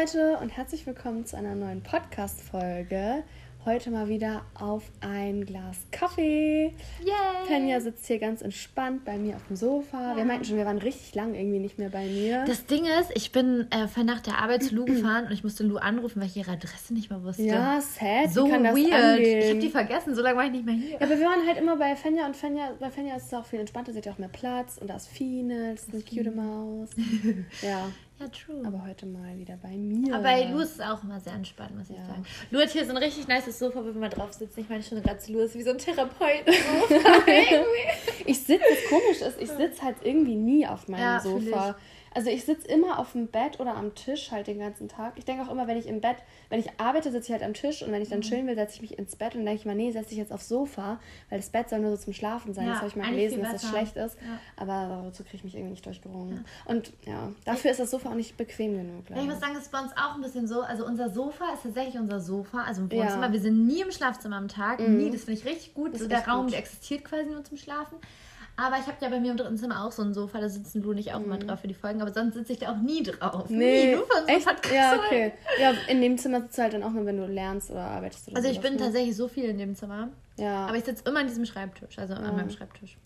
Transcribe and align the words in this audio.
Leute 0.00 0.38
und 0.40 0.48
herzlich 0.48 0.86
willkommen 0.86 1.26
zu 1.26 1.36
einer 1.36 1.54
neuen 1.54 1.82
Podcast-Folge. 1.82 3.22
Heute 3.66 3.90
mal 3.90 4.08
wieder 4.08 4.46
auf 4.54 4.84
ein 5.02 5.44
Glas 5.44 5.76
Kaffee. 5.90 6.72
Yay! 7.04 7.46
Penja 7.46 7.80
sitzt 7.80 8.06
hier 8.06 8.18
ganz 8.18 8.40
entspannt 8.40 9.04
bei 9.04 9.18
mir 9.18 9.36
auf 9.36 9.46
dem 9.48 9.56
Sofa. 9.56 10.12
Ja. 10.12 10.16
Wir 10.16 10.24
meinten 10.24 10.46
schon, 10.46 10.56
wir 10.56 10.64
waren 10.64 10.78
richtig 10.78 11.14
lang 11.14 11.34
irgendwie 11.34 11.58
nicht 11.58 11.78
mehr 11.78 11.90
bei 11.90 12.06
mir. 12.06 12.46
Das 12.46 12.64
Ding 12.64 12.86
ist, 12.86 13.10
ich 13.14 13.30
bin 13.30 13.66
äh, 13.70 14.04
nach 14.04 14.20
der 14.20 14.38
Arbeit 14.38 14.62
zu 14.62 14.74
Lou 14.74 14.84
gefahren 14.86 15.26
und 15.26 15.32
ich 15.32 15.44
musste 15.44 15.64
Lou 15.64 15.76
anrufen, 15.76 16.20
weil 16.20 16.28
ich 16.28 16.36
ihre 16.38 16.52
Adresse 16.52 16.94
nicht 16.94 17.10
mehr 17.10 17.22
wusste. 17.22 17.42
Ja, 17.42 17.78
sad. 17.82 18.32
So 18.32 18.48
weird. 18.48 18.76
Ich 19.20 19.50
habe 19.50 19.58
die 19.58 19.68
vergessen, 19.68 20.14
so 20.14 20.22
lange 20.22 20.38
war 20.38 20.46
ich 20.46 20.52
nicht 20.52 20.64
mehr 20.64 20.76
hier. 20.76 20.92
Ja, 20.92 21.00
aber 21.02 21.18
wir 21.18 21.26
waren 21.26 21.46
halt 21.46 21.58
immer 21.58 21.76
bei 21.76 21.94
Fenja 21.94 22.24
und 22.24 22.36
Fenja, 22.36 22.70
bei 22.80 22.90
Fenja 22.90 23.16
ist 23.16 23.26
es 23.26 23.34
auch 23.34 23.44
viel 23.44 23.60
entspannter, 23.60 23.92
sie 23.92 23.98
hat 23.98 24.06
ja 24.06 24.12
auch 24.12 24.18
mehr 24.18 24.28
Platz 24.28 24.78
und 24.78 24.88
da 24.88 24.96
ist 24.96 25.08
Fine, 25.08 25.72
das 25.72 25.82
ist 25.82 25.92
eine 25.92 26.02
cute 26.02 26.34
Maus. 26.34 26.88
ja. 27.60 27.90
Ja, 28.20 28.28
true. 28.28 28.62
Aber 28.66 28.84
heute 28.86 29.06
mal 29.06 29.38
wieder 29.38 29.56
bei 29.56 29.76
mir. 29.78 30.14
Aber 30.14 30.44
Lou 30.44 30.58
ist 30.60 30.82
auch 30.82 31.02
immer 31.02 31.18
sehr 31.20 31.32
entspannt, 31.32 31.74
muss 31.74 31.88
ja. 31.88 31.94
ich 31.94 32.02
sagen. 32.02 32.26
Lou 32.50 32.60
hat 32.60 32.68
hier 32.68 32.84
so 32.84 32.90
ein 32.90 32.98
richtig 32.98 33.26
nices 33.26 33.58
Sofa, 33.58 33.80
wo 33.80 33.86
wir 33.86 33.94
mal 33.94 34.10
drauf 34.10 34.34
sitzen. 34.34 34.60
Ich 34.60 34.68
meine 34.68 34.82
schon 34.82 35.02
gerade 35.02 35.18
zu 35.18 35.32
Lou 35.32 35.40
ist 35.40 35.54
wie 35.54 35.62
so 35.62 35.70
ein 35.70 35.78
Therapeut. 35.78 36.44
ich 38.26 38.38
sitze, 38.38 38.62
das 38.68 38.90
komisch 38.90 39.22
ist, 39.22 39.40
ich 39.40 39.48
sitze 39.48 39.82
halt 39.82 39.96
irgendwie 40.02 40.34
nie 40.34 40.66
auf 40.66 40.86
meinem 40.88 41.00
ja, 41.00 41.20
Sofa. 41.20 41.76
Also 42.12 42.30
ich 42.30 42.44
sitze 42.44 42.66
immer 42.66 42.98
auf 42.98 43.12
dem 43.12 43.28
Bett 43.28 43.60
oder 43.60 43.76
am 43.76 43.94
Tisch 43.94 44.30
halt 44.32 44.48
den 44.48 44.58
ganzen 44.58 44.88
Tag. 44.88 45.12
Ich 45.16 45.24
denke 45.24 45.44
auch 45.44 45.50
immer, 45.50 45.68
wenn 45.68 45.76
ich 45.76 45.86
im 45.86 46.00
Bett, 46.00 46.16
wenn 46.48 46.58
ich 46.58 46.68
arbeite, 46.78 47.12
sitze 47.12 47.26
ich 47.28 47.32
halt 47.32 47.42
am 47.42 47.54
Tisch 47.54 47.82
und 47.82 47.92
wenn 47.92 48.02
ich 48.02 48.08
dann 48.08 48.18
mhm. 48.18 48.24
chillen 48.24 48.46
will, 48.46 48.56
setze 48.56 48.74
ich 48.76 48.82
mich 48.82 48.98
ins 48.98 49.14
Bett 49.14 49.34
und 49.34 49.44
denke 49.44 49.60
ich 49.60 49.66
mal, 49.66 49.76
nee, 49.76 49.92
setze 49.92 50.12
ich 50.12 50.18
jetzt 50.18 50.32
aufs 50.32 50.48
Sofa, 50.48 50.98
weil 51.28 51.38
das 51.38 51.50
Bett 51.50 51.68
soll 51.68 51.78
nur 51.78 51.90
so 51.90 51.96
zum 51.96 52.12
Schlafen 52.12 52.52
sein. 52.52 52.66
Ja, 52.66 52.72
das 52.72 52.78
habe 52.80 52.88
ich 52.88 52.96
mal 52.96 53.10
gelesen, 53.10 53.42
dass 53.42 53.52
das 53.52 53.68
schlecht 53.68 53.96
ist. 53.96 54.16
Ja. 54.20 54.38
Aber 54.56 55.02
dazu 55.04 55.22
kriege 55.22 55.36
ich 55.36 55.44
mich 55.44 55.54
irgendwie 55.54 55.72
nicht 55.72 55.86
durchgerungen. 55.86 56.36
Ja. 56.36 56.72
Und 56.72 56.92
ja, 57.06 57.32
dafür 57.44 57.70
ist 57.70 57.80
das 57.80 57.90
Sofa 57.90 58.10
auch 58.10 58.14
nicht 58.14 58.36
bequem 58.36 58.76
genug. 58.76 59.04
Ich 59.08 59.26
muss 59.26 59.40
sagen, 59.40 59.54
das 59.54 59.64
ist 59.64 59.72
bei 59.72 59.80
uns 59.80 59.92
auch 59.92 60.16
ein 60.16 60.20
bisschen 60.22 60.48
so. 60.48 60.62
Also 60.62 60.84
unser 60.86 61.10
Sofa 61.10 61.52
ist 61.54 61.62
tatsächlich 61.62 61.98
unser 61.98 62.20
Sofa, 62.20 62.64
also 62.64 62.82
im 62.82 62.90
Wohnzimmer. 62.90 63.32
Wir 63.32 63.40
sind 63.40 63.66
nie 63.66 63.82
im 63.82 63.90
Schlafzimmer 63.92 64.36
am 64.36 64.48
Tag. 64.48 64.80
Mhm. 64.80 64.96
Nie, 64.96 65.10
das 65.10 65.24
finde 65.24 65.40
ich 65.40 65.46
richtig 65.46 65.74
gut. 65.74 65.94
Das 65.94 66.00
so 66.00 66.08
der 66.08 66.26
Raum, 66.26 66.46
gut. 66.46 66.52
der 66.52 66.60
existiert 66.60 67.04
quasi 67.04 67.30
nur 67.30 67.44
zum 67.44 67.56
Schlafen. 67.56 67.98
Aber 68.60 68.76
ich 68.76 68.86
habe 68.86 68.96
ja 69.00 69.08
bei 69.08 69.18
mir 69.20 69.30
im 69.30 69.38
dritten 69.38 69.56
Zimmer 69.56 69.84
auch 69.84 69.92
so 69.92 70.02
ein 70.02 70.12
Sofa, 70.12 70.38
da 70.38 70.48
sitzen 70.48 70.82
Lu 70.82 70.92
nicht 70.92 71.14
auch 71.14 71.20
mhm. 71.20 71.24
immer 71.24 71.38
drauf 71.38 71.60
für 71.60 71.68
die 71.68 71.74
Folgen, 71.74 72.02
aber 72.02 72.12
sonst 72.12 72.34
sitze 72.34 72.52
ich 72.52 72.58
da 72.58 72.72
auch 72.72 72.76
nie 72.76 73.02
drauf. 73.02 73.48
Nee, 73.48 73.86
nie, 73.86 73.94
nur 73.94 74.06
von 74.06 74.20
so 74.20 74.26
Echt? 74.26 74.72
Ja, 74.72 74.96
okay. 74.96 75.32
Ja, 75.58 75.72
in 75.88 76.02
dem 76.02 76.18
Zimmer 76.18 76.42
sitzt 76.42 76.58
du 76.58 76.62
halt 76.62 76.74
dann 76.74 76.82
auch 76.82 76.90
nur, 76.90 77.06
wenn 77.06 77.16
du 77.16 77.26
lernst 77.26 77.70
oder 77.70 77.84
arbeitest. 77.84 78.28
Oder 78.28 78.36
also 78.36 78.50
ich 78.50 78.60
bin 78.60 78.74
ne? 78.74 78.80
tatsächlich 78.80 79.16
so 79.16 79.28
viel 79.28 79.44
in 79.44 79.56
dem 79.56 79.74
Zimmer. 79.74 80.10
Ja. 80.36 80.66
Aber 80.66 80.76
ich 80.76 80.84
sitze 80.84 81.04
immer 81.08 81.20
an 81.20 81.26
diesem 81.26 81.46
Schreibtisch, 81.46 81.98
also 81.98 82.12
ja. 82.12 82.20
an 82.20 82.36
meinem 82.36 82.50
Schreibtisch. 82.50 82.98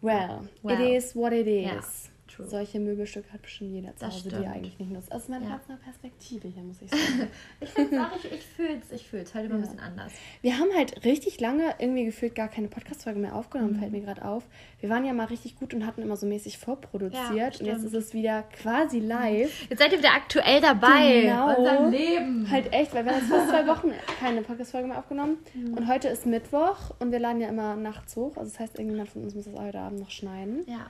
Well, 0.00 0.48
well, 0.62 0.80
it 0.80 0.96
is 0.96 1.16
what 1.16 1.32
it 1.32 1.46
is. 1.46 1.64
Ja. 1.64 2.09
True. 2.40 2.50
Solche 2.50 2.80
Möbelstücke 2.80 3.32
hat 3.32 3.42
bestimmt 3.42 3.72
jeder 3.72 3.96
zu 3.96 4.06
Hause, 4.06 4.28
die 4.28 4.46
eigentlich 4.46 4.78
nicht 4.78 4.90
nutzt. 4.90 5.10
Also 5.12 5.30
man 5.30 5.42
ja. 5.42 5.50
hat 5.50 5.60
eine 5.68 5.78
Perspektive 5.78 6.48
hier, 6.48 6.62
muss 6.62 6.82
ich 6.82 6.90
sagen. 6.90 7.28
ich 7.60 7.70
finde 7.70 8.02
auch, 8.02 8.16
ich, 8.16 8.32
ich 8.32 8.44
fühle 8.44 8.80
es, 8.80 8.92
ich 8.92 9.06
fühle 9.06 9.22
es 9.22 9.34
halt 9.34 9.46
immer 9.46 9.56
ja. 9.56 9.60
ein 9.60 9.62
bisschen 9.62 9.80
anders. 9.80 10.12
Wir 10.42 10.58
haben 10.58 10.70
halt 10.74 11.04
richtig 11.04 11.40
lange 11.40 11.74
irgendwie 11.78 12.04
gefühlt 12.04 12.34
gar 12.34 12.48
keine 12.48 12.68
Podcast-Folge 12.68 13.18
mehr 13.18 13.34
aufgenommen, 13.34 13.74
mhm. 13.74 13.78
fällt 13.78 13.92
mir 13.92 14.00
gerade 14.00 14.24
auf. 14.24 14.44
Wir 14.80 14.88
waren 14.88 15.04
ja 15.04 15.12
mal 15.12 15.26
richtig 15.26 15.56
gut 15.56 15.74
und 15.74 15.86
hatten 15.86 16.02
immer 16.02 16.16
so 16.16 16.26
mäßig 16.26 16.58
vorproduziert 16.58 17.56
ja, 17.56 17.60
und 17.60 17.66
jetzt 17.66 17.84
ist 17.84 17.94
es 17.94 18.14
wieder 18.14 18.42
quasi 18.42 19.00
live. 19.00 19.68
Jetzt 19.68 19.78
seid 19.78 19.92
ihr 19.92 19.98
wieder 19.98 20.14
aktuell 20.14 20.60
dabei. 20.60 21.22
Genau. 21.22 21.56
Unserem 21.56 21.90
Leben. 21.90 22.50
Halt 22.50 22.72
echt, 22.72 22.94
weil 22.94 23.04
wir 23.04 23.12
haben 23.12 23.20
jetzt 23.20 23.30
fast 23.30 23.48
zwei 23.50 23.66
Wochen 23.66 23.92
keine 24.18 24.42
Podcast-Folge 24.42 24.88
mehr 24.88 24.98
aufgenommen 24.98 25.38
mhm. 25.54 25.74
und 25.74 25.88
heute 25.88 26.08
ist 26.08 26.26
Mittwoch 26.26 26.94
und 26.98 27.12
wir 27.12 27.18
laden 27.18 27.40
ja 27.40 27.48
immer 27.48 27.76
nachts 27.76 28.16
hoch. 28.16 28.36
Also 28.36 28.50
das 28.50 28.60
heißt, 28.60 28.78
irgendjemand 28.78 29.10
von 29.10 29.22
uns 29.22 29.34
muss 29.34 29.44
das 29.44 29.58
heute 29.58 29.78
Abend 29.78 30.00
noch 30.00 30.10
schneiden. 30.10 30.64
Ja 30.66 30.86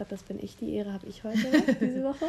glaube, 0.00 0.10
das 0.10 0.22
bin 0.22 0.42
ich. 0.42 0.56
Die 0.56 0.74
Ehre 0.74 0.92
habe 0.92 1.06
ich 1.06 1.22
heute, 1.24 1.38
diese 1.80 2.02
Woche. 2.02 2.26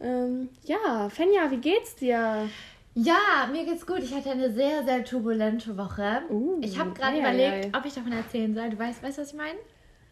Ähm, 0.00 0.48
ja, 0.64 1.08
Fenja, 1.10 1.50
wie 1.50 1.58
geht's 1.58 1.94
dir? 1.94 2.48
Ja, 2.94 3.48
mir 3.50 3.64
geht's 3.64 3.86
gut. 3.86 4.00
Ich 4.00 4.14
hatte 4.14 4.30
eine 4.30 4.50
sehr, 4.52 4.82
sehr 4.84 5.04
turbulente 5.04 5.76
Woche. 5.76 6.22
Uh, 6.30 6.58
ich 6.62 6.78
habe 6.78 6.92
gerade 6.92 7.18
überlegt, 7.18 7.74
ei. 7.74 7.78
ob 7.78 7.84
ich 7.84 7.94
davon 7.94 8.12
erzählen 8.12 8.54
soll. 8.54 8.70
Du 8.70 8.78
weißt, 8.78 9.02
weißt 9.02 9.18
was 9.18 9.28
ich 9.28 9.36
meine? 9.36 9.58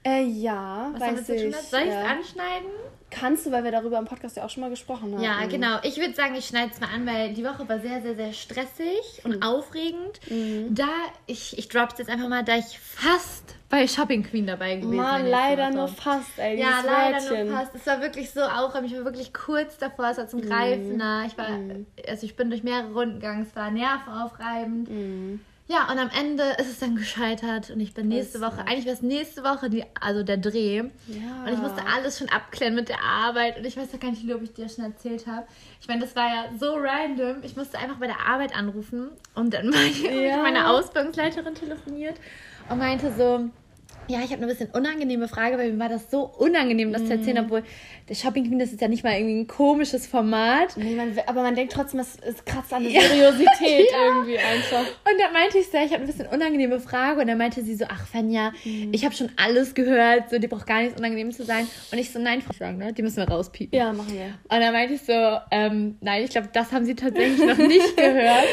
Äh, 0.05 0.25
ja, 0.25 0.91
was 0.93 1.01
weiß 1.01 1.29
ich. 1.31 1.57
Soll 1.57 1.81
ich 1.81 1.89
es 1.89 1.95
ja. 1.95 2.05
anschneiden? 2.05 2.71
Kannst 3.11 3.45
du, 3.45 3.51
weil 3.51 3.65
wir 3.65 3.73
darüber 3.73 3.99
im 3.99 4.05
Podcast 4.05 4.37
ja 4.37 4.45
auch 4.45 4.51
schon 4.51 4.61
mal 4.61 4.71
gesprochen 4.71 5.15
haben. 5.15 5.23
Ja, 5.23 5.45
genau. 5.47 5.79
Ich 5.83 5.97
würde 5.97 6.15
sagen, 6.15 6.35
ich 6.37 6.47
schneide 6.47 6.71
es 6.73 6.81
mal 6.81 6.89
an, 6.95 7.07
weil 7.07 7.35
die 7.35 7.45
Woche 7.45 7.69
war 7.69 7.81
sehr, 7.81 8.01
sehr, 8.03 8.15
sehr 8.15 8.33
stressig 8.33 9.21
und 9.25 9.37
mhm. 9.37 9.43
aufregend. 9.43 10.21
Mhm. 10.31 10.75
Da, 10.75 10.89
ich, 11.27 11.59
ich 11.59 11.69
drop's 11.69 11.99
jetzt 11.99 12.09
einfach 12.09 12.29
mal, 12.29 12.45
da 12.45 12.57
ich 12.57 12.79
fast 12.79 13.57
bei 13.69 13.87
Shopping 13.87 14.23
Queen 14.23 14.47
dabei 14.47 14.77
gewesen 14.77 14.97
Mann, 14.97 15.27
leider 15.27 15.71
nur 15.71 15.89
fast, 15.89 16.39
ey. 16.39 16.59
Ja, 16.59 16.83
leider 16.85 17.19
Wörtchen. 17.19 17.49
nur 17.49 17.57
fast. 17.57 17.75
Es 17.75 17.87
war 17.87 18.01
wirklich 18.01 18.31
so 18.31 18.43
aufregend. 18.43 18.91
Ich 18.91 18.97
war 18.97 19.05
wirklich 19.05 19.33
kurz 19.33 19.79
davor, 19.79 20.11
es 20.11 20.19
war 20.19 20.29
zum 20.29 20.41
mhm. 20.41 20.49
Greifen 20.49 20.97
nah. 20.97 21.27
Ich 21.27 21.37
war, 21.37 21.51
mhm. 21.51 21.87
also 22.09 22.27
ich 22.27 22.37
bin 22.37 22.51
durch 22.51 22.63
mehrere 22.63 22.93
Runden 22.93 23.15
gegangen, 23.15 23.47
es 23.49 23.57
war 23.57 23.71
nervenaufreibend. 23.71 24.89
Mhm. 24.89 25.41
Ja, 25.71 25.89
und 25.89 26.01
am 26.01 26.11
Ende 26.11 26.43
ist 26.59 26.69
es 26.69 26.81
dann 26.81 26.97
gescheitert 26.97 27.71
und 27.71 27.79
ich 27.79 27.95
bin 27.95 28.09
nächste 28.09 28.41
Woche, 28.41 28.67
eigentlich 28.67 28.87
wäre 28.87 28.97
es 28.97 29.03
nächste 29.03 29.45
Woche 29.45 29.71
die, 29.71 29.85
also 30.01 30.25
der 30.25 30.37
Dreh. 30.37 30.79
Ja. 30.79 31.45
Und 31.47 31.53
ich 31.53 31.59
musste 31.59 31.87
alles 31.87 32.19
schon 32.19 32.29
abklären 32.29 32.75
mit 32.75 32.89
der 32.89 33.01
Arbeit 33.01 33.57
und 33.57 33.65
ich 33.65 33.77
weiß 33.77 33.93
ja 33.93 33.99
gar 33.99 34.11
nicht, 34.11 34.29
ob 34.35 34.43
ich 34.43 34.53
dir 34.53 34.69
schon 34.69 34.85
erzählt 34.85 35.29
habe. 35.29 35.47
Ich 35.81 35.87
meine, 35.87 36.01
das 36.01 36.17
war 36.17 36.27
ja 36.27 36.47
so 36.59 36.75
random. 36.75 37.45
Ich 37.45 37.57
musste 37.57 37.79
einfach 37.79 37.99
bei 37.99 38.09
der 38.09 38.19
Arbeit 38.19 38.53
anrufen 38.53 39.11
und 39.37 39.55
dann 39.55 39.73
war 39.73 39.83
ich 39.85 40.03
ja. 40.03 40.11
mit 40.35 40.43
meiner 40.43 40.71
Ausbildungsleiterin 40.71 41.55
telefoniert 41.55 42.17
und 42.69 42.79
meinte 42.79 43.13
so, 43.17 43.49
ja, 44.11 44.19
ich 44.25 44.33
habe 44.33 44.43
eine 44.43 44.47
bisschen 44.47 44.71
unangenehme 44.71 45.29
Frage, 45.29 45.57
weil 45.57 45.73
mir 45.73 45.79
war 45.79 45.89
das 45.89 46.11
so 46.11 46.23
unangenehm, 46.23 46.93
das 46.93 47.03
mm. 47.03 47.07
zu 47.07 47.13
erzählen, 47.13 47.37
mhm. 47.37 47.45
obwohl 47.45 47.63
der 48.09 48.15
Shopping 48.15 48.49
Queen, 48.49 48.59
das 48.59 48.73
ist 48.73 48.81
ja 48.81 48.89
nicht 48.89 49.05
mal 49.05 49.15
irgendwie 49.15 49.41
ein 49.41 49.47
komisches 49.47 50.07
Format. 50.07 50.77
Nee, 50.77 50.95
man, 50.97 51.17
aber 51.27 51.43
man 51.43 51.55
denkt 51.55 51.73
trotzdem, 51.73 52.01
es, 52.01 52.17
es 52.21 52.45
kratzt 52.45 52.73
an 52.73 52.83
der 52.83 52.93
ja. 53.01 53.03
Seriosität 53.03 53.87
ja. 53.93 54.07
irgendwie 54.07 54.39
einfach. 54.39 54.81
Und 54.81 55.19
da 55.19 55.31
meinte 55.33 55.59
ich 55.59 55.71
so, 55.71 55.79
ich 55.79 55.93
habe 55.93 56.03
ein 56.03 56.07
bisschen 56.07 56.27
unangenehme 56.27 56.81
Frage 56.81 57.21
und 57.21 57.29
dann 57.29 57.39
meinte 57.39 57.63
sie 57.63 57.77
so, 57.77 57.85
ach 57.89 58.07
Fanja, 58.07 58.51
mm. 58.65 58.93
ich 58.93 59.05
habe 59.05 59.15
schon 59.15 59.31
alles 59.37 59.75
gehört, 59.75 60.31
so, 60.31 60.39
die 60.39 60.49
braucht 60.49 60.67
gar 60.67 60.83
nichts 60.83 60.99
unangenehm 60.99 61.31
zu 61.31 61.45
sein. 61.45 61.69
Und 61.93 61.99
ich 61.99 62.11
so, 62.11 62.19
nein, 62.19 62.43
Frau 62.43 62.73
ne? 62.73 62.93
die 62.93 63.03
müssen 63.03 63.19
wir 63.19 63.29
rauspiepen. 63.29 63.79
Ja, 63.79 63.93
machen 63.93 64.13
wir. 64.13 64.27
Und 64.27 64.61
dann 64.61 64.73
meinte 64.73 64.95
ich 64.95 65.03
so, 65.03 65.13
ähm, 65.51 65.97
nein, 66.01 66.25
ich 66.25 66.31
glaube, 66.31 66.49
das 66.53 66.73
haben 66.73 66.85
sie 66.85 66.97
tatsächlich 66.97 67.47
noch 67.47 67.59
nicht 67.59 67.97
gehört. 67.97 68.47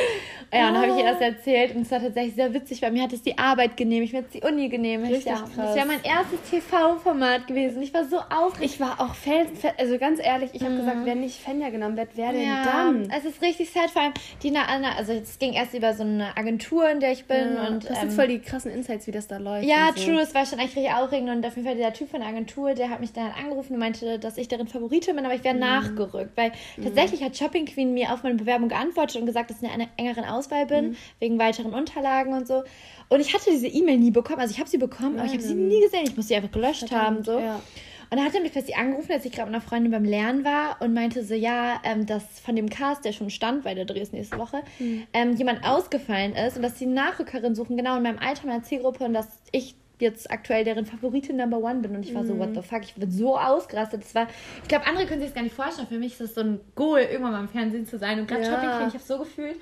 Ja, 0.53 0.69
und 0.69 0.75
dann 0.75 0.83
habe 0.83 0.91
ich 0.91 1.05
ihr 1.05 1.11
das 1.11 1.19
erzählt 1.19 1.75
und 1.75 1.81
es 1.81 1.91
war 1.91 1.99
tatsächlich 1.99 2.35
sehr 2.35 2.53
witzig, 2.53 2.81
weil 2.81 2.91
mir 2.91 3.03
hat 3.03 3.11
es 3.11 3.21
die 3.21 3.37
Arbeit 3.37 3.75
genehmigt, 3.75 4.13
mir 4.13 4.19
hat 4.19 4.27
es 4.33 4.39
die 4.39 4.47
Uni 4.47 4.69
genehmigt. 4.69 5.11
Richtig 5.11 5.31
ja. 5.33 5.43
Das 5.55 5.75
wäre 5.75 5.85
mein 5.85 6.01
erstes 6.03 6.39
TV-Format 6.49 7.47
gewesen. 7.47 7.81
Ich 7.81 7.93
war 7.93 8.05
so 8.05 8.17
aufgeregt. 8.17 8.73
Ich 8.73 8.79
war 8.79 9.01
auch 9.01 9.13
felsenfest, 9.13 9.75
also 9.77 9.97
ganz 9.97 10.19
ehrlich, 10.23 10.51
ich 10.53 10.61
habe 10.61 10.73
mhm. 10.73 10.79
gesagt, 10.79 11.05
wenn 11.05 11.19
nicht 11.19 11.35
Fenja 11.35 11.69
genommen 11.69 11.97
wird, 11.97 12.09
wer 12.15 12.31
denn 12.31 12.47
ja, 12.47 12.63
dann? 12.63 13.11
Es 13.11 13.25
ist 13.25 13.41
richtig 13.41 13.71
sad, 13.71 13.91
vor 13.91 14.03
allem 14.03 14.13
die 14.41 14.55
Anna, 14.55 14.95
also 14.97 15.11
es 15.11 15.37
ging 15.37 15.53
erst 15.53 15.73
über 15.73 15.93
so 15.93 16.03
eine 16.03 16.35
Agentur, 16.37 16.89
in 16.89 17.01
der 17.01 17.11
ich 17.11 17.25
bin. 17.25 17.55
Ja, 17.55 17.67
und, 17.67 17.89
das 17.89 17.99
sind 17.99 18.09
ähm, 18.09 18.15
voll 18.15 18.27
die 18.27 18.39
krassen 18.39 18.71
Insights, 18.71 19.05
wie 19.05 19.11
das 19.11 19.27
da 19.27 19.37
läuft. 19.37 19.67
Ja, 19.67 19.89
so. 19.95 20.05
true, 20.05 20.21
es 20.21 20.33
war 20.33 20.45
schon 20.45 20.59
eigentlich 20.59 20.77
richtig 20.77 20.93
aufregend 20.93 21.29
und 21.29 21.45
auf 21.45 21.55
jeden 21.55 21.67
Fall 21.67 21.75
dieser 21.75 21.93
Typ 21.93 22.09
von 22.09 22.21
der 22.21 22.29
Agentur, 22.29 22.73
der 22.73 22.89
hat 22.89 23.01
mich 23.01 23.11
dann 23.11 23.31
angerufen 23.31 23.73
und 23.73 23.79
meinte, 23.79 24.17
dass 24.17 24.37
ich 24.37 24.47
darin 24.47 24.67
Favorite 24.67 25.13
bin, 25.13 25.25
aber 25.25 25.35
ich 25.35 25.43
wäre 25.43 25.55
mhm. 25.55 25.59
nachgerückt, 25.59 26.31
weil 26.35 26.51
mhm. 26.77 26.85
tatsächlich 26.85 27.21
hat 27.21 27.35
Shopping 27.35 27.65
Queen 27.65 27.93
mir 27.93 28.13
auf 28.13 28.23
meine 28.23 28.35
Bewerbung 28.35 28.69
geantwortet 28.69 29.17
und 29.17 29.25
gesagt, 29.25 29.51
dass 29.51 29.61
in 29.61 29.69
einer 29.69 29.87
engeren 29.97 30.23
Auswahl 30.23 30.36
bin. 30.65 30.89
Mhm 30.89 30.97
wegen 31.19 31.39
weiteren 31.39 31.73
Unterlagen 31.73 32.33
und 32.33 32.47
so. 32.47 32.63
Und 33.09 33.19
ich 33.19 33.33
hatte 33.33 33.49
diese 33.49 33.67
E-Mail 33.67 33.97
nie 33.97 34.11
bekommen. 34.11 34.39
Also 34.39 34.53
ich 34.53 34.59
habe 34.59 34.69
sie 34.69 34.77
bekommen, 34.77 35.17
aber 35.17 35.25
ich 35.25 35.33
habe 35.33 35.41
sie 35.41 35.55
nie 35.55 35.81
gesehen. 35.81 36.03
Ich 36.05 36.15
muss 36.15 36.27
sie 36.27 36.35
einfach 36.35 36.51
gelöscht 36.51 36.91
haben. 36.91 37.23
So. 37.23 37.39
Ja. 37.39 37.61
Und 38.09 38.17
dann 38.17 38.25
hat 38.25 38.35
er 38.35 38.41
mich 38.41 38.53
plötzlich 38.53 38.77
angerufen, 38.77 39.11
als 39.11 39.25
ich 39.25 39.33
gerade 39.33 39.51
mit 39.51 39.55
einer 39.55 39.67
Freundin 39.67 39.91
beim 39.91 40.05
Lernen 40.05 40.45
war 40.45 40.77
und 40.81 40.93
meinte 40.93 41.23
so, 41.23 41.33
ja, 41.33 41.81
ähm, 41.83 42.05
dass 42.05 42.39
von 42.39 42.55
dem 42.55 42.69
Cast, 42.69 43.03
der 43.03 43.11
schon 43.11 43.29
stand, 43.29 43.65
weil 43.65 43.75
der 43.75 43.83
Dreh 43.83 43.99
ist 43.99 44.13
nächste 44.13 44.37
Woche, 44.37 44.61
mhm. 44.79 45.03
ähm, 45.11 45.35
jemand 45.35 45.65
ausgefallen 45.65 46.33
ist 46.33 46.55
und 46.55 46.63
dass 46.63 46.79
sie 46.79 46.85
Nachrückerin 46.85 47.53
suchen, 47.53 47.75
genau 47.75 47.97
in 47.97 48.03
meinem 48.03 48.19
Alter, 48.19 48.47
meiner 48.47 48.63
Zielgruppe 48.63 49.03
und 49.03 49.13
dass 49.13 49.27
ich 49.51 49.75
jetzt 49.99 50.31
aktuell 50.31 50.63
deren 50.63 50.85
Favoritin 50.85 51.35
Number 51.35 51.57
One 51.57 51.79
bin 51.79 51.95
und 51.95 52.05
ich 52.05 52.15
war 52.15 52.23
so, 52.23 52.37
what 52.39 52.53
the 52.53 52.61
fuck, 52.61 52.83
ich 52.83 52.93
bin 52.93 53.11
so 53.11 53.37
ausgerastet. 53.37 54.03
Das 54.03 54.15
war, 54.15 54.27
ich 54.61 54.69
glaube, 54.69 54.85
andere 54.85 55.05
können 55.05 55.19
sich 55.19 55.29
das 55.29 55.35
gar 55.35 55.43
nicht 55.43 55.55
vorstellen. 55.55 55.87
Für 55.87 55.97
mich 55.97 56.13
ist 56.13 56.21
das 56.21 56.35
so 56.35 56.41
ein 56.41 56.61
Goal, 56.75 57.01
irgendwann 57.01 57.33
mal 57.33 57.41
im 57.41 57.49
Fernsehen 57.49 57.85
zu 57.85 57.97
sein 57.97 58.19
und 58.19 58.27
gerade 58.27 58.43
ja. 58.43 58.51
Shopping 58.51 58.87
ich 58.87 58.93
habe 58.93 59.03
so 59.03 59.19
gefühlt 59.19 59.57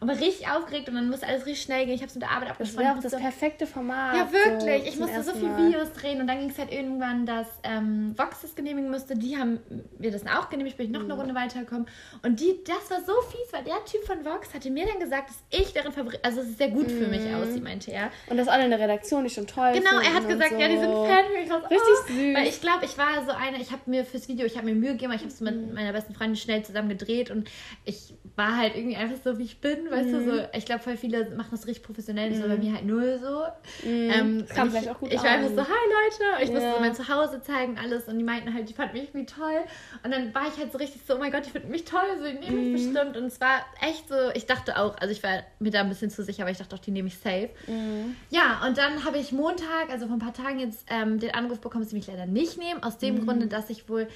und 0.00 0.08
war 0.08 0.18
richtig 0.18 0.48
aufgeregt 0.48 0.88
und 0.88 0.94
dann 0.94 1.10
musste 1.10 1.26
alles 1.26 1.44
richtig 1.46 1.62
schnell 1.62 1.84
gehen. 1.84 1.94
Ich 1.94 2.00
habe 2.00 2.08
es 2.08 2.14
mit 2.14 2.22
der 2.22 2.30
Arbeit 2.30 2.50
abgesprochen. 2.50 2.84
Das 2.84 3.02
wäre 3.02 3.16
auch 3.16 3.20
das 3.20 3.20
perfekte 3.20 3.66
Format. 3.66 4.16
Ja, 4.16 4.32
wirklich. 4.32 4.82
So 4.82 4.88
ich 4.88 4.98
musste 4.98 5.22
so 5.22 5.32
viele 5.32 5.56
Videos 5.58 5.92
drehen 5.92 6.20
und 6.20 6.26
dann 6.26 6.38
ging 6.38 6.50
es 6.50 6.58
halt 6.58 6.72
irgendwann, 6.72 7.26
dass 7.26 7.46
ähm, 7.62 8.14
Vox 8.16 8.40
das 8.40 8.54
genehmigen 8.54 8.90
musste. 8.90 9.14
Die 9.14 9.36
haben 9.36 9.60
mir 9.98 10.10
das 10.10 10.26
auch 10.26 10.48
genehmigt, 10.48 10.78
bin 10.78 10.86
ich 10.86 10.92
noch 10.92 11.02
mhm. 11.02 11.10
eine 11.10 11.20
Runde 11.20 11.34
weitergekommen. 11.34 11.86
Und 12.22 12.40
die, 12.40 12.58
das 12.64 12.90
war 12.90 13.04
so 13.04 13.12
fies, 13.30 13.52
weil 13.52 13.64
der 13.64 13.84
Typ 13.84 14.04
von 14.04 14.24
Vox 14.24 14.54
hatte 14.54 14.70
mir 14.70 14.86
dann 14.86 15.00
gesagt, 15.00 15.28
dass 15.28 15.60
ich 15.60 15.72
deren 15.72 15.92
Favorit, 15.92 16.20
also 16.22 16.40
dass 16.40 16.48
es 16.48 16.56
sehr 16.56 16.70
gut 16.70 16.88
mhm. 16.88 16.98
für 16.98 17.06
mich 17.06 17.20
mhm. 17.20 17.34
aussieht, 17.34 17.62
meinte 17.62 17.92
er. 17.92 18.10
Und 18.28 18.38
dass 18.38 18.48
alle 18.48 18.64
in 18.64 18.70
der 18.70 18.80
Redaktion 18.80 19.22
nicht 19.22 19.34
schon 19.34 19.46
toll 19.46 19.72
Genau, 19.74 20.00
er 20.00 20.14
hat 20.14 20.26
gesagt, 20.26 20.50
so. 20.50 20.58
ja, 20.58 20.68
die 20.68 20.78
sind 20.78 20.90
Fan. 20.90 21.24
Ich 21.42 21.50
richtig 21.50 21.80
oh. 21.92 22.12
süß. 22.12 22.36
Weil 22.36 22.46
ich 22.46 22.60
glaube, 22.60 22.84
ich 22.84 22.96
war 22.96 23.24
so 23.24 23.32
eine, 23.32 23.60
ich 23.60 23.70
habe 23.70 23.82
mir 23.86 24.04
fürs 24.04 24.28
Video, 24.28 24.46
ich 24.46 24.56
habe 24.56 24.66
mir 24.66 24.74
Mühe 24.74 24.92
gegeben, 24.92 25.12
ich 25.12 25.20
habe 25.20 25.30
es 25.30 25.40
mit 25.40 25.56
mhm. 25.56 25.74
meiner 25.74 25.92
besten 25.92 26.14
Freundin 26.14 26.36
schnell 26.36 26.64
zusammen 26.64 26.88
gedreht 26.88 27.30
und 27.30 27.50
ich 27.84 28.14
war 28.36 28.56
halt 28.56 28.76
irgendwie 28.76 28.96
einfach 28.96 29.16
so, 29.22 29.38
wie 29.38 29.44
ich 29.44 29.60
bin, 29.60 29.89
weißt 29.90 30.08
mhm. 30.08 30.12
du, 30.12 30.24
so, 30.24 30.46
ich 30.52 30.64
glaube, 30.64 30.82
voll 30.82 30.96
viele 30.96 31.30
machen 31.36 31.48
das 31.50 31.66
richtig 31.66 31.84
professionell, 31.84 32.30
mhm. 32.30 32.42
so 32.42 32.48
bei 32.48 32.56
mir 32.56 32.74
halt 32.74 32.86
null 32.86 33.18
so. 33.20 33.88
Mhm. 33.88 34.10
Ähm, 34.10 34.38
das 34.40 34.56
kam 34.56 34.70
vielleicht 34.70 34.88
auch 34.88 34.98
gut 34.98 35.12
Ich 35.12 35.22
war 35.22 35.30
einfach 35.30 35.50
so, 35.50 35.60
hi 35.60 35.64
Leute, 35.64 36.42
ich 36.42 36.48
ja. 36.48 36.54
musste 36.54 36.72
so 36.74 36.80
mein 36.80 36.94
Zuhause 36.94 37.42
zeigen, 37.42 37.78
alles 37.78 38.08
und 38.08 38.18
die 38.18 38.24
meinten 38.24 38.52
halt, 38.54 38.68
die 38.68 38.74
fanden 38.74 38.94
mich 38.94 39.08
irgendwie 39.08 39.26
toll 39.26 39.60
und 40.02 40.10
dann 40.10 40.34
war 40.34 40.48
ich 40.48 40.58
halt 40.58 40.72
so 40.72 40.78
richtig 40.78 41.02
so, 41.06 41.16
oh 41.16 41.18
mein 41.18 41.32
Gott, 41.32 41.46
die 41.46 41.50
finden 41.50 41.70
mich 41.70 41.84
toll, 41.84 42.00
so, 42.18 42.24
die 42.24 42.38
nehmen 42.38 42.72
mich 42.72 42.82
mhm. 42.82 42.92
bestimmt 42.92 43.16
und 43.16 43.24
es 43.24 43.40
war 43.40 43.64
echt 43.80 44.08
so, 44.08 44.14
ich 44.34 44.46
dachte 44.46 44.78
auch, 44.78 44.96
also 44.98 45.12
ich 45.12 45.22
war 45.22 45.42
mir 45.58 45.70
da 45.70 45.80
ein 45.80 45.88
bisschen 45.88 46.10
zu 46.10 46.22
sicher, 46.22 46.42
aber 46.42 46.50
ich 46.50 46.58
dachte 46.58 46.74
auch, 46.74 46.80
die 46.80 46.90
nehme 46.90 47.08
ich 47.08 47.18
safe. 47.18 47.50
Mhm. 47.66 48.16
Ja, 48.30 48.62
und 48.66 48.78
dann 48.78 49.04
habe 49.04 49.18
ich 49.18 49.32
Montag, 49.32 49.90
also 49.90 50.06
vor 50.06 50.16
ein 50.16 50.20
paar 50.20 50.34
Tagen 50.34 50.60
jetzt 50.60 50.86
ähm, 50.88 51.18
den 51.18 51.34
Anruf 51.34 51.60
bekommen, 51.60 51.84
dass 51.84 51.90
sie 51.90 51.96
mich 51.96 52.06
leider 52.06 52.26
nicht 52.26 52.58
nehmen, 52.58 52.82
aus 52.82 52.98
dem 52.98 53.16
mhm. 53.16 53.26
Grunde, 53.26 53.46
dass 53.46 53.70
ich 53.70 53.88
wohl 53.88 54.08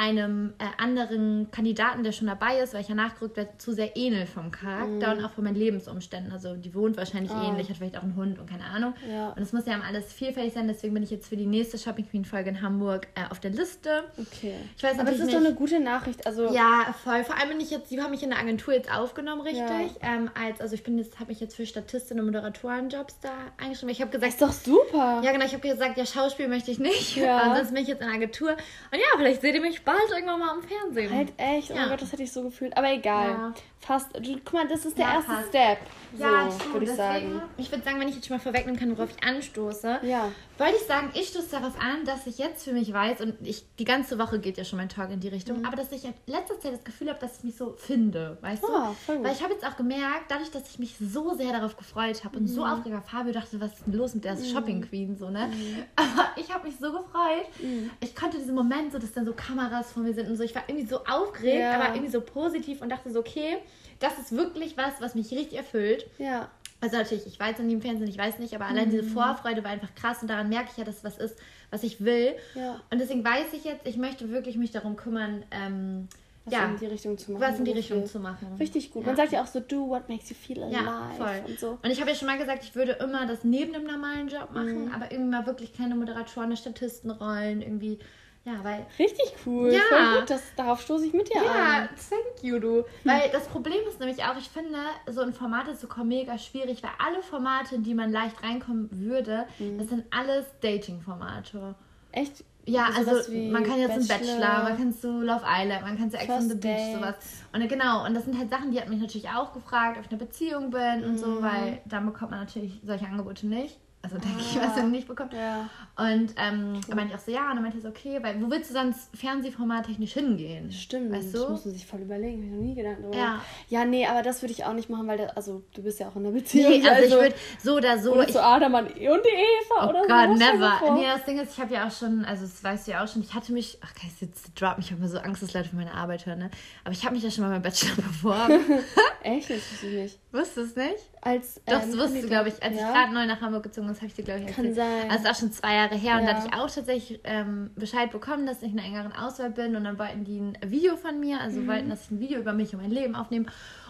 einem 0.00 0.54
äh, 0.58 0.64
anderen 0.82 1.50
Kandidaten, 1.50 2.02
der 2.02 2.12
schon 2.12 2.26
dabei 2.26 2.60
ist, 2.60 2.72
weil 2.72 2.80
ich 2.80 2.88
ja 2.88 2.94
nachgerückt 2.94 3.36
werde, 3.36 3.50
zu 3.58 3.72
sehr 3.72 3.98
ähnel 3.98 4.24
vom 4.24 4.50
Charakter 4.50 5.14
mm. 5.14 5.18
und 5.18 5.24
auch 5.26 5.32
von 5.32 5.44
meinen 5.44 5.56
Lebensumständen. 5.56 6.32
Also 6.32 6.54
die 6.56 6.74
wohnt 6.74 6.96
wahrscheinlich 6.96 7.30
oh. 7.30 7.48
ähnlich, 7.48 7.68
hat 7.68 7.76
vielleicht 7.76 7.98
auch 7.98 8.02
einen 8.02 8.16
Hund 8.16 8.38
und 8.38 8.48
keine 8.48 8.64
Ahnung. 8.64 8.94
Ja. 9.12 9.28
Und 9.28 9.42
es 9.42 9.52
muss 9.52 9.66
ja 9.66 9.78
alles 9.86 10.10
vielfältig 10.10 10.54
sein, 10.54 10.68
deswegen 10.68 10.94
bin 10.94 11.02
ich 11.02 11.10
jetzt 11.10 11.28
für 11.28 11.36
die 11.36 11.44
nächste 11.44 11.76
Shopping 11.76 12.08
Queen 12.08 12.24
Folge 12.24 12.48
in 12.48 12.62
Hamburg 12.62 13.08
äh, 13.14 13.30
auf 13.30 13.40
der 13.40 13.50
Liste. 13.50 14.04
Okay. 14.16 14.54
Ich 14.74 14.82
weiß 14.82 14.98
Aber 14.98 15.10
es 15.10 15.18
ist 15.18 15.26
nicht, 15.26 15.36
doch 15.36 15.44
eine 15.44 15.54
gute 15.54 15.80
Nachricht. 15.80 16.26
Also 16.26 16.50
ja, 16.50 16.94
voll. 17.04 17.22
Vor 17.24 17.36
allem 17.36 17.50
bin 17.50 17.60
ich 17.60 17.70
jetzt, 17.70 17.90
die 17.90 18.00
haben 18.00 18.10
mich 18.10 18.22
in 18.22 18.30
der 18.30 18.38
Agentur 18.38 18.72
jetzt 18.72 18.90
aufgenommen, 18.90 19.42
richtig. 19.42 19.60
Ja. 19.60 20.14
Ähm, 20.14 20.30
als, 20.34 20.62
also 20.62 20.74
ich 20.74 20.82
bin 20.82 20.96
jetzt, 20.96 21.20
habe 21.20 21.28
mich 21.28 21.40
jetzt 21.40 21.56
für 21.56 21.66
Statistin 21.66 22.18
und 22.20 22.24
Moderatorenjobs 22.24 23.20
da 23.20 23.32
eingeschrieben. 23.58 23.90
Ich 23.90 24.00
habe 24.00 24.10
gesagt. 24.10 24.32
ist 24.32 24.40
doch 24.40 24.52
super. 24.52 25.20
Ja, 25.22 25.32
genau, 25.32 25.44
ich 25.44 25.52
habe 25.52 25.68
gesagt, 25.68 25.98
ja, 25.98 26.06
Schauspiel 26.06 26.48
möchte 26.48 26.70
ich 26.70 26.78
nicht. 26.78 27.16
Ja. 27.16 27.36
Ansonsten 27.42 27.74
bin 27.74 27.82
ich 27.82 27.88
jetzt 27.90 28.00
in 28.00 28.06
der 28.06 28.16
Agentur. 28.16 28.52
Und 28.52 28.98
ja, 28.98 29.18
vielleicht 29.18 29.42
seht 29.42 29.54
ihr 29.54 29.60
mich 29.60 29.84
bald 29.84 29.89
irgendwann 30.12 30.40
mal 30.40 30.50
am 30.50 30.62
Fernsehen. 30.62 31.14
Halt 31.14 31.32
echt? 31.36 31.70
Oh 31.70 31.74
ja. 31.74 31.80
mein 31.80 31.90
Gott, 31.90 32.02
das 32.02 32.12
hätte 32.12 32.22
ich 32.22 32.32
so 32.32 32.42
gefühlt. 32.42 32.76
Aber 32.76 32.92
egal. 32.92 33.30
Ja. 33.30 33.54
Fast. 33.80 34.14
Du, 34.14 34.38
guck 34.44 34.52
mal, 34.52 34.68
das 34.68 34.84
ist 34.84 34.98
der 34.98 35.06
ja, 35.06 35.14
erste 35.14 35.30
fast. 35.30 35.48
Step. 35.48 35.78
So, 36.14 36.22
ja, 36.22 36.48
würde 36.72 36.84
ich 36.84 36.92
sagen. 36.92 37.42
Ich 37.56 37.70
würde 37.72 37.82
sagen, 37.82 37.98
wenn 37.98 38.08
ich 38.08 38.16
jetzt 38.16 38.26
schon 38.26 38.36
mal 38.36 38.42
vorwegnehmen 38.42 38.78
kann, 38.78 38.96
worauf 38.96 39.08
ich 39.10 39.26
anstoße, 39.26 40.00
ja. 40.02 40.30
wollte 40.58 40.76
ich 40.76 40.86
sagen, 40.86 41.10
ich 41.14 41.28
stoße 41.28 41.50
darauf 41.50 41.80
an, 41.80 42.04
dass 42.04 42.26
ich 42.26 42.36
jetzt 42.38 42.64
für 42.64 42.72
mich 42.72 42.92
weiß, 42.92 43.22
und 43.22 43.34
ich 43.42 43.64
die 43.78 43.84
ganze 43.84 44.18
Woche 44.18 44.38
geht 44.38 44.58
ja 44.58 44.64
schon 44.64 44.78
mein 44.78 44.90
Talk 44.90 45.10
in 45.10 45.20
die 45.20 45.28
Richtung, 45.28 45.60
mhm. 45.60 45.64
aber 45.64 45.76
dass 45.76 45.90
ich 45.92 46.04
in 46.04 46.12
letzter 46.26 46.60
Zeit 46.60 46.74
das 46.74 46.84
Gefühl 46.84 47.08
habe, 47.08 47.18
dass 47.20 47.38
ich 47.38 47.44
mich 47.44 47.56
so 47.56 47.72
finde, 47.72 48.36
weißt 48.42 48.64
oh, 48.64 48.94
du? 49.06 49.24
Weil 49.24 49.32
ich 49.32 49.42
habe 49.42 49.54
jetzt 49.54 49.64
auch 49.64 49.76
gemerkt, 49.76 50.24
dadurch, 50.28 50.50
dass 50.50 50.68
ich 50.68 50.78
mich 50.78 50.96
so 51.00 51.34
sehr 51.34 51.52
darauf 51.52 51.76
gefreut 51.76 52.22
habe 52.24 52.36
und 52.36 52.44
mhm. 52.44 52.48
so 52.48 52.66
aufgeregt 52.66 52.94
war, 52.94 53.02
Fabio 53.02 53.32
dachte, 53.32 53.60
was 53.60 53.72
ist 53.72 53.86
denn 53.86 53.94
los 53.94 54.14
mit 54.14 54.24
der 54.24 54.34
mhm. 54.34 54.44
Shopping 54.44 54.82
Queen, 54.82 55.16
so, 55.16 55.30
ne? 55.30 55.46
Mhm. 55.46 55.84
Aber 55.96 56.30
ich 56.36 56.52
habe 56.52 56.66
mich 56.66 56.76
so 56.78 56.92
gefreut. 56.92 57.46
Mhm. 57.62 57.90
Ich 58.00 58.14
konnte 58.14 58.36
diesen 58.36 58.54
Moment, 58.54 58.92
so, 58.92 58.98
dass 58.98 59.12
dann 59.12 59.24
so 59.24 59.32
Kameras 59.32 59.92
von 59.92 60.02
mir 60.02 60.12
sind 60.12 60.28
und 60.28 60.36
so, 60.36 60.42
ich 60.42 60.54
war 60.54 60.64
irgendwie 60.66 60.86
so 60.86 60.98
aufgeregt, 61.04 61.60
ja. 61.60 61.80
aber 61.80 61.94
irgendwie 61.94 62.10
so 62.10 62.20
positiv 62.20 62.82
und 62.82 62.90
dachte 62.90 63.10
so, 63.10 63.20
okay, 63.20 63.58
das 63.98 64.18
ist 64.18 64.32
wirklich 64.32 64.76
was, 64.76 65.00
was 65.00 65.14
mich 65.14 65.30
richtig 65.30 65.58
erfüllt. 65.58 66.06
Ja. 66.18 66.50
Also 66.80 66.96
natürlich, 66.96 67.26
ich 67.26 67.38
weiß 67.38 67.58
in 67.58 67.68
dem 67.68 67.82
Fernsehen, 67.82 68.08
ich 68.08 68.16
weiß 68.16 68.38
nicht, 68.38 68.54
aber 68.54 68.66
allein 68.66 68.88
mhm. 68.88 68.92
diese 68.92 69.04
Vorfreude 69.04 69.62
war 69.62 69.70
einfach 69.70 69.94
krass 69.94 70.22
und 70.22 70.28
daran 70.28 70.48
merke 70.48 70.70
ich 70.72 70.78
ja, 70.78 70.84
dass 70.84 70.98
es 70.98 71.04
was 71.04 71.18
ist, 71.18 71.36
was 71.70 71.82
ich 71.82 72.02
will. 72.02 72.34
Ja. 72.54 72.80
Und 72.90 72.98
deswegen 72.98 73.22
weiß 73.22 73.52
ich 73.52 73.64
jetzt, 73.64 73.86
ich 73.86 73.98
möchte 73.98 74.30
wirklich 74.30 74.56
mich 74.56 74.70
darum 74.70 74.96
kümmern, 74.96 75.42
ähm, 75.50 76.08
was 76.46 76.54
ja, 76.54 76.64
in 76.70 76.78
die 76.78 76.86
Richtung 76.86 77.18
zu 77.18 77.32
machen. 77.32 77.42
Was 77.42 77.58
in 77.58 77.66
die 77.66 77.72
Richtung 77.72 78.06
zu 78.06 78.18
machen. 78.18 78.56
Richtig 78.58 78.90
gut. 78.92 79.02
Ja. 79.02 79.08
Man 79.08 79.16
sagt 79.16 79.32
ja 79.32 79.42
auch 79.42 79.46
so, 79.46 79.60
do 79.60 79.88
what 79.88 80.08
makes 80.08 80.30
you 80.30 80.34
feel 80.34 80.62
alive. 80.62 80.82
Ja, 80.82 81.10
voll. 81.18 81.42
Und, 81.46 81.60
so. 81.60 81.78
und 81.82 81.90
ich 81.90 82.00
habe 82.00 82.10
ja 82.10 82.16
schon 82.16 82.26
mal 82.26 82.38
gesagt, 82.38 82.64
ich 82.64 82.74
würde 82.74 82.92
immer 82.92 83.26
das 83.26 83.44
neben 83.44 83.74
dem 83.74 83.84
normalen 83.84 84.28
Job 84.28 84.50
machen, 84.52 84.86
mhm. 84.86 84.92
aber 84.94 85.12
irgendwie 85.12 85.30
mal 85.30 85.44
wirklich 85.46 85.74
keine 85.74 85.94
Moderatoren, 85.94 86.56
Statistenrollen, 86.56 87.60
irgendwie 87.60 87.98
ja, 88.44 88.52
weil. 88.62 88.86
Richtig 88.98 89.34
cool. 89.44 89.72
Ja. 89.72 89.80
Voll 89.88 90.20
gut, 90.20 90.30
das, 90.30 90.42
darauf 90.56 90.80
stoße 90.80 91.06
ich 91.06 91.12
mit 91.12 91.28
dir 91.28 91.42
ja, 91.42 91.50
an. 91.50 91.82
Ja, 91.82 91.88
thank 92.08 92.42
you, 92.42 92.58
du. 92.58 92.76
Hm. 92.78 92.84
Weil 93.04 93.30
das 93.30 93.46
Problem 93.48 93.78
ist 93.88 94.00
nämlich 94.00 94.24
auch, 94.24 94.36
ich 94.38 94.48
finde, 94.48 94.78
so 95.06 95.20
in 95.20 95.32
Formate 95.32 95.76
zu 95.76 95.86
kommen 95.86 96.08
mega 96.08 96.38
schwierig, 96.38 96.82
weil 96.82 96.90
alle 96.98 97.22
Formate, 97.22 97.74
in 97.74 97.82
die 97.82 97.94
man 97.94 98.10
leicht 98.10 98.42
reinkommen 98.42 98.88
würde, 98.92 99.46
mhm. 99.58 99.78
das 99.78 99.88
sind 99.88 100.04
alles 100.10 100.46
Dating-Formate. 100.60 101.74
Echt? 102.12 102.44
Ja, 102.66 102.88
also, 102.96 103.10
also 103.10 103.32
man 103.32 103.64
kann 103.64 103.78
jetzt 103.78 104.08
Bachelor, 104.08 104.14
einen 104.14 104.40
Bachelor, 104.40 104.62
man 104.62 104.76
kann 104.76 104.92
so 104.92 105.20
Love 105.20 105.44
Island, 105.46 105.82
man 105.82 105.98
kann 105.98 106.10
so 106.10 106.16
Ex 106.16 106.30
on 106.30 106.48
the 106.48 106.54
Beach, 106.54 106.94
sowas. 106.94 107.16
Und 107.52 107.68
genau, 107.68 108.04
und 108.06 108.14
das 108.14 108.24
sind 108.24 108.38
halt 108.38 108.50
Sachen, 108.50 108.70
die 108.70 108.80
hat 108.80 108.88
mich 108.88 109.00
natürlich 109.00 109.28
auch 109.28 109.52
gefragt, 109.52 109.98
ob 109.98 110.04
ich 110.04 110.10
in 110.10 110.18
einer 110.18 110.26
Beziehung 110.26 110.70
bin 110.70 111.00
mhm. 111.00 111.04
und 111.04 111.18
so, 111.18 111.26
mhm. 111.26 111.42
weil 111.42 111.80
da 111.86 112.00
bekommt 112.00 112.30
man 112.30 112.40
natürlich 112.40 112.80
solche 112.84 113.06
Angebote 113.06 113.46
nicht. 113.46 113.78
Also 114.02 114.16
denke 114.16 114.38
ah, 114.38 114.40
ich, 114.40 114.58
was 114.58 114.76
er 114.78 114.84
nicht 114.84 115.06
bekommt. 115.06 115.34
Ja. 115.34 115.68
Und 115.96 116.32
ähm, 116.38 116.72
cool. 116.74 116.80
er 116.88 116.96
meinte 116.96 117.14
auch 117.14 117.18
so, 117.18 117.30
ja, 117.30 117.50
und 117.50 117.56
dann 117.56 117.62
meinte 117.62 117.78
er 117.78 117.82
so, 117.82 117.88
okay, 117.88 118.18
weil 118.22 118.40
wo 118.40 118.50
willst 118.50 118.70
du 118.70 118.74
sonst 118.74 119.14
Fernsehformat 119.14 119.86
technisch 119.86 120.14
hingehen? 120.14 120.72
Stimmt, 120.72 121.12
weißt 121.12 121.34
du? 121.34 121.38
das 121.38 121.48
muss 121.50 121.64
man 121.66 121.74
sich 121.74 121.86
voll 121.86 122.00
überlegen, 122.00 122.38
habe 122.38 122.46
ich 122.46 122.52
noch 122.52 122.62
nie 122.62 122.74
gedacht 122.74 122.96
drüber. 123.02 123.14
Ja. 123.14 123.40
ja, 123.68 123.84
nee, 123.84 124.06
aber 124.06 124.22
das 124.22 124.40
würde 124.40 124.52
ich 124.52 124.64
auch 124.64 124.72
nicht 124.72 124.88
machen, 124.88 125.06
weil, 125.06 125.18
das, 125.18 125.36
also 125.36 125.62
du 125.74 125.82
bist 125.82 126.00
ja 126.00 126.08
auch 126.08 126.16
in 126.16 126.24
einer 126.24 126.32
Beziehung. 126.32 126.70
Nee, 126.70 126.88
also, 126.88 127.02
also 127.02 127.16
ich 127.16 127.22
würde 127.22 127.34
so 127.62 127.76
oder 127.76 127.98
so. 127.98 128.12
Oder 128.14 128.24
ich, 128.24 128.32
zu 128.32 128.42
Adam 128.42 128.72
und 128.72 128.88
die 128.96 129.02
Eva 129.02 129.84
oh 129.84 129.88
oder 129.90 130.06
Gott, 130.06 130.38
so. 130.38 130.44
never. 130.44 130.94
Nee, 130.94 131.04
das 131.04 131.24
Ding 131.26 131.38
ist, 131.38 131.52
ich 131.52 131.60
habe 131.60 131.74
ja 131.74 131.86
auch 131.86 131.92
schon, 131.92 132.24
also 132.24 132.42
das 132.44 132.64
weißt 132.64 132.86
du 132.86 132.92
ja 132.92 133.04
auch 133.04 133.08
schon, 133.08 133.20
ich 133.20 133.34
hatte 133.34 133.52
mich, 133.52 133.78
ach, 133.82 133.92
ich 134.02 134.20
jetzt 134.22 134.58
drop 134.58 134.78
mich, 134.78 134.86
ich 134.86 134.92
habe 134.92 135.02
mir 135.02 135.08
so 135.08 135.18
Angst, 135.18 135.42
dass 135.42 135.52
Leute 135.52 135.68
von 135.68 135.78
meiner 135.78 135.94
Arbeit 135.94 136.24
hören, 136.24 136.38
ne? 136.38 136.50
Aber 136.84 136.92
ich 136.92 137.04
habe 137.04 137.14
mich 137.14 137.22
ja 137.22 137.30
schon 137.30 137.44
mal 137.44 137.50
beim 137.50 137.62
Bachelor 137.62 137.96
beworben. 137.96 138.60
Echt? 139.22 139.50
Das 139.50 139.56
wusste 139.70 139.86
ich 139.88 139.94
nicht. 139.94 140.19
Wusstest 140.32 140.76
du 140.76 140.80
nicht? 140.80 141.10
Als, 141.22 141.56
Doch, 141.66 141.80
das 141.80 141.86
ähm, 141.86 141.98
wusste 141.98 142.20
du, 142.22 142.28
glaube 142.28 142.50
ich. 142.50 142.62
Als 142.62 142.76
ja. 142.76 142.88
ich 142.88 142.94
gerade 142.94 143.12
neu 143.12 143.26
nach 143.26 143.40
Hamburg 143.40 143.64
gezogen 143.64 143.88
bin, 143.88 143.96
habe 143.96 144.06
ich 144.06 144.14
dir, 144.14 144.22
glaube 144.22 144.40
ich, 144.40 144.46
erzählt. 144.46 144.66
Kann 144.66 144.74
sein. 144.74 145.10
Also, 145.10 145.10
das 145.10 145.20
ist 145.22 145.30
auch 145.30 145.40
schon 145.40 145.52
zwei 145.52 145.74
Jahre 145.74 145.96
her. 145.96 146.12
Ja. 146.12 146.18
Und 146.18 146.26
da 146.26 146.34
hatte 146.34 146.46
ich 146.46 146.54
auch 146.54 146.70
tatsächlich 146.70 147.20
ähm, 147.24 147.70
Bescheid 147.74 148.12
bekommen, 148.12 148.46
dass 148.46 148.62
ich 148.62 148.72
in 148.72 148.78
einer 148.78 148.86
engeren 148.86 149.12
Auswahl 149.12 149.50
bin. 149.50 149.74
Und 149.74 149.84
dann 149.84 149.98
wollten 149.98 150.24
die 150.24 150.38
ein 150.38 150.56
Video 150.64 150.96
von 150.96 151.18
mir, 151.18 151.40
also 151.40 151.60
mhm. 151.60 151.66
wollten, 151.66 151.90
dass 151.90 152.04
ich 152.04 152.10
ein 152.12 152.20
Video 152.20 152.38
über 152.38 152.52
mich 152.52 152.72
und 152.74 152.80
mein 152.80 152.92
Leben 152.92 153.16
aufnehme. 153.16 153.46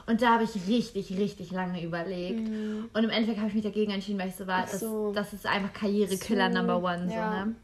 Und 0.06 0.22
da 0.22 0.34
habe 0.34 0.44
ich 0.44 0.66
richtig, 0.66 1.16
richtig 1.18 1.50
lange 1.50 1.84
überlegt. 1.84 2.48
Mhm. 2.48 2.88
Und 2.94 3.04
im 3.04 3.10
Endeffekt 3.10 3.38
habe 3.38 3.48
ich 3.48 3.54
mich 3.54 3.64
dagegen 3.64 3.92
entschieden, 3.92 4.18
weil 4.18 4.28
ich 4.28 4.36
so 4.36 4.46
war, 4.46 4.66
so. 4.66 5.12
das, 5.12 5.30
das 5.30 5.40
ist 5.40 5.46
einfach 5.46 5.74
Karrierekiller 5.74 6.50
so. 6.50 6.58
Number 6.58 6.82
One. 6.82 7.12
Ja. 7.12 7.30
So, 7.30 7.46
ne? 7.46 7.54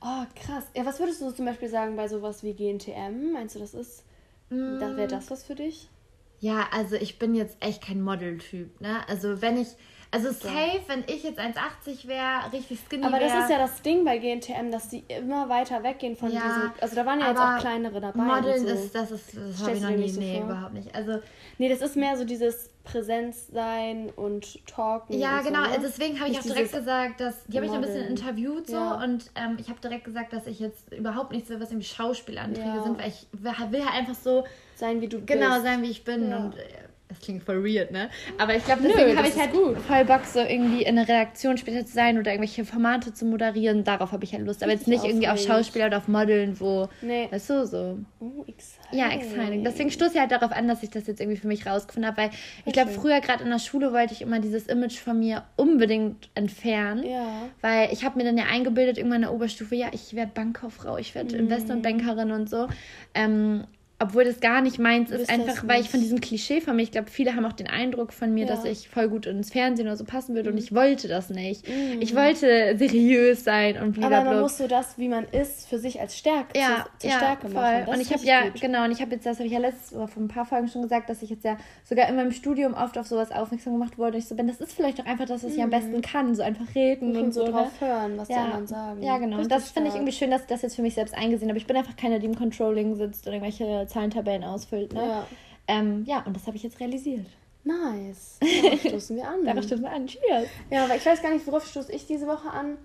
Oh, 0.00 0.24
krass. 0.34 0.64
Ja, 0.74 0.86
was 0.86 1.00
würdest 1.00 1.20
du 1.20 1.30
zum 1.32 1.44
Beispiel 1.44 1.68
sagen 1.68 1.96
bei 1.96 2.08
sowas 2.08 2.42
wie 2.42 2.54
GNTM? 2.54 3.32
Meinst 3.32 3.56
du, 3.56 3.58
das 3.58 3.74
ist. 3.74 4.04
Mm. 4.48 4.78
Wäre 4.78 5.08
das 5.08 5.30
was 5.30 5.44
für 5.44 5.54
dich? 5.54 5.88
Ja, 6.38 6.68
also 6.70 6.96
ich 6.96 7.18
bin 7.18 7.34
jetzt 7.34 7.56
echt 7.60 7.82
kein 7.82 8.02
Model-Typ, 8.02 8.80
ne? 8.80 9.08
Also 9.08 9.40
wenn 9.40 9.56
ich, 9.56 9.68
also 10.10 10.30
safe, 10.30 10.80
wenn 10.86 11.04
ich 11.06 11.24
jetzt 11.24 11.38
1,80 11.38 12.06
wäre, 12.06 12.52
richtig 12.52 12.78
skinny 12.86 13.04
Aber 13.04 13.18
das 13.18 13.32
wär, 13.32 13.42
ist 13.42 13.50
ja 13.50 13.58
das 13.58 13.82
Ding 13.82 14.04
bei 14.04 14.18
GNTM, 14.18 14.70
dass 14.70 14.88
die 14.88 15.04
immer 15.08 15.48
weiter 15.48 15.82
weggehen 15.82 16.16
von 16.16 16.32
ja, 16.32 16.40
diesem, 16.42 16.72
also 16.80 16.96
da 16.96 17.06
waren 17.06 17.20
ja 17.20 17.30
jetzt 17.30 17.40
auch 17.40 17.58
kleinere 17.58 18.00
dabei. 18.00 18.22
Modeln 18.22 18.66
so. 18.66 18.74
ist, 18.74 18.94
das 18.94 19.10
ist, 19.10 19.36
das 19.36 19.62
habe 19.62 19.76
ich 19.76 19.82
noch 19.82 19.90
nie, 19.90 20.08
so 20.08 20.20
nee, 20.20 20.36
vor? 20.36 20.44
überhaupt 20.46 20.74
nicht. 20.74 20.94
Also, 20.94 21.18
nee, 21.58 21.68
das 21.68 21.80
ist 21.80 21.96
mehr 21.96 22.16
so 22.16 22.24
dieses 22.24 22.70
Präsenz 22.84 23.48
sein 23.48 24.10
und 24.14 24.64
talken. 24.66 25.18
Ja, 25.18 25.40
genau. 25.42 25.64
So, 25.64 25.70
ne? 25.70 25.78
Deswegen 25.82 26.20
habe 26.20 26.30
ich 26.30 26.38
auch 26.38 26.42
direkt 26.42 26.72
gesagt, 26.72 27.20
dass 27.20 27.44
die 27.46 27.56
habe 27.56 27.66
ich 27.66 27.72
ein 27.72 27.80
bisschen 27.80 28.06
interviewt 28.06 28.68
so 28.68 28.76
ja. 28.76 29.02
und 29.02 29.30
ähm, 29.34 29.56
ich 29.58 29.68
habe 29.68 29.80
direkt 29.80 30.04
gesagt, 30.04 30.32
dass 30.32 30.46
ich 30.46 30.60
jetzt 30.60 30.92
überhaupt 30.92 31.32
nichts 31.32 31.50
will, 31.50 31.60
was 31.60 31.70
irgendwie 31.70 31.88
Schauspielanträge 31.88 32.66
ja. 32.66 32.82
sind, 32.82 32.98
weil 32.98 33.08
ich 33.08 33.26
will 33.32 33.52
halt 33.52 33.92
einfach 33.92 34.14
so 34.14 34.44
sein, 34.76 35.00
wie 35.00 35.08
du 35.08 35.18
genau, 35.18 35.26
bist. 35.26 35.40
Genau, 35.40 35.60
sein, 35.60 35.82
wie 35.82 35.90
ich 35.90 36.04
bin 36.04 36.30
ja. 36.30 36.36
und 36.38 36.56
äh, 36.56 36.85
das 37.08 37.20
klingt 37.20 37.44
voll 37.44 37.64
weird, 37.64 37.92
ne? 37.92 38.10
Aber 38.36 38.56
ich 38.56 38.64
glaube, 38.64 38.82
deswegen 38.82 39.16
habe 39.16 39.28
ich 39.28 39.36
halt 39.36 39.52
gut. 39.52 39.78
voll 39.78 40.04
Bock, 40.04 40.24
so 40.24 40.40
irgendwie 40.40 40.82
in 40.82 40.98
einer 40.98 41.08
Redaktion 41.08 41.56
später 41.56 41.86
zu 41.86 41.92
sein 41.92 42.18
oder 42.18 42.32
irgendwelche 42.32 42.64
Formate 42.64 43.14
zu 43.14 43.24
moderieren. 43.24 43.84
Darauf 43.84 44.10
habe 44.10 44.24
ich 44.24 44.32
halt 44.32 44.44
Lust. 44.44 44.62
Aber 44.62 44.72
jetzt 44.72 44.88
nicht 44.88 45.04
irgendwie 45.04 45.28
auf 45.28 45.38
Schauspieler 45.38 45.86
oder 45.86 45.98
auf 45.98 46.08
Modeln, 46.08 46.58
wo. 46.58 46.88
Nee. 47.02 47.28
Weißt 47.30 47.50
du, 47.50 47.66
so. 47.66 47.98
Oh, 48.18 48.44
exciting. 48.48 48.98
Ja, 48.98 49.10
exciting. 49.10 49.62
Deswegen 49.62 49.90
stoße 49.90 50.14
ich 50.14 50.20
halt 50.20 50.32
darauf 50.32 50.50
an, 50.50 50.66
dass 50.66 50.82
ich 50.82 50.90
das 50.90 51.06
jetzt 51.06 51.20
irgendwie 51.20 51.38
für 51.38 51.46
mich 51.46 51.64
rausgefunden 51.64 52.10
habe. 52.10 52.22
Weil 52.22 52.30
ich 52.64 52.72
glaube, 52.72 52.90
früher 52.90 53.20
gerade 53.20 53.44
in 53.44 53.50
der 53.50 53.60
Schule 53.60 53.92
wollte 53.92 54.12
ich 54.12 54.22
immer 54.22 54.40
dieses 54.40 54.66
Image 54.66 54.98
von 54.98 55.20
mir 55.20 55.44
unbedingt 55.54 56.28
entfernen. 56.34 57.04
Ja. 57.06 57.48
Weil 57.60 57.92
ich 57.92 58.04
habe 58.04 58.18
mir 58.18 58.24
dann 58.24 58.36
ja 58.36 58.46
eingebildet, 58.50 58.98
irgendwann 58.98 59.22
in 59.22 59.28
der 59.28 59.32
Oberstufe, 59.32 59.76
ja, 59.76 59.88
ich 59.92 60.14
werde 60.14 60.32
Bankkauffrau, 60.34 60.98
ich 60.98 61.14
werde 61.14 61.34
mhm. 61.34 61.42
Investmentbankerin 61.42 62.32
und 62.32 62.50
so. 62.50 62.66
Ähm, 63.14 63.64
obwohl 63.98 64.24
das 64.24 64.40
gar 64.40 64.60
nicht 64.60 64.78
meins 64.78 65.10
ist, 65.10 65.30
einfach 65.30 65.66
weil 65.66 65.80
ich 65.80 65.88
von 65.88 66.00
diesem 66.00 66.20
Klischee 66.20 66.60
von 66.60 66.76
mir, 66.76 66.82
ich 66.82 66.90
glaube, 66.90 67.08
viele 67.10 67.34
haben 67.34 67.46
auch 67.46 67.54
den 67.54 67.66
Eindruck 67.66 68.12
von 68.12 68.34
mir, 68.34 68.44
ja. 68.44 68.54
dass 68.54 68.66
ich 68.66 68.90
voll 68.90 69.08
gut 69.08 69.24
ins 69.24 69.50
Fernsehen 69.50 69.86
oder 69.86 69.96
so 69.96 70.04
passen 70.04 70.34
würde 70.34 70.50
mhm. 70.50 70.56
und 70.56 70.62
ich 70.62 70.74
wollte 70.74 71.08
das 71.08 71.30
nicht. 71.30 71.66
Mhm. 71.66 72.00
Ich 72.00 72.14
wollte 72.14 72.76
seriös 72.76 73.42
sein 73.42 73.80
und 73.82 73.92
blablabla. 73.92 74.18
Aber 74.18 74.30
man 74.32 74.40
muss 74.42 74.58
so 74.58 74.68
das, 74.68 74.98
wie 74.98 75.08
man 75.08 75.24
ist, 75.24 75.66
für 75.66 75.78
sich 75.78 75.98
als 75.98 76.18
Stärke, 76.18 76.58
ja, 76.58 76.84
zur, 76.84 76.98
zur 76.98 77.10
ja, 77.10 77.16
Stärke 77.16 77.48
voll. 77.48 77.62
machen. 77.62 77.84
Das 77.86 77.94
und 77.94 78.02
ich 78.02 78.12
habe 78.12 78.24
ja, 78.24 78.42
gut. 78.44 78.60
genau, 78.60 78.84
und 78.84 78.90
ich 78.90 79.00
habe 79.00 79.12
jetzt, 79.12 79.24
das 79.24 79.38
habe 79.38 79.46
ich 79.46 79.52
ja 79.52 79.60
letztes 79.60 79.94
oder 79.94 80.08
vor 80.08 80.22
ein 80.22 80.28
paar 80.28 80.44
Folgen 80.44 80.68
schon 80.68 80.82
gesagt, 80.82 81.08
dass 81.08 81.22
ich 81.22 81.30
jetzt 81.30 81.44
ja 81.44 81.56
sogar 81.84 82.06
in 82.10 82.16
meinem 82.16 82.32
Studium 82.32 82.74
oft 82.74 82.98
auf 82.98 83.06
sowas 83.06 83.32
aufmerksam 83.32 83.72
gemacht 83.72 83.96
wurde. 83.96 84.12
Und 84.12 84.18
ich 84.18 84.28
so 84.28 84.34
bin, 84.34 84.46
das 84.46 84.60
ist 84.60 84.74
vielleicht 84.74 85.00
auch 85.00 85.06
einfach 85.06 85.24
das, 85.24 85.42
was 85.42 85.54
ich 85.54 85.62
am 85.62 85.70
besten 85.70 85.96
mhm. 85.96 86.02
kann, 86.02 86.34
so 86.34 86.42
einfach 86.42 86.74
reden 86.74 87.16
und, 87.16 87.22
und 87.22 87.32
so. 87.32 87.46
drauf 87.46 87.80
ne? 87.80 87.88
hören, 87.88 88.18
was 88.18 88.28
ja. 88.28 88.36
die 88.36 88.42
anderen 88.42 88.66
sagen. 88.66 89.02
Ja, 89.02 89.16
genau. 89.16 89.38
und 89.38 89.50
das 89.50 89.70
finde 89.70 89.88
ich 89.88 89.94
irgendwie 89.94 90.12
schön, 90.12 90.30
dass 90.30 90.42
ich 90.42 90.48
das 90.48 90.60
jetzt 90.60 90.76
für 90.76 90.82
mich 90.82 90.94
selbst 90.94 91.14
eingesehen 91.14 91.48
habe. 91.48 91.58
Ich 91.58 91.66
bin 91.66 91.78
einfach 91.78 91.96
keine, 91.96 92.20
die 92.20 92.26
im 92.26 92.36
Controlling 92.36 92.94
sitzt 92.96 93.26
und 93.26 93.32
irgendwelche 93.32 93.85
Zahlentabellen 93.88 94.44
aus 94.44 94.62
ausfüllt. 94.62 94.92
Ne? 94.92 95.06
Ja. 95.06 95.26
Ähm, 95.68 96.04
ja, 96.06 96.22
und 96.24 96.34
das 96.34 96.46
habe 96.46 96.56
ich 96.56 96.62
jetzt 96.62 96.80
realisiert. 96.80 97.26
Nice. 97.64 98.38
Darauf 98.62 98.80
stoßen 98.80 99.16
wir 99.16 99.28
an. 99.28 99.44
Darauf 99.44 99.64
stoßen 99.64 99.82
wir 99.82 99.90
an. 99.90 100.06
Cheers. 100.06 100.48
Ja, 100.70 100.84
aber 100.84 100.96
ich 100.96 101.04
weiß 101.04 101.20
gar 101.20 101.32
nicht, 101.32 101.46
worauf 101.46 101.66
stoße 101.66 101.92
ich 101.92 102.06
diese 102.06 102.26
Woche 102.26 102.48
an. 102.48 102.78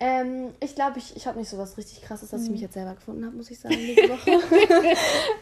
Ähm, 0.00 0.50
ich 0.58 0.74
glaube, 0.74 0.98
ich, 0.98 1.14
ich 1.14 1.28
habe 1.28 1.38
nicht 1.38 1.48
so 1.48 1.56
was 1.56 1.76
richtig 1.78 2.02
krasses, 2.02 2.30
dass 2.30 2.42
ich 2.42 2.50
mich 2.50 2.58
mhm. 2.58 2.64
jetzt 2.64 2.74
selber 2.74 2.94
gefunden 2.94 3.24
habe, 3.24 3.36
muss 3.36 3.48
ich 3.50 3.60
sagen, 3.60 3.76
diese 3.76 4.08
Woche. 4.08 4.30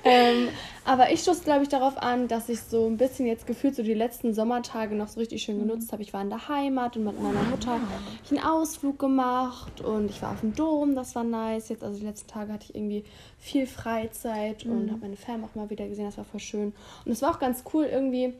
ähm, 0.04 0.49
aber 0.85 1.11
ich 1.11 1.21
stoße, 1.23 1.42
glaube 1.42 1.62
ich, 1.62 1.71
darauf 1.71 1.97
an, 1.97 2.28
dass 2.28 2.50
ich 2.50 2.61
so 2.61 2.87
ein 2.87 2.99
bisschen 2.99 3.26
jetzt 3.26 3.47
gefühlt 3.47 3.75
so 3.75 3.82
die 3.82 3.94
letzten 3.94 4.35
Sommertage 4.35 4.94
noch 4.94 5.09
so 5.09 5.21
richtig 5.21 5.42
schön 5.42 5.59
genutzt 5.59 5.88
mhm. 5.88 5.92
habe. 5.92 6.02
Ich 6.02 6.12
war 6.12 6.21
in 6.21 6.28
der 6.28 6.49
Heimat 6.49 6.99
und 6.99 7.04
mit 7.04 7.21
meiner 7.21 7.42
Mutter 7.44 7.73
habe 7.73 7.82
ich 8.23 8.30
einen 8.30 8.44
Ausflug 8.44 8.99
gemacht 8.99 9.80
und 9.80 10.11
ich 10.11 10.21
war 10.21 10.32
auf 10.32 10.40
dem 10.40 10.54
Dom, 10.54 10.94
das 10.94 11.14
war 11.14 11.25
nice. 11.25 11.71
Jetzt, 11.71 11.82
also 11.82 11.99
die 11.99 12.04
letzten 12.04 12.28
Tage 12.28 12.52
hatte 12.52 12.66
ich 12.68 12.75
irgendwie 12.75 13.04
viel 13.38 13.66
Freizeit 13.66 14.66
und 14.66 14.87
mhm. 14.87 14.90
habe 14.90 15.00
meine 15.00 15.16
Fam 15.16 15.44
auch 15.44 15.54
mal 15.54 15.71
wieder 15.71 15.88
gesehen, 15.88 16.04
das 16.04 16.18
war 16.18 16.25
voll 16.26 16.40
schön. 16.40 16.75
Und 17.06 17.12
es 17.12 17.23
war 17.23 17.30
auch 17.30 17.38
ganz 17.38 17.64
cool 17.73 17.87
irgendwie 17.87 18.35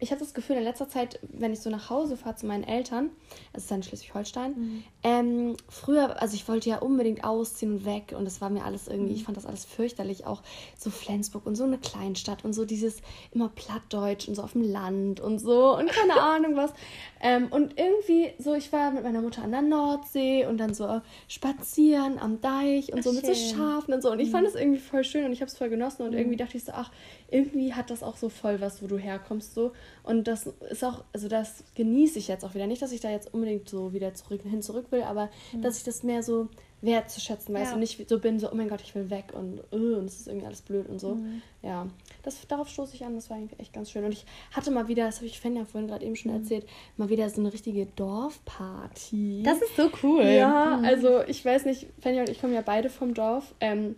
ich 0.00 0.10
habe 0.10 0.20
das 0.20 0.34
Gefühl, 0.34 0.56
in 0.56 0.64
letzter 0.64 0.88
Zeit, 0.88 1.20
wenn 1.22 1.52
ich 1.52 1.60
so 1.60 1.70
nach 1.70 1.88
Hause 1.88 2.16
fahre 2.16 2.34
zu 2.34 2.46
meinen 2.46 2.64
Eltern, 2.64 3.10
es 3.52 3.62
ist 3.62 3.70
dann 3.70 3.82
Schleswig-Holstein, 3.82 4.50
mhm. 4.50 4.84
ähm, 5.04 5.56
früher, 5.68 6.20
also 6.20 6.34
ich 6.34 6.48
wollte 6.48 6.68
ja 6.68 6.78
unbedingt 6.78 7.22
ausziehen 7.22 7.72
und 7.72 7.84
weg 7.84 8.12
und 8.16 8.24
das 8.24 8.40
war 8.40 8.50
mir 8.50 8.64
alles 8.64 8.88
irgendwie, 8.88 9.12
mhm. 9.12 9.16
ich 9.16 9.24
fand 9.24 9.36
das 9.36 9.46
alles 9.46 9.64
fürchterlich, 9.64 10.26
auch 10.26 10.42
so 10.76 10.90
Flensburg 10.90 11.46
und 11.46 11.54
so 11.54 11.62
eine 11.62 11.78
Kleinstadt 11.78 12.44
und 12.44 12.54
so 12.54 12.64
dieses 12.64 13.02
immer 13.32 13.48
Plattdeutsch 13.48 14.26
und 14.26 14.34
so 14.34 14.42
auf 14.42 14.52
dem 14.52 14.62
Land 14.62 15.20
und 15.20 15.38
so 15.38 15.76
und 15.76 15.88
keine 15.88 16.20
Ahnung 16.20 16.56
was. 16.56 16.72
Ähm, 17.20 17.46
und 17.50 17.78
irgendwie 17.78 18.32
so, 18.38 18.54
ich 18.54 18.72
war 18.72 18.90
mit 18.90 19.04
meiner 19.04 19.22
Mutter 19.22 19.42
an 19.42 19.52
der 19.52 19.62
Nordsee 19.62 20.44
und 20.44 20.58
dann 20.58 20.74
so 20.74 21.00
spazieren 21.28 22.18
am 22.18 22.40
Deich 22.40 22.92
und 22.92 23.04
so 23.04 23.10
ach, 23.10 23.14
mit 23.14 23.26
so 23.26 23.34
Schafen 23.34 23.94
und 23.94 24.02
so 24.02 24.10
und 24.10 24.18
ich 24.18 24.28
mhm. 24.28 24.32
fand 24.32 24.46
das 24.48 24.56
irgendwie 24.56 24.80
voll 24.80 25.04
schön 25.04 25.24
und 25.24 25.32
ich 25.32 25.40
habe 25.40 25.48
es 25.48 25.56
voll 25.56 25.70
genossen 25.70 26.02
und 26.02 26.10
mhm. 26.10 26.18
irgendwie 26.18 26.36
dachte 26.36 26.56
ich 26.56 26.64
so, 26.64 26.72
ach, 26.74 26.90
irgendwie 27.30 27.72
hat 27.72 27.90
das 27.90 28.02
auch 28.02 28.16
so 28.16 28.28
voll 28.28 28.60
was, 28.60 28.82
wo 28.82 28.86
du 28.86 28.98
herkommst 28.98 29.54
so 29.54 29.72
und 30.02 30.28
das 30.28 30.46
ist 30.70 30.84
auch, 30.84 31.04
also 31.12 31.28
das 31.28 31.64
genieße 31.74 32.18
ich 32.18 32.28
jetzt 32.28 32.44
auch 32.44 32.54
wieder. 32.54 32.66
Nicht, 32.66 32.82
dass 32.82 32.92
ich 32.92 33.00
da 33.00 33.10
jetzt 33.10 33.32
unbedingt 33.32 33.68
so 33.68 33.92
wieder 33.92 34.14
zurück, 34.14 34.42
hin 34.42 34.62
zurück 34.62 34.86
will, 34.90 35.02
aber 35.02 35.30
mhm. 35.52 35.62
dass 35.62 35.78
ich 35.78 35.84
das 35.84 36.02
mehr 36.02 36.22
so 36.22 36.48
wertzuschätzen 36.84 37.54
weiß 37.54 37.68
ja. 37.68 37.74
und 37.74 37.80
nicht 37.80 38.08
so 38.08 38.18
bin, 38.18 38.38
so, 38.38 38.52
oh 38.52 38.54
mein 38.54 38.68
Gott, 38.68 38.82
ich 38.82 38.94
will 38.94 39.08
weg 39.08 39.32
und 39.32 39.60
uh, 39.72 39.96
und 39.96 40.04
es 40.04 40.20
ist 40.20 40.28
irgendwie 40.28 40.46
alles 40.46 40.60
blöd 40.60 40.88
und 40.88 41.00
so. 41.00 41.14
Mhm. 41.14 41.40
Ja, 41.62 41.86
das, 42.22 42.46
darauf 42.46 42.68
stoße 42.68 42.94
ich 42.94 43.04
an, 43.04 43.14
das 43.14 43.30
war 43.30 43.38
irgendwie 43.38 43.56
echt 43.58 43.72
ganz 43.72 43.90
schön. 43.90 44.04
Und 44.04 44.12
ich 44.12 44.26
hatte 44.52 44.70
mal 44.70 44.86
wieder, 44.88 45.06
das 45.06 45.16
habe 45.16 45.26
ich 45.26 45.40
Fan 45.40 45.56
ja 45.56 45.64
vorhin 45.64 45.88
gerade 45.88 46.04
eben 46.04 46.16
schon 46.16 46.32
mhm. 46.32 46.42
erzählt, 46.42 46.66
mal 46.96 47.08
wieder 47.08 47.28
so 47.30 47.40
eine 47.40 47.52
richtige 47.52 47.86
Dorfparty. 47.86 49.42
Das 49.44 49.62
ist 49.62 49.76
so 49.76 49.88
cool. 50.02 50.24
Ja, 50.24 50.76
mhm. 50.78 50.84
also 50.84 51.22
ich 51.26 51.42
weiß 51.44 51.64
nicht, 51.64 51.86
Fenja 52.00 52.20
und 52.20 52.28
ich 52.28 52.40
kommen 52.40 52.52
ja 52.52 52.62
beide 52.62 52.90
vom 52.90 53.14
Dorf. 53.14 53.54
Ähm, 53.60 53.96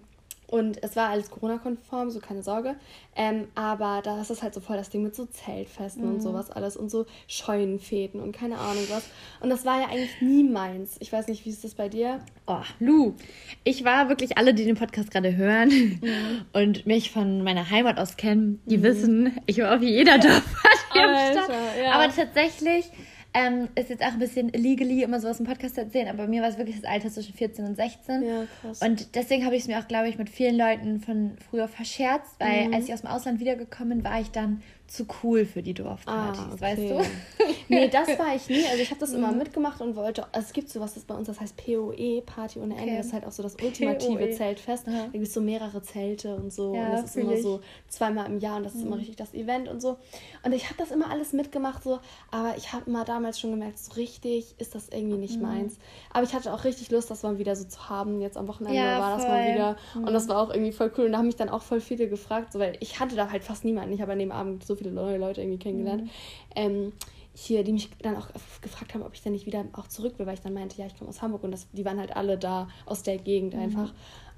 und 0.48 0.82
es 0.82 0.94
war 0.94 1.08
alles 1.08 1.30
Corona-konform, 1.30 2.10
so 2.10 2.20
keine 2.20 2.42
Sorge. 2.42 2.76
Ähm, 3.16 3.48
aber 3.54 4.00
da 4.04 4.20
ist 4.20 4.30
es 4.30 4.42
halt 4.42 4.54
so 4.54 4.60
voll 4.60 4.76
das 4.76 4.90
Ding 4.90 5.02
mit 5.02 5.16
so 5.16 5.26
Zeltfesten 5.26 6.04
mhm. 6.04 6.14
und 6.14 6.20
sowas 6.20 6.50
alles 6.50 6.76
und 6.76 6.90
so 6.90 7.06
Scheunenfäden 7.26 8.20
und 8.20 8.32
keine 8.32 8.58
Ahnung 8.58 8.84
was. 8.88 9.08
Und 9.40 9.50
das 9.50 9.64
war 9.64 9.80
ja 9.80 9.88
eigentlich 9.88 10.20
nie 10.20 10.44
meins. 10.44 10.96
Ich 11.00 11.12
weiß 11.12 11.26
nicht, 11.28 11.44
wie 11.44 11.50
ist 11.50 11.64
das 11.64 11.74
bei 11.74 11.88
dir? 11.88 12.20
Oh, 12.46 12.62
Lu, 12.78 13.14
ich 13.64 13.84
war 13.84 14.08
wirklich, 14.08 14.38
alle, 14.38 14.54
die 14.54 14.64
den 14.64 14.76
Podcast 14.76 15.10
gerade 15.10 15.34
hören 15.34 15.68
mhm. 15.68 16.44
und 16.52 16.86
mich 16.86 17.10
von 17.10 17.42
meiner 17.42 17.68
Heimat 17.70 17.98
aus 17.98 18.16
kennen, 18.16 18.60
die 18.66 18.78
mhm. 18.78 18.82
wissen, 18.82 19.38
ich 19.46 19.58
war 19.58 19.76
auf 19.76 19.82
jeder 19.82 20.18
Dorfparty 20.18 20.98
am 20.98 21.32
Start. 21.32 21.50
Ja. 21.82 21.92
Aber 21.92 22.14
tatsächlich 22.14 22.90
ähm, 23.36 23.68
ist 23.74 23.90
jetzt 23.90 24.02
auch 24.02 24.12
ein 24.12 24.18
bisschen 24.18 24.48
illegally, 24.48 25.02
immer 25.02 25.20
sowas 25.20 25.38
im 25.40 25.46
Podcast 25.46 25.74
zu 25.74 25.82
erzählen, 25.82 26.08
aber 26.08 26.24
bei 26.24 26.28
mir 26.28 26.40
war 26.40 26.48
es 26.48 26.56
wirklich 26.56 26.80
das 26.80 26.90
Alter 26.90 27.10
zwischen 27.10 27.34
14 27.34 27.66
und 27.66 27.76
16. 27.76 28.22
Ja, 28.22 28.44
krass. 28.62 28.80
Und 28.80 29.14
deswegen 29.14 29.44
habe 29.44 29.54
ich 29.56 29.62
es 29.62 29.68
mir 29.68 29.78
auch, 29.78 29.86
glaube 29.86 30.08
ich, 30.08 30.16
mit 30.16 30.30
vielen 30.30 30.56
Leuten 30.56 31.00
von 31.00 31.36
früher 31.50 31.68
verscherzt, 31.68 32.34
weil 32.38 32.68
mhm. 32.68 32.74
als 32.74 32.86
ich 32.86 32.94
aus 32.94 33.02
dem 33.02 33.10
Ausland 33.10 33.38
wiedergekommen 33.38 33.98
bin, 33.98 34.04
war 34.04 34.20
ich 34.20 34.30
dann 34.30 34.62
zu 34.86 35.06
cool 35.22 35.44
für 35.44 35.62
die 35.62 35.74
Dorfpartys, 35.74 36.40
ah, 36.40 36.50
okay. 36.52 36.60
weißt 36.60 36.78
du? 36.78 37.44
nee, 37.68 37.88
das 37.88 38.08
war 38.18 38.34
ich 38.34 38.48
nie. 38.48 38.64
Also 38.66 38.82
ich 38.82 38.90
habe 38.90 39.00
das 39.00 39.12
immer 39.12 39.32
mhm. 39.32 39.38
mitgemacht 39.38 39.80
und 39.80 39.96
wollte, 39.96 40.24
also 40.32 40.46
es 40.46 40.52
gibt 40.52 40.68
sowas, 40.68 40.94
das 40.94 41.04
bei 41.04 41.14
uns, 41.14 41.26
das 41.26 41.40
heißt 41.40 41.56
POE, 41.56 42.22
Party 42.24 42.60
ohne 42.60 42.74
Ende, 42.74 42.84
okay. 42.84 42.96
das 42.98 43.06
ist 43.06 43.12
halt 43.12 43.26
auch 43.26 43.32
so 43.32 43.42
das 43.42 43.56
ultimative 43.62 44.16
POE. 44.16 44.30
Zeltfest. 44.30 44.86
Da 44.86 45.08
gibt 45.12 45.26
es 45.26 45.34
so 45.34 45.40
mehrere 45.40 45.82
Zelte 45.82 46.36
und 46.36 46.52
so. 46.52 46.74
Ja, 46.74 46.86
und 46.86 46.92
das 46.92 47.04
ist 47.04 47.16
immer 47.16 47.32
ich. 47.32 47.42
so 47.42 47.60
zweimal 47.88 48.26
im 48.26 48.38
Jahr 48.38 48.58
und 48.58 48.62
das 48.64 48.74
ist 48.74 48.80
mhm. 48.80 48.86
immer 48.88 48.98
richtig 48.98 49.16
das 49.16 49.34
Event 49.34 49.68
und 49.68 49.80
so. 49.80 49.96
Und 50.44 50.52
ich 50.52 50.66
habe 50.66 50.76
das 50.78 50.90
immer 50.90 51.10
alles 51.10 51.32
mitgemacht, 51.32 51.82
so, 51.82 51.98
aber 52.30 52.54
ich 52.56 52.72
habe 52.72 52.84
immer 52.86 53.04
damals 53.04 53.40
schon 53.40 53.50
gemerkt, 53.50 53.78
so 53.78 53.94
richtig 53.94 54.54
ist 54.58 54.74
das 54.74 54.88
irgendwie 54.88 55.18
nicht 55.18 55.36
mhm. 55.36 55.42
meins. 55.42 55.78
Aber 56.12 56.24
ich 56.24 56.34
hatte 56.34 56.52
auch 56.52 56.64
richtig 56.64 56.90
Lust, 56.90 57.10
das 57.10 57.22
mal 57.22 57.38
wieder 57.38 57.56
so 57.56 57.64
zu 57.64 57.88
haben. 57.88 58.20
Jetzt 58.20 58.36
am 58.36 58.46
Wochenende 58.46 58.78
ja, 58.78 59.00
war 59.00 59.18
voll. 59.18 59.28
das 59.28 59.28
mal 59.28 59.52
wieder. 59.52 59.76
Und 59.94 60.12
das 60.12 60.24
mhm. 60.24 60.28
war 60.28 60.38
auch 60.38 60.50
irgendwie 60.50 60.72
voll 60.72 60.92
cool. 60.96 61.06
Und 61.06 61.12
da 61.12 61.18
haben 61.18 61.26
mich 61.26 61.36
dann 61.36 61.48
auch 61.48 61.62
voll 61.62 61.80
viele 61.80 62.08
gefragt, 62.08 62.52
so, 62.52 62.58
weil 62.58 62.76
ich 62.80 63.00
hatte 63.00 63.16
da 63.16 63.30
halt 63.30 63.42
fast 63.42 63.64
niemanden. 63.64 63.92
Ich 63.92 64.00
habe 64.00 64.12
an 64.12 64.18
dem 64.18 64.32
Abend 64.32 64.64
so 64.64 64.75
viele 64.76 64.92
neue 64.92 65.18
Leute 65.18 65.40
irgendwie 65.40 65.58
kennengelernt. 65.58 66.04
Mhm. 66.04 66.10
Ähm, 66.54 66.92
hier, 67.34 67.64
die 67.64 67.72
mich 67.72 67.90
dann 68.00 68.16
auch 68.16 68.28
gefragt 68.62 68.94
haben, 68.94 69.02
ob 69.02 69.12
ich 69.12 69.22
dann 69.22 69.34
nicht 69.34 69.44
wieder 69.44 69.62
auch 69.74 69.88
zurück 69.88 70.18
will, 70.18 70.26
weil 70.26 70.34
ich 70.34 70.40
dann 70.40 70.54
meinte, 70.54 70.78
ja, 70.78 70.86
ich 70.86 70.96
komme 70.96 71.10
aus 71.10 71.20
Hamburg 71.20 71.44
und 71.44 71.50
das, 71.50 71.68
die 71.72 71.84
waren 71.84 71.98
halt 71.98 72.16
alle 72.16 72.38
da 72.38 72.68
aus 72.86 73.02
der 73.02 73.18
Gegend 73.18 73.54
mhm. 73.54 73.60
einfach. 73.60 73.92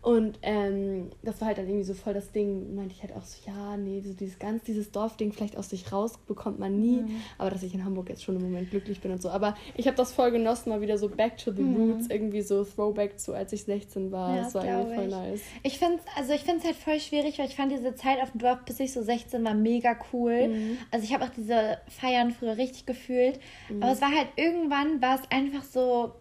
Und 0.08 0.38
ähm, 0.40 1.10
das 1.22 1.38
war 1.42 1.48
halt 1.48 1.58
dann 1.58 1.66
irgendwie 1.66 1.84
so 1.84 1.92
voll 1.92 2.14
das 2.14 2.32
Ding, 2.32 2.74
meinte 2.74 2.94
ich 2.94 3.02
halt 3.02 3.14
auch 3.14 3.24
so, 3.24 3.36
ja, 3.46 3.76
nee, 3.76 4.00
so 4.00 4.14
dieses 4.14 4.38
ganz, 4.38 4.64
dieses 4.64 4.90
Dorfding 4.90 5.32
vielleicht 5.32 5.54
aus 5.54 5.68
sich 5.68 5.92
raus 5.92 6.18
bekommt 6.26 6.58
man 6.58 6.80
nie. 6.80 7.02
Mhm. 7.02 7.20
Aber 7.36 7.50
dass 7.50 7.62
ich 7.62 7.74
in 7.74 7.84
Hamburg 7.84 8.08
jetzt 8.08 8.24
schon 8.24 8.34
im 8.36 8.40
Moment 8.40 8.70
glücklich 8.70 9.02
bin 9.02 9.12
und 9.12 9.20
so. 9.20 9.28
Aber 9.28 9.54
ich 9.76 9.86
habe 9.86 9.98
das 9.98 10.14
voll 10.14 10.30
genossen, 10.30 10.70
mal 10.70 10.80
wieder 10.80 10.96
so 10.96 11.10
back 11.10 11.36
to 11.36 11.52
the 11.52 11.60
mhm. 11.60 11.76
roots, 11.76 12.06
irgendwie 12.08 12.40
so 12.40 12.64
Throwback 12.64 13.20
zu, 13.20 13.34
als 13.34 13.52
ich 13.52 13.64
16 13.64 14.10
war. 14.10 14.34
Ja, 14.34 14.42
das 14.44 14.54
war 14.54 14.64
irgendwie 14.64 14.94
voll 14.94 15.04
ich. 15.04 15.10
nice. 15.10 15.40
Ich 15.62 15.78
finde 15.78 15.98
also 16.16 16.32
ich 16.32 16.40
finde 16.40 16.60
es 16.60 16.64
halt 16.64 16.76
voll 16.76 17.00
schwierig, 17.00 17.38
weil 17.38 17.48
ich 17.48 17.56
fand 17.56 17.70
diese 17.70 17.94
Zeit 17.94 18.22
auf 18.22 18.30
dem 18.30 18.40
Dorf, 18.40 18.64
bis 18.64 18.80
ich 18.80 18.94
so 18.94 19.02
16 19.02 19.44
war, 19.44 19.52
mega 19.52 19.94
cool. 20.14 20.48
Mhm. 20.48 20.78
Also 20.90 21.04
ich 21.04 21.12
habe 21.12 21.26
auch 21.26 21.30
diese 21.36 21.80
Feiern 21.86 22.30
früher 22.30 22.56
richtig 22.56 22.86
gefühlt. 22.86 23.40
Mhm. 23.68 23.82
Aber 23.82 23.92
es 23.92 24.00
war 24.00 24.10
halt 24.10 24.28
irgendwann, 24.36 25.02
war 25.02 25.16
es 25.16 25.30
einfach 25.30 25.64
so, 25.64 26.12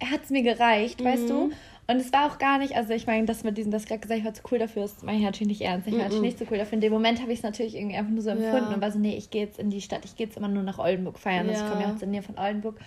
hat 0.00 0.22
es 0.22 0.30
mir 0.30 0.44
gereicht, 0.44 1.02
weißt 1.02 1.28
du? 1.28 1.50
Und 1.90 1.96
es 1.96 2.12
war 2.12 2.30
auch 2.30 2.38
gar 2.38 2.58
nicht, 2.58 2.76
also 2.76 2.92
ich 2.92 3.06
meine, 3.06 3.24
das 3.24 3.44
mit 3.44 3.56
diesem, 3.56 3.72
das 3.72 3.86
gerade 3.86 4.00
gesagt, 4.00 4.20
ich 4.20 4.26
war 4.26 4.34
zu 4.34 4.42
cool 4.52 4.58
dafür, 4.58 4.84
ist 4.84 5.02
meine 5.02 5.18
ich 5.18 5.24
natürlich 5.24 5.48
nicht 5.48 5.62
ernst. 5.62 5.88
Ich 5.88 5.94
war 5.94 6.00
mm 6.00 6.02
-mm. 6.02 6.04
natürlich 6.04 6.22
nicht 6.22 6.38
zu 6.38 6.44
cool 6.50 6.58
dafür. 6.58 6.74
In 6.74 6.82
dem 6.82 6.92
Moment 6.92 7.22
habe 7.22 7.32
ich 7.32 7.38
es 7.38 7.42
natürlich 7.42 7.74
irgendwie 7.74 7.96
einfach 7.96 8.12
nur 8.12 8.22
so 8.22 8.28
empfunden 8.28 8.68
ja. 8.68 8.74
und 8.74 8.82
war 8.82 8.92
so, 8.92 8.98
nee, 8.98 9.16
ich 9.16 9.30
gehe 9.30 9.42
jetzt 9.42 9.58
in 9.58 9.70
die 9.70 9.80
Stadt, 9.80 10.04
ich 10.04 10.14
gehe 10.14 10.26
jetzt 10.26 10.36
immer 10.36 10.48
nur 10.48 10.62
nach 10.62 10.78
Oldenburg 10.78 11.18
feiern. 11.18 11.46
Ja. 11.46 11.52
Also 11.52 11.64
ich 11.64 11.70
komme 11.70 11.82
ja 11.84 11.92
auch 11.92 11.96
zur 11.96 12.08
Nähe 12.08 12.22
von 12.22 12.38
Oldenburg. 12.38 12.78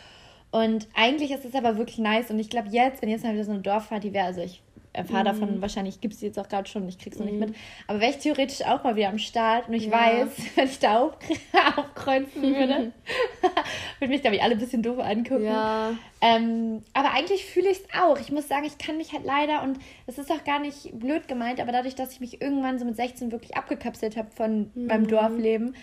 Und 0.51 0.87
eigentlich 0.93 1.31
ist 1.31 1.45
es 1.45 1.55
aber 1.55 1.77
wirklich 1.77 1.97
nice 1.97 2.29
und 2.29 2.37
ich 2.37 2.49
glaube 2.49 2.69
jetzt, 2.69 3.01
wenn 3.01 3.09
jetzt 3.09 3.23
mal 3.23 3.33
wieder 3.33 3.45
so 3.45 3.51
eine 3.51 3.61
Dorfparty 3.61 4.13
wäre, 4.13 4.25
also 4.25 4.41
ich 4.41 4.61
erfahre 4.93 5.21
mhm. 5.21 5.25
davon, 5.25 5.61
wahrscheinlich 5.61 6.01
gibt 6.01 6.13
es 6.13 6.19
die 6.19 6.25
jetzt 6.27 6.39
auch 6.39 6.49
gerade 6.49 6.69
schon, 6.69 6.87
ich 6.87 6.97
krieg's 6.97 7.17
noch 7.17 7.25
mhm. 7.25 7.31
nicht 7.31 7.47
mit. 7.47 7.55
Aber 7.87 8.01
wäre 8.01 8.11
ich 8.11 8.17
theoretisch 8.17 8.61
auch 8.65 8.83
mal 8.83 8.95
wieder 8.95 9.09
am 9.09 9.19
Start 9.19 9.69
und 9.69 9.73
ich 9.73 9.85
ja. 9.85 9.91
weiß, 9.91 10.27
wenn 10.55 10.65
ich 10.65 10.79
da 10.79 10.99
auf, 10.99 11.13
aufkreuzen 11.77 12.41
würde, 12.41 12.91
würde 13.99 14.11
mich, 14.13 14.21
glaube 14.21 14.35
ich, 14.35 14.43
alle 14.43 14.53
ein 14.53 14.59
bisschen 14.59 14.83
doof 14.83 14.99
angucken. 14.99 15.45
Ja. 15.45 15.93
Ähm, 16.21 16.83
aber 16.93 17.13
eigentlich 17.13 17.45
fühle 17.45 17.69
ich 17.69 17.79
es 17.79 17.85
auch. 17.99 18.19
Ich 18.19 18.31
muss 18.31 18.47
sagen, 18.47 18.65
ich 18.65 18.77
kann 18.77 18.97
mich 18.97 19.13
halt 19.13 19.23
leider, 19.23 19.63
und 19.63 19.79
es 20.07 20.17
ist 20.17 20.31
auch 20.31 20.43
gar 20.43 20.59
nicht 20.59 20.91
blöd 20.99 21.27
gemeint, 21.27 21.59
aber 21.59 21.71
dadurch, 21.71 21.95
dass 21.95 22.11
ich 22.13 22.19
mich 22.19 22.41
irgendwann 22.41 22.77
so 22.77 22.85
mit 22.85 22.95
16 22.95 23.31
wirklich 23.31 23.55
abgekapselt 23.55 24.17
habe 24.17 24.29
von 24.31 24.71
mhm. 24.73 24.87
beim 24.87 25.07
Dorfleben, 25.07 25.75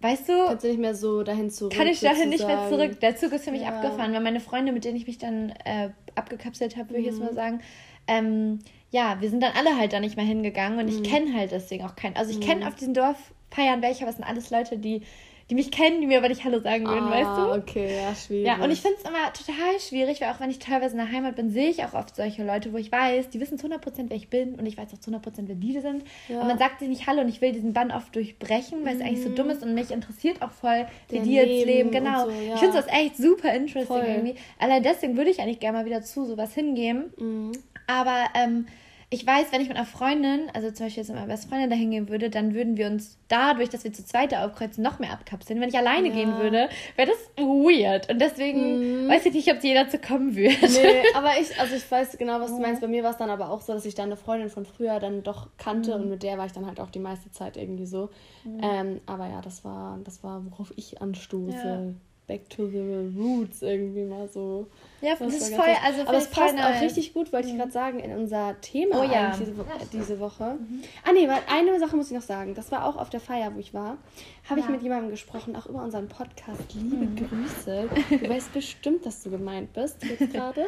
Weißt 0.00 0.28
du? 0.28 0.46
Kannst 0.46 0.64
du 0.64 0.68
nicht 0.68 0.78
mehr 0.78 0.94
so 0.94 1.22
dahin 1.22 1.50
zurück? 1.50 1.72
Kann 1.72 1.86
ich 1.86 2.00
dahin 2.00 2.28
nicht 2.28 2.46
mehr 2.46 2.68
zurück. 2.68 3.00
Der 3.00 3.16
Zug 3.16 3.32
ist 3.32 3.44
für 3.44 3.50
mich 3.50 3.62
ja. 3.62 3.68
abgefahren, 3.68 4.12
weil 4.12 4.20
meine 4.20 4.40
Freunde, 4.40 4.72
mit 4.72 4.84
denen 4.84 4.96
ich 4.96 5.06
mich 5.06 5.18
dann 5.18 5.50
äh, 5.64 5.90
abgekapselt 6.14 6.76
habe, 6.76 6.90
würde 6.90 7.00
ich 7.00 7.06
jetzt 7.06 7.18
mal 7.18 7.30
mhm. 7.30 7.34
sagen, 7.34 7.60
ähm, 8.06 8.60
ja, 8.90 9.20
wir 9.20 9.30
sind 9.30 9.42
dann 9.42 9.52
alle 9.56 9.76
halt 9.76 9.92
da 9.92 10.00
nicht 10.00 10.16
mehr 10.16 10.24
hingegangen 10.24 10.78
und 10.78 10.88
ich 10.88 11.00
mhm. 11.00 11.02
kenne 11.02 11.34
halt 11.34 11.52
deswegen 11.52 11.84
auch 11.84 11.96
keinen. 11.96 12.16
Also 12.16 12.30
ich 12.30 12.40
kenne 12.40 12.62
mhm. 12.62 12.66
auf 12.68 12.74
diesen 12.74 12.94
Dorffeiern 12.94 13.82
welche, 13.82 14.02
aber 14.02 14.10
es 14.10 14.16
sind 14.16 14.24
alles 14.24 14.50
Leute, 14.50 14.78
die 14.78 15.02
die 15.48 15.54
mich 15.54 15.70
kennen, 15.70 16.00
die 16.00 16.08
mir 16.08 16.18
aber 16.18 16.28
nicht 16.28 16.42
Hallo 16.42 16.58
sagen 16.58 16.86
würden, 16.86 17.04
ah, 17.04 17.10
weißt 17.10 17.38
du? 17.38 17.62
okay, 17.62 17.96
ja, 18.02 18.14
schwierig. 18.16 18.46
Ja, 18.46 18.64
und 18.64 18.70
ich 18.72 18.80
finde 18.80 18.96
es 18.98 19.08
immer 19.08 19.32
total 19.32 19.78
schwierig, 19.78 20.20
weil 20.20 20.30
auch 20.30 20.40
wenn 20.40 20.50
ich 20.50 20.58
teilweise 20.58 20.96
in 20.96 20.98
der 20.98 21.12
Heimat 21.12 21.36
bin, 21.36 21.50
sehe 21.50 21.70
ich 21.70 21.84
auch 21.84 21.94
oft 21.94 22.16
solche 22.16 22.44
Leute, 22.44 22.72
wo 22.72 22.78
ich 22.78 22.90
weiß, 22.90 23.30
die 23.30 23.38
wissen 23.38 23.56
zu 23.56 23.68
100%, 23.68 24.06
wer 24.08 24.16
ich 24.16 24.28
bin 24.28 24.56
und 24.56 24.66
ich 24.66 24.76
weiß 24.76 24.92
auch 24.92 24.98
zu 24.98 25.12
100%, 25.12 25.44
wer 25.46 25.54
die 25.54 25.78
sind. 25.80 26.02
Ja. 26.28 26.40
Und 26.40 26.48
man 26.48 26.58
sagt 26.58 26.80
sich 26.80 26.88
nicht 26.88 27.06
Hallo 27.06 27.20
und 27.20 27.28
ich 27.28 27.40
will 27.40 27.52
diesen 27.52 27.72
Bann 27.72 27.92
oft 27.92 28.12
durchbrechen, 28.16 28.84
weil 28.84 28.96
mhm. 28.96 29.00
es 29.00 29.06
eigentlich 29.06 29.22
so 29.22 29.28
dumm 29.30 29.50
ist 29.50 29.62
und 29.62 29.74
mich 29.74 29.92
interessiert 29.92 30.42
auch 30.42 30.50
voll, 30.50 30.86
wie 31.10 31.20
die 31.20 31.34
jetzt 31.34 31.64
leben. 31.64 31.92
Genau. 31.92 32.24
So, 32.24 32.30
ja. 32.30 32.54
Ich 32.54 32.60
finde 32.60 32.78
das 32.78 32.88
echt 32.88 33.16
super 33.16 33.54
interesting 33.54 33.86
voll. 33.86 34.04
irgendwie. 34.04 34.34
Allein 34.58 34.82
deswegen 34.82 35.16
würde 35.16 35.30
ich 35.30 35.40
eigentlich 35.40 35.60
gerne 35.60 35.78
mal 35.78 35.84
wieder 35.84 36.02
zu 36.02 36.24
sowas 36.24 36.54
hingehen. 36.54 37.12
Mhm. 37.18 37.52
Aber 37.86 38.26
ähm, 38.34 38.66
ich 39.08 39.24
weiß, 39.24 39.52
wenn 39.52 39.60
ich 39.60 39.68
mit 39.68 39.76
einer 39.76 39.86
Freundin, 39.86 40.50
also 40.52 40.68
zum 40.72 40.86
Beispiel 40.86 41.02
jetzt 41.02 41.08
mit 41.10 41.16
meiner 41.16 41.28
besten 41.28 41.48
Freundin 41.48 41.70
dahin 41.70 41.92
gehen 41.92 42.08
würde, 42.08 42.28
dann 42.28 42.54
würden 42.54 42.76
wir 42.76 42.88
uns 42.88 43.16
dadurch, 43.28 43.68
dass 43.68 43.84
wir 43.84 43.92
zu 43.92 44.04
zweit 44.04 44.34
aufkreuzen, 44.34 44.82
noch 44.82 44.98
mehr 44.98 45.12
abkapseln. 45.12 45.60
Wenn 45.60 45.68
ich 45.68 45.78
alleine 45.78 46.08
ja. 46.08 46.14
gehen 46.14 46.36
würde, 46.38 46.68
wäre 46.96 47.08
das 47.08 47.30
weird. 47.36 48.10
Und 48.10 48.20
deswegen 48.20 49.04
mhm. 49.04 49.08
weiß 49.08 49.26
ich 49.26 49.34
nicht, 49.34 49.52
ob 49.52 49.62
jeder 49.62 49.84
dazu 49.84 49.98
kommen 49.98 50.34
würde. 50.34 50.56
Nee, 50.60 51.04
aber 51.14 51.30
ich, 51.40 51.58
also 51.60 51.76
ich 51.76 51.88
weiß 51.88 52.18
genau, 52.18 52.40
was 52.40 52.50
du 52.50 52.60
meinst. 52.60 52.80
Bei 52.80 52.88
mir 52.88 53.04
war 53.04 53.12
es 53.12 53.16
dann 53.16 53.30
aber 53.30 53.50
auch 53.50 53.60
so, 53.60 53.72
dass 53.74 53.86
ich 53.86 53.94
dann 53.94 54.06
eine 54.06 54.16
Freundin 54.16 54.50
von 54.50 54.66
früher 54.66 54.98
dann 54.98 55.22
doch 55.22 55.50
kannte 55.56 55.96
mhm. 55.96 56.02
und 56.02 56.10
mit 56.10 56.24
der 56.24 56.36
war 56.36 56.46
ich 56.46 56.52
dann 56.52 56.66
halt 56.66 56.80
auch 56.80 56.90
die 56.90 56.98
meiste 56.98 57.30
Zeit 57.30 57.56
irgendwie 57.56 57.86
so. 57.86 58.10
Mhm. 58.42 58.60
Ähm, 58.60 59.00
aber 59.06 59.28
ja, 59.28 59.40
das 59.40 59.64
war, 59.64 60.00
das 60.02 60.24
war, 60.24 60.44
worauf 60.50 60.72
ich 60.74 61.00
anstoße. 61.00 61.54
Ja. 61.56 61.80
back 62.26 62.50
to 62.50 62.68
the 62.68 62.80
roots 63.16 63.62
irgendwie 63.62 64.02
mal 64.02 64.28
so. 64.28 64.66
Ja, 65.02 65.10
das, 65.10 65.18
das 65.18 65.34
ist 65.34 65.54
voll, 65.54 65.68
also 65.84 66.02
Aber 66.02 66.16
es 66.16 66.30
passt 66.30 66.54
auch 66.56 66.80
richtig 66.80 67.12
gut, 67.12 67.32
wollte 67.32 67.48
ich 67.48 67.54
mhm. 67.54 67.58
gerade 67.58 67.72
sagen, 67.72 68.00
in 68.00 68.12
unser 68.12 68.58
Thema 68.62 69.00
oh, 69.00 69.02
ja. 69.02 69.36
diese, 69.38 69.52
ja, 69.52 69.64
diese, 69.92 70.18
Woche. 70.20 70.56
Mhm. 70.58 70.82
Ah 71.04 71.12
nee, 71.12 71.28
eine 71.48 71.78
Sache 71.78 71.96
muss 71.96 72.06
ich 72.06 72.16
noch 72.16 72.22
sagen. 72.22 72.54
Das 72.54 72.72
war 72.72 72.86
auch 72.86 72.96
auf 72.96 73.10
der 73.10 73.20
Feier, 73.20 73.54
wo 73.54 73.58
ich 73.58 73.74
war. 73.74 73.98
Habe 74.48 74.60
ja. 74.60 74.66
ich 74.66 74.72
mit 74.72 74.82
jemandem 74.82 75.10
gesprochen, 75.10 75.54
auch 75.54 75.66
über 75.66 75.82
unseren 75.82 76.08
Podcast. 76.08 76.62
Liebe 76.74 76.96
mhm. 76.96 77.16
Grüße. 77.16 77.88
Du 78.16 78.28
weißt 78.28 78.52
bestimmt, 78.52 79.04
dass 79.04 79.22
du 79.22 79.30
gemeint 79.30 79.72
bist 79.72 80.02
jetzt 80.02 80.32
gerade. 80.32 80.66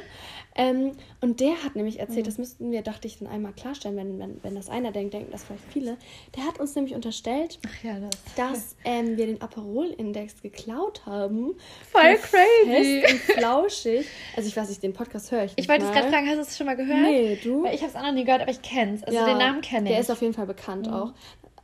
ähm, 0.56 0.92
und 1.20 1.40
der 1.40 1.62
hat 1.64 1.76
nämlich 1.76 1.98
erzählt, 1.98 2.26
mhm. 2.26 2.30
das 2.30 2.38
müssten 2.38 2.70
wir, 2.70 2.82
dachte 2.82 3.06
ich, 3.06 3.18
dann 3.18 3.28
einmal 3.28 3.52
klarstellen, 3.52 3.96
wenn, 3.96 4.18
wenn, 4.18 4.42
wenn 4.42 4.54
das 4.54 4.68
einer 4.68 4.92
denkt, 4.92 5.14
denken 5.14 5.30
das 5.30 5.44
vielleicht 5.44 5.64
viele. 5.72 5.96
Der 6.36 6.44
hat 6.44 6.60
uns 6.60 6.74
nämlich 6.74 6.94
unterstellt, 6.94 7.58
das. 7.82 8.36
dass 8.36 8.76
ähm, 8.84 9.16
wir 9.16 9.26
den 9.26 9.40
Aperol-Index 9.40 10.42
geklaut 10.42 11.06
haben. 11.06 11.54
Voll 11.90 12.16
crazy. 12.16 13.02
Fest 13.02 13.12
und 13.12 13.20
flauschig. 13.36 14.06
Also 14.36 14.48
ich 14.48 14.56
weiß 14.56 14.68
nicht, 14.68 14.82
den 14.82 14.92
Podcast 14.92 15.30
höre 15.30 15.44
ich 15.44 15.56
nicht 15.56 15.60
Ich 15.60 15.68
wollte 15.68 15.84
es 15.84 15.92
gerade 15.92 16.08
fragen, 16.08 16.28
hast 16.28 16.36
du 16.36 16.42
es 16.42 16.56
schon 16.56 16.66
mal 16.66 16.76
gehört? 16.76 17.00
Nee, 17.00 17.38
du? 17.42 17.64
Weil 17.64 17.74
ich 17.74 17.82
habe 17.82 17.90
es 17.90 17.96
auch 17.96 18.02
noch 18.02 18.12
nie 18.12 18.24
gehört, 18.24 18.42
aber 18.42 18.50
ich 18.50 18.62
kenne 18.62 18.94
es. 18.94 19.04
Also 19.04 19.18
ja, 19.18 19.26
den 19.26 19.38
Namen 19.38 19.60
kenne 19.60 19.88
ich. 19.88 19.92
Der 19.92 20.00
ist 20.00 20.10
auf 20.10 20.20
jeden 20.20 20.34
Fall 20.34 20.46
bekannt 20.46 20.86
mhm. 20.86 20.92
auch. 20.92 21.12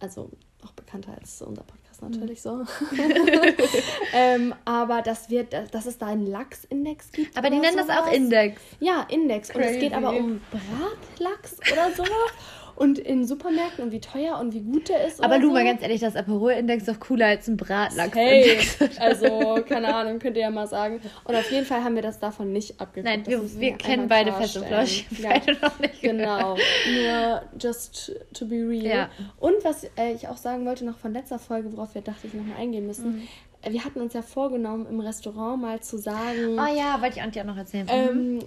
Also 0.00 0.30
auch 0.64 0.72
bekannter 0.72 1.14
als 1.18 1.42
unser 1.42 1.62
Podcast 1.62 2.02
natürlich 2.02 2.44
mhm. 2.44 2.64
so. 2.64 2.64
ähm, 4.14 4.54
aber 4.64 5.02
dass, 5.02 5.30
wir, 5.30 5.44
dass 5.44 5.86
es 5.86 5.98
da 5.98 6.06
einen 6.06 6.26
Lachsindex 6.26 7.12
gibt. 7.12 7.36
Aber 7.36 7.50
die 7.50 7.58
nennen 7.58 7.74
sowas. 7.74 7.86
das 7.88 7.98
auch 7.98 8.12
Index. 8.12 8.60
Ja, 8.80 9.06
Index. 9.08 9.48
Crazy. 9.48 9.66
Und 9.66 9.74
es 9.74 9.80
geht 9.80 9.92
aber 9.92 10.10
um 10.10 10.40
Bratlachs 10.50 11.58
oder 11.72 11.92
sowas 11.92 12.10
und 12.76 12.98
in 12.98 13.26
Supermärkten 13.26 13.84
und 13.84 13.92
wie 13.92 14.00
teuer 14.00 14.38
und 14.38 14.54
wie 14.54 14.60
gut 14.60 14.88
der 14.88 15.06
ist. 15.06 15.22
Aber 15.22 15.38
du, 15.38 15.48
so. 15.48 15.52
mal 15.52 15.64
ganz 15.64 15.82
ehrlich, 15.82 16.00
das 16.00 16.16
Aperol-Index 16.16 16.86
ist 16.86 16.94
doch 16.94 17.00
cooler 17.00 17.26
als 17.26 17.48
ein 17.48 17.56
Bratlachs-Index. 17.56 18.80
Hey, 18.80 18.88
also, 18.98 19.62
keine 19.66 19.94
Ahnung, 19.94 20.18
könnt 20.18 20.36
ihr 20.36 20.42
ja 20.42 20.50
mal 20.50 20.66
sagen. 20.66 21.00
Und 21.24 21.34
auf 21.34 21.50
jeden 21.50 21.66
Fall 21.66 21.84
haben 21.84 21.94
wir 21.94 22.02
das 22.02 22.18
davon 22.18 22.52
nicht 22.52 22.80
abgeguckt. 22.80 23.04
Nein, 23.04 23.26
wir, 23.26 23.60
wir 23.60 23.76
kennen 23.76 24.08
beide 24.08 24.32
feste 24.32 24.62
Flaschen. 24.62 25.06
Ja. 25.18 25.30
Beide 25.30 25.52
noch 25.60 25.78
nicht 25.78 26.00
genau. 26.00 26.56
Nur 26.56 27.42
just 27.58 28.12
to 28.32 28.46
be 28.46 28.56
real. 28.56 28.84
Ja. 28.84 29.10
Und 29.38 29.54
was 29.62 29.84
äh, 29.96 30.12
ich 30.14 30.28
auch 30.28 30.36
sagen 30.36 30.66
wollte, 30.66 30.84
noch 30.84 30.98
von 30.98 31.12
letzter 31.12 31.38
Folge, 31.38 31.72
worauf 31.72 31.94
wir 31.94 32.02
dachte 32.02 32.26
ich 32.26 32.34
nochmal 32.34 32.58
eingehen 32.58 32.86
müssen. 32.86 33.16
Mhm 33.16 33.28
wir 33.68 33.84
hatten 33.84 34.00
uns 34.00 34.12
ja 34.14 34.22
vorgenommen, 34.22 34.86
im 34.88 35.00
Restaurant 35.00 35.60
mal 35.60 35.80
zu 35.80 35.98
sagen. 35.98 36.58
Oh 36.58 36.76
ja, 36.76 37.00
wollte 37.00 37.16
ich 37.16 37.22
Antje 37.22 37.42
auch 37.42 37.46
noch 37.46 37.56
erzählen. 37.56 37.86
Ähm, 37.90 38.38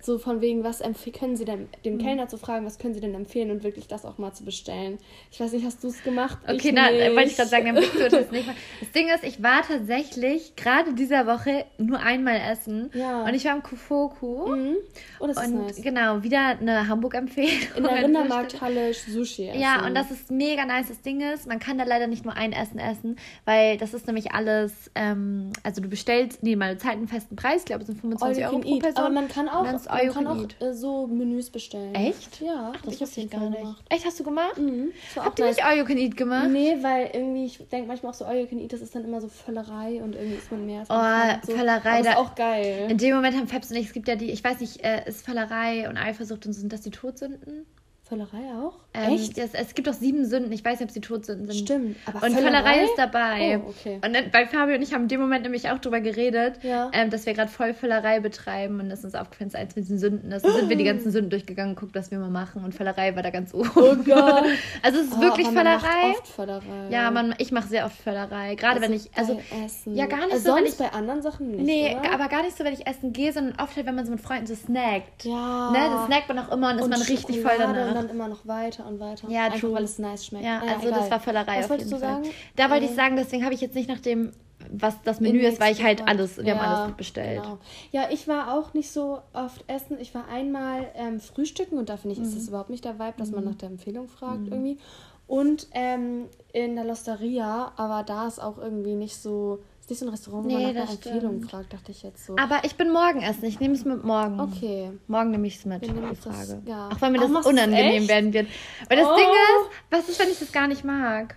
so 0.00 0.18
von 0.18 0.40
wegen, 0.40 0.64
was 0.64 0.82
können 1.12 1.36
Sie 1.36 1.44
denn, 1.44 1.68
dem 1.84 1.94
mhm. 1.94 1.98
Kellner 1.98 2.28
zu 2.28 2.38
fragen, 2.38 2.66
was 2.66 2.78
können 2.78 2.94
Sie 2.94 3.00
denn 3.00 3.14
empfehlen 3.14 3.50
und 3.50 3.62
wirklich 3.62 3.86
das 3.86 4.04
auch 4.04 4.18
mal 4.18 4.32
zu 4.32 4.44
bestellen. 4.44 4.98
Ich 5.30 5.40
weiß 5.40 5.52
nicht, 5.52 5.64
hast 5.64 5.82
du 5.82 5.88
es 5.88 6.02
gemacht? 6.02 6.38
Okay, 6.46 6.72
na, 6.72 6.90
wollte 7.14 7.30
ich 7.30 7.36
gerade 7.36 7.50
sagen, 7.50 7.66
dann 7.66 7.76
bist 7.76 7.94
du 7.94 8.08
das 8.08 8.12
nicht 8.30 8.46
mal. 8.46 8.54
Das 8.80 8.92
Ding 8.92 9.08
ist, 9.08 9.24
ich 9.24 9.42
war 9.42 9.62
tatsächlich 9.62 10.56
gerade 10.56 10.94
dieser 10.94 11.26
Woche 11.26 11.64
nur 11.78 12.00
einmal 12.00 12.40
essen. 12.50 12.90
Ja. 12.94 13.24
Und 13.24 13.34
ich 13.34 13.44
war 13.44 13.54
im 13.54 13.62
Kufoku. 13.62 14.54
Mhm. 14.54 14.76
Oh, 15.20 15.26
das 15.26 15.36
und 15.36 15.44
ist 15.44 15.52
nice. 15.52 15.82
genau, 15.82 16.22
wieder 16.22 16.58
eine 16.60 16.88
Hamburg-Empfehlung. 16.88 17.76
In 17.76 17.82
der 17.84 17.92
Rindermarkthalle 18.04 18.94
Sushi 18.94 19.48
essen. 19.48 19.60
Ja, 19.60 19.86
und 19.86 19.94
das 19.94 20.10
ist 20.10 20.30
mega 20.30 20.64
nice. 20.64 20.88
Das 20.88 21.02
Ding 21.02 21.20
ist, 21.20 21.46
man 21.46 21.58
kann 21.58 21.78
da 21.78 21.84
leider 21.84 22.06
nicht 22.06 22.24
nur 22.24 22.34
ein 22.34 22.52
Essen 22.52 22.78
essen, 22.78 23.16
weil 23.44 23.76
das 23.76 23.94
ist 23.94 24.06
nämlich 24.06 24.32
alles 24.32 24.61
alles, 24.62 24.90
ähm, 24.94 25.52
also 25.62 25.80
du 25.80 25.88
bestellst, 25.88 26.42
nee, 26.42 26.56
mal 26.56 26.78
zahlt 26.78 26.96
einen 26.96 27.08
festen 27.08 27.36
Preis, 27.36 27.60
ich 27.60 27.64
glaube, 27.66 27.82
es 27.82 27.88
sind 27.88 28.00
25 28.00 28.46
Euro 28.46 28.58
pro 28.58 28.78
Person. 28.78 29.04
Aber 29.04 29.14
man 29.14 29.28
kann 29.28 29.48
auch, 29.48 29.64
man 29.64 30.12
kann 30.12 30.26
auch 30.26 30.46
äh, 30.60 30.72
so 30.72 31.06
Menüs 31.06 31.50
bestellen. 31.50 31.94
Echt? 31.94 32.40
Ja, 32.40 32.72
das 32.84 33.00
wusste 33.00 33.22
ich 33.22 33.30
gar 33.30 33.48
nicht. 33.50 33.58
Gemacht. 33.58 33.84
Echt, 33.88 34.06
hast 34.06 34.20
du 34.20 34.24
gemacht? 34.24 34.58
Mhm. 34.58 34.90
Habt 35.16 35.38
ihr 35.38 35.46
nicht 35.46 35.64
All 35.64 35.78
You 35.78 35.84
Can 35.84 35.98
Eat 35.98 36.16
gemacht? 36.16 36.48
Nee, 36.50 36.76
weil 36.80 37.10
irgendwie, 37.12 37.46
ich 37.46 37.58
denke 37.68 37.88
manchmal 37.88 38.12
auch 38.12 38.16
so, 38.16 38.24
All 38.24 38.38
You 38.38 38.46
Can 38.46 38.58
Eat, 38.58 38.72
das 38.72 38.80
ist 38.80 38.94
dann 38.94 39.04
immer 39.04 39.20
so 39.20 39.28
Völlerei 39.28 40.02
und 40.02 40.14
irgendwie 40.14 40.36
ist 40.36 40.50
man 40.50 40.66
mehr. 40.66 40.84
Oh, 40.88 41.46
so. 41.46 41.56
Völlerei. 41.56 41.98
Aber 41.98 42.02
da, 42.02 42.10
ist 42.10 42.16
auch 42.16 42.34
geil. 42.34 42.88
In 42.90 42.98
dem 42.98 43.14
Moment 43.14 43.36
haben 43.36 43.48
Fabs 43.48 43.70
und 43.70 43.76
ich, 43.76 43.86
es 43.86 43.92
gibt 43.92 44.08
ja 44.08 44.16
die, 44.16 44.30
ich 44.30 44.42
weiß 44.42 44.60
nicht, 44.60 44.84
äh, 44.84 45.08
ist 45.08 45.24
Völlerei 45.24 45.88
und 45.88 45.96
Eifersucht 45.96 46.46
und 46.46 46.52
so, 46.52 46.60
sind 46.60 46.72
das 46.72 46.82
die 46.82 46.90
Todsünden? 46.90 47.66
Völlerei 48.12 48.52
auch? 48.62 48.74
Ähm, 48.92 49.14
Echt? 49.14 49.38
Es, 49.38 49.54
es, 49.54 49.74
gibt 49.74 49.88
doch 49.88 49.94
sieben 49.94 50.26
Sünden. 50.26 50.52
Ich 50.52 50.62
weiß 50.62 50.80
nicht, 50.80 50.88
ob 50.88 50.92
sie 50.92 51.00
Todsünden 51.00 51.46
sind. 51.46 51.64
Stimmt. 51.64 51.96
Aber 52.04 52.26
und 52.26 52.34
Völlerei, 52.34 52.60
Völlerei 52.62 52.84
ist 52.84 52.98
dabei. 52.98 53.62
Oh, 53.64 53.70
okay. 53.70 53.94
Und 54.04 54.14
dann, 54.14 54.30
weil 54.32 54.46
Fabio 54.48 54.74
und 54.74 54.82
ich 54.82 54.92
haben 54.92 55.04
in 55.04 55.08
dem 55.08 55.20
Moment 55.22 55.44
nämlich 55.44 55.70
auch 55.70 55.78
darüber 55.78 56.02
geredet, 56.02 56.62
ja. 56.62 56.90
ähm, 56.92 57.08
dass 57.08 57.24
wir 57.24 57.32
gerade 57.32 57.50
voll 57.50 57.72
Völlerei 57.72 58.20
betreiben 58.20 58.80
und 58.80 58.90
das 58.90 58.98
ist 58.98 59.06
uns 59.06 59.14
aufgefallen, 59.14 59.50
dass 59.50 59.58
eins 59.58 59.76
mit 59.76 59.86
diesen 59.86 59.98
Sünden 59.98 60.30
ist. 60.30 60.44
Dann 60.44 60.52
sind 60.52 60.68
wir 60.68 60.76
die 60.76 60.84
ganzen 60.84 61.10
Sünden 61.10 61.30
durchgegangen 61.30 61.70
und 61.72 61.80
guckt, 61.80 61.94
was 61.94 62.10
wir 62.10 62.18
mal 62.18 62.28
machen. 62.28 62.62
Und 62.62 62.74
Völlerei 62.74 63.16
war 63.16 63.22
da 63.22 63.30
ganz 63.30 63.54
oben. 63.54 63.70
Oh 63.76 63.96
Gott. 63.96 64.44
also 64.82 65.00
es 65.00 65.06
ist 65.06 65.16
oh, 65.16 65.22
wirklich 65.22 65.46
aber 65.46 65.56
Völlerei. 65.56 65.80
Man 65.80 66.10
macht 66.10 66.20
oft 66.20 66.28
Völlerei. 66.28 66.88
Ja, 66.90 67.10
man, 67.10 67.34
ich 67.38 67.50
mache 67.50 67.68
sehr 67.68 67.86
oft 67.86 67.96
Völlerei. 67.96 68.56
Gerade 68.56 68.74
also 68.74 68.82
wenn 68.82 68.92
ich. 68.92 69.10
Also, 69.16 69.40
Essen. 69.64 69.96
Ja, 69.96 70.04
gar 70.04 70.26
nicht 70.26 70.32
also 70.32 70.50
so. 70.50 70.56
Sonst 70.58 70.68
ich, 70.68 70.76
bei 70.76 70.92
anderen 70.92 71.22
Sachen 71.22 71.50
nicht. 71.50 71.64
Nee, 71.64 71.96
oder? 71.98 72.12
aber 72.12 72.28
gar 72.28 72.42
nicht 72.42 72.58
so, 72.58 72.64
wenn 72.64 72.74
ich 72.74 72.86
essen 72.86 73.14
gehe, 73.14 73.32
sondern 73.32 73.58
oft 73.58 73.74
halt, 73.74 73.86
wenn 73.86 73.94
man 73.94 74.04
so 74.04 74.12
mit 74.12 74.20
Freunden 74.20 74.46
so 74.46 74.54
snackt. 74.54 75.24
Ja. 75.24 75.70
Ne, 75.70 75.78
das 75.78 76.06
snackt 76.08 76.28
man 76.28 76.38
auch 76.40 76.52
immer 76.52 76.72
und 76.72 76.78
ist 76.80 76.90
man 76.90 77.00
richtig 77.00 77.40
voll 77.40 77.52
danach. 77.56 78.01
Dann 78.02 78.16
immer 78.16 78.28
noch 78.28 78.46
weiter 78.46 78.86
und 78.86 79.00
weiter. 79.00 79.28
Ja, 79.28 79.46
Einfach, 79.46 79.60
true. 79.60 79.74
weil 79.74 79.84
es 79.84 79.98
nice 79.98 80.26
schmeckt. 80.26 80.44
Ja, 80.44 80.60
also 80.60 80.88
egal. 80.88 81.00
das 81.00 81.10
war 81.10 81.20
Völlerei 81.20 81.58
Was 81.58 81.70
auf 81.70 81.78
jeden 81.78 81.90
du 81.90 81.98
Fall. 81.98 82.22
Sagen? 82.22 82.28
Da 82.56 82.70
wollte 82.70 82.84
ich 82.84 82.92
sagen, 82.92 83.16
deswegen 83.16 83.44
habe 83.44 83.54
ich 83.54 83.60
jetzt 83.60 83.74
nicht 83.74 83.88
nach 83.88 84.00
dem 84.00 84.32
was 84.70 85.02
das 85.02 85.20
Menü 85.20 85.40
ist, 85.40 85.60
weil 85.60 85.72
ich 85.72 85.82
halt 85.82 86.06
alles, 86.06 86.36
wir 86.36 86.44
ja, 86.44 86.56
haben 86.56 86.82
alles 86.84 86.96
bestellt. 86.96 87.42
Genau. 87.42 87.58
Ja, 87.90 88.08
ich 88.10 88.28
war 88.28 88.54
auch 88.54 88.74
nicht 88.74 88.90
so 88.90 89.18
oft 89.32 89.64
essen. 89.66 89.98
Ich 90.00 90.14
war 90.14 90.28
einmal 90.28 90.88
ähm, 90.94 91.20
frühstücken 91.20 91.78
und 91.78 91.88
da 91.88 91.96
finde 91.96 92.14
ich, 92.14 92.20
mhm. 92.20 92.26
ist 92.26 92.36
das 92.36 92.48
überhaupt 92.48 92.70
nicht 92.70 92.84
der 92.84 92.98
Vibe, 92.98 93.14
dass 93.16 93.30
mhm. 93.30 93.36
man 93.36 93.44
nach 93.46 93.54
der 93.56 93.70
Empfehlung 93.70 94.08
fragt 94.08 94.42
mhm. 94.42 94.52
irgendwie. 94.52 94.78
Und 95.26 95.68
ähm, 95.72 96.26
in 96.52 96.76
der 96.76 96.84
Losteria, 96.84 97.72
aber 97.76 98.02
da 98.02 98.26
ist 98.26 98.40
auch 98.40 98.58
irgendwie 98.58 98.94
nicht 98.94 99.16
so 99.16 99.60
ist 99.82 99.90
nicht 99.90 99.98
so 99.98 100.06
ein 100.06 100.10
Restaurant, 100.10 100.44
wo 100.44 100.48
nee, 100.48 100.54
man 100.54 100.74
nach 100.74 100.82
einer 100.82 100.90
Empfehlung 100.90 101.42
fragt, 101.42 101.72
dachte 101.72 101.90
ich 101.90 102.02
jetzt 102.02 102.24
so. 102.24 102.36
Aber 102.36 102.60
ich 102.64 102.76
bin 102.76 102.90
morgen 102.92 103.20
essen. 103.20 103.44
Ich 103.44 103.58
nehme 103.58 103.74
es 103.74 103.84
mit 103.84 104.04
morgen. 104.04 104.38
Okay. 104.38 104.92
Morgen 105.08 105.32
nehme 105.32 105.46
ich 105.48 105.56
es 105.56 105.64
mit, 105.64 105.82
die 105.82 105.88
Frage. 105.88 106.16
Das, 106.16 106.56
ja. 106.66 106.88
Auch 106.88 107.00
wenn 107.00 107.12
mir 107.12 107.18
das 107.18 107.30
Ach, 107.34 107.44
unangenehm 107.46 108.08
werden 108.08 108.32
wird. 108.32 108.46
Weil 108.88 108.98
das 108.98 109.08
oh. 109.08 109.16
Ding 109.16 109.26
ist, 109.26 109.90
was 109.90 110.08
ist, 110.08 110.20
wenn 110.20 110.28
ich 110.28 110.38
das 110.38 110.52
gar 110.52 110.68
nicht 110.68 110.84
mag? 110.84 111.36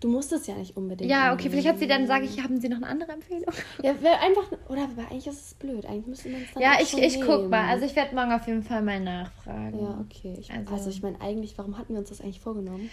Du 0.00 0.08
musst 0.08 0.32
es 0.32 0.46
ja 0.46 0.54
nicht 0.54 0.76
unbedingt. 0.76 1.10
Ja, 1.10 1.32
okay, 1.32 1.48
vielleicht 1.50 1.68
hat 1.68 1.78
sie 1.78 1.86
dann, 1.86 2.06
sage 2.06 2.24
ich, 2.24 2.42
haben 2.42 2.60
sie 2.60 2.68
noch 2.68 2.78
eine 2.78 2.86
andere 2.86 3.12
Empfehlung? 3.12 3.52
Ja, 3.82 3.92
einfach, 3.92 4.50
oder 4.68 4.88
eigentlich 5.10 5.26
ist 5.26 5.46
es 5.46 5.54
blöd. 5.54 5.86
Eigentlich 5.86 6.06
müsste 6.06 6.28
man 6.28 6.42
es 6.42 6.52
dann 6.52 6.62
Ja, 6.62 6.72
ich, 6.80 6.96
ich 6.96 7.20
guck 7.20 7.50
mal. 7.50 7.68
Also 7.68 7.84
ich 7.86 7.96
werde 7.96 8.14
morgen 8.14 8.32
auf 8.32 8.46
jeden 8.46 8.62
Fall 8.62 8.82
mal 8.82 9.00
nachfragen. 9.00 9.78
Ja, 9.78 9.98
okay. 10.00 10.36
Ich, 10.38 10.52
also, 10.52 10.72
also 10.72 10.90
ich 10.90 11.02
meine, 11.02 11.20
eigentlich, 11.20 11.56
warum 11.56 11.78
hatten 11.78 11.94
wir 11.94 12.00
uns 12.00 12.10
das 12.10 12.20
eigentlich 12.20 12.40
vorgenommen? 12.40 12.90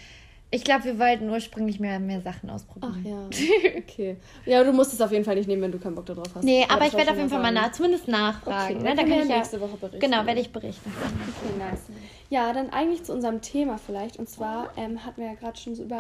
Ich 0.54 0.64
glaube, 0.64 0.84
wir 0.84 1.00
wollten 1.00 1.32
ursprünglich 1.32 1.80
mehr, 1.80 2.00
mehr 2.00 2.22
Sachen 2.22 2.48
ausprobieren. 2.52 3.30
Ach 3.32 3.40
ja. 3.40 3.72
Okay. 3.84 4.18
Ja, 4.46 4.64
du 4.64 4.72
musst 4.72 4.94
es 4.94 5.02
auf 5.02 5.12
jeden 5.12 5.26
Fall 5.26 5.34
nicht 5.34 5.48
nehmen, 5.48 5.64
wenn 5.64 5.72
du 5.72 5.80
keinen 5.80 5.96
Bock 5.96 6.06
darauf 6.06 6.28
hast. 6.36 6.44
Nee, 6.44 6.64
aber, 6.66 6.74
aber 6.74 6.86
ich 6.86 6.94
werde 6.94 7.10
auf 7.10 7.18
jeden 7.18 7.30
Fall 7.30 7.42
mal 7.42 7.52
nach, 7.52 7.72
zumindest 7.72 8.08
nachfragen. 8.08 8.76
Okay, 8.76 8.84
ne? 8.84 8.96
Dann 8.96 9.10
kann 9.10 9.20
ich 9.22 9.30
ja 9.30 9.38
nächste 9.38 9.60
Woche 9.60 9.78
berichten. 9.78 10.00
Genau, 10.00 10.26
werde 10.28 10.42
ich 10.42 10.52
berichten. 10.52 10.94
Okay, 11.44 11.58
nice. 11.58 11.82
Ja, 12.30 12.54
dann 12.54 12.70
eigentlich 12.70 13.04
zu 13.04 13.14
unserem 13.14 13.42
Thema 13.42 13.80
vielleicht. 13.80 14.18
Und 14.18 14.30
zwar 14.30 14.70
ähm, 14.78 15.04
hatten 15.04 15.22
wir 15.22 15.28
ja 15.30 15.34
gerade 15.34 15.58
schon 15.60 15.74
so 15.74 15.84
über 15.84 15.98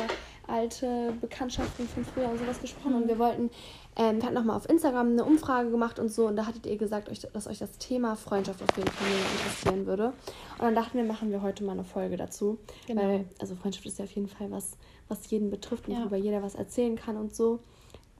alte 0.47 1.13
Bekanntschaften 1.19 1.87
von 1.87 2.05
früher 2.05 2.29
und 2.29 2.37
sowas 2.37 2.61
gesprochen. 2.61 2.91
Mhm. 2.91 3.01
Und 3.01 3.07
wir 3.07 3.17
wollten 3.17 3.49
ähm, 3.95 4.17
wir 4.17 4.23
hatten 4.23 4.33
nochmal 4.33 4.57
auf 4.57 4.67
Instagram 4.67 5.11
eine 5.11 5.23
Umfrage 5.23 5.69
gemacht 5.69 5.99
und 5.99 6.09
so 6.09 6.27
und 6.27 6.35
da 6.35 6.47
hattet 6.47 6.65
ihr 6.65 6.77
gesagt, 6.77 7.09
dass 7.33 7.47
euch 7.47 7.59
das 7.59 7.77
Thema 7.77 8.15
Freundschaft 8.15 8.61
auf 8.63 8.77
jeden 8.77 8.89
Fall 8.89 9.07
interessieren 9.07 9.85
würde. 9.85 10.07
Und 10.57 10.61
dann 10.61 10.75
dachten 10.75 10.97
wir, 10.97 11.03
machen 11.03 11.29
wir 11.29 11.41
heute 11.41 11.63
mal 11.63 11.73
eine 11.73 11.83
Folge 11.83 12.17
dazu. 12.17 12.57
Genau. 12.87 13.01
Weil, 13.01 13.25
also 13.39 13.55
Freundschaft 13.55 13.85
ist 13.85 13.99
ja 13.99 14.05
auf 14.05 14.11
jeden 14.11 14.27
Fall 14.27 14.49
was, 14.49 14.77
was 15.07 15.29
jeden 15.29 15.49
betrifft 15.49 15.87
und 15.87 15.93
ja. 15.93 15.99
worüber 16.01 16.17
jeder 16.17 16.41
was 16.41 16.55
erzählen 16.55 16.95
kann 16.95 17.17
und 17.17 17.35
so. 17.35 17.59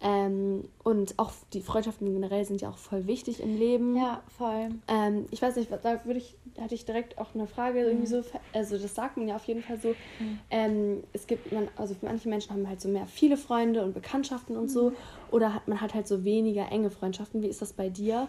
Ähm, 0.03 0.65
und 0.83 1.17
auch 1.17 1.31
die 1.53 1.61
Freundschaften 1.61 2.13
generell 2.13 2.43
sind 2.43 2.59
ja 2.59 2.69
auch 2.69 2.77
voll 2.77 3.07
wichtig 3.07 3.41
im 3.41 3.57
Leben. 3.57 3.95
Ja, 3.95 4.21
voll. 4.37 4.69
Ähm, 4.89 5.27
ich 5.31 5.41
weiß 5.41 5.55
nicht, 5.55 5.71
da 5.71 6.03
würde 6.03 6.19
ich, 6.19 6.35
hatte 6.59 6.75
ich 6.75 6.83
direkt 6.83 7.17
auch 7.17 7.33
eine 7.33 7.47
Frage 7.47 7.79
mhm. 7.79 7.85
irgendwie 7.87 8.07
so, 8.07 8.23
also 8.51 8.77
das 8.77 8.93
sagt 8.93 9.15
man 9.15 9.29
ja 9.29 9.37
auf 9.37 9.45
jeden 9.45 9.63
Fall 9.63 9.79
so. 9.79 9.89
Mhm. 10.19 10.39
Ähm, 10.49 11.03
es 11.13 11.25
gibt 11.25 11.53
man, 11.53 11.69
also 11.77 11.95
manche 12.01 12.27
Menschen 12.27 12.51
haben 12.51 12.67
halt 12.67 12.81
so 12.81 12.89
mehr 12.89 13.07
viele 13.07 13.37
Freunde 13.37 13.81
und 13.81 13.93
Bekanntschaften 13.93 14.57
und 14.57 14.65
mhm. 14.65 14.69
so. 14.69 14.91
Oder 15.31 15.53
hat 15.53 15.69
man 15.69 15.79
hat 15.79 15.93
halt 15.93 16.07
so 16.07 16.25
weniger 16.25 16.69
enge 16.69 16.89
Freundschaften. 16.89 17.41
Wie 17.41 17.47
ist 17.47 17.61
das 17.61 17.71
bei 17.71 17.87
dir? 17.87 18.27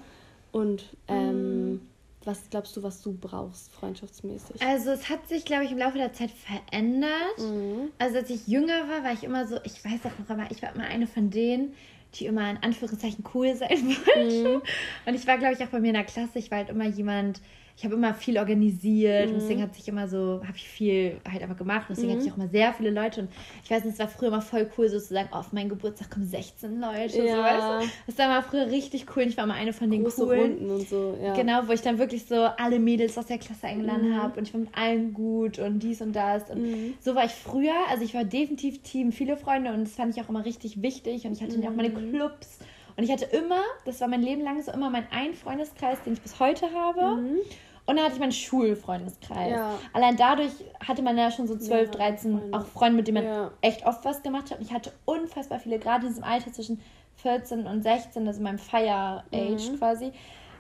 Und 0.53 0.85
ähm, 1.09 1.71
mhm. 1.73 1.81
Was 2.25 2.49
glaubst 2.51 2.77
du, 2.77 2.83
was 2.83 3.03
du 3.03 3.13
brauchst, 3.13 3.73
freundschaftsmäßig? 3.73 4.63
Also 4.63 4.91
es 4.91 5.09
hat 5.09 5.29
sich, 5.29 5.45
glaube 5.45 5.65
ich, 5.65 5.73
im 5.73 5.79
Laufe 5.79 5.99
der 5.99 6.13
Zeit 6.13 6.31
verändert. 6.31 7.39
Mhm. 7.39 7.91
Also 7.99 8.19
als 8.19 8.31
ich 8.31 8.47
jünger 8.47 8.89
war, 8.89 9.05
war 9.05 9.13
ich 9.13 9.25
immer 9.25 9.47
so, 9.47 9.59
ich 9.65 9.85
weiß 9.85 10.01
auch 10.05 10.19
noch 10.19 10.31
einmal, 10.31 10.49
ich 10.51 10.63
war 10.63 10.75
immer 10.75 10.85
eine 10.85 11.07
von 11.07 11.31
denen, 11.31 11.75
die 12.15 12.27
immer 12.27 12.51
in 12.51 12.57
Anführungszeichen 12.59 13.25
cool 13.35 13.55
sein 13.55 13.69
wollte. 14.07 14.49
Mhm. 14.49 14.63
Und 15.07 15.15
ich 15.15 15.27
war, 15.27 15.39
glaube 15.39 15.55
ich, 15.55 15.63
auch 15.63 15.71
bei 15.71 15.81
mir 15.81 15.89
in 15.89 15.95
der 15.95 16.05
Klasse, 16.05 16.39
ich 16.39 16.51
war 16.51 16.59
halt 16.59 16.71
immer 16.71 16.87
jemand, 16.87 17.41
ich 17.77 17.85
habe 17.85 17.95
immer 17.95 18.15
viel 18.15 18.39
organisiert 18.39 19.27
mhm. 19.29 19.35
und 19.35 19.41
deswegen 19.43 19.63
hat 19.63 19.75
sich 19.75 19.89
immer 19.89 20.07
so, 20.07 20.41
habe 20.47 20.57
ich 20.57 20.69
viel 20.69 21.17
halt 21.29 21.43
einfach 21.43 21.57
gemacht 21.57 21.89
und 21.89 21.97
deswegen 21.97 22.13
mhm. 22.13 22.17
hatte 22.17 22.27
ich 22.27 22.33
auch 22.33 22.37
immer 22.37 22.49
sehr 22.49 22.73
viele 22.73 22.91
Leute 22.91 23.23
und 23.23 23.29
ich 23.65 23.71
weiß 23.71 23.85
nicht, 23.85 23.95
es 23.95 23.99
war 23.99 24.07
früher 24.07 24.29
immer 24.29 24.43
voll 24.43 24.71
cool 24.79 24.89
so 24.89 24.99
zu 25.01 25.13
sagen, 25.13 25.29
oh, 25.33 25.37
auf 25.37 25.53
meinen 25.53 25.69
Geburtstag 25.69 26.11
kommen 26.11 26.27
16 26.27 26.81
Leute, 26.81 27.25
ja. 27.25 27.37
so, 27.37 27.43
weißt 27.43 27.89
du? 27.89 27.93
Das 28.07 28.19
war 28.19 28.43
früher 28.43 28.71
richtig 28.71 29.07
cool 29.15 29.25
und 29.25 29.31
ich 29.31 29.37
war 29.37 29.45
immer 29.45 29.55
eine 29.55 29.73
von 29.73 29.91
den 29.91 30.05
Große 30.05 30.25
coolen. 30.25 30.41
Runden 30.41 30.71
und 30.71 30.89
so, 30.89 31.19
ja. 31.21 31.35
Genau, 31.35 31.67
wo 31.67 31.73
ich 31.73 31.83
dann 31.83 31.99
wirklich 31.99 32.27
so 32.27 32.37
alle 32.37 32.79
Mädels 32.79 33.19
aus 33.19 33.27
der 33.27 33.39
Klasse 33.39 33.67
eingeladen 33.67 34.11
mhm. 34.11 34.23
habe 34.23 34.39
und 34.39 34.47
ich 34.47 34.55
war 34.55 34.61
mit 34.61 34.77
allen 34.77 35.13
gut 35.13 35.59
und 35.59 35.81
dies 35.81 36.01
und 36.01 36.15
das 36.15 36.49
und 36.51 36.63
mhm. 36.63 36.95
so 37.01 37.15
war 37.15 37.25
ich 37.25 37.33
früher, 37.33 37.75
also 37.91 38.05
ich 38.05 38.15
war 38.15 38.25
definitiv 38.25 38.83
Team 38.83 39.11
viele 39.11 39.37
Freunde 39.37 39.73
und 39.73 39.85
das 39.85 39.95
fand 39.95 40.17
ich 40.17 40.23
auch 40.23 40.29
immer 40.29 40.45
richtig 40.45 40.81
wichtig 40.81 41.27
und 41.27 41.33
ich 41.33 41.43
hatte 41.43 41.59
ja 41.59 41.71
auch 41.71 41.75
meine 41.75 41.89
mhm. 41.89 42.13
Clubs 42.13 42.59
Und 42.97 43.05
ich 43.05 43.11
hatte 43.11 43.25
immer, 43.27 43.61
das 43.85 44.01
war 44.01 44.09
mein 44.09 44.23
Leben 44.23 44.43
lang 44.43 44.63
so 44.63 44.73
immer 44.73 44.91
mein 44.91 45.07
ein 45.11 45.35
Freundeskreis, 45.35 46.03
den 46.03 46.13
ich 46.13 46.23
bis 46.23 46.39
heute 46.39 46.73
habe. 46.73 47.21
Mhm. 47.21 47.39
Und 47.87 47.97
dann 47.97 48.05
hatte 48.05 48.15
ich 48.15 48.21
meinen 48.21 48.33
Schulfreundeskreis. 48.33 49.53
Ja. 49.53 49.79
Allein 49.93 50.17
dadurch 50.17 50.53
hatte 50.81 51.03
man 51.03 51.19
ja 51.19 51.31
schon 51.31 51.47
so 51.47 51.57
12, 51.57 51.91
ja, 51.93 51.99
13 51.99 52.39
Freunde. 52.39 52.59
auch 52.59 52.67
Freunde, 52.67 52.97
mit 52.97 53.09
denen 53.09 53.17
man 53.17 53.25
ja. 53.27 53.51
echt 53.61 53.87
oft 53.87 54.05
was 54.05 54.23
gemacht 54.23 54.51
hat. 54.51 54.59
Und 54.59 54.65
ich 54.65 54.73
hatte 54.73 54.93
unfassbar 55.05 55.59
viele, 55.61 55.79
gerade 55.79 56.07
in 56.07 56.13
diesem 56.13 56.25
Alter 56.25 56.53
zwischen 56.53 56.81
14 57.17 57.67
und 57.67 57.83
16, 57.83 58.27
also 58.27 58.41
meinem 58.41 58.59
Fire-Age 58.59 59.71
mhm. 59.71 59.79
quasi. 59.79 60.13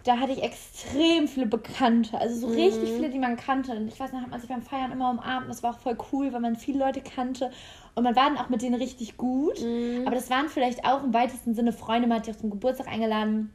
Da 0.04 0.18
hatte 0.18 0.32
ich 0.32 0.42
extrem 0.42 1.26
viele 1.26 1.46
Bekannte, 1.46 2.18
also 2.18 2.46
so 2.46 2.48
mhm. 2.48 2.54
richtig 2.54 2.90
viele, 2.90 3.10
die 3.10 3.18
man 3.18 3.36
kannte. 3.36 3.72
Und 3.72 3.88
ich 3.88 3.98
weiß 3.98 4.12
noch, 4.12 4.20
hat 4.20 4.30
man 4.30 4.40
sich 4.40 4.48
beim 4.48 4.62
Feiern 4.62 4.92
immer 4.92 5.10
umarmt. 5.10 5.48
Das 5.48 5.62
war 5.62 5.74
auch 5.74 5.78
voll 5.78 5.96
cool, 6.12 6.32
weil 6.32 6.40
man 6.40 6.56
viele 6.56 6.78
Leute 6.78 7.00
kannte. 7.00 7.50
Und 7.94 8.04
man 8.04 8.14
war 8.14 8.26
dann 8.26 8.38
auch 8.38 8.50
mit 8.50 8.62
denen 8.62 8.74
richtig 8.74 9.16
gut. 9.16 9.60
Mhm. 9.62 10.02
Aber 10.06 10.14
das 10.14 10.30
waren 10.30 10.48
vielleicht 10.48 10.84
auch 10.84 11.02
im 11.02 11.14
weitesten 11.14 11.54
Sinne 11.54 11.72
Freunde. 11.72 12.06
Man 12.06 12.18
hat 12.18 12.26
die 12.26 12.32
auch 12.32 12.36
zum 12.36 12.50
Geburtstag 12.50 12.88
eingeladen 12.88 13.50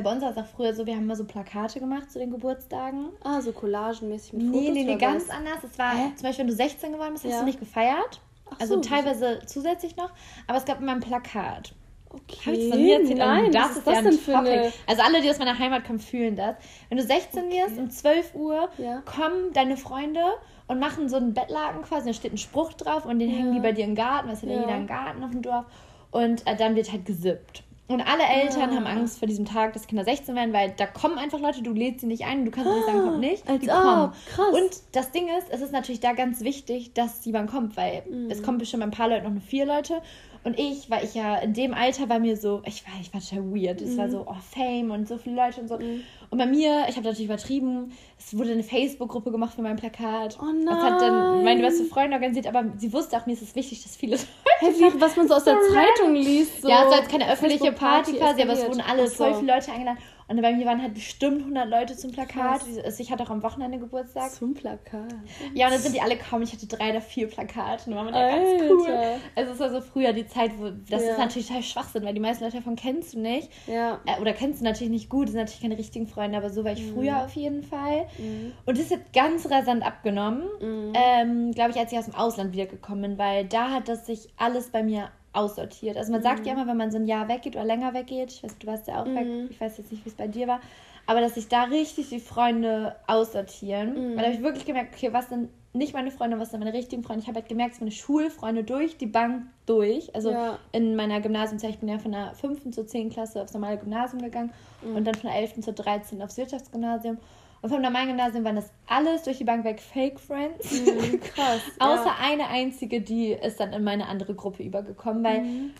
bei 0.00 0.10
uns 0.10 0.22
war 0.22 0.30
es 0.30 0.38
auch 0.38 0.46
früher 0.46 0.72
so, 0.72 0.86
wir 0.86 0.94
haben 0.94 1.02
immer 1.02 1.16
so 1.16 1.24
Plakate 1.24 1.78
gemacht 1.78 2.10
zu 2.10 2.18
den 2.18 2.30
Geburtstagen. 2.30 3.10
Ah, 3.22 3.42
so 3.42 3.52
collagenmäßig 3.52 4.32
mit 4.32 4.46
Fotos? 4.46 4.60
Nee, 4.60 4.70
nee, 4.70 4.84
nee, 4.84 4.96
ganz 4.96 5.28
anders. 5.28 5.58
Es 5.62 5.78
war 5.78 5.94
Hä? 5.94 6.12
zum 6.16 6.22
Beispiel, 6.22 6.44
wenn 6.44 6.50
du 6.50 6.56
16 6.56 6.92
geworden 6.92 7.12
bist, 7.12 7.24
hast 7.26 7.40
du 7.40 7.44
nicht 7.44 7.60
gefeiert. 7.60 8.20
Ach 8.46 8.60
also 8.60 8.76
so, 8.76 8.80
teilweise 8.80 9.40
so. 9.40 9.46
zusätzlich 9.46 9.96
noch. 9.96 10.10
Aber 10.46 10.56
es 10.56 10.64
gab 10.64 10.80
immer 10.80 10.92
ein 10.92 11.00
Plakat. 11.00 11.74
Okay. 12.12 12.38
Habe 12.46 12.56
ich 12.56 12.68
das 12.68 12.70
von 12.70 12.82
mir 12.82 13.00
erzählt? 13.00 13.18
Nein, 13.18 13.52
das 13.52 13.62
was 13.62 13.76
ist, 13.78 13.86
das 13.86 13.94
ja 13.94 14.02
denn 14.02 14.12
für 14.12 14.38
eine... 14.38 14.72
Also 14.86 15.02
alle, 15.02 15.22
die 15.22 15.30
aus 15.30 15.38
meiner 15.38 15.58
Heimat 15.58 15.84
kommen, 15.86 15.98
fühlen 15.98 16.36
das. 16.36 16.56
Wenn 16.88 16.98
du 16.98 17.04
16 17.04 17.44
okay. 17.44 17.62
wirst, 17.62 17.78
um 17.78 17.90
12 17.90 18.34
Uhr 18.34 18.68
ja. 18.78 19.02
kommen 19.04 19.52
deine 19.54 19.76
Freunde 19.76 20.20
und 20.66 20.78
machen 20.78 21.08
so 21.08 21.16
einen 21.16 21.32
Bettlaken 21.32 21.82
quasi, 21.82 22.08
da 22.08 22.12
steht 22.12 22.32
ein 22.32 22.38
Spruch 22.38 22.72
drauf 22.74 23.06
und 23.06 23.18
den 23.18 23.30
ja. 23.30 23.36
hängen 23.36 23.54
die 23.54 23.60
bei 23.60 23.72
dir 23.72 23.84
im 23.84 23.94
Garten, 23.94 24.28
es 24.28 24.42
hat 24.42 24.50
ja 24.50 24.60
jeder 24.60 24.74
einen 24.74 24.86
Garten 24.86 25.24
auf 25.24 25.30
dem 25.30 25.42
Dorf. 25.42 25.64
Und 26.10 26.46
äh, 26.46 26.56
dann 26.56 26.76
wird 26.76 26.92
halt 26.92 27.06
gesippt. 27.06 27.64
Und 27.88 28.00
alle 28.00 28.24
Eltern 28.24 28.70
ah. 28.70 28.76
haben 28.76 28.86
Angst 28.86 29.18
vor 29.18 29.28
diesem 29.28 29.44
Tag, 29.44 29.72
dass 29.74 29.86
Kinder 29.86 30.04
16 30.04 30.34
werden, 30.34 30.52
weil 30.52 30.72
da 30.76 30.86
kommen 30.86 31.18
einfach 31.18 31.40
Leute, 31.40 31.62
du 31.62 31.72
lädst 31.72 32.00
sie 32.00 32.06
nicht 32.06 32.24
ein, 32.24 32.44
du 32.44 32.50
kannst 32.50 32.72
nicht 32.72 32.86
sagen, 32.86 33.02
kommt 33.02 33.20
nicht. 33.20 33.44
Die 33.48 33.66
kommen. 33.66 34.12
Krass. 34.34 34.46
Und 34.52 34.70
das 34.92 35.10
Ding 35.10 35.28
ist, 35.38 35.48
es 35.50 35.60
ist 35.60 35.72
natürlich 35.72 36.00
da 36.00 36.12
ganz 36.12 36.40
wichtig, 36.40 36.94
dass 36.94 37.24
jemand 37.24 37.50
kommt, 37.50 37.76
weil 37.76 38.02
mm. 38.08 38.30
es 38.30 38.42
kommt 38.42 38.58
bestimmt 38.58 38.82
ein 38.82 38.92
paar 38.92 39.08
Leute, 39.08 39.24
noch 39.24 39.32
nur 39.32 39.42
vier 39.42 39.66
Leute. 39.66 40.00
Und 40.44 40.58
ich, 40.58 40.90
weil 40.90 41.04
ich 41.04 41.14
ja 41.14 41.36
in 41.36 41.54
dem 41.54 41.72
Alter 41.72 42.08
war 42.08 42.18
mir 42.18 42.36
so, 42.36 42.62
ich 42.64 42.84
war, 42.86 42.94
ich 43.00 43.12
war 43.14 43.20
total 43.20 43.52
weird. 43.52 43.80
Es 43.80 43.94
mm. 43.94 43.98
war 43.98 44.10
so, 44.10 44.26
oh, 44.26 44.36
Fame 44.50 44.90
und 44.90 45.06
so 45.06 45.16
viele 45.16 45.36
Leute 45.36 45.60
und 45.60 45.68
so. 45.68 45.78
Mm. 45.78 46.02
Und 46.32 46.38
bei 46.38 46.46
mir, 46.46 46.86
ich 46.88 46.96
habe 46.96 47.02
natürlich 47.02 47.26
übertrieben, 47.26 47.92
es 48.18 48.34
wurde 48.34 48.52
eine 48.52 48.62
Facebook-Gruppe 48.62 49.30
gemacht 49.30 49.54
für 49.54 49.60
mein 49.60 49.76
Plakat. 49.76 50.38
Oh 50.40 50.46
nein. 50.46 50.64
Das 50.64 50.82
hat 50.82 51.02
dann 51.02 51.44
meine 51.44 51.60
beste 51.60 51.84
Freundin 51.84 52.14
organisiert, 52.14 52.46
aber 52.46 52.64
sie 52.78 52.90
wusste 52.90 53.18
auch, 53.18 53.26
mir 53.26 53.34
ist 53.34 53.42
es 53.42 53.54
wichtig, 53.54 53.82
dass 53.82 53.96
viele 53.96 54.16
hey, 54.60 54.70
wie, 54.70 54.98
was 54.98 55.14
man 55.14 55.28
so 55.28 55.34
aus 55.34 55.44
der 55.44 55.58
Zeitung 55.60 56.14
liest. 56.14 56.62
So 56.62 56.70
ja, 56.70 56.84
es 56.84 56.90
war 56.90 57.00
jetzt 57.00 57.10
keine 57.10 57.30
öffentliche 57.30 57.70
Party 57.72 58.14
quasi, 58.14 58.40
aber 58.40 58.54
es 58.54 58.66
wurden 58.66 58.80
alle 58.80 59.08
voll 59.08 59.34
viele 59.34 59.52
Leute 59.52 59.72
eingeladen. 59.72 59.98
Und 60.32 60.40
bei 60.40 60.52
mir 60.54 60.64
waren 60.64 60.80
halt 60.80 60.94
bestimmt 60.94 61.40
100 61.40 61.68
Leute 61.68 61.94
zum 61.94 62.10
Plakat. 62.10 62.62
Krass. 62.62 62.98
Ich 62.98 63.10
hatte 63.10 63.22
auch 63.22 63.28
am 63.28 63.42
Wochenende 63.42 63.78
Geburtstag. 63.78 64.30
Zum 64.30 64.54
Plakat. 64.54 65.14
Ja, 65.52 65.66
und 65.66 65.74
dann 65.74 65.80
sind 65.82 65.94
die 65.94 66.00
alle 66.00 66.16
kaum. 66.16 66.40
Ich 66.40 66.54
hatte 66.54 66.66
drei 66.66 66.90
oder 66.90 67.02
vier 67.02 67.28
Plakate. 67.28 67.90
Und 67.90 67.96
war 67.96 68.10
ja 68.10 68.36
ganz 68.38 68.62
cool. 68.70 68.98
Also 69.34 69.52
es 69.52 69.60
war 69.60 69.70
so 69.70 69.80
früher 69.82 70.14
die 70.14 70.26
Zeit, 70.26 70.52
wo 70.58 70.70
das 70.70 71.02
ja. 71.02 71.12
ist 71.12 71.18
natürlich 71.18 71.48
total 71.48 71.62
Schwachsinn, 71.62 72.04
weil 72.04 72.14
die 72.14 72.20
meisten 72.20 72.44
Leute 72.44 72.56
davon 72.56 72.76
kennst 72.76 73.12
du 73.12 73.20
nicht. 73.20 73.50
Ja. 73.66 74.00
Äh, 74.06 74.20
oder 74.20 74.32
kennst 74.32 74.60
du 74.60 74.64
natürlich 74.64 74.90
nicht 74.90 75.10
gut. 75.10 75.24
Das 75.24 75.32
sind 75.32 75.40
natürlich 75.40 75.60
keine 75.62 75.76
richtigen 75.76 76.06
Freunde, 76.06 76.21
aber 76.34 76.50
so 76.50 76.64
war 76.64 76.72
ich 76.72 76.86
mhm. 76.86 76.94
früher 76.94 77.24
auf 77.24 77.34
jeden 77.34 77.62
Fall. 77.62 78.06
Mhm. 78.18 78.52
Und 78.66 78.78
das 78.78 78.90
hat 78.90 79.12
ganz 79.12 79.50
rasant 79.50 79.84
abgenommen, 79.84 80.42
mhm. 80.60 80.92
ähm, 80.94 81.52
glaube 81.52 81.70
ich, 81.70 81.76
als 81.76 81.92
ich 81.92 81.98
aus 81.98 82.06
dem 82.06 82.14
Ausland 82.14 82.52
wiedergekommen 82.52 83.02
bin, 83.02 83.18
weil 83.18 83.44
da 83.44 83.70
hat 83.70 83.88
das 83.88 84.06
sich 84.06 84.28
alles 84.36 84.70
bei 84.70 84.82
mir 84.82 85.08
aussortiert. 85.32 85.96
Also 85.96 86.12
man 86.12 86.20
mhm. 86.20 86.24
sagt 86.24 86.46
ja 86.46 86.52
immer, 86.52 86.66
wenn 86.66 86.76
man 86.76 86.90
so 86.90 86.98
ein 86.98 87.06
Jahr 87.06 87.28
weggeht 87.28 87.56
oder 87.56 87.64
länger 87.64 87.94
weggeht, 87.94 88.32
ich 88.32 88.42
weiß, 88.42 88.58
du 88.58 88.66
warst 88.66 88.86
ja 88.86 89.02
auch 89.02 89.06
mhm. 89.06 89.16
weg, 89.16 89.26
ich 89.50 89.60
weiß 89.60 89.78
jetzt 89.78 89.92
nicht, 89.92 90.04
wie 90.04 90.08
es 90.08 90.14
bei 90.14 90.28
dir 90.28 90.46
war, 90.46 90.60
aber 91.06 91.20
dass 91.20 91.34
sich 91.34 91.48
da 91.48 91.64
richtig 91.64 92.08
die 92.08 92.20
Freunde 92.20 92.96
aussortieren. 93.06 94.12
Mhm. 94.12 94.16
Weil 94.16 94.16
da 94.16 94.22
habe 94.24 94.34
ich 94.34 94.42
wirklich 94.42 94.64
gemerkt, 94.64 94.94
okay, 94.94 95.12
was 95.12 95.28
sind 95.28 95.48
nicht 95.74 95.94
meine 95.94 96.10
Freunde, 96.10 96.38
was 96.38 96.50
sind 96.50 96.60
meine 96.60 96.76
richtigen 96.76 97.02
Freunde? 97.02 97.22
Ich 97.22 97.28
habe 97.28 97.40
halt 97.40 97.48
gemerkt, 97.48 97.74
dass 97.74 97.80
meine 97.80 97.92
Schulfreunde 97.92 98.62
durch 98.62 98.98
die 98.98 99.06
Bank 99.06 99.46
durch. 99.66 100.14
Also 100.14 100.30
ja. 100.30 100.58
in 100.72 100.96
meiner 100.96 101.20
Gymnasiumzeit, 101.20 101.70
ich 101.70 101.78
bin 101.78 101.88
ja 101.88 101.98
von 101.98 102.12
der 102.12 102.34
5. 102.34 102.70
zur 102.70 102.86
10. 102.86 103.10
Klasse 103.10 103.42
aufs 103.42 103.54
normale 103.54 103.78
Gymnasium 103.78 104.22
gegangen 104.22 104.52
mhm. 104.82 104.96
und 104.96 105.04
dann 105.06 105.14
von 105.14 105.30
der 105.30 105.38
11. 105.38 105.60
zur 105.60 105.72
13. 105.72 106.20
aufs 106.22 106.36
Wirtschaftsgymnasium. 106.36 107.18
Und 107.62 107.70
vom 107.70 107.80
Normalen-Gymnasium 107.80 108.44
waren 108.44 108.56
das 108.56 108.70
alles 108.88 109.22
durch 109.22 109.38
die 109.38 109.44
Bank 109.44 109.64
weg 109.64 109.80
Fake 109.80 110.18
Friends. 110.18 110.80
Mhm, 110.80 111.20
krass. 111.20 111.60
Außer 111.78 112.06
ja. 112.06 112.16
eine 112.20 112.48
einzige, 112.48 113.00
die 113.00 113.28
ist 113.32 113.60
dann 113.60 113.72
in 113.72 113.84
meine 113.84 114.08
andere 114.08 114.34
Gruppe 114.34 114.64
übergekommen, 114.64 115.22
weil, 115.22 115.42
mhm. 115.42 115.70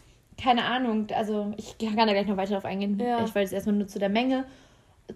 keine 0.41 0.65
Ahnung, 0.65 1.09
also 1.13 1.53
ich 1.57 1.77
kann 1.79 1.97
da 1.97 2.13
gleich 2.13 2.29
noch 2.29 2.37
weiter 2.37 2.55
drauf 2.55 2.65
eingehen. 2.65 3.01
Ja. 3.01 3.25
Ich 3.25 3.35
wollte 3.35 3.47
es 3.47 3.53
erstmal 3.53 3.75
nur 3.75 3.89
zu 3.89 3.99
der 3.99 4.11
Menge 4.11 4.45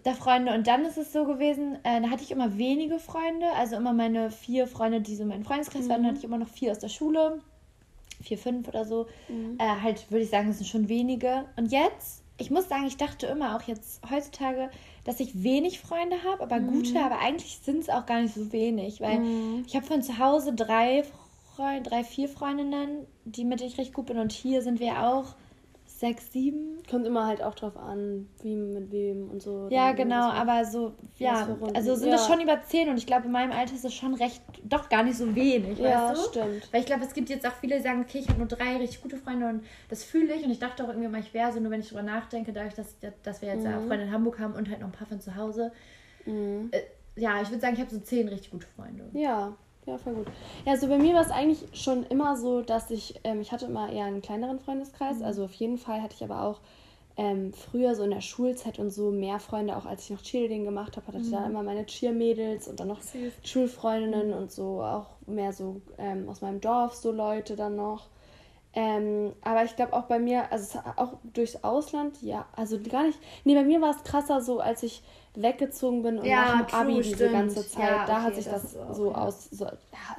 der 0.05 0.15
Freunde. 0.15 0.55
Und 0.55 0.67
dann 0.67 0.85
ist 0.85 0.99
es 0.99 1.13
so 1.13 1.25
gewesen, 1.25 1.79
äh, 1.85 2.01
da 2.01 2.11
hatte 2.11 2.23
ich 2.23 2.31
immer 2.31 2.59
wenige 2.59 2.99
Freunde, 2.99 3.47
also 3.57 3.77
immer 3.77 3.93
meine 3.93 4.31
vier 4.31 4.67
Freunde, 4.67 5.01
die 5.01 5.17
so 5.17 5.25
mein 5.25 5.45
Freundeskreis 5.45 5.85
mhm. 5.85 5.89
waren, 5.89 6.03
dann 6.03 6.11
hatte 6.11 6.19
ich 6.19 6.25
immer 6.25 6.39
noch 6.39 6.49
vier 6.49 6.73
aus 6.73 6.79
der 6.79 6.89
Schule, 6.89 7.41
vier, 8.23 8.39
fünf 8.39 8.69
oder 8.69 8.85
so. 8.85 9.07
Mhm. 9.29 9.57
Äh, 9.59 9.83
halt, 9.83 10.11
würde 10.11 10.25
ich 10.25 10.31
sagen, 10.31 10.49
das 10.49 10.59
sind 10.59 10.67
schon 10.67 10.89
wenige. 10.89 11.45
Und 11.57 11.73
jetzt, 11.73 12.23
ich 12.39 12.51
muss 12.51 12.69
sagen, 12.69 12.87
ich 12.87 12.97
dachte 12.97 13.27
immer 13.27 13.57
auch 13.57 13.63
jetzt 13.63 14.01
heutzutage, 14.11 14.71
dass 15.05 15.21
ich 15.21 15.43
wenig 15.43 15.81
Freunde 15.81 16.17
habe, 16.25 16.43
aber 16.43 16.61
mhm. 16.61 16.73
gute, 16.73 17.01
aber 17.01 17.21
eigentlich 17.21 17.59
sind 17.63 17.81
es 17.81 17.89
auch 17.89 18.07
gar 18.07 18.21
nicht 18.21 18.35
so 18.35 18.53
wenig, 18.53 19.01
weil 19.01 19.21
mhm. 19.21 19.65
ich 19.67 19.77
habe 19.77 19.87
von 19.87 20.03
zu 20.03 20.19
Hause 20.19 20.53
drei 20.53 21.05
Freunde, 21.55 21.89
drei, 21.89 22.05
vier 22.05 22.29
Freundinnen, 22.29 23.07
die 23.25 23.45
mit 23.45 23.61
denen 23.61 23.71
ich 23.71 23.79
recht 23.79 23.95
gut 23.95 24.07
bin 24.07 24.19
und 24.19 24.33
hier 24.33 24.63
sind 24.63 24.81
wir 24.81 25.07
auch 25.07 25.37
sechs, 25.99 26.31
sieben. 26.31 26.83
Kommt 26.91 27.07
immer 27.07 27.27
halt 27.27 27.43
auch 27.43 27.55
drauf 27.55 27.77
an, 27.77 28.29
wie 28.43 28.55
mit 28.55 28.93
wem 28.93 29.31
und 29.31 29.43
so. 29.43 29.69
Ja, 29.71 29.93
genau, 29.93 30.31
aber 30.31 30.65
so, 30.65 30.93
ja, 31.17 31.57
also 31.75 31.95
sind 31.95 32.09
ja. 32.09 32.17
das 32.17 32.27
schon 32.27 32.41
über 32.41 32.63
zehn 32.63 32.89
und 32.91 32.99
ich 32.99 33.07
glaube, 33.07 33.27
in 33.27 33.33
meinem 33.33 33.53
Alter 33.53 33.75
ist 33.75 33.85
es 33.85 33.95
schon 33.95 34.15
recht, 34.15 34.43
doch 34.63 34.89
gar 34.89 35.03
nicht 35.03 35.17
so 35.17 35.35
wenig, 35.35 35.79
ja, 35.79 36.11
weißt 36.11 36.27
du? 36.27 36.29
stimmt. 36.29 36.73
Weil 36.73 36.81
ich 36.81 36.87
glaube, 36.87 37.05
es 37.05 37.15
gibt 37.15 37.31
jetzt 37.31 37.47
auch 37.47 37.53
viele, 37.53 37.77
die 37.77 37.83
sagen, 37.83 38.03
okay, 38.03 38.19
ich 38.19 38.29
habe 38.29 38.39
nur 38.39 38.49
drei 38.49 38.77
richtig 38.77 39.03
gute 39.03 39.17
Freunde 39.17 39.49
und 39.49 39.65
das 39.89 40.05
fühle 40.05 40.35
ich 40.35 40.45
und 40.45 40.51
ich 40.51 40.59
dachte 40.59 40.85
auch 40.85 40.89
irgendwie 40.89 41.09
mal, 41.09 41.21
ich 41.21 41.33
wäre 41.33 41.53
so, 41.53 41.61
nur 41.61 41.71
wenn 41.71 41.81
ich 41.81 41.89
drüber 41.89 42.03
nachdenke, 42.03 42.53
dadurch, 42.53 42.75
dass, 42.75 42.97
dass 43.23 43.41
wir 43.41 43.49
jetzt 43.49 43.65
mhm. 43.65 43.87
Freunde 43.87 44.05
in 44.05 44.13
Hamburg 44.13 44.39
haben 44.39 44.55
und 44.55 44.69
halt 44.69 44.81
noch 44.81 44.89
ein 44.89 44.93
paar 44.93 45.09
von 45.09 45.21
zu 45.21 45.35
Hause. 45.35 45.73
Mhm. 46.27 46.69
Äh, 46.73 46.83
ja, 47.19 47.41
ich 47.41 47.49
würde 47.49 47.61
sagen, 47.61 47.75
ich 47.75 47.81
habe 47.81 47.91
so 47.91 48.01
zehn 48.01 48.29
richtig 48.29 48.51
gute 48.51 48.67
Freunde. 48.67 49.09
Ja, 49.15 49.57
ja, 49.87 49.99
voll 49.99 50.15
gut. 50.15 50.27
Ja, 50.65 50.73
also 50.73 50.89
bei 50.89 50.99
mir 50.99 51.15
war 51.15 51.23
es 51.23 51.31
eigentlich 51.31 51.65
schon 51.73 52.05
immer 52.07 52.37
so, 52.37 52.61
dass 52.61 52.91
ich, 52.91 53.21
ähm, 53.25 53.41
ich 53.41 53.53
hatte 53.53 53.67
immer 53.67 53.91
eher 53.91 54.05
einen 54.05 54.21
kleineren 54.21 54.59
Freundeskreis. 54.59 55.19
Mhm. 55.19 55.25
Also 55.25 55.45
auf 55.45 55.53
jeden 55.55 55.79
Fall 55.79 56.03
hatte 56.03 56.15
ich 56.17 56.25
aber 56.25 56.43
auch 56.43 56.61
ähm, 57.17 57.53
früher 57.53 57.95
so 57.95 58.03
in 58.03 58.11
der 58.11 58.21
Schulzeit 58.21 58.79
und 58.79 58.91
so 58.91 59.11
mehr 59.11 59.39
Freunde, 59.39 59.77
auch 59.77 59.87
als 59.87 60.05
ich 60.05 60.11
noch 60.11 60.23
Cheerleading 60.23 60.65
gemacht 60.65 60.97
habe, 60.97 61.07
hatte 61.07 61.19
ich 61.19 61.29
mhm. 61.29 61.33
da 61.33 61.47
immer 61.47 61.63
meine 61.63 61.87
Cheermädels 61.87 62.69
und 62.69 62.81
dann 62.81 62.89
noch 62.89 63.01
Süß. 63.01 63.33
Schulfreundinnen 63.43 64.29
mhm. 64.29 64.35
und 64.35 64.53
so, 64.53 64.83
auch 64.83 65.07
mehr 65.27 65.53
so 65.53 65.81
ähm, 65.99 66.29
aus 66.29 66.43
meinem 66.43 66.61
Dorf, 66.61 66.95
so 66.95 67.13
Leute 67.13 67.57
dann 67.57 67.77
noch. 67.77 68.09
Ähm, 68.79 69.33
aber 69.41 69.65
ich 69.65 69.75
glaube 69.75 69.95
auch 69.95 70.03
bei 70.03 70.19
mir, 70.19 70.53
also 70.53 70.79
auch 70.97 71.15
durchs 71.33 71.65
Ausland, 71.65 72.21
ja, 72.21 72.45
also 72.55 72.79
gar 72.79 73.05
nicht. 73.05 73.19
Nee, 73.45 73.55
bei 73.55 73.65
mir 73.65 73.81
war 73.81 73.97
es 73.97 74.05
krasser 74.05 74.43
so, 74.43 74.61
als 74.61 74.83
ich 74.83 75.03
weggezogen 75.35 76.03
bin 76.03 76.19
und 76.19 76.27
ja, 76.27 76.57
nach 76.57 76.59
dem 76.59 76.67
true, 76.67 76.81
Abi 76.81 76.95
diese 76.97 77.15
stimmt. 77.15 77.33
ganze 77.33 77.67
Zeit, 77.67 77.91
ja, 77.91 78.07
da 78.07 78.17
okay, 78.17 78.23
hat 78.25 78.35
sich 78.35 78.45
das, 78.45 78.75
das 78.75 78.97
so 78.97 79.15
aus, 79.15 79.49
so, 79.51 79.65
ja, 79.65 79.73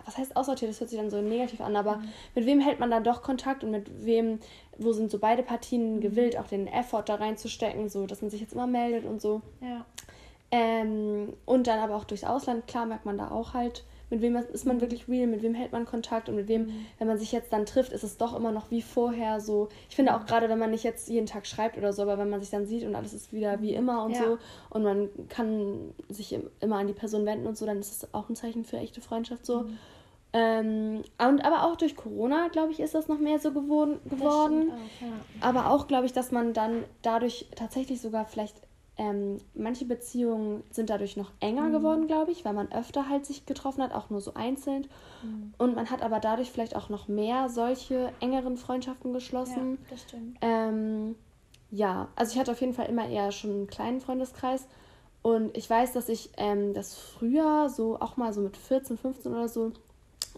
was 0.05 0.17
heißt 0.17 0.35
aussortiert, 0.35 0.71
das 0.71 0.79
hört 0.79 0.89
sich 0.89 0.97
dann 0.97 1.11
so 1.11 1.21
negativ 1.21 1.61
an, 1.61 1.75
aber 1.75 1.97
mhm. 1.97 2.09
mit 2.33 2.45
wem 2.47 2.59
hält 2.59 2.79
man 2.79 2.89
dann 2.89 3.03
doch 3.03 3.21
Kontakt 3.21 3.63
und 3.63 3.69
mit 3.69 4.03
wem, 4.03 4.39
wo 4.79 4.91
sind 4.91 5.11
so 5.11 5.19
beide 5.19 5.43
Partien 5.43 5.97
mhm. 5.97 6.01
gewillt, 6.01 6.35
auch 6.35 6.47
den 6.47 6.65
Effort 6.65 7.03
da 7.05 7.15
reinzustecken, 7.15 7.89
so, 7.89 8.07
dass 8.07 8.23
man 8.23 8.31
sich 8.31 8.41
jetzt 8.41 8.53
immer 8.53 8.67
meldet 8.67 9.05
und 9.05 9.21
so. 9.21 9.43
Ja. 9.61 9.85
Ähm, 10.49 11.33
und 11.45 11.67
dann 11.67 11.77
aber 11.77 11.95
auch 11.95 12.05
durchs 12.05 12.23
Ausland, 12.23 12.65
klar 12.65 12.87
merkt 12.87 13.05
man 13.05 13.19
da 13.19 13.29
auch 13.29 13.53
halt, 13.53 13.83
mit 14.09 14.21
wem 14.21 14.35
ist 14.35 14.65
man 14.65 14.79
wirklich 14.79 15.07
real, 15.07 15.27
mit 15.27 15.41
wem 15.41 15.53
hält 15.53 15.71
man 15.71 15.85
Kontakt 15.85 16.29
und 16.29 16.35
mit 16.35 16.47
wem, 16.47 16.67
mhm. 16.67 16.85
wenn 16.97 17.07
man 17.07 17.17
sich 17.17 17.31
jetzt 17.31 17.51
dann 17.51 17.65
trifft, 17.65 17.91
ist 17.91 18.03
es 18.03 18.17
doch 18.17 18.35
immer 18.35 18.51
noch 18.51 18.71
wie 18.71 18.81
vorher 18.81 19.39
so. 19.41 19.67
Ich 19.89 19.95
finde 19.95 20.15
auch 20.15 20.25
gerade, 20.25 20.47
wenn 20.49 20.59
man 20.59 20.71
nicht 20.71 20.83
jetzt 20.83 21.09
jeden 21.09 21.25
Tag 21.25 21.45
schreibt 21.45 21.77
oder 21.77 21.91
so, 21.91 22.03
aber 22.03 22.17
wenn 22.17 22.29
man 22.29 22.39
sich 22.39 22.49
dann 22.49 22.65
sieht 22.65 22.83
und 22.83 22.95
alles 22.95 23.13
ist 23.13 23.33
wieder 23.33 23.61
wie 23.61 23.73
immer 23.73 24.03
und 24.05 24.11
ja. 24.11 24.23
so 24.23 24.37
und 24.69 24.83
man 24.83 25.09
kann 25.27 25.93
sich 26.09 26.37
immer 26.61 26.77
an 26.77 26.87
die 26.87 26.93
Person 26.93 27.25
wenden 27.25 27.47
und 27.47 27.57
so, 27.57 27.65
dann 27.65 27.79
ist 27.79 28.03
es 28.03 28.13
auch 28.13 28.29
ein 28.29 28.35
Zeichen 28.35 28.63
für 28.63 28.77
echte 28.77 29.01
Freundschaft 29.01 29.45
so. 29.45 29.61
Mhm. 29.61 29.77
Ähm, 30.33 31.03
und 31.17 31.45
aber 31.45 31.63
auch 31.63 31.77
durch 31.77 31.95
Corona, 31.95 32.49
glaube 32.49 32.71
ich, 32.71 32.79
ist 32.79 32.93
das 32.93 33.07
noch 33.07 33.17
mehr 33.17 33.39
so 33.39 33.51
geworden. 33.51 33.99
geworden. 34.05 34.71
Auch, 34.71 35.01
ja. 35.01 35.13
Aber 35.41 35.71
auch, 35.71 35.87
glaube 35.87 36.05
ich, 36.05 36.13
dass 36.13 36.31
man 36.31 36.53
dann 36.53 36.83
dadurch 37.01 37.47
tatsächlich 37.55 38.01
sogar 38.01 38.25
vielleicht 38.25 38.55
ähm, 38.97 39.37
manche 39.53 39.85
Beziehungen 39.85 40.63
sind 40.71 40.89
dadurch 40.89 41.17
noch 41.17 41.31
enger 41.39 41.69
mhm. 41.69 41.73
geworden, 41.73 42.07
glaube 42.07 42.31
ich, 42.31 42.45
weil 42.45 42.53
man 42.53 42.71
öfter 42.71 43.07
halt 43.09 43.25
sich 43.25 43.45
getroffen 43.45 43.83
hat, 43.83 43.93
auch 43.93 44.09
nur 44.09 44.21
so 44.21 44.33
einzeln. 44.33 44.87
Mhm. 45.23 45.53
Und 45.57 45.75
man 45.75 45.89
hat 45.89 46.01
aber 46.01 46.19
dadurch 46.19 46.51
vielleicht 46.51 46.75
auch 46.75 46.89
noch 46.89 47.07
mehr 47.07 47.49
solche 47.49 48.11
engeren 48.19 48.57
Freundschaften 48.57 49.13
geschlossen. 49.13 49.77
Ja, 49.83 49.87
das 49.91 50.01
stimmt. 50.01 50.37
Ähm, 50.41 51.15
ja, 51.69 52.07
also 52.15 52.33
ich 52.33 52.39
hatte 52.39 52.51
auf 52.51 52.61
jeden 52.61 52.73
Fall 52.73 52.87
immer 52.87 53.07
eher 53.07 53.31
schon 53.31 53.51
einen 53.51 53.67
kleinen 53.67 54.01
Freundeskreis. 54.01 54.67
Und 55.21 55.55
ich 55.57 55.69
weiß, 55.69 55.93
dass 55.93 56.09
ich 56.09 56.31
ähm, 56.37 56.73
das 56.73 56.95
früher 56.95 57.69
so 57.69 57.99
auch 57.99 58.17
mal 58.17 58.33
so 58.33 58.41
mit 58.41 58.55
14, 58.55 58.97
15 58.97 59.31
oder 59.31 59.49
so 59.49 59.73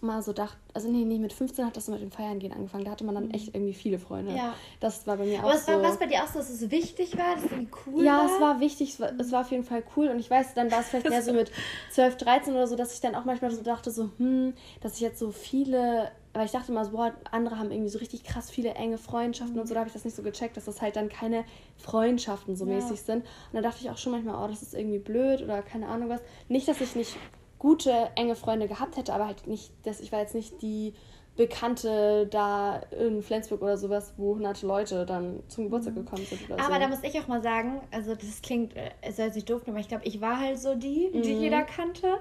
mal 0.02 0.22
so 0.22 0.34
dachte, 0.34 0.58
also 0.74 0.90
nee, 0.90 1.04
nee, 1.04 1.20
mit 1.20 1.34
15 1.34 1.66
hat 1.66 1.76
das 1.78 1.88
so 1.88 1.92
mit 1.92 2.02
dem 2.02 2.12
Feiern 2.12 2.40
gehen 2.40 2.54
angefangen. 2.54 2.86
Da 2.86 2.92
hatte 2.92 3.04
man 3.04 3.16
dann 3.16 3.26
mhm. 3.26 3.32
echt 3.32 3.54
irgendwie 3.54 3.74
viele 3.74 4.00
Freunde. 4.00 4.34
Ja. 4.34 4.54
Das 4.80 5.06
war 5.08 5.18
bei 5.18 5.26
mir 5.26 5.40
auch 5.40 5.44
Aber 5.44 5.56
es 5.56 5.68
war 5.68 5.82
was 5.82 5.98
bei 5.98 6.08
dir 6.08 6.24
auch 6.24 6.28
so, 6.28 6.40
dass 6.40 6.50
es 6.50 6.72
wichtig 6.72 7.18
war, 7.18 7.36
dass 7.36 7.46
es 7.46 7.52
irgendwie 7.52 7.72
cool 7.86 8.04
ja, 8.04 8.14
war? 8.14 8.28
Ja, 8.28 8.36
es 8.36 8.42
war 8.42 8.60
wichtig, 8.60 8.90
es 8.92 9.00
war, 9.00 9.12
es 9.20 9.32
war 9.32 9.42
auf 9.42 9.52
jeden 9.52 9.64
Fall 9.64 9.84
cool. 9.96 10.08
Und 10.10 10.20
ich 10.20 10.30
weiß, 10.30 10.54
dann 10.54 10.72
war 10.72 10.82
es 10.82 10.88
vielleicht 10.88 11.10
mehr 11.10 11.22
so 11.22 11.34
mit 11.34 11.52
12, 11.92 12.18
13 12.18 12.54
oder 12.54 12.68
so, 12.68 12.76
dass 12.76 12.94
ich 12.94 13.02
dann 13.02 13.16
auch 13.16 13.26
manchmal 13.26 13.52
so 13.52 13.62
dachte, 13.62 13.92
so, 13.92 14.10
hm, 14.18 14.54
dass 14.82 14.96
ich 14.96 15.02
jetzt 15.02 15.20
so 15.20 15.32
viele 15.32 16.12
aber 16.32 16.44
ich 16.44 16.52
dachte 16.52 16.72
immer 16.72 16.86
so, 16.86 16.92
boah, 16.92 17.12
andere 17.32 17.58
haben 17.58 17.72
irgendwie 17.72 17.90
so 17.90 17.98
richtig 17.98 18.24
krass 18.24 18.52
viele 18.52 18.76
enge 18.76 18.98
Freundschaften 18.98 19.56
mhm. 19.56 19.62
und 19.62 19.68
so, 19.68 19.74
da 19.74 19.80
habe 19.80 19.88
ich 19.88 19.94
das 19.94 20.06
nicht 20.06 20.16
so 20.16 20.22
gecheckt, 20.22 20.58
dass 20.58 20.66
das 20.66 20.82
halt 20.82 20.96
dann 20.96 21.10
keine 21.10 21.44
Freundschaften 21.78 22.56
so 22.56 22.66
ja. 22.66 22.76
mäßig 22.76 23.02
sind. 23.02 23.26
Und 23.26 23.54
dann 23.54 23.64
dachte 23.64 23.80
ich 23.82 23.90
auch 23.90 23.98
schon 23.98 24.12
manchmal, 24.12 24.36
oh, 24.44 24.48
das 24.48 24.62
ist 24.62 24.76
irgendwie 24.76 25.00
blöd 25.00 25.42
oder 25.42 25.62
keine 25.64 25.88
Ahnung 25.88 26.10
was. 26.10 26.22
Nicht, 26.48 26.68
dass 26.68 26.82
ich 26.82 26.96
nicht 26.96 27.18
gute, 27.60 28.10
enge 28.16 28.36
Freunde 28.36 28.68
gehabt 28.68 28.98
hätte, 28.98 29.14
aber 29.14 29.28
halt 29.28 29.46
nicht, 29.48 29.72
dass 29.84 30.00
ich 30.00 30.12
war 30.12 30.20
jetzt 30.20 30.34
nicht 30.34 30.62
die 30.62 30.94
Bekannte 31.36 32.28
da 32.28 32.82
in 33.00 33.22
Flensburg 33.22 33.62
oder 33.62 33.78
sowas, 33.78 34.14
wo 34.18 34.36
hunderte 34.36 34.68
Leute 34.68 35.06
dann 35.06 35.42
zum 35.48 35.66
Geburtstag 35.66 35.96
mhm. 35.96 36.04
gekommen 36.04 36.26
sind. 36.26 36.52
aber 36.52 36.74
so. 36.74 36.80
da 36.80 36.88
muss 36.88 37.04
ich 37.04 37.18
auch 37.20 37.28
mal 37.28 37.42
sagen, 37.42 37.82
also 37.92 38.14
das 38.16 38.42
klingt, 38.42 38.76
äh, 38.76 38.90
es 39.02 39.18
hört 39.18 39.34
sich 39.34 39.46
doof, 39.46 39.62
aber 39.68 39.80
ich 39.80 39.88
glaube, 39.88 40.06
ich 40.06 40.20
war 40.20 40.40
halt 40.40 40.60
so 40.60 40.76
die, 40.76 41.12
die 41.14 41.34
mhm. 41.34 41.42
jeder 41.42 41.62
kannte. 41.62 42.18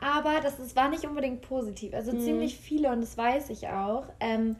Aber 0.00 0.40
das, 0.42 0.56
das 0.58 0.76
war 0.76 0.88
nicht 0.88 1.04
unbedingt 1.04 1.42
positiv. 1.42 1.94
Also 1.94 2.12
mhm. 2.12 2.20
ziemlich 2.20 2.58
viele, 2.58 2.90
und 2.90 3.00
das 3.00 3.16
weiß 3.16 3.50
ich 3.50 3.68
auch, 3.68 4.04
ähm, 4.20 4.56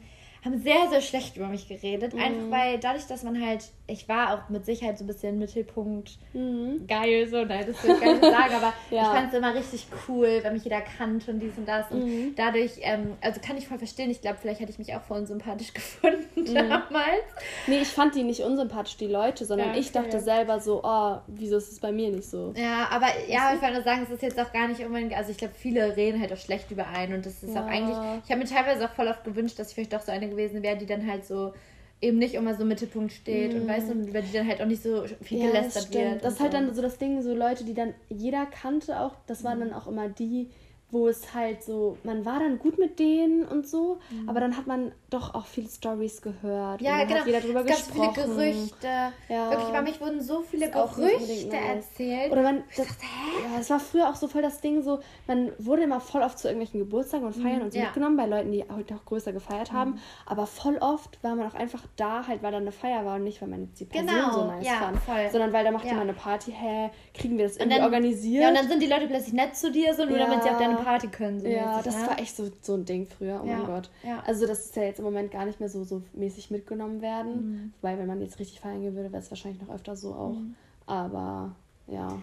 haben 0.47 0.61
sehr, 0.61 0.89
sehr 0.89 1.01
schlecht 1.01 1.37
über 1.37 1.47
mich 1.47 1.67
geredet. 1.67 2.13
Mhm. 2.13 2.19
Einfach 2.19 2.51
weil 2.51 2.79
dadurch, 2.79 3.05
dass 3.07 3.23
man 3.23 3.41
halt, 3.45 3.65
ich 3.87 4.07
war 4.07 4.33
auch 4.33 4.49
mit 4.49 4.65
Sicherheit 4.65 4.97
so 4.97 5.03
ein 5.03 5.07
bisschen 5.07 5.37
Mittelpunkt 5.37 6.17
mhm. 6.33 6.87
geil, 6.87 7.27
so, 7.27 7.43
nein, 7.43 7.65
das 7.67 7.83
will 7.83 7.95
ich 7.95 8.01
gar 8.01 8.13
nicht 8.13 8.21
sagen, 8.23 8.53
aber 8.55 8.73
ja. 8.89 9.01
ich 9.01 9.07
fand 9.07 9.31
es 9.31 9.37
immer 9.37 9.53
richtig 9.53 9.87
cool, 10.07 10.39
wenn 10.41 10.53
mich 10.53 10.63
jeder 10.63 10.81
kannte 10.81 11.31
und 11.31 11.39
dies 11.39 11.57
und 11.57 11.67
das. 11.67 11.91
Und 11.91 12.05
mhm. 12.05 12.35
dadurch, 12.35 12.71
ähm, 12.81 13.13
also 13.21 13.39
kann 13.41 13.57
ich 13.57 13.67
voll 13.67 13.77
verstehen, 13.77 14.09
ich 14.09 14.21
glaube, 14.21 14.37
vielleicht 14.41 14.59
hätte 14.59 14.71
ich 14.71 14.79
mich 14.79 14.95
auch 14.95 15.01
voll 15.01 15.19
unsympathisch 15.19 15.73
gefunden 15.73 16.41
mhm. 16.41 16.53
damals. 16.53 17.27
Nee, 17.67 17.81
ich 17.81 17.89
fand 17.89 18.15
die 18.15 18.23
nicht 18.23 18.41
unsympathisch, 18.41 18.97
die 18.97 19.07
Leute, 19.07 19.45
sondern 19.45 19.67
ja, 19.67 19.73
okay. 19.73 19.81
ich 19.81 19.91
dachte 19.91 20.19
selber 20.19 20.59
so, 20.59 20.81
oh, 20.83 21.17
wieso 21.27 21.57
ist 21.57 21.71
es 21.71 21.79
bei 21.79 21.91
mir 21.91 22.09
nicht 22.09 22.29
so? 22.29 22.53
Ja, 22.55 22.87
aber 22.91 23.07
ja, 23.27 23.53
ich 23.53 23.61
wollte 23.61 23.75
nur 23.75 23.83
sagen, 23.83 24.03
es 24.03 24.09
ist 24.09 24.21
jetzt 24.21 24.39
auch 24.39 24.51
gar 24.53 24.67
nicht 24.67 24.83
unbedingt, 24.83 25.13
also 25.13 25.31
ich 25.31 25.37
glaube, 25.37 25.53
viele 25.57 25.95
reden 25.95 26.19
halt 26.21 26.31
auch 26.31 26.37
schlecht 26.37 26.71
über 26.71 26.87
einen 26.87 27.15
und 27.15 27.25
das 27.25 27.43
ist 27.43 27.53
ja. 27.53 27.63
auch 27.63 27.67
eigentlich, 27.67 27.97
ich 28.23 28.31
habe 28.31 28.37
mir 28.39 28.45
teilweise 28.45 28.85
auch 28.85 28.93
voll 28.93 29.07
oft 29.07 29.23
gewünscht, 29.23 29.59
dass 29.59 29.69
ich 29.69 29.75
vielleicht 29.75 29.93
doch 29.93 30.01
so 30.01 30.11
eine 30.11 30.29
gewesen 30.37 30.63
wäre, 30.63 30.77
die 30.77 30.85
dann 30.85 31.05
halt 31.05 31.25
so 31.25 31.53
eben 31.99 32.19
nicht 32.19 32.35
immer 32.35 32.53
so 32.53 32.61
im 32.61 32.67
Mittelpunkt 32.67 33.11
steht 33.11 33.53
mm. 33.53 33.57
und 33.57 33.67
weißt 33.67 33.89
du, 33.89 33.93
über 33.93 34.21
die 34.21 34.31
dann 34.31 34.47
halt 34.47 34.61
auch 34.61 34.67
nicht 34.67 34.83
so 34.83 35.05
viel 35.21 35.39
ja, 35.39 35.47
gelästert 35.47 35.91
wird. 35.93 36.23
Das 36.23 36.35
ist 36.35 36.39
halt 36.39 36.51
so. 36.51 36.57
dann 36.57 36.73
so 36.73 36.81
das 36.81 36.97
Ding, 36.97 37.21
so 37.23 37.33
Leute, 37.33 37.63
die 37.63 37.73
dann 37.73 37.95
jeder 38.09 38.45
kannte 38.45 38.99
auch, 38.99 39.15
das 39.25 39.43
waren 39.43 39.57
mm. 39.57 39.61
dann 39.61 39.73
auch 39.73 39.87
immer 39.87 40.07
die, 40.07 40.49
wo 40.91 41.07
es 41.07 41.33
halt 41.33 41.63
so, 41.63 41.97
man 42.03 42.23
war 42.23 42.39
dann 42.39 42.59
gut 42.59 42.77
mit 42.77 42.99
denen 42.99 43.45
und 43.45 43.67
so, 43.67 43.99
mhm. 44.09 44.29
aber 44.29 44.39
dann 44.39 44.55
hat 44.55 44.67
man 44.67 44.93
doch 45.09 45.33
auch 45.35 45.45
viele 45.45 45.69
Stories 45.69 46.21
gehört. 46.21 46.81
Ja, 46.81 47.03
genau. 47.05 47.19
Hat 47.19 47.27
jeder 47.27 47.39
drüber 47.39 47.61
es 47.61 47.67
gab 47.67 47.77
gesprochen. 47.77 48.13
viele 48.13 48.27
Gerüchte. 48.27 48.87
Ja. 49.29 49.51
Wirklich, 49.51 49.69
bei 49.69 49.81
mich 49.81 50.01
wurden 50.01 50.21
so 50.21 50.41
viele 50.41 50.69
Gerüchte 50.69 51.55
erzählt. 51.55 52.31
Oder 52.31 52.41
man, 52.41 52.63
das, 52.75 52.87
dachte, 52.87 53.03
ja, 53.43 53.59
es 53.59 53.69
war 53.69 53.79
früher 53.79 54.09
auch 54.09 54.15
so 54.15 54.27
voll 54.27 54.41
das 54.41 54.59
Ding, 54.59 54.81
so, 54.81 54.99
man 55.25 55.51
wurde 55.59 55.83
immer 55.83 56.01
voll 56.01 56.21
oft 56.21 56.37
zu 56.37 56.49
irgendwelchen 56.49 56.79
Geburtstagen 56.81 57.25
und 57.25 57.33
Feiern 57.33 57.59
mhm. 57.59 57.61
und 57.63 57.73
so 57.73 57.79
ja. 57.79 57.85
mitgenommen, 57.85 58.17
bei 58.17 58.25
Leuten, 58.25 58.51
die 58.51 58.65
heute 58.69 58.95
auch 58.95 59.05
größer 59.05 59.31
gefeiert 59.31 59.71
haben, 59.71 59.91
mhm. 59.91 59.99
aber 60.25 60.45
voll 60.45 60.77
oft 60.77 61.23
war 61.23 61.35
man 61.35 61.47
auch 61.47 61.55
einfach 61.55 61.83
da, 61.95 62.27
halt, 62.27 62.43
weil 62.43 62.51
da 62.51 62.57
eine 62.57 62.73
Feier 62.73 63.05
war 63.05 63.15
und 63.15 63.23
nicht, 63.23 63.41
weil 63.41 63.49
man 63.49 63.61
jetzt 63.61 63.79
die 63.79 63.85
Person 63.85 64.07
genau. 64.07 64.31
so 64.31 64.45
nice 64.45 64.65
ja, 64.65 64.73
fand, 64.73 64.99
voll. 64.99 65.29
sondern 65.31 65.53
weil 65.53 65.63
da 65.63 65.71
machte 65.71 65.87
man 65.87 66.01
eine 66.01 66.13
Party, 66.13 66.51
hä, 66.51 66.89
kriegen 67.13 67.37
wir 67.37 67.45
das 67.45 67.55
irgendwie 67.55 67.77
dann, 67.77 67.85
organisiert. 67.85 68.43
Ja, 68.43 68.49
und 68.49 68.55
dann 68.55 68.67
sind 68.67 68.81
die 68.81 68.87
Leute 68.87 69.07
plötzlich 69.07 69.33
nett 69.33 69.55
zu 69.55 69.71
dir, 69.71 69.93
so 69.93 70.03
nur 70.03 70.17
damit 70.17 70.43
sie 70.43 70.49
auf 70.49 70.57
deine 70.57 70.75
Party 70.75 71.07
können. 71.07 71.39
So 71.39 71.47
ja, 71.47 71.81
das 71.81 71.95
ne? 71.95 72.07
war 72.07 72.19
echt 72.19 72.35
so, 72.35 72.49
so 72.61 72.73
ein 72.73 72.83
Ding 72.83 73.07
früher. 73.07 73.39
Oh 73.41 73.47
ja. 73.47 73.57
mein 73.57 73.65
Gott. 73.65 73.89
Ja. 74.03 74.21
Also 74.25 74.45
das 74.45 74.65
ist 74.65 74.75
ja 74.75 74.83
jetzt 74.83 74.96
im 74.99 75.05
Moment 75.05 75.31
gar 75.31 75.45
nicht 75.45 75.59
mehr 75.59 75.69
so, 75.69 75.83
so 75.83 76.03
mäßig 76.13 76.51
mitgenommen 76.51 77.01
werden. 77.01 77.33
Mhm. 77.33 77.73
Wobei, 77.81 77.97
wenn 77.97 78.07
man 78.07 78.21
jetzt 78.21 78.39
richtig 78.39 78.59
feiern 78.59 78.81
gehen 78.81 78.95
würde, 78.95 79.11
wäre 79.11 79.21
es 79.21 79.31
wahrscheinlich 79.31 79.61
noch 79.61 79.73
öfter 79.73 79.95
so 79.95 80.13
auch. 80.13 80.33
Mhm. 80.33 80.55
Aber 80.85 81.55
ja. 81.87 82.17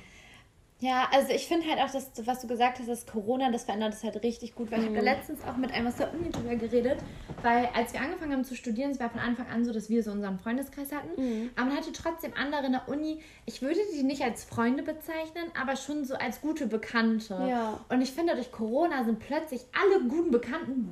Ja, 0.81 1.09
also 1.13 1.33
ich 1.33 1.47
finde 1.47 1.67
halt 1.67 1.79
auch, 1.79 1.91
dass, 1.91 2.11
was 2.27 2.43
du 2.43 2.47
gesagt 2.47 2.79
hast, 2.79 2.89
dass 2.89 3.07
Corona, 3.07 3.51
das 3.51 3.65
verändert 3.65 3.95
es 3.95 4.03
halt 4.03 4.23
richtig 4.23 4.55
gut, 4.55 4.71
weil 4.71 4.81
mhm. 4.81 4.85
ich 4.85 4.91
habe 4.91 5.07
da 5.07 5.13
letztens 5.13 5.45
auch 5.45 5.57
mit 5.57 5.73
einem 5.73 5.87
aus 5.87 5.97
der 5.97 6.13
Uni 6.13 6.31
drüber 6.31 6.57
geredet, 6.57 6.99
weil 7.43 7.71
als 7.75 7.95
wir 7.95 8.01
angefangen 8.01 8.33
haben 8.33 8.45
zu 8.45 8.55
studieren, 8.55 8.91
es 8.91 9.01
war 9.01 9.09
von 9.09 9.21
Anfang 9.21 9.47
an 9.47 9.65
so, 9.65 9.73
dass 9.73 9.89
wir 9.89 10.03
so 10.03 10.11
unseren 10.11 10.39
Freundeskreis 10.39 10.93
hatten, 10.93 11.09
mhm. 11.17 11.51
aber 11.57 11.69
man 11.69 11.77
hatte 11.79 11.93
trotzdem 11.93 12.33
andere 12.39 12.67
in 12.67 12.73
der 12.73 12.89
Uni, 12.89 13.23
ich 13.47 13.63
würde 13.63 13.81
die 13.97 14.03
nicht 14.03 14.23
als 14.23 14.45
Freunde 14.45 14.83
bezeichnen, 14.83 15.45
aber 15.59 15.77
schon 15.77 16.05
so 16.05 16.17
als 16.17 16.43
gute 16.43 16.67
Bekannte. 16.67 17.35
Ja. 17.49 17.81
Und 17.89 18.03
ich 18.03 18.13
finde, 18.13 18.35
durch 18.35 18.53
Corona 18.53 19.05
sind 19.05 19.21
plötzlich 19.21 19.63
alle 19.73 20.05
guten 20.07 20.33
Bekannten 20.33 20.91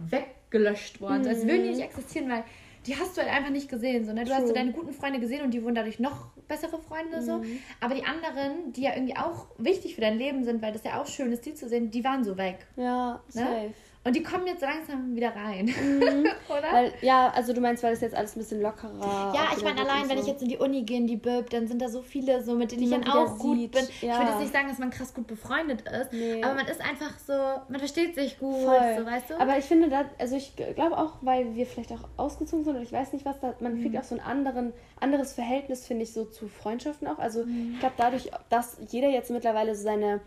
weggelöscht 0.53 1.01
worden, 1.01 1.23
mhm. 1.23 1.29
als 1.29 1.47
würden 1.47 1.65
die 1.65 1.71
nicht 1.71 1.83
existieren, 1.83 2.31
weil 2.31 2.45
die 2.87 2.97
hast 2.97 3.17
du 3.17 3.23
halt 3.23 3.33
einfach 3.33 3.51
nicht 3.51 3.69
gesehen. 3.69 4.05
So, 4.05 4.13
ne? 4.13 4.25
Du 4.25 4.31
True. 4.31 4.37
hast 4.37 4.49
so 4.49 4.55
deine 4.55 4.73
guten 4.73 4.93
Freunde 4.93 5.21
gesehen 5.21 5.43
und 5.43 5.53
die 5.53 5.63
wurden 5.63 5.77
dadurch 5.77 6.01
noch 6.01 6.27
bessere 6.49 6.79
Freunde. 6.81 7.19
Mhm. 7.19 7.23
So. 7.23 7.43
Aber 7.81 7.95
die 7.95 8.05
anderen, 8.05 8.73
die 8.73 8.83
ja 8.83 8.95
irgendwie 8.95 9.17
auch 9.17 9.47
wichtig 9.59 9.95
für 9.95 10.01
dein 10.01 10.19
Leben 10.19 10.45
sind, 10.45 10.63
weil 10.63 10.73
das 10.73 10.83
ja 10.83 11.01
auch 11.01 11.07
schön 11.07 11.33
ist, 11.33 11.47
die 11.47 11.55
zu 11.55 11.69
sehen, 11.69 11.91
die 11.91 12.03
waren 12.05 12.25
so 12.25 12.37
weg. 12.37 12.67
Ja, 12.77 13.23
ne? 13.35 13.41
safe. 13.41 13.75
Und 14.05 14.17
die 14.17 14.23
kommen 14.25 14.49
jetzt 14.49 14.63
langsam 14.63 15.15
wieder 15.15 15.35
rein. 15.35 15.67
Mhm. 15.67 16.27
Oder? 16.49 16.73
Weil, 16.73 16.93
ja, 17.03 17.31
also 17.31 17.53
du 17.53 17.61
meinst, 17.61 17.85
weil 17.85 17.93
das 17.93 18.01
jetzt 18.01 18.17
alles 18.17 18.35
ein 18.35 18.41
bisschen 18.41 18.61
lockerer 18.61 19.33
Ja, 19.33 19.51
ich 19.57 19.63
meine, 19.63 19.81
allein, 19.81 20.05
so. 20.05 20.11
wenn 20.11 20.19
ich 20.19 20.27
jetzt 20.27 20.43
in 20.43 20.49
die 20.49 20.57
Uni 20.57 20.83
gehe, 20.83 20.97
in 20.99 21.07
die 21.07 21.17
Bib, 21.17 21.51
dann 21.51 21.69
sind 21.69 21.81
da 21.81 21.89
so 21.89 22.03
viele, 22.03 22.43
so 22.43 22.55
mit 22.55 22.73
denen 22.73 22.81
die 22.81 22.87
ich 22.87 23.01
dann 23.01 23.09
auch 23.09 23.39
gut 23.39 23.59
sieht. 23.59 23.73
bin. 23.73 23.87
Ja. 24.01 24.15
Ich 24.15 24.19
würde 24.19 24.31
jetzt 24.31 24.41
nicht 24.41 24.53
sagen, 24.53 24.69
dass 24.69 24.79
man 24.79 24.91
krass 24.91 25.15
gut 25.15 25.29
befreundet 25.29 25.83
ist, 25.83 26.13
nee. 26.13 26.43
aber 26.43 26.55
man 26.55 26.67
ist 26.67 26.81
einfach 26.81 27.17
so, 27.25 27.33
man 27.69 27.79
versteht 27.79 28.17
sich 28.17 28.41
gut, 28.41 28.65
Voll. 28.65 28.97
so, 28.99 29.07
weißt 29.07 29.31
du? 29.31 29.41
Aber 29.41 29.57
ich 29.57 29.65
finde, 29.67 29.89
da, 29.89 30.05
also 30.19 30.35
ich 30.35 30.57
glaube 30.57 30.99
auch, 30.99 31.15
weil 31.21 31.55
wir 31.55 31.67
vielleicht 31.67 31.93
auch 31.93 32.09
ausgezogen 32.17 32.65
sind 32.65 32.75
oder 32.75 32.83
ich 32.83 32.93
weiß 32.93 33.13
nicht 33.13 33.25
was, 33.25 33.39
da, 33.39 33.55
man 33.61 33.77
mhm. 33.77 33.83
kriegt 33.83 33.97
auch 33.97 34.05
so 34.05 34.17
ein 34.17 34.21
anderen, 34.21 34.73
anderes 34.99 35.33
Verhältnis, 35.33 35.87
finde 35.87 36.03
ich, 36.03 36.13
so 36.13 36.25
zu 36.25 36.49
Freundschaften 36.49 37.07
auch. 37.07 37.21
Also 37.21 37.45
mhm. 37.45 37.73
ich 37.75 37.81
glaube, 37.81 37.95
dadurch, 37.99 38.31
dass 38.51 38.79
jeder 38.89 39.11
jetzt 39.11 39.31
mittlerweile 39.31 39.77
so 39.77 39.85
seine 39.85 40.21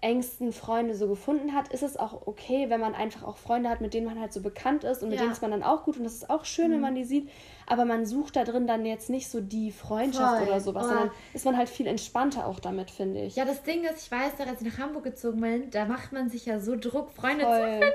engsten 0.00 0.52
Freunde 0.52 0.94
so 0.94 1.08
gefunden 1.08 1.54
hat, 1.54 1.68
ist 1.68 1.82
es 1.82 1.96
auch 1.96 2.26
okay, 2.26 2.70
wenn 2.70 2.80
man 2.80 2.94
einfach 2.94 3.22
auch 3.22 3.36
Freunde 3.36 3.68
hat, 3.68 3.80
mit 3.80 3.92
denen 3.92 4.06
man 4.06 4.18
halt 4.18 4.32
so 4.32 4.40
bekannt 4.40 4.84
ist 4.84 5.02
und 5.02 5.10
mit 5.10 5.18
ja. 5.18 5.24
denen 5.24 5.32
ist 5.32 5.42
man 5.42 5.50
dann 5.50 5.62
auch 5.62 5.84
gut 5.84 5.98
und 5.98 6.04
das 6.04 6.14
ist 6.14 6.30
auch 6.30 6.44
schön, 6.44 6.68
mhm. 6.68 6.74
wenn 6.74 6.80
man 6.80 6.94
die 6.94 7.04
sieht 7.04 7.28
aber 7.70 7.84
man 7.84 8.04
sucht 8.04 8.34
da 8.34 8.42
drin 8.42 8.66
dann 8.66 8.84
jetzt 8.84 9.10
nicht 9.10 9.30
so 9.30 9.40
die 9.40 9.70
Freundschaft 9.70 10.38
Voll. 10.38 10.48
oder 10.48 10.60
sowas, 10.60 10.86
oh. 10.86 10.88
sondern 10.88 11.10
ist 11.32 11.44
man 11.44 11.56
halt 11.56 11.68
viel 11.68 11.86
entspannter 11.86 12.44
auch 12.44 12.58
damit, 12.58 12.90
finde 12.90 13.20
ich. 13.20 13.36
Ja, 13.36 13.44
das 13.44 13.62
Ding 13.62 13.84
ist, 13.84 14.04
ich 14.04 14.10
weiß, 14.10 14.32
als 14.40 14.60
ich 14.60 14.72
nach 14.72 14.78
Hamburg 14.84 15.04
gezogen 15.04 15.40
bin, 15.40 15.70
da 15.70 15.84
macht 15.84 16.10
man 16.10 16.28
sich 16.28 16.46
ja 16.46 16.58
so 16.58 16.74
Druck, 16.74 17.12
Freunde 17.12 17.44
Voll. 17.44 17.54
zu 17.54 17.62
finden. 17.62 17.86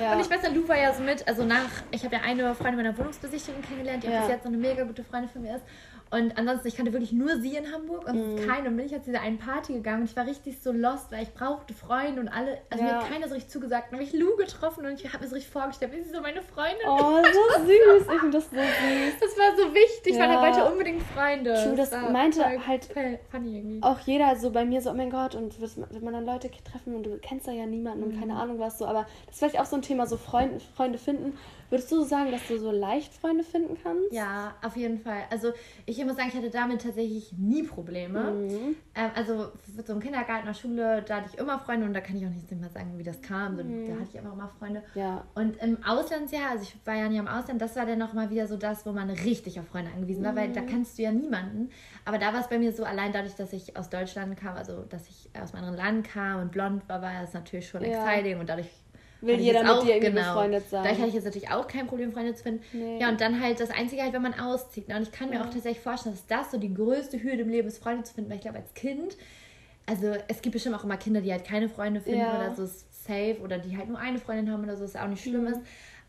Ja. 0.00 0.12
Und 0.12 0.20
ich 0.20 0.30
weiß, 0.30 0.54
Lu 0.54 0.68
war 0.68 0.78
ja 0.78 0.94
so 0.94 1.02
mit, 1.02 1.26
also 1.26 1.44
nach, 1.44 1.82
ich 1.90 2.04
habe 2.04 2.14
ja 2.14 2.22
eine 2.22 2.54
Freundin 2.54 2.76
meiner 2.76 2.96
Wohnungsbesichtigung 2.96 3.60
kennengelernt, 3.62 4.04
die 4.04 4.06
ja. 4.06 4.20
bis 4.20 4.28
jetzt 4.28 4.44
noch 4.44 4.52
eine 4.52 4.60
mega 4.60 4.84
gute 4.84 5.02
Freundin 5.02 5.28
von 5.28 5.42
mir 5.42 5.56
ist. 5.56 5.64
Und 6.14 6.38
ansonsten, 6.38 6.68
ich 6.68 6.76
kannte 6.76 6.92
wirklich 6.92 7.12
nur 7.12 7.40
sie 7.40 7.56
in 7.56 7.72
Hamburg 7.72 8.06
und 8.06 8.36
mm. 8.36 8.46
keine. 8.46 8.68
Und 8.68 8.76
bin 8.76 8.86
ich 8.86 8.92
jetzt 8.92 9.06
zu 9.06 9.10
dieser 9.10 9.22
einen 9.22 9.38
Party 9.38 9.72
gegangen 9.72 10.02
und 10.02 10.10
ich 10.10 10.16
war 10.16 10.26
richtig 10.26 10.60
so 10.60 10.70
lost, 10.70 11.10
weil 11.10 11.24
ich 11.24 11.34
brauchte 11.34 11.74
Freunde 11.74 12.20
und 12.20 12.28
alle, 12.28 12.58
also 12.70 12.84
ja. 12.84 12.92
mir 12.92 12.98
hat 13.00 13.10
keiner 13.10 13.26
so 13.26 13.34
richtig 13.34 13.50
zugesagt. 13.50 13.90
Dann 13.90 13.98
habe 13.98 14.08
ich 14.08 14.12
Lou 14.12 14.36
getroffen 14.36 14.86
und 14.86 14.92
ich 14.92 15.12
habe 15.12 15.24
mir 15.24 15.28
so 15.28 15.34
richtig 15.34 15.52
vorgestellt, 15.52 15.92
wie 15.92 16.02
sie 16.02 16.10
so 16.10 16.20
meine 16.20 16.40
Freundin 16.40 16.86
Oh, 16.86 17.20
so 17.20 17.64
süß. 17.66 18.06
Ich 18.14 18.20
finde 18.20 18.38
das 18.38 18.48
so 18.48 18.56
süß. 18.56 19.14
Das 19.20 19.36
war 19.36 19.56
so 19.56 19.74
wichtig, 19.74 20.14
ja. 20.14 20.20
weil 20.20 20.30
er 20.30 20.40
wollte 20.40 20.72
unbedingt 20.72 21.02
Freunde. 21.02 21.54
True, 21.54 21.74
das, 21.74 21.90
das 21.90 22.10
meinte 22.10 22.44
halt 22.64 22.88
auch 23.80 23.98
jeder 24.00 24.36
so 24.36 24.52
bei 24.52 24.64
mir 24.64 24.80
so, 24.80 24.90
oh 24.90 24.94
mein 24.94 25.10
Gott, 25.10 25.34
und 25.34 25.60
wird 25.60 26.02
man 26.02 26.12
dann 26.12 26.24
Leute 26.24 26.48
treffen 26.64 26.94
und 26.94 27.04
du 27.04 27.18
kennst 27.18 27.48
da 27.48 27.52
ja 27.52 27.66
niemanden 27.66 28.04
und 28.04 28.20
keine 28.20 28.34
mhm. 28.34 28.38
Ahnung 28.38 28.58
was 28.60 28.78
so. 28.78 28.86
Aber 28.86 29.06
das 29.26 29.34
ist 29.34 29.38
vielleicht 29.40 29.58
auch 29.58 29.66
so 29.66 29.74
ein 29.74 29.82
Thema, 29.82 30.06
so 30.06 30.16
Freund, 30.16 30.62
Freunde 30.76 30.98
finden. 30.98 31.36
Würdest 31.74 31.90
du 31.90 32.04
sagen, 32.04 32.30
dass 32.30 32.46
du 32.46 32.56
so 32.56 32.70
leicht 32.70 33.12
Freunde 33.12 33.42
finden 33.42 33.76
kannst? 33.82 34.12
Ja, 34.12 34.54
auf 34.62 34.76
jeden 34.76 34.96
Fall. 34.96 35.24
Also 35.28 35.52
ich 35.86 35.98
muss 36.04 36.14
sagen, 36.14 36.28
ich 36.28 36.36
hatte 36.36 36.48
damit 36.48 36.82
tatsächlich 36.82 37.32
nie 37.36 37.64
Probleme. 37.64 38.30
Mhm. 38.30 38.76
Ähm, 38.94 39.10
also 39.16 39.48
so 39.84 39.92
im 39.92 39.98
Kindergarten, 39.98 40.46
der 40.46 40.54
Schule, 40.54 41.02
da 41.02 41.16
hatte 41.16 41.30
ich 41.32 41.36
immer 41.36 41.58
Freunde 41.58 41.86
und 41.86 41.92
da 41.92 42.00
kann 42.00 42.16
ich 42.16 42.24
auch 42.24 42.30
nicht 42.30 42.48
mehr 42.48 42.70
sagen, 42.70 42.96
wie 42.96 43.02
das 43.02 43.20
kam. 43.22 43.56
Mhm. 43.56 43.88
Da 43.88 43.94
hatte 43.94 44.06
ich 44.08 44.16
einfach 44.16 44.34
immer 44.34 44.48
Freunde. 44.56 44.84
Ja. 44.94 45.24
Und 45.34 45.56
im 45.56 45.82
Auslandsjahr, 45.82 46.52
also 46.52 46.62
ich 46.62 46.76
war 46.86 46.94
ja 46.94 47.08
nie 47.08 47.16
im 47.16 47.26
Ausland, 47.26 47.60
das 47.60 47.74
war 47.74 47.86
dann 47.86 47.98
nochmal 47.98 48.30
wieder 48.30 48.46
so 48.46 48.56
das, 48.56 48.86
wo 48.86 48.92
man 48.92 49.10
richtig 49.10 49.58
auf 49.58 49.66
Freunde 49.66 49.90
angewiesen 49.90 50.22
war, 50.22 50.30
mhm. 50.30 50.36
weil 50.36 50.52
da 50.52 50.60
mhm. 50.60 50.66
kennst 50.66 50.96
du 50.96 51.02
ja 51.02 51.10
niemanden. 51.10 51.70
Aber 52.04 52.18
da 52.18 52.32
war 52.32 52.40
es 52.40 52.46
bei 52.46 52.58
mir 52.60 52.72
so, 52.72 52.84
allein 52.84 53.12
dadurch, 53.12 53.34
dass 53.34 53.52
ich 53.52 53.76
aus 53.76 53.90
Deutschland 53.90 54.36
kam, 54.36 54.54
also 54.54 54.82
dass 54.82 55.08
ich 55.08 55.28
aus 55.42 55.52
meinem 55.52 55.64
anderen 55.64 55.86
Land 55.86 56.08
kam 56.08 56.40
und 56.40 56.52
blond 56.52 56.88
war, 56.88 57.02
war 57.02 57.24
es 57.24 57.32
natürlich 57.32 57.68
schon 57.68 57.82
ja. 57.82 57.88
exciting 57.88 58.38
und 58.38 58.48
dadurch 58.48 58.70
will 59.26 59.40
jeder 59.40 59.62
mit 59.62 59.72
auch, 59.72 59.84
dir 59.84 59.96
irgendwie 59.96 60.12
genau, 60.12 60.34
befreundet 60.34 60.68
sein. 60.68 60.84
Da 60.84 60.90
hatte 60.90 61.06
ich 61.06 61.14
jetzt 61.14 61.24
natürlich 61.24 61.50
auch 61.50 61.66
kein 61.66 61.86
Problem, 61.86 62.12
Freunde 62.12 62.34
zu 62.34 62.42
finden. 62.42 62.62
Nee. 62.72 62.98
Ja, 63.00 63.08
und 63.08 63.20
dann 63.20 63.40
halt 63.40 63.60
das 63.60 63.70
Einzige 63.70 64.02
halt, 64.02 64.12
wenn 64.12 64.22
man 64.22 64.34
auszieht. 64.34 64.88
Ne? 64.88 64.96
Und 64.96 65.02
ich 65.02 65.12
kann 65.12 65.30
mir 65.30 65.36
ja. 65.36 65.40
auch 65.42 65.50
tatsächlich 65.50 65.80
vorstellen, 65.80 66.14
dass 66.14 66.26
das 66.26 66.50
so 66.50 66.58
die 66.58 66.72
größte 66.72 67.22
Hürde 67.22 67.42
im 67.42 67.48
Leben 67.48 67.68
ist, 67.68 67.82
Freunde 67.82 68.04
zu 68.04 68.14
finden, 68.14 68.30
weil 68.30 68.36
ich 68.36 68.42
glaube, 68.42 68.58
als 68.58 68.74
Kind, 68.74 69.16
also 69.86 70.14
es 70.28 70.42
gibt 70.42 70.54
bestimmt 70.54 70.76
auch 70.76 70.84
immer 70.84 70.96
Kinder, 70.96 71.20
die 71.20 71.32
halt 71.32 71.44
keine 71.44 71.68
Freunde 71.68 72.00
finden 72.00 72.20
ja. 72.20 72.36
oder 72.36 72.54
so 72.54 72.66
safe 72.66 73.38
oder 73.42 73.58
die 73.58 73.76
halt 73.76 73.88
nur 73.88 73.98
eine 73.98 74.18
Freundin 74.18 74.50
haben 74.50 74.64
oder 74.64 74.76
so, 74.76 74.84
was 74.84 74.96
auch 74.96 75.08
nicht 75.08 75.22
schlimm 75.22 75.42
mhm. 75.42 75.48
ist. 75.48 75.60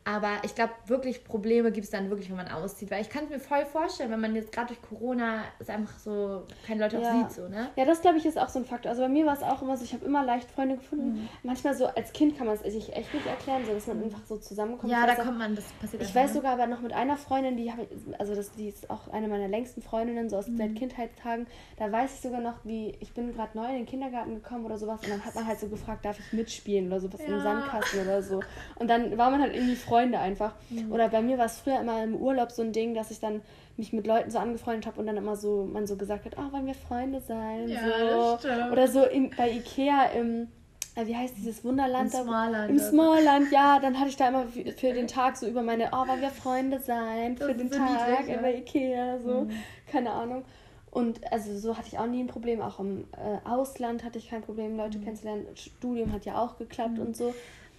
Aber 0.08 0.34
ich 0.44 0.54
glaube, 0.54 0.72
wirklich 0.86 1.24
Probleme 1.24 1.72
gibt 1.72 1.86
es 1.86 1.89
dann 1.89 2.12
wirklich, 2.12 2.30
wenn 2.30 2.38
man 2.38 2.48
auszieht. 2.48 2.91
Weil 2.91 3.02
ich 3.02 3.10
kann 3.10 3.24
es 3.24 3.32
mir 3.32 3.39
voll 3.39 3.65
vorstellen, 3.65 4.12
wenn 4.12 4.22
man 4.22 4.36
jetzt 4.36 4.52
gerade 4.52 4.68
durch 4.68 4.82
Corona 4.84 5.39
es 5.58 5.68
einfach 5.68 5.98
so 5.98 6.44
keine 6.68 6.84
Leute 6.84 7.00
ja. 7.00 7.10
auch 7.10 7.28
sieht. 7.28 7.32
So, 7.36 7.48
ne? 7.48 7.70
Ja, 7.76 7.86
das 7.86 8.02
glaube 8.02 8.20
ich 8.20 8.26
ist 8.28 8.38
auch 8.38 8.50
so 8.50 8.60
ein 8.60 8.65
Faktor. 8.65 8.91
Also 8.91 9.02
bei 9.02 9.10
mir 9.10 9.26
war 9.26 9.34
es 9.34 9.41
auch 9.41 9.63
immer 9.63 9.76
so, 9.76 9.84
ich 9.84 9.94
habe 9.94 10.06
immer 10.06 10.24
leicht 10.24 10.52
Freunde 10.52 10.78
gefunden. 10.78 11.13
Mhm. 11.13 11.30
Manchmal 11.41 11.74
so 11.74 11.88
als 11.88 12.13
Kind 12.13 12.38
kann 12.38 12.46
man 12.46 12.56
es 12.56 12.62
sich 12.62 12.96
echt 12.96 13.12
nicht 13.15 13.26
erklären, 13.26 13.65
so 13.65 13.74
dass 13.74 13.88
man 13.88 14.04
einfach 14.04 14.24
so 14.28 14.38
zusammenkommt. 14.38 14.91
Ja, 14.91 15.08
da 15.08 15.15
kommt 15.15 15.39
man, 15.39 15.56
das 15.56 15.65
passiert 15.82 16.04
Ich 16.04 16.13
weiß 16.13 16.30
ne? 16.30 16.36
sogar 16.36 16.54
aber 16.54 16.68
noch 16.68 16.82
mit 16.82 16.94
einer 16.94 17.18
Freundin, 17.18 17.58
die 17.58 17.72
habe 17.72 17.88
also 18.20 18.36
das, 18.36 18.52
die 18.52 18.70
ist 18.70 18.91
auch 18.91 19.08
eine 19.12 19.28
meiner 19.28 19.48
längsten 19.48 19.82
Freundinnen, 19.82 20.30
so 20.30 20.38
aus 20.38 20.48
mhm. 20.48 20.58
seit 20.58 20.76
Kindheitstagen. 20.76 21.48
Da 21.78 21.91
weiß 21.91 22.13
ich 22.13 22.22
sogar 22.22 22.41
noch, 22.41 22.63
wie 22.63 22.96
ich 23.00 23.12
bin 23.13 23.34
gerade 23.34 23.58
neu 23.58 23.65
in 23.65 23.78
den 23.78 23.86
Kindergarten 23.88 24.36
gekommen 24.36 24.65
oder 24.65 24.78
sowas 24.78 25.02
und 25.02 25.10
dann 25.10 25.26
hat 25.26 25.34
man 25.34 25.48
halt 25.48 25.60
so 25.60 25.68
gefragt, 25.68 26.06
darf 26.06 26.20
ich 26.20 26.32
mitspielen 26.32 26.88
oder 26.88 27.00
sowas 27.00 27.22
ja. 27.22 27.36
im 27.36 27.41
Sandkasten 27.41 28.02
oder 28.02 28.22
so. 28.22 28.41
Und 28.76 28.88
dann 28.88 29.18
war 29.18 29.32
man 29.32 29.41
halt 29.41 29.56
irgendwie 29.56 29.76
Freunde 29.96 30.20
einfach. 30.20 30.54
Mhm. 30.70 30.92
Oder 30.92 31.08
bei 31.10 31.22
mir 31.22 31.38
war 31.38 31.46
es 31.46 31.60
früher 31.60 31.80
immer 31.80 32.04
im 32.04 32.16
Urlaub 32.16 32.52
so 32.52 32.62
ein 32.62 32.74
Ding, 32.74 32.94
dass 32.94 33.12
ich 33.12 33.20
dann 33.20 33.42
mich 33.78 33.94
mit 33.94 34.06
Leuten 34.06 34.30
so 34.30 34.40
angefreundet 34.40 34.88
habe 34.88 35.00
und 35.00 35.08
dann 35.08 35.18
immer 35.18 35.36
so, 35.36 35.68
man 35.72 35.88
so 35.88 35.96
gesagt 35.96 36.26
hat, 36.26 36.38
oh, 36.38 36.52
wollen 36.52 36.66
wir 36.66 36.74
Freunde 36.74 37.22
sein? 37.22 37.70
Ja, 37.70 38.38
so. 38.40 38.50
Oder 38.72 38.88
so 38.88 39.06
in, 39.06 39.30
bei 39.32 39.52
Ikea 39.52 40.06
im, 40.18 40.48
äh, 40.96 41.06
wie 41.08 41.16
heißt 41.16 41.38
dieses 41.38 41.64
Wunderland? 41.64 42.14
Im 42.14 42.24
Smallland. 42.24 42.70
Im 42.70 42.80
Smallland, 42.80 43.52
ja. 43.52 43.80
Dann 43.82 43.98
hatte 43.98 44.10
ich 44.10 44.18
da 44.18 44.28
immer 44.28 44.46
für, 44.48 44.94
den 44.94 45.08
Tag 45.08 45.38
so 45.38 45.48
über 45.48 45.62
meine, 45.62 45.90
oh, 45.94 46.08
wollen 46.08 46.22
wir 46.22 46.30
Freunde 46.30 46.80
sein? 46.80 47.38
Für 47.38 47.54
das 47.54 47.58
den 47.58 47.72
Tag 47.72 48.28
ja. 48.28 48.38
bei 48.42 48.56
Ikea, 48.56 49.20
so. 49.20 49.42
Mhm. 49.42 49.52
Keine 49.92 50.12
Ahnung. 50.12 50.44
Und 50.92 51.32
also 51.32 51.58
so 51.58 51.78
hatte 51.78 51.88
ich 51.88 52.00
auch 52.00 52.08
nie 52.08 52.22
ein 52.22 52.28
Problem. 52.28 52.62
Auch 52.62 52.80
im 52.80 53.06
äh, 53.14 53.50
Ausland 53.50 54.04
hatte 54.04 54.18
ich 54.18 54.30
kein 54.30 54.42
Problem, 54.42 54.76
Leute 54.76 54.98
mhm. 54.98 55.04
kennenzulernen. 55.04 55.46
Studium 55.56 56.12
hat 56.12 56.26
ja 56.26 56.38
auch 56.38 56.58
geklappt 56.58 56.98
mhm. 56.98 57.08
und 57.08 57.18
so. 57.18 57.34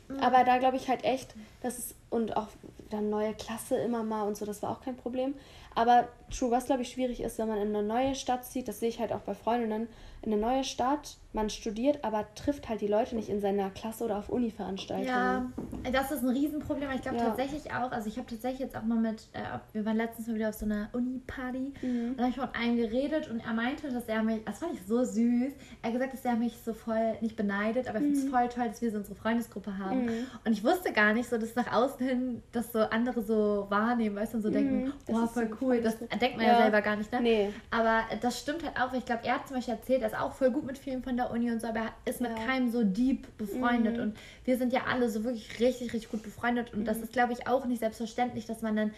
Mhm. 0.08 0.20
Aber 0.20 0.44
da 0.44 0.58
glaube 0.58 0.76
ich 0.76 0.88
halt 0.88 1.04
echt, 1.04 1.34
dass 1.62 1.78
es, 1.78 1.94
und 2.10 2.36
auch 2.36 2.48
dann 2.90 3.10
neue 3.10 3.34
Klasse 3.34 3.76
immer 3.76 4.02
mal 4.02 4.22
und 4.22 4.36
so, 4.36 4.44
das 4.44 4.62
war 4.62 4.70
auch 4.70 4.80
kein 4.80 4.96
Problem. 4.96 5.34
Aber 5.74 6.08
true, 6.30 6.50
was 6.50 6.66
glaube 6.66 6.82
ich 6.82 6.90
schwierig 6.90 7.20
ist, 7.20 7.38
wenn 7.38 7.48
man 7.48 7.58
in 7.58 7.74
eine 7.74 7.86
neue 7.86 8.14
Stadt 8.14 8.44
zieht, 8.44 8.68
das 8.68 8.80
sehe 8.80 8.88
ich 8.88 9.00
halt 9.00 9.12
auch 9.12 9.20
bei 9.20 9.34
Freundinnen, 9.34 9.88
in 10.26 10.32
eine 10.32 10.42
neue 10.42 10.64
Stadt, 10.64 11.16
man 11.32 11.50
studiert, 11.50 12.02
aber 12.02 12.26
trifft 12.34 12.68
halt 12.68 12.80
die 12.80 12.86
Leute 12.88 13.14
nicht 13.14 13.28
in 13.28 13.40
seiner 13.40 13.70
Klasse 13.70 14.04
oder 14.04 14.18
auf 14.18 14.28
Uni-Veranstaltungen. 14.28 15.06
Ja, 15.06 15.46
das 15.92 16.10
ist 16.10 16.22
ein 16.22 16.30
Riesenproblem. 16.30 16.90
Ich 16.94 17.02
glaube 17.02 17.18
ja. 17.18 17.26
tatsächlich 17.26 17.72
auch, 17.72 17.92
also 17.92 18.08
ich 18.08 18.16
habe 18.16 18.26
tatsächlich 18.26 18.60
jetzt 18.60 18.76
auch 18.76 18.82
mal 18.82 18.98
mit, 18.98 19.28
äh, 19.34 19.42
wir 19.72 19.84
waren 19.84 19.98
letztens 19.98 20.26
mal 20.26 20.34
wieder 20.34 20.48
auf 20.48 20.54
so 20.54 20.64
einer 20.64 20.88
Uni-Party 20.92 21.74
mhm. 21.82 22.08
und 22.10 22.18
da 22.18 22.24
habe 22.24 22.30
ich 22.30 22.36
mit 22.38 22.54
einem 22.56 22.76
geredet 22.76 23.30
und 23.30 23.40
er 23.40 23.52
meinte, 23.52 23.92
dass 23.92 24.04
er 24.06 24.22
mich, 24.22 24.42
das 24.44 24.58
fand 24.58 24.72
ich 24.74 24.80
so 24.86 25.04
süß, 25.04 25.52
er 25.82 25.86
hat 25.86 25.92
gesagt, 25.92 26.12
dass 26.14 26.24
er 26.24 26.36
mich 26.36 26.56
so 26.64 26.72
voll 26.72 27.16
nicht 27.20 27.36
beneidet, 27.36 27.88
aber 27.88 27.98
er 27.98 28.00
mhm. 28.00 28.14
findet 28.14 28.24
es 28.24 28.30
voll 28.30 28.48
toll, 28.48 28.68
dass 28.68 28.82
wir 28.82 28.90
so 28.90 28.96
unsere 28.96 29.14
Freundesgruppe 29.14 29.78
haben. 29.78 30.06
Mhm. 30.06 30.26
Und 30.44 30.52
ich 30.52 30.64
wusste 30.64 30.92
gar 30.92 31.12
nicht 31.12 31.28
so, 31.28 31.38
dass 31.38 31.54
nach 31.54 31.72
außen 31.72 32.04
hin, 32.04 32.42
dass 32.52 32.72
so 32.72 32.80
andere 32.80 33.22
so 33.22 33.66
wahrnehmen, 33.68 34.16
weißt 34.16 34.32
du, 34.32 34.38
und 34.38 34.42
so 34.42 34.50
denken, 34.50 34.92
oh, 35.08 35.26
voll 35.26 35.50
cool. 35.60 35.80
Das 35.82 35.98
denkt 35.98 36.36
man 36.36 36.46
ja. 36.46 36.52
ja 36.54 36.62
selber 36.62 36.80
gar 36.80 36.96
nicht, 36.96 37.12
ne? 37.12 37.20
Nee. 37.20 37.52
Aber 37.70 38.00
das 38.20 38.40
stimmt 38.40 38.64
halt 38.64 38.76
auch. 38.80 38.92
Ich 38.94 39.04
glaube, 39.04 39.24
er 39.24 39.34
hat 39.34 39.46
zum 39.46 39.56
Beispiel 39.56 39.74
erzählt, 39.74 40.02
er 40.02 40.15
ist 40.16 40.22
auch 40.22 40.32
voll 40.32 40.50
gut 40.50 40.64
mit 40.64 40.78
vielen 40.78 41.02
von 41.02 41.16
der 41.16 41.30
Uni 41.30 41.50
und 41.50 41.60
so, 41.60 41.68
aber 41.68 41.80
er 41.80 41.92
ist 42.04 42.20
mit 42.20 42.36
ja. 42.36 42.46
keinem 42.46 42.70
so 42.70 42.82
deep 42.84 43.26
befreundet. 43.36 43.96
Mhm. 43.96 44.02
Und 44.02 44.16
wir 44.44 44.56
sind 44.56 44.72
ja 44.72 44.82
alle 44.90 45.08
so 45.08 45.24
wirklich 45.24 45.60
richtig, 45.60 45.92
richtig 45.92 46.10
gut 46.10 46.22
befreundet. 46.22 46.72
Und 46.72 46.80
mhm. 46.80 46.84
das 46.84 46.98
ist, 46.98 47.12
glaube 47.12 47.32
ich, 47.32 47.46
auch 47.46 47.64
nicht 47.66 47.80
selbstverständlich, 47.80 48.46
dass 48.46 48.62
man 48.62 48.76
dann 48.76 48.90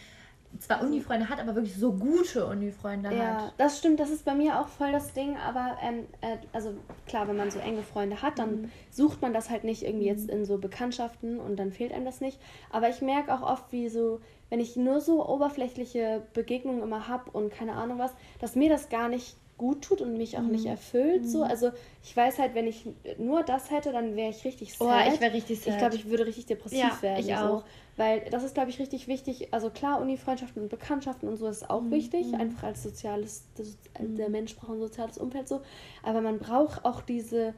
zwar 0.61 0.83
Uni-Freunde 0.83 1.29
hat, 1.29 1.41
aber 1.41 1.55
wirklich 1.57 1.77
so 1.77 1.93
gute 1.93 2.47
Uni-Freunde 2.47 3.11
ja, 3.11 3.17
hat. 3.17 3.41
Ja, 3.41 3.53
das 3.59 3.79
stimmt, 3.79 4.01
das 4.01 4.11
ist 4.11 4.25
bei 4.25 4.35
mir 4.35 4.59
auch 4.59 4.69
voll 4.69 4.93
das 4.93 5.13
Ding, 5.13 5.37
aber 5.37 5.77
ähm, 5.83 6.07
äh, 6.23 6.39
also 6.53 6.75
klar, 7.07 7.29
wenn 7.29 7.37
man 7.37 7.51
so 7.51 7.59
enge 7.59 7.83
Freunde 7.83 8.23
hat, 8.23 8.39
dann 8.39 8.63
mhm. 8.63 8.71
sucht 8.91 9.21
man 9.21 9.35
das 9.35 9.51
halt 9.51 9.65
nicht 9.65 9.83
irgendwie 9.83 10.11
mhm. 10.11 10.17
jetzt 10.17 10.31
in 10.31 10.47
so 10.47 10.57
Bekanntschaften 10.57 11.39
und 11.39 11.57
dann 11.57 11.71
fehlt 11.71 11.93
einem 11.93 12.07
das 12.07 12.23
nicht. 12.23 12.41
Aber 12.71 12.89
ich 12.89 13.03
merke 13.03 13.35
auch 13.35 13.43
oft, 13.43 13.73
wie 13.73 13.91
so, 13.91 14.21
wenn 14.49 14.59
ich 14.59 14.75
nur 14.75 15.03
so 15.03 15.29
oberflächliche 15.29 16.23
Begegnungen 16.33 16.83
immer 16.83 17.09
habe 17.09 17.31
und 17.31 17.53
keine 17.53 17.75
Ahnung 17.75 17.99
was, 17.99 18.15
dass 18.41 18.57
mir 18.57 18.71
das 18.71 18.89
gar 18.89 19.11
nicht 19.11 19.37
gut 19.59 19.83
tut 19.83 20.01
und 20.01 20.17
mich 20.17 20.39
auch 20.39 20.43
mhm. 20.43 20.53
nicht 20.53 20.67
erfüllt. 20.67 21.23
Mhm. 21.23 21.29
So. 21.29 21.43
Also 21.43 21.71
ich 22.03 22.17
weiß 22.17 22.39
halt, 22.39 22.55
wenn 22.55 22.67
ich 22.67 22.87
nur 23.19 23.43
das 23.43 23.71
hätte, 23.71 23.93
dann 23.93 24.17
wäre 24.17 24.31
ich 24.31 24.45
richtig 24.45 24.75
sad. 24.75 24.89
Oh, 24.89 25.13
ich 25.13 25.21
wäre 25.21 25.35
richtig 25.35 25.61
sad. 25.61 25.75
Ich 25.75 25.79
glaube, 25.79 25.97
ich 25.97 26.09
würde 26.09 26.27
richtig 26.27 26.47
depressiv 26.47 26.79
ja, 26.79 27.03
werden. 27.03 27.21
Ich 27.21 27.35
auch. 27.35 27.61
So. 27.61 27.65
Weil 27.97 28.21
das 28.31 28.45
ist, 28.45 28.55
glaube 28.55 28.71
ich, 28.71 28.79
richtig 28.79 29.09
wichtig. 29.09 29.53
Also 29.53 29.71
klar, 29.71 30.01
Uni-Freundschaften 30.01 30.63
und 30.63 30.69
Bekanntschaften 30.69 31.29
und 31.29 31.37
so 31.37 31.49
ist 31.49 31.69
auch 31.69 31.83
mhm. 31.83 31.91
wichtig. 31.91 32.29
Mhm. 32.29 32.37
Einfach 32.37 32.63
als 32.63 32.83
soziales, 32.83 33.45
das, 33.57 33.77
der 33.99 34.29
mhm. 34.29 34.33
Mensch 34.33 34.57
braucht 34.57 34.71
ein 34.71 34.81
soziales 34.81 35.19
Umfeld 35.19 35.49
so. 35.49 35.61
Aber 36.03 36.21
man 36.21 36.39
braucht 36.39 36.85
auch 36.85 37.03
diese 37.03 37.55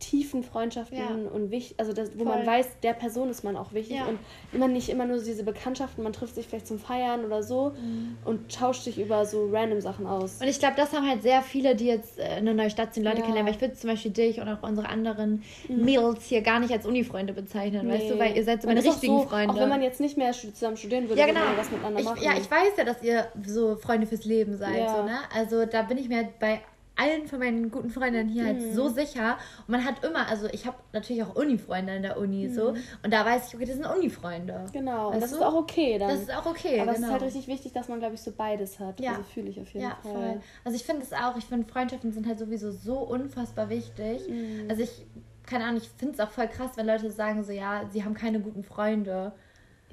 tiefen 0.00 0.42
Freundschaften 0.42 0.98
ja. 0.98 1.30
und 1.32 1.50
wichtig, 1.50 1.78
also 1.78 1.92
das, 1.92 2.10
wo 2.18 2.24
Voll. 2.24 2.36
man 2.36 2.46
weiß, 2.46 2.80
der 2.82 2.92
Person 2.92 3.30
ist 3.30 3.44
man 3.44 3.56
auch 3.56 3.72
wichtig 3.72 3.96
ja. 3.96 4.06
und 4.06 4.18
immer 4.52 4.68
nicht 4.68 4.88
immer 4.88 5.06
nur 5.06 5.18
diese 5.18 5.44
Bekanntschaften, 5.44 6.02
man 6.02 6.12
trifft 6.12 6.34
sich 6.34 6.46
vielleicht 6.46 6.66
zum 6.66 6.78
Feiern 6.78 7.24
oder 7.24 7.42
so 7.42 7.70
mhm. 7.70 8.18
und 8.24 8.54
tauscht 8.54 8.82
sich 8.82 8.98
über 8.98 9.24
so 9.24 9.48
random 9.50 9.80
Sachen 9.80 10.06
aus. 10.06 10.40
Und 10.40 10.48
ich 10.48 10.58
glaube, 10.58 10.74
das 10.76 10.92
haben 10.92 11.08
halt 11.08 11.22
sehr 11.22 11.42
viele, 11.42 11.74
die 11.74 11.86
jetzt 11.86 12.18
in 12.18 12.24
eine 12.24 12.54
neue 12.54 12.70
Stadt 12.70 12.92
sind, 12.92 13.04
Leute 13.04 13.18
ja. 13.18 13.22
kennenlernen, 13.22 13.46
weil 13.46 13.54
ich 13.54 13.60
würde 13.60 13.74
zum 13.74 13.90
Beispiel 13.90 14.10
dich 14.10 14.40
und 14.40 14.48
auch 14.48 14.62
unsere 14.62 14.88
anderen 14.88 15.42
mhm. 15.68 15.84
Mädels 15.84 16.24
hier 16.24 16.42
gar 16.42 16.60
nicht 16.60 16.72
als 16.72 16.84
Uni-Freunde 16.86 17.32
bezeichnen, 17.32 17.86
nee. 17.86 17.94
weißt 17.94 18.10
du, 18.10 18.18
weil 18.18 18.36
ihr 18.36 18.44
seid 18.44 18.62
so 18.62 18.68
meine 18.68 18.84
richtigen 18.84 19.20
so, 19.20 19.28
Freunde. 19.28 19.54
Auch 19.54 19.58
wenn 19.58 19.68
man 19.68 19.82
jetzt 19.82 20.00
nicht 20.00 20.18
mehr 20.18 20.32
zusammen 20.32 20.76
studieren 20.76 21.08
würde, 21.08 21.20
ja, 21.20 21.26
genau. 21.26 21.40
würde 21.40 21.50
man 21.50 21.58
was 21.58 21.70
miteinander 21.70 22.00
ich, 22.00 22.04
machen. 22.04 22.22
Ja, 22.22 22.32
ich 22.32 22.50
weiß 22.50 22.76
ja, 22.76 22.84
dass 22.84 23.02
ihr 23.02 23.28
so 23.46 23.76
Freunde 23.76 24.06
fürs 24.06 24.24
Leben 24.24 24.58
seid, 24.58 24.90
so, 24.90 25.02
ne? 25.04 25.18
Also 25.34 25.64
da 25.66 25.82
bin 25.82 25.98
ich 25.98 26.08
mir 26.08 26.16
halt 26.16 26.38
bei 26.38 26.60
allen 26.96 27.26
von 27.26 27.38
meinen 27.38 27.70
guten 27.70 27.90
Freundinnen 27.90 28.28
hier 28.28 28.44
mhm. 28.44 28.46
halt 28.46 28.74
so 28.74 28.88
mhm. 28.88 28.94
sicher. 28.94 29.38
Und 29.66 29.70
man 29.70 29.84
hat 29.84 30.04
immer, 30.04 30.28
also 30.28 30.46
ich 30.52 30.66
habe 30.66 30.76
natürlich 30.92 31.22
auch 31.22 31.34
Uni-Freunde 31.34 31.96
in 31.96 32.02
der 32.02 32.18
Uni 32.18 32.48
mhm. 32.48 32.54
so. 32.54 32.68
Und 32.68 33.12
da 33.12 33.24
weiß 33.24 33.48
ich, 33.48 33.54
okay, 33.54 33.64
das 33.64 33.76
sind 33.76 33.86
Uni-Freunde. 33.86 34.66
Genau, 34.72 35.10
und 35.10 35.20
das 35.20 35.30
du? 35.30 35.36
ist 35.36 35.42
auch 35.42 35.54
okay 35.54 35.98
dann. 35.98 36.08
Das 36.08 36.20
ist 36.20 36.34
auch 36.34 36.46
okay, 36.46 36.80
Aber 36.80 36.92
genau. 36.92 36.92
es 36.92 36.98
ist 36.98 37.04
halt 37.04 37.20
genau. 37.20 37.24
richtig 37.24 37.48
wichtig, 37.48 37.72
dass 37.72 37.88
man, 37.88 37.98
glaube 37.98 38.14
ich, 38.14 38.22
so 38.22 38.32
beides 38.32 38.78
hat. 38.78 39.00
Ja. 39.00 39.12
Also 39.12 39.22
fühle 39.24 39.48
ich 39.48 39.60
auf 39.60 39.72
jeden 39.72 39.86
ja, 39.86 39.98
Fall. 40.02 40.12
Voll. 40.12 40.40
Also 40.64 40.76
ich 40.76 40.84
finde 40.84 41.02
es 41.02 41.12
auch, 41.12 41.36
ich 41.36 41.44
finde 41.44 41.66
Freundschaften 41.66 42.12
sind 42.12 42.26
halt 42.26 42.38
sowieso 42.38 42.70
so 42.70 42.98
unfassbar 42.98 43.68
wichtig. 43.68 44.28
Mhm. 44.28 44.66
Also 44.68 44.82
ich, 44.82 45.06
keine 45.46 45.64
Ahnung, 45.64 45.78
ich 45.78 45.88
finde 45.88 46.14
es 46.14 46.20
auch 46.20 46.30
voll 46.30 46.48
krass, 46.48 46.72
wenn 46.76 46.86
Leute 46.86 47.10
sagen 47.10 47.42
so, 47.44 47.52
ja, 47.52 47.82
sie 47.90 48.04
haben 48.04 48.14
keine 48.14 48.40
guten 48.40 48.62
Freunde. 48.62 49.32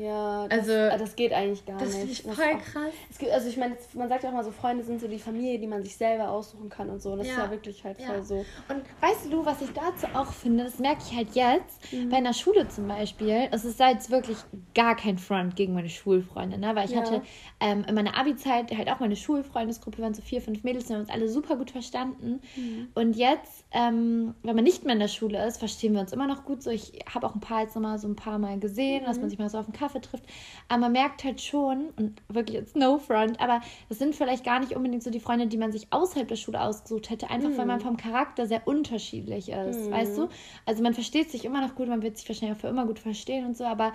Ja, 0.01 0.47
das, 0.47 0.59
also 0.59 0.73
ah, 0.73 0.97
das 0.97 1.15
geht 1.15 1.31
eigentlich 1.31 1.63
gar 1.65 1.77
das 1.77 1.95
nicht. 1.95 2.25
Das 2.25 2.33
ist 2.33 2.41
voll 2.41 2.57
krass. 2.57 2.93
Es 3.09 3.17
gibt, 3.19 3.31
also 3.31 3.47
ich 3.47 3.57
meine, 3.57 3.77
man 3.93 4.09
sagt 4.09 4.23
ja 4.23 4.29
auch 4.29 4.33
mal 4.33 4.43
so, 4.43 4.51
Freunde 4.51 4.83
sind 4.83 4.99
so 4.99 5.07
die 5.07 5.19
Familie, 5.19 5.59
die 5.59 5.67
man 5.67 5.83
sich 5.83 5.95
selber 5.95 6.29
aussuchen 6.29 6.69
kann 6.69 6.89
und 6.89 7.01
so. 7.01 7.15
Das 7.15 7.27
ja. 7.27 7.33
ist 7.33 7.39
ja 7.39 7.51
wirklich 7.51 7.83
halt 7.83 7.99
ja. 7.99 8.07
voll 8.07 8.23
so. 8.23 8.45
Und 8.67 8.81
weißt 8.99 9.31
du, 9.31 9.45
was 9.45 9.61
ich 9.61 9.69
dazu 9.71 10.07
auch 10.15 10.31
finde, 10.33 10.63
das 10.63 10.79
merke 10.79 11.03
ich 11.05 11.15
halt 11.15 11.35
jetzt 11.35 11.93
mhm. 11.93 12.09
bei 12.09 12.17
einer 12.17 12.33
Schule 12.33 12.67
zum 12.67 12.87
Beispiel. 12.87 13.47
Es 13.51 13.63
ist 13.63 13.79
jetzt 13.79 14.09
wirklich 14.09 14.37
gar 14.73 14.95
kein 14.95 15.19
Front 15.19 15.55
gegen 15.55 15.73
meine 15.73 15.89
Schulfreunde, 15.89 16.57
ne? 16.57 16.75
Weil 16.75 16.85
ich 16.85 16.91
ja. 16.91 17.01
hatte 17.01 17.21
ähm, 17.59 17.85
in 17.87 17.93
meiner 17.93 18.17
Abi-Zeit 18.17 18.75
halt 18.75 18.89
auch 18.89 18.99
meine 18.99 19.15
Schulfreundesgruppe, 19.15 20.01
waren 20.01 20.15
so 20.15 20.23
vier, 20.23 20.41
fünf 20.41 20.63
Mädels, 20.63 20.89
wir 20.89 20.95
haben 20.95 21.03
uns 21.03 21.11
alle 21.11 21.29
super 21.29 21.57
gut 21.57 21.69
verstanden. 21.69 22.41
Mhm. 22.55 22.87
Und 22.95 23.15
jetzt, 23.15 23.60
ähm, 23.73 24.35
wenn 24.43 24.55
man 24.55 24.65
nicht 24.65 24.83
mehr 24.83 24.93
in 24.93 24.99
der 24.99 25.07
Schule 25.07 25.45
ist, 25.45 25.57
verstehen 25.57 25.93
wir 25.93 26.01
uns 26.01 26.11
immer 26.11 26.27
noch 26.27 26.43
gut 26.43 26.61
so. 26.61 26.69
Ich 26.69 26.91
habe 27.13 27.25
auch 27.25 27.35
ein 27.35 27.39
paar 27.39 27.61
jetzt 27.61 27.73
nochmal 27.75 27.97
so 27.99 28.07
ein 28.07 28.17
paar 28.17 28.37
Mal 28.37 28.59
gesehen, 28.59 29.03
mhm. 29.03 29.05
dass 29.05 29.19
man 29.19 29.29
sich 29.29 29.39
mal 29.39 29.49
so 29.49 29.57
auf 29.57 29.65
den 29.65 29.73
Kaffee 29.73 30.01
trifft. 30.01 30.25
Aber 30.67 30.81
man 30.81 30.91
merkt 30.91 31.23
halt 31.23 31.39
schon, 31.39 31.89
und 31.95 32.21
wirklich 32.27 32.57
jetzt 32.57 32.75
no 32.75 32.97
front, 32.97 33.39
aber 33.39 33.61
das 33.87 33.97
sind 33.97 34.13
vielleicht 34.13 34.43
gar 34.43 34.59
nicht 34.59 34.75
unbedingt 34.75 35.03
so 35.03 35.09
die 35.09 35.21
Freunde, 35.21 35.47
die 35.47 35.57
man 35.57 35.71
sich 35.71 35.87
außerhalb 35.89 36.27
der 36.27 36.35
Schule 36.35 36.59
ausgesucht 36.59 37.09
hätte, 37.09 37.29
einfach 37.29 37.49
mhm. 37.49 37.57
weil 37.57 37.65
man 37.65 37.79
vom 37.79 37.95
Charakter 37.95 38.45
sehr 38.45 38.67
unterschiedlich 38.67 39.49
ist, 39.49 39.87
mhm. 39.87 39.91
weißt 39.91 40.17
du? 40.17 40.27
Also 40.65 40.83
man 40.83 40.93
versteht 40.93 41.31
sich 41.31 41.45
immer 41.45 41.61
noch 41.65 41.75
gut, 41.75 41.87
man 41.87 42.01
wird 42.01 42.17
sich 42.17 42.27
wahrscheinlich 42.27 42.57
auch 42.57 42.61
für 42.61 42.67
immer 42.67 42.85
gut 42.85 42.99
verstehen 42.99 43.45
und 43.45 43.55
so, 43.55 43.63
aber 43.63 43.93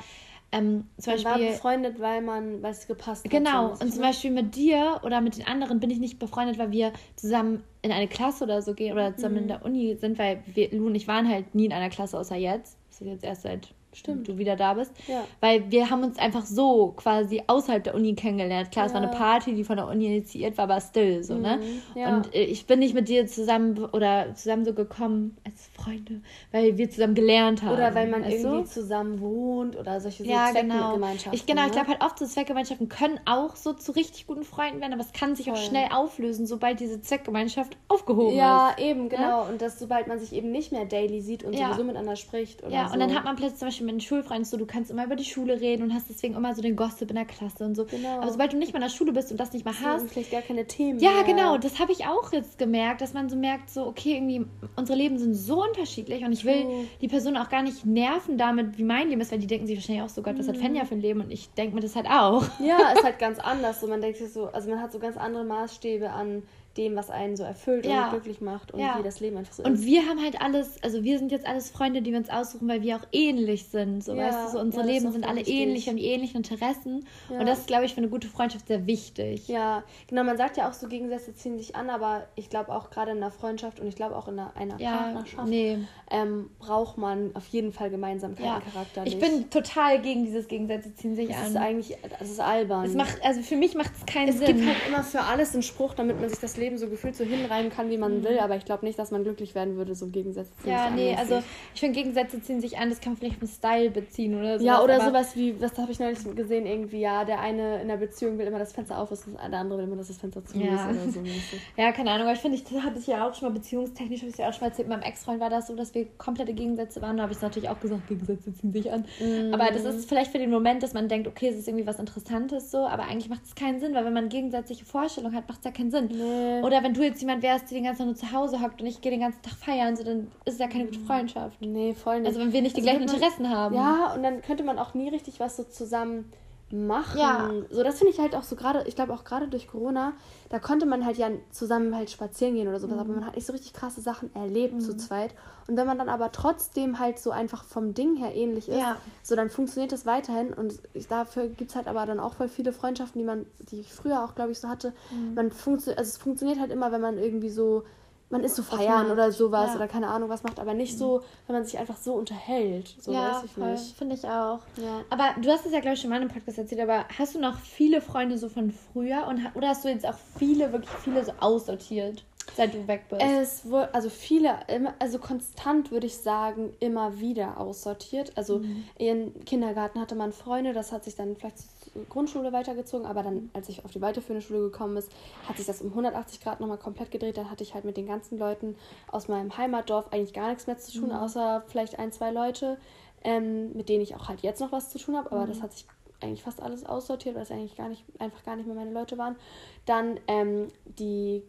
ähm, 0.53 0.85
zum 0.99 1.15
man 1.15 1.23
Beispiel, 1.23 1.25
war 1.25 1.53
befreundet, 1.53 2.01
weil 2.01 2.23
man, 2.23 2.63
weil 2.63 2.73
es 2.73 2.87
gepasst 2.87 3.25
hat. 3.25 3.31
Genau, 3.31 3.71
und 3.73 3.93
zum 3.93 4.03
Beispiel 4.03 4.31
mit 4.31 4.55
dir 4.55 5.01
oder 5.03 5.21
mit 5.21 5.37
den 5.37 5.47
anderen 5.47 5.81
bin 5.81 5.91
ich 5.91 5.99
nicht 5.99 6.19
befreundet, 6.19 6.59
weil 6.59 6.71
wir 6.71 6.93
zusammen 7.17 7.65
in 7.83 7.93
eine 7.93 8.09
Klasse 8.09 8.45
oder 8.45 8.63
so 8.63 8.75
gehen 8.75 8.93
oder 8.93 9.15
zusammen 9.15 9.35
mhm. 9.35 9.43
in 9.43 9.49
der 9.49 9.65
Uni 9.65 9.97
sind, 9.97 10.19
weil 10.19 10.43
wir, 10.47 10.73
Lu 10.73 10.87
und 10.87 10.95
ich 10.95 11.09
waren 11.09 11.29
halt 11.29 11.55
nie 11.55 11.67
in 11.67 11.73
einer 11.73 11.91
Klasse 11.91 12.19
außer 12.19 12.37
jetzt. 12.37 12.79
Das 12.89 13.01
ist 13.01 13.07
jetzt 13.07 13.25
erst 13.25 13.43
seit 13.43 13.75
Stimmt. 13.97 14.29
du 14.29 14.37
wieder 14.37 14.57
da 14.57 14.75
bist. 14.75 14.93
Ja. 15.09 15.25
Weil 15.41 15.71
wir 15.71 15.89
haben 15.89 16.03
uns 16.03 16.19
einfach 16.19 16.45
so 16.45 16.93
quasi 16.97 17.43
außerhalb 17.47 17.83
der 17.83 17.95
Uni 17.95 18.15
kennengelernt. 18.15 18.71
Klar, 18.71 18.85
ja. 18.85 18.89
es 18.89 18.95
war 18.95 19.03
eine 19.03 19.11
Party, 19.11 19.55
die 19.55 19.65
von 19.65 19.77
der 19.77 19.89
Uni 19.89 20.07
initiiert 20.07 20.59
war, 20.59 20.65
aber 20.65 20.81
still 20.81 21.25
so, 21.25 21.35
ne? 21.35 21.57
mhm. 21.57 21.63
ne? 21.63 22.03
Ja. 22.03 22.17
Und 22.17 22.35
äh, 22.35 22.45
ich 22.45 22.67
bin 22.67 22.81
nicht 22.81 22.95
mit 22.95 23.09
dir 23.09 23.27
zusammen 23.27 23.79
oder 23.93 24.35
zusammen 24.35 24.67
so 24.67 24.75
gekommen 24.75 25.37
als 25.45 25.69
Freunde, 25.75 26.21
weil 26.53 26.77
wir 26.77 26.91
zusammen 26.91 27.15
gelernt 27.15 27.63
haben. 27.63 27.73
Oder 27.73 27.95
weil 27.95 28.09
man 28.09 28.23
irgendwie 28.23 28.43
so? 28.43 28.63
zusammen 28.65 29.21
wohnt 29.21 29.77
oder 29.77 30.01
solche 30.01 30.25
so 30.25 30.31
ja, 30.31 30.51
Zweckgemeinschaften. 30.51 31.31
Genau. 31.31 31.35
Ich, 31.35 31.47
genau, 31.47 31.63
ne? 31.63 31.67
ich 31.69 31.73
glaube 31.73 31.89
halt 31.89 32.03
oft 32.03 32.19
so 32.19 32.27
Zweckgemeinschaften 32.27 32.89
können 32.91 33.19
auch 33.25 33.57
so 33.57 33.73
zu 33.73 33.93
richtig 33.93 34.27
guten 34.27 34.45
Freunden 34.45 34.81
werden, 34.81 34.93
aber 34.93 35.03
es 35.03 35.13
kann 35.13 35.37
sich 35.37 35.47
Voll. 35.47 35.55
auch 35.55 35.59
schnell 35.59 35.89
auflösen, 35.91 36.47
sobald 36.47 36.81
diese 36.81 37.01
Zweckgemeinschaft 37.01 37.77
aufgehoben 37.89 38.33
ist. 38.33 38.37
Ja, 38.37 38.77
eben, 38.79 39.09
genau. 39.09 39.49
Und 39.49 39.63
dass 39.63 39.79
sobald 39.79 40.07
man 40.07 40.19
sich 40.19 40.35
eben 40.35 40.51
nicht 40.51 40.73
mehr 40.73 40.85
daily 40.85 41.21
sieht 41.23 41.45
und 41.45 41.57
sowieso 41.57 41.85
miteinander 41.85 42.17
spricht. 42.17 42.63
Oder 42.63 42.73
ja, 42.73 42.89
so. 42.89 42.95
und 42.95 43.01
dann 43.01 43.15
hat 43.15 43.25
man 43.25 43.37
plötzlich 43.37 43.59
zum 43.59 43.69
Beispiel 43.69 43.86
mit 43.87 43.95
den 43.95 44.01
Schulfreunden 44.01 44.45
so, 44.45 44.57
du 44.57 44.67
kannst 44.67 44.91
immer 44.91 45.05
über 45.05 45.17
die 45.17 45.25
Schule 45.25 45.61
reden 45.61 45.85
und 45.85 45.95
hast 45.95 46.11
deswegen 46.11 46.35
immer 46.35 46.55
so 46.55 46.63
den 46.63 46.77
Gossip 46.77 47.09
in 47.11 47.17
der 47.17 47.25
Klasse 47.25 47.65
und 47.65 47.75
so. 47.75 47.85
Genau. 47.85 48.21
Aber 48.21 48.31
sobald 48.31 48.53
du 48.53 48.57
nicht 48.57 48.73
mehr 48.73 48.83
in 48.83 48.89
der 48.89 48.95
Schule 48.95 49.13
bist 49.13 49.31
und 49.31 49.39
das 49.39 49.53
nicht 49.53 49.65
mehr 49.65 49.75
hast. 49.81 50.03
Und 50.03 50.11
vielleicht 50.11 50.31
gar 50.31 50.43
keine 50.43 50.67
Themen. 50.67 50.99
Ja, 51.01 51.13
mehr. 51.13 51.25
genau. 51.25 51.59
Das 51.59 51.79
habe 51.79 51.93
ich 51.93 52.07
auch 52.07 52.33
jetzt 52.33 52.59
gemerkt, 52.59 53.01
dass 53.01 53.15
man 53.15 53.29
so 53.29 53.37
merkt, 53.37 53.71
so, 53.71 53.87
okay, 53.87 54.15
irgendwie, 54.15 54.45
unsere 54.77 54.99
Leben 54.99 55.19
sind 55.19 55.35
so 55.35 55.65
unterschiedlich 55.65 56.25
und 56.25 56.33
ich 56.33 56.45
will 56.45 56.65
oh. 56.67 56.85
die 57.01 57.09
Person 57.09 57.37
auch 57.37 57.49
gar 57.49 57.63
nicht 57.63 57.87
nerven 57.87 58.39
damit, 58.39 58.79
wie 58.79 58.85
mein 58.85 59.09
Leben 59.09 59.21
ist, 59.21 59.33
weil 59.33 59.39
die 59.39 59.47
denken 59.47 59.67
sich 59.67 59.77
wahrscheinlich 59.77 60.05
auch 60.05 60.09
so, 60.09 60.23
Gott, 60.23 60.39
was 60.39 60.49
hat 60.49 60.57
Fenja 60.57 60.85
für 60.85 60.95
ein 60.95 61.01
Leben? 61.01 61.21
Und 61.21 61.31
ich 61.31 61.49
denke 61.51 61.75
mir 61.75 61.81
das 61.81 61.97
halt 61.97 62.07
auch. 62.07 62.45
Ja, 62.61 62.93
ist 62.95 63.05
halt 63.05 63.19
ganz 63.19 63.39
anders. 63.39 63.81
So, 63.81 63.87
man 63.87 64.01
denkt 64.01 64.19
sich 64.19 64.33
so, 64.33 64.47
also 64.47 64.69
man 64.69 64.81
hat 64.81 64.93
so 64.93 64.99
ganz 64.99 65.17
andere 65.17 65.45
Maßstäbe 65.45 66.11
an 66.11 66.43
dem, 66.77 66.97
was 66.97 67.11
einen 67.11 67.37
so 67.37 67.43
erfüllt 67.43 67.87
ja. 67.87 68.05
und 68.05 68.11
glücklich 68.11 68.41
macht 68.41 68.73
und 68.73 68.81
ja. 68.81 68.99
wie 68.99 69.03
das 69.03 69.21
Leben 69.21 69.37
einfach 69.37 69.53
so 69.53 69.63
und 69.63 69.75
ist. 69.75 69.81
Und 69.81 69.87
wir 69.87 70.07
haben 70.07 70.23
halt 70.23 70.41
alles, 70.41 70.83
also 70.83 71.03
wir 71.03 71.19
sind 71.19 71.33
jetzt 71.33 71.47
alles 71.47 71.71
Freunde, 71.71 72.03
die 72.03 72.13
wir 72.13 72.19
uns 72.19 72.31
aussuchen, 72.31 72.69
weil 72.69 72.83
wir 72.83 72.97
auch 72.97 73.07
ähnlich 73.13 73.67
sind. 73.69 74.05
So, 74.05 74.15
ja. 74.15 74.27
weißt 74.27 74.39
du, 74.47 74.53
so 74.53 74.61
unsere 74.61 74.85
Leben 74.85 75.13
sind 75.13 75.27
alle 75.27 75.41
wichtig. 75.41 75.55
ähnlich, 75.55 75.89
haben 75.89 75.97
die 75.97 76.07
ähnlichen 76.07 76.39
Interessen. 76.39 77.07
Und 77.29 77.47
das 77.47 77.61
ist, 77.61 77.67
glaube 77.67 77.85
ich, 77.85 77.95
für 77.95 77.99
eine 77.99 78.09
gute 78.09 78.29
Freundschaft 78.29 78.69
sehr 78.69 78.87
wichtig. 78.87 79.49
Ja, 79.49 79.85
genau, 80.07 80.25
man 80.25 80.37
sagt 80.37 80.57
ja 80.57 80.69
auch 80.69 80.73
so, 80.73 80.89
Gegensätze 80.89 81.35
ziehen 81.35 81.59
sich 81.59 81.77
an, 81.77 81.91
aber 81.91 82.27
ich 82.35 82.51
glaube 82.51 82.73
auch 82.75 82.91
gerade 82.91 83.13
in 83.13 83.19
einer 83.19 83.31
Freundschaft 83.31 83.81
und 83.81 83.87
ich 83.87 83.97
glaube 83.97 84.17
auch 84.17 84.29
in 84.29 84.39
einer, 84.39 84.57
einer 84.57 84.77
Partnerschaft 84.77 85.49
nee. 85.49 85.79
ähm, 86.11 86.51
braucht 86.59 86.99
man 86.99 87.35
auf 87.35 87.47
jeden 87.49 87.73
Fall 87.73 87.91
Gemeinsamkeiten 87.91 88.45
ja. 88.45 88.61
charakterlich. 88.61 89.15
Ich 89.15 89.21
bin 89.21 89.51
total 89.51 90.01
gegen 90.01 90.25
dieses 90.25 90.49
Gegensätze 90.49 90.95
ziehen 90.95 91.17
sich 91.17 91.29
das 91.29 91.37
an. 91.37 91.43
Das 91.43 91.51
ist 91.51 91.57
eigentlich, 91.57 91.99
das 92.19 92.31
ist 92.31 92.41
albern. 92.41 92.85
Es 92.85 92.95
macht, 92.95 93.25
also 93.25 93.41
für 93.43 93.57
mich 93.57 93.75
macht 93.75 93.93
es 93.97 94.07
keinen 94.07 94.29
es 94.29 94.39
Sinn. 94.39 94.49
Es 94.49 94.57
gibt 94.57 94.67
halt 94.67 94.89
immer 94.89 95.03
für 95.03 95.21
alles 95.21 95.55
einen 95.55 95.63
Spruch, 95.63 95.95
damit 95.95 96.21
man 96.21 96.29
sich 96.29 96.39
das 96.39 96.57
Leben 96.57 96.66
so 96.75 96.89
gefühlt 96.89 97.15
so 97.15 97.25
hin 97.25 97.37
hinreiben 97.37 97.71
kann, 97.71 97.91
wie 97.91 97.99
man 97.99 98.19
mhm. 98.19 98.25
will, 98.25 98.39
aber 98.39 98.57
ich 98.57 98.65
glaube 98.65 98.85
nicht, 98.85 98.99
dass 98.99 99.11
man 99.11 99.23
glücklich 99.23 99.55
werden 99.55 99.77
würde, 99.77 99.95
so 99.95 100.09
Gegensätze 100.09 100.51
ziehen 100.63 100.73
Ja, 100.73 100.91
nee, 100.91 101.13
an, 101.13 101.19
also 101.19 101.43
ich 101.75 101.81
finde, 101.81 101.99
Gegensätze 101.99 102.41
ziehen 102.43 102.61
sich 102.61 102.79
an, 102.79 102.91
das 102.91 103.01
kann 103.01 103.13
man 103.13 103.19
vielleicht 103.19 103.41
mit 103.41 103.51
Style 103.51 103.91
beziehen 103.91 104.39
oder 104.39 104.59
so. 104.59 104.65
Ja, 104.65 104.83
oder 104.83 105.01
sowas 105.01 105.37
wie, 105.37 105.61
was 105.61 105.77
habe 105.79 105.93
ich 105.93 105.99
neulich 105.99 106.19
gesehen, 106.35 106.67
irgendwie, 106.67 107.01
ja, 107.01 107.25
der 107.25 107.41
eine 107.41 107.81
in 107.81 107.89
der 107.89 107.97
Beziehung 107.97 108.39
will 108.39 108.47
immer 108.47 108.59
das 108.59 108.73
Fenster 108.73 108.99
auf 108.99 109.11
ist, 109.11 109.27
der 109.27 109.59
andere 109.59 109.79
will 109.79 109.85
immer, 109.87 109.97
dass 109.97 110.09
das 110.09 110.19
Fenster 110.19 110.45
zu 110.45 110.59
ja. 110.59 110.91
ist 110.91 111.03
oder 111.03 111.13
so. 111.13 111.21
ja, 111.77 111.93
keine 111.93 112.11
Ahnung, 112.11 112.27
aber 112.27 112.35
ich 112.35 112.41
finde, 112.41 112.57
ich 112.57 112.83
hatte 112.83 112.99
ich 112.99 113.07
ja 113.07 113.29
auch 113.29 113.35
schon 113.35 113.49
mal 113.49 113.55
beziehungstechnisch, 113.55 114.21
habe 114.21 114.31
ich 114.31 114.39
ja 114.39 114.49
auch 114.49 114.53
schon 114.53 114.63
mal 114.63 114.69
erzählt, 114.69 114.89
mit 114.89 114.99
meinem 114.99 115.07
Ex-Freund 115.07 115.41
war 115.41 115.51
das 115.51 115.67
so, 115.67 115.77
dass 115.77 115.95
wir 115.95 116.07
komplette 116.19 116.55
Gegensätze 116.55 117.03
waren, 117.03 117.17
da 117.17 117.25
habe 117.25 117.33
ich 117.33 117.41
natürlich 117.41 117.69
auch 117.69 117.81
gesagt, 117.81 118.07
Gegensätze 118.09 118.53
ziehen 118.55 118.73
sich 118.73 118.91
an. 118.91 119.05
Mhm. 119.21 119.53
Aber 119.53 119.71
das 119.71 119.85
ist 119.85 120.09
vielleicht 120.09 120.33
für 120.33 120.39
den 120.39 120.51
Moment, 120.51 120.83
dass 120.83 120.95
man 120.95 121.09
denkt, 121.09 121.29
okay, 121.29 121.49
es 121.49 121.57
ist 121.57 121.69
irgendwie 121.69 121.87
was 121.87 121.99
Interessantes 121.99 122.71
so, 122.71 122.79
aber 122.79 123.05
eigentlich 123.05 123.29
macht 123.29 123.45
es 123.45 123.55
keinen 123.55 123.81
Sinn, 123.81 123.95
weil 123.95 124.05
wenn 124.05 124.13
man 124.13 124.29
gegensätzliche 124.29 124.85
Vorstellungen 124.85 125.35
hat, 125.35 125.49
macht 125.49 125.59
es 125.59 125.65
ja 125.65 125.71
keinen 125.71 125.91
Sinn. 125.91 126.09
Nee. 126.09 126.56
Oder 126.65 126.83
wenn 126.83 126.95
du 126.95 127.03
jetzt 127.03 127.21
jemand 127.21 127.43
wärst, 127.43 127.71
der 127.71 127.79
den 127.79 127.85
ganzen 127.85 127.99
Tag 127.99 128.07
nur 128.07 128.17
zu 128.17 128.33
Hause 128.33 128.63
hockt 128.63 128.81
und 128.81 128.87
ich 128.87 129.01
gehe 129.01 129.11
den 129.11 129.21
ganzen 129.21 129.43
Tag 129.43 129.55
feiern, 129.55 129.97
so 129.97 130.05
dann 130.05 130.31
ist 130.45 130.55
es 130.55 130.59
ja 130.59 130.69
keine 130.69 130.87
gute 130.87 131.01
Freundschaft. 131.01 131.61
Nee, 131.61 131.95
voll 131.95 132.21
nicht. 132.21 132.29
Also 132.29 132.41
wenn 132.41 132.53
wir 132.53 132.63
nicht 132.63 132.77
die 132.77 132.81
also 132.81 132.91
gleichen 132.91 133.07
man, 133.07 133.15
Interessen 133.15 133.51
haben. 133.51 133.75
Ja, 133.75 134.15
und 134.15 134.23
dann 134.23 134.43
könnte 134.43 134.65
man 134.65 134.79
auch 134.79 134.95
nie 134.95 135.09
richtig 135.09 135.41
was 135.41 135.57
so 135.57 135.65
zusammen 135.65 136.33
machen. 136.71 137.21
Ja. 137.21 137.49
So, 137.71 137.85
das 137.85 137.99
finde 137.99 138.13
ich 138.13 138.19
halt 138.19 138.35
auch 138.35 138.43
so 138.43 138.57
gerade, 138.57 138.85
ich 138.87 138.97
glaube 138.97 139.13
auch 139.13 139.25
gerade 139.25 139.47
durch 139.47 139.69
Corona, 139.69 140.15
da 140.49 140.59
konnte 140.59 140.85
man 140.85 141.05
halt 141.05 141.17
ja 141.17 141.31
zusammen 141.51 141.95
halt 141.95 142.11
spazieren 142.11 142.55
gehen 142.55 142.67
oder 142.67 142.81
sowas, 142.81 142.97
mhm. 142.97 143.01
aber 143.01 143.13
man 143.15 143.27
hat 143.27 143.37
nicht 143.37 143.47
so 143.47 143.53
richtig 143.53 143.73
krasse 143.73 144.01
Sachen 144.01 144.35
erlebt 144.35 144.75
mhm. 144.75 144.81
zu 144.81 144.97
zweit. 144.97 145.33
Und 145.69 145.77
wenn 145.77 145.87
man 145.87 145.99
dann 145.99 146.09
aber 146.09 146.33
trotzdem 146.33 146.99
halt 146.99 147.19
so 147.19 147.31
einfach 147.31 147.65
vom 147.65 147.95
Ding 147.95 148.17
her 148.17 148.35
ähnlich 148.35 148.69
ist, 148.69 148.79
ja. 148.79 148.97
so 149.23 149.37
dann 149.37 149.49
funktioniert 149.49 149.93
das 149.93 150.07
weiterhin. 150.07 150.53
Und 150.53 150.75
ich, 150.95 151.07
dafür 151.09 151.49
gibt 151.49 151.71
es 151.71 151.77
halt 151.77 151.87
aber 151.87 152.05
dann 152.07 152.21
auch 152.21 152.35
voll 152.35 152.49
viele 152.49 152.73
Freundschaften, 152.73 153.21
die 153.21 153.27
man, 153.27 153.47
die 153.71 153.81
ich 153.81 153.93
früher 153.93 154.25
auch, 154.25 154.35
glaube 154.35 154.53
ich, 154.53 154.59
so 154.59 154.69
hatte. 154.69 154.93
Mhm. 155.13 155.35
Man 155.35 155.51
funktioniert, 155.51 155.99
also 155.99 156.09
es 156.09 156.19
funktioniert 156.19 156.59
halt 156.59 156.71
immer, 156.73 156.91
wenn 156.93 157.01
man 157.01 157.19
irgendwie 157.19 157.51
so 157.51 157.85
man 158.29 158.43
ist 158.43 158.57
so 158.57 158.63
feiern 158.63 159.11
oder 159.11 159.31
sowas 159.31 159.71
ja. 159.71 159.77
oder 159.77 159.89
keine 159.89 160.09
Ahnung 160.09 160.29
was 160.29 160.43
macht, 160.43 160.59
aber 160.59 160.75
nicht 160.75 160.95
mhm. 160.95 160.99
so, 160.99 161.23
wenn 161.47 161.57
man 161.57 161.65
sich 161.65 161.79
einfach 161.79 161.97
so 161.97 162.15
unterhält. 162.15 162.95
So 163.01 163.13
ja, 163.13 163.37
weiß 163.37 163.45
ich 163.45 163.53
voll. 163.53 163.73
nicht. 163.73 163.97
Finde 163.97 164.15
ich 164.17 164.25
auch. 164.25 164.61
Ja. 164.77 165.05
Aber 165.11 165.41
du 165.41 165.49
hast 165.51 165.65
es 165.65 165.73
ja, 165.73 165.81
glaube 165.81 165.95
ich, 165.95 166.01
schon 166.01 166.11
mal 166.11 166.17
in 166.17 166.23
einem 166.23 166.33
Podcast 166.33 166.59
erzählt, 166.59 166.81
aber 166.81 167.05
hast 167.17 167.35
du 167.35 167.41
noch 167.41 167.59
viele 167.59 168.01
Freunde 168.01 168.37
so 168.37 168.49
von 168.49 168.73
früher 168.73 169.27
und 169.29 169.41
oder 169.55 169.69
hast 169.69 169.85
du 169.85 169.89
jetzt 169.89 170.07
auch 170.07 170.19
viele, 170.39 170.73
wirklich 170.73 170.91
viele 170.91 171.25
so 171.25 171.33
aussortiert? 171.39 172.25
Seit 172.55 172.75
du 172.75 172.87
weg 172.87 173.07
bist? 173.11 173.23
Es 173.23 173.69
wurde, 173.69 173.93
also 173.95 174.09
viele, 174.09 174.59
also 174.99 175.19
konstant 175.19 175.91
würde 175.91 176.07
ich 176.07 176.17
sagen, 176.17 176.73
immer 176.81 177.19
wieder 177.19 177.59
aussortiert. 177.59 178.33
Also 178.37 178.61
mhm. 178.61 178.85
im 178.99 179.45
Kindergarten 179.45 180.01
hatte 180.01 180.15
man 180.15 180.33
Freunde, 180.33 180.73
das 180.73 180.93
hat 180.93 181.05
sich 181.05 181.17
dann 181.17 181.37
vielleicht 181.37 181.59
zur 181.59 181.69
Grundschule 182.09 182.53
weitergezogen, 182.53 183.07
aber 183.07 183.23
dann, 183.23 183.51
als 183.53 183.69
ich 183.69 183.85
auf 183.85 183.91
die 183.91 184.01
weiterführende 184.01 184.47
Schule 184.47 184.61
gekommen 184.61 184.97
ist, 184.97 185.11
hat 185.49 185.57
sich 185.57 185.67
das 185.67 185.81
um 185.81 185.89
180 185.89 186.41
Grad 186.41 186.61
nochmal 186.61 186.79
komplett 186.79 187.11
gedreht. 187.11 187.37
Dann 187.37 187.51
hatte 187.51 187.63
ich 187.63 187.75
halt 187.75 187.85
mit 187.85 187.97
den 187.97 188.07
ganzen 188.07 188.39
Leuten 188.39 188.77
aus 189.11 189.29
meinem 189.29 189.57
Heimatdorf 189.57 190.13
eigentlich 190.13 190.33
gar 190.33 190.49
nichts 190.49 190.67
mehr 190.67 190.79
zu 190.79 190.93
tun, 190.99 191.09
mhm. 191.09 191.17
außer 191.17 191.65
vielleicht 191.67 191.99
ein, 191.99 192.13
zwei 192.13 192.31
Leute, 192.31 192.79
ähm, 193.25 193.73
mit 193.73 193.89
denen 193.89 194.03
ich 194.03 194.15
auch 194.15 194.29
halt 194.29 194.43
jetzt 194.43 194.61
noch 194.61 194.73
was 194.73 194.91
zu 194.91 194.99
tun 194.99 195.17
habe, 195.17 195.33
aber 195.33 195.45
mhm. 195.45 195.49
das 195.49 195.63
hat 195.63 195.73
sich 195.73 195.87
eigentlich 196.21 196.43
fast 196.43 196.63
alles 196.63 196.85
aussortiert, 196.85 197.35
weil 197.35 197.43
es 197.43 197.51
eigentlich 197.51 197.77
gar 197.77 197.89
nicht, 197.89 198.05
einfach 198.19 198.43
gar 198.45 198.57
nicht 198.57 198.67
mehr 198.67 198.75
meine 198.75 198.93
Leute 198.93 199.19
waren. 199.19 199.37
Dann 199.85 200.19
ähm, 200.29 200.69
die 200.85 201.43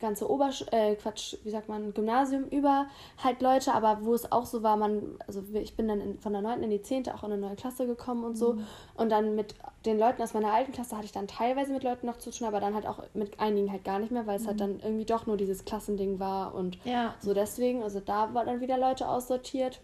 ganze 0.00 0.30
Obersch 0.30 0.64
äh, 0.70 0.96
Quatsch, 0.96 1.36
wie 1.44 1.50
sagt 1.50 1.68
man, 1.68 1.94
Gymnasium 1.94 2.44
über 2.48 2.86
halt 3.22 3.40
Leute, 3.40 3.72
aber 3.72 3.98
wo 4.02 4.14
es 4.14 4.30
auch 4.30 4.46
so 4.46 4.62
war, 4.62 4.76
man, 4.76 5.18
also 5.26 5.42
ich 5.54 5.76
bin 5.76 5.88
dann 5.88 6.00
in, 6.00 6.18
von 6.18 6.32
der 6.32 6.42
9. 6.42 6.62
in 6.62 6.70
die 6.70 6.82
10. 6.82 7.08
auch 7.10 7.22
in 7.22 7.32
eine 7.32 7.40
neue 7.40 7.56
Klasse 7.56 7.86
gekommen 7.86 8.24
und 8.24 8.36
so. 8.36 8.54
Mhm. 8.54 8.66
Und 8.96 9.10
dann 9.10 9.34
mit 9.34 9.54
den 9.86 9.98
Leuten 9.98 10.22
aus 10.22 10.34
meiner 10.34 10.52
alten 10.52 10.72
Klasse 10.72 10.96
hatte 10.96 11.06
ich 11.06 11.12
dann 11.12 11.26
teilweise 11.26 11.72
mit 11.72 11.84
Leuten 11.84 12.06
noch 12.06 12.18
zu 12.18 12.30
tun, 12.30 12.46
aber 12.46 12.60
dann 12.60 12.74
halt 12.74 12.86
auch 12.86 13.02
mit 13.14 13.40
einigen 13.40 13.70
halt 13.70 13.84
gar 13.84 13.98
nicht 13.98 14.10
mehr, 14.10 14.26
weil 14.26 14.36
es 14.36 14.46
halt 14.46 14.58
mhm. 14.58 14.62
halt 14.62 14.74
dann 14.82 14.88
irgendwie 14.88 15.06
doch 15.06 15.26
nur 15.26 15.36
dieses 15.36 15.64
Klassending 15.64 16.18
war 16.18 16.54
und 16.54 16.78
ja. 16.84 17.14
so 17.20 17.34
deswegen, 17.34 17.82
also 17.82 18.00
da 18.00 18.34
war 18.34 18.44
dann 18.44 18.60
wieder 18.60 18.78
Leute 18.78 19.08
aussortiert. 19.08 19.80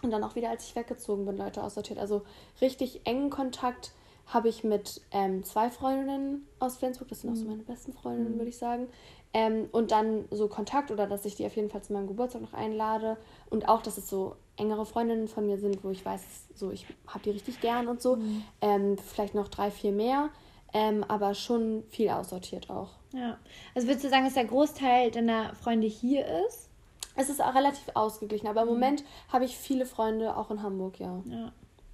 Und 0.00 0.12
dann 0.12 0.22
auch 0.22 0.36
wieder, 0.36 0.50
als 0.50 0.64
ich 0.64 0.76
weggezogen 0.76 1.26
bin, 1.26 1.36
Leute 1.36 1.60
aussortiert. 1.60 1.98
Also 1.98 2.22
richtig 2.60 3.00
engen 3.04 3.30
Kontakt 3.30 3.90
habe 4.28 4.48
ich 4.48 4.62
mit 4.62 5.00
ähm, 5.10 5.42
zwei 5.42 5.70
Freundinnen 5.70 6.46
aus 6.58 6.76
Flensburg, 6.76 7.08
das 7.08 7.22
sind 7.22 7.30
auch 7.30 7.36
so 7.36 7.44
mhm. 7.44 7.50
meine 7.50 7.62
besten 7.62 7.92
Freundinnen, 7.94 8.34
mhm. 8.34 8.38
würde 8.38 8.50
ich 8.50 8.58
sagen. 8.58 8.88
Ähm, 9.34 9.68
und 9.72 9.90
dann 9.90 10.24
so 10.30 10.48
Kontakt 10.48 10.90
oder 10.90 11.06
dass 11.06 11.24
ich 11.24 11.36
die 11.36 11.46
auf 11.46 11.54
jeden 11.54 11.70
Fall 11.70 11.82
zu 11.82 11.92
meinem 11.92 12.06
Geburtstag 12.06 12.42
noch 12.42 12.54
einlade. 12.54 13.16
Und 13.50 13.68
auch, 13.68 13.82
dass 13.82 13.98
es 13.98 14.08
so 14.08 14.36
engere 14.56 14.86
Freundinnen 14.86 15.28
von 15.28 15.46
mir 15.46 15.58
sind, 15.58 15.84
wo 15.84 15.90
ich 15.90 16.04
weiß, 16.04 16.22
so 16.54 16.70
ich 16.70 16.86
habe 17.06 17.20
die 17.24 17.30
richtig 17.30 17.60
gern 17.60 17.88
und 17.88 18.00
so. 18.00 18.16
Mhm. 18.16 18.44
Ähm, 18.60 18.96
vielleicht 18.98 19.34
noch 19.34 19.48
drei, 19.48 19.70
vier 19.70 19.92
mehr. 19.92 20.30
Ähm, 20.74 21.04
aber 21.08 21.34
schon 21.34 21.84
viel 21.88 22.10
aussortiert 22.10 22.68
auch. 22.68 22.90
Ja. 23.12 23.38
Also 23.74 23.88
würdest 23.88 24.04
du 24.04 24.10
sagen, 24.10 24.24
dass 24.24 24.34
der 24.34 24.44
Großteil 24.44 25.10
deiner 25.10 25.54
Freunde 25.54 25.86
hier 25.86 26.26
ist? 26.46 26.68
Es 27.16 27.30
ist 27.30 27.42
auch 27.42 27.54
relativ 27.54 27.88
ausgeglichen, 27.94 28.46
aber 28.46 28.62
im 28.62 28.68
mhm. 28.68 28.74
Moment 28.74 29.04
habe 29.32 29.44
ich 29.44 29.56
viele 29.56 29.86
Freunde 29.86 30.36
auch 30.36 30.50
in 30.50 30.62
Hamburg, 30.62 31.00
ja. 31.00 31.22
Ja. 31.26 31.52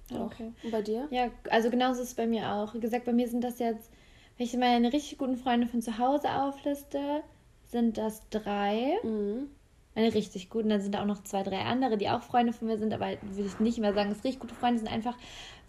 Doch. 0.09 0.27
Okay. 0.27 0.51
Und 0.63 0.71
bei 0.71 0.81
dir? 0.81 1.07
Ja, 1.09 1.29
also 1.49 1.69
genauso 1.69 2.01
ist 2.01 2.09
es 2.09 2.15
bei 2.15 2.27
mir 2.27 2.51
auch. 2.51 2.73
Wie 2.73 2.79
gesagt, 2.79 3.05
bei 3.05 3.13
mir 3.13 3.27
sind 3.27 3.43
das 3.43 3.57
jetzt 3.59 3.89
wenn 4.37 4.45
ich 4.45 4.57
meine 4.57 4.91
richtig 4.93 5.17
guten 5.17 5.37
Freunde 5.37 5.67
von 5.67 5.81
zu 5.81 5.97
Hause 5.97 6.29
aufliste, 6.29 7.23
sind 7.65 7.97
das 7.97 8.21
drei. 8.29 8.97
Mhm. 9.03 9.49
Meine 9.95 10.13
richtig 10.13 10.49
guten. 10.49 10.69
Dann 10.69 10.81
sind 10.81 10.93
da 10.93 11.01
auch 11.01 11.05
noch 11.05 11.23
zwei, 11.23 11.43
drei 11.43 11.61
andere, 11.61 11.97
die 11.97 12.09
auch 12.09 12.21
Freunde 12.21 12.51
von 12.51 12.67
mir 12.67 12.77
sind, 12.77 12.93
aber 12.93 13.11
würde 13.21 13.47
ich 13.47 13.59
nicht 13.59 13.79
mehr 13.79 13.93
sagen, 13.93 14.09
dass 14.09 14.23
richtig 14.25 14.41
gute 14.41 14.53
Freunde 14.53 14.79
sind. 14.79 14.91
Einfach, 14.91 15.17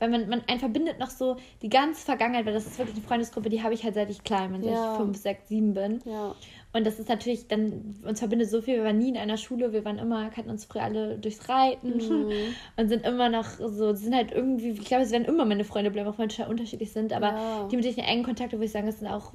weil 0.01 0.09
man, 0.09 0.29
man 0.29 0.43
einen 0.49 0.59
verbindet 0.59 0.99
noch 0.99 1.11
so 1.11 1.37
die 1.62 1.69
ganze 1.69 2.05
Vergangenheit, 2.05 2.45
weil 2.45 2.55
das 2.55 2.67
ist 2.67 2.77
wirklich 2.79 2.97
eine 2.97 3.07
Freundesgruppe, 3.07 3.51
die 3.51 3.62
habe 3.62 3.75
ich 3.75 3.85
halt 3.85 3.95
seit 3.95 4.11
ich 4.11 4.25
klein 4.25 4.51
bin, 4.51 4.62
seit 4.62 4.73
ja. 4.73 4.93
ich 4.93 4.99
fünf, 4.99 5.17
sechs, 5.17 5.49
sieben 5.49 5.75
bin. 5.75 6.03
Ja. 6.05 6.35
Und 6.77 6.85
das 6.85 6.99
ist 6.99 7.09
natürlich 7.09 7.49
dann, 7.49 7.95
uns 8.07 8.18
verbindet 8.18 8.51
so 8.51 8.61
viel, 8.61 8.77
wir 8.77 8.85
waren 8.85 8.99
nie 8.99 9.09
in 9.09 9.16
einer 9.16 9.39
Schule, 9.39 9.72
wir 9.72 9.83
waren 9.87 9.99
immer, 9.99 10.29
kannten 10.29 10.51
uns 10.51 10.66
früher 10.66 10.83
alle 10.83 11.16
durchs 11.16 11.49
Reiten 11.49 11.97
mhm. 11.97 12.31
und 12.77 12.89
sind 12.89 13.07
immer 13.07 13.31
noch 13.31 13.47
so, 13.47 13.95
sind 13.95 14.14
halt 14.14 14.31
irgendwie, 14.31 14.72
ich 14.72 14.85
glaube, 14.85 15.03
es 15.05 15.11
werden 15.11 15.24
immer 15.24 15.47
meine 15.47 15.64
Freunde 15.64 15.91
bleiben, 15.91 16.07
auch 16.07 16.18
wenn 16.18 16.29
wir 16.29 16.49
unterschiedlich 16.49 16.93
sind, 16.93 17.14
aber 17.14 17.29
ja. 17.29 17.68
die, 17.70 17.77
mit 17.77 17.85
denen 17.87 17.99
ich 17.99 18.05
engen 18.05 18.24
Kontakt 18.24 18.51
habe, 18.53 18.59
würde 18.59 18.66
ich 18.66 18.72
sagen, 18.72 18.87
das 18.87 18.99
sind 18.99 19.09
auch, 19.09 19.33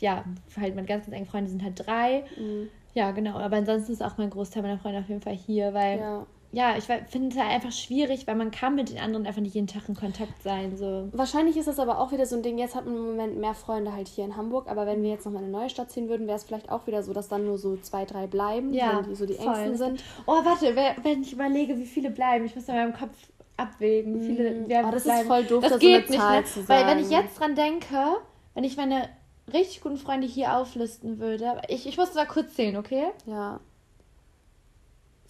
ja, 0.00 0.24
halt 0.58 0.74
meine 0.74 0.86
ganz, 0.86 1.04
ganz 1.04 1.14
engen 1.14 1.26
Freunde 1.26 1.50
sind 1.50 1.62
halt 1.62 1.86
drei. 1.86 2.24
Mhm. 2.38 2.68
Ja, 2.94 3.10
genau, 3.10 3.36
aber 3.36 3.56
ansonsten 3.56 3.92
ist 3.92 4.02
auch 4.02 4.16
mein 4.16 4.30
Großteil 4.30 4.62
meiner 4.62 4.78
Freunde 4.78 5.00
auf 5.00 5.08
jeden 5.10 5.20
Fall 5.20 5.36
hier, 5.36 5.74
weil 5.74 5.98
ja 5.98 6.26
ja, 6.54 6.76
ich 6.76 6.84
finde 6.84 7.28
es 7.28 7.36
halt 7.36 7.50
einfach 7.50 7.72
schwierig, 7.72 8.26
weil 8.26 8.34
man 8.34 8.50
kann 8.50 8.74
mit 8.74 8.90
den 8.90 8.98
anderen 8.98 9.26
einfach 9.26 9.40
nicht 9.40 9.54
jeden 9.54 9.66
Tag 9.66 9.88
in 9.88 9.94
Kontakt 9.94 10.42
sein. 10.42 10.76
So. 10.76 11.08
Wahrscheinlich 11.12 11.56
ist 11.56 11.66
das 11.66 11.78
aber 11.78 11.98
auch 11.98 12.12
wieder 12.12 12.26
so 12.26 12.36
ein 12.36 12.42
Ding, 12.42 12.58
jetzt 12.58 12.74
hat 12.74 12.84
man 12.84 12.94
im 12.94 13.06
Moment 13.06 13.38
mehr 13.38 13.54
Freunde 13.54 13.94
halt 13.94 14.06
hier 14.06 14.26
in 14.26 14.36
Hamburg, 14.36 14.68
aber 14.68 14.86
wenn 14.86 15.02
wir 15.02 15.08
jetzt 15.08 15.24
nochmal 15.24 15.42
eine 15.42 15.50
neue 15.50 15.70
Stadt 15.70 15.90
ziehen 15.90 16.10
würden, 16.10 16.26
wäre 16.26 16.36
es 16.36 16.44
vielleicht 16.44 16.70
auch 16.70 16.86
wieder 16.86 17.02
so, 17.02 17.14
dass 17.14 17.28
dann 17.28 17.46
nur 17.46 17.56
so 17.56 17.78
zwei, 17.78 18.04
drei 18.04 18.26
bleiben, 18.26 18.74
ja, 18.74 19.00
die 19.00 19.14
so 19.14 19.24
die 19.24 19.32
voll. 19.32 19.46
Ängsten 19.46 19.76
sind. 19.76 20.04
Oh, 20.26 20.44
warte, 20.44 20.76
wenn 21.02 21.22
ich 21.22 21.32
überlege, 21.32 21.78
wie 21.78 21.86
viele 21.86 22.10
bleiben, 22.10 22.44
ich 22.44 22.54
muss 22.54 22.68
in 22.68 22.74
meinem 22.74 22.92
Kopf 22.92 23.16
abwägen, 23.56 24.20
wie 24.20 24.26
viele 24.26 24.50
mm. 24.50 24.86
oh, 24.86 24.90
das 24.90 25.04
bleiben. 25.04 25.20
ist 25.22 25.26
voll 25.26 25.44
doof, 25.44 25.64
das 25.66 25.78
geht 25.78 26.08
so 26.08 26.12
nicht, 26.12 26.22
ne? 26.22 26.44
Weil 26.66 26.86
wenn 26.86 26.98
ich 26.98 27.08
jetzt 27.08 27.40
dran 27.40 27.54
denke, 27.54 27.96
wenn 28.52 28.64
ich 28.64 28.76
meine 28.76 29.08
richtig 29.50 29.80
guten 29.80 29.96
Freunde 29.96 30.26
hier 30.26 30.54
auflisten 30.54 31.18
würde, 31.18 31.62
ich, 31.68 31.86
ich 31.86 31.96
muss 31.96 32.12
da 32.12 32.26
kurz 32.26 32.54
zählen, 32.54 32.76
okay? 32.76 33.06
Ja. 33.24 33.60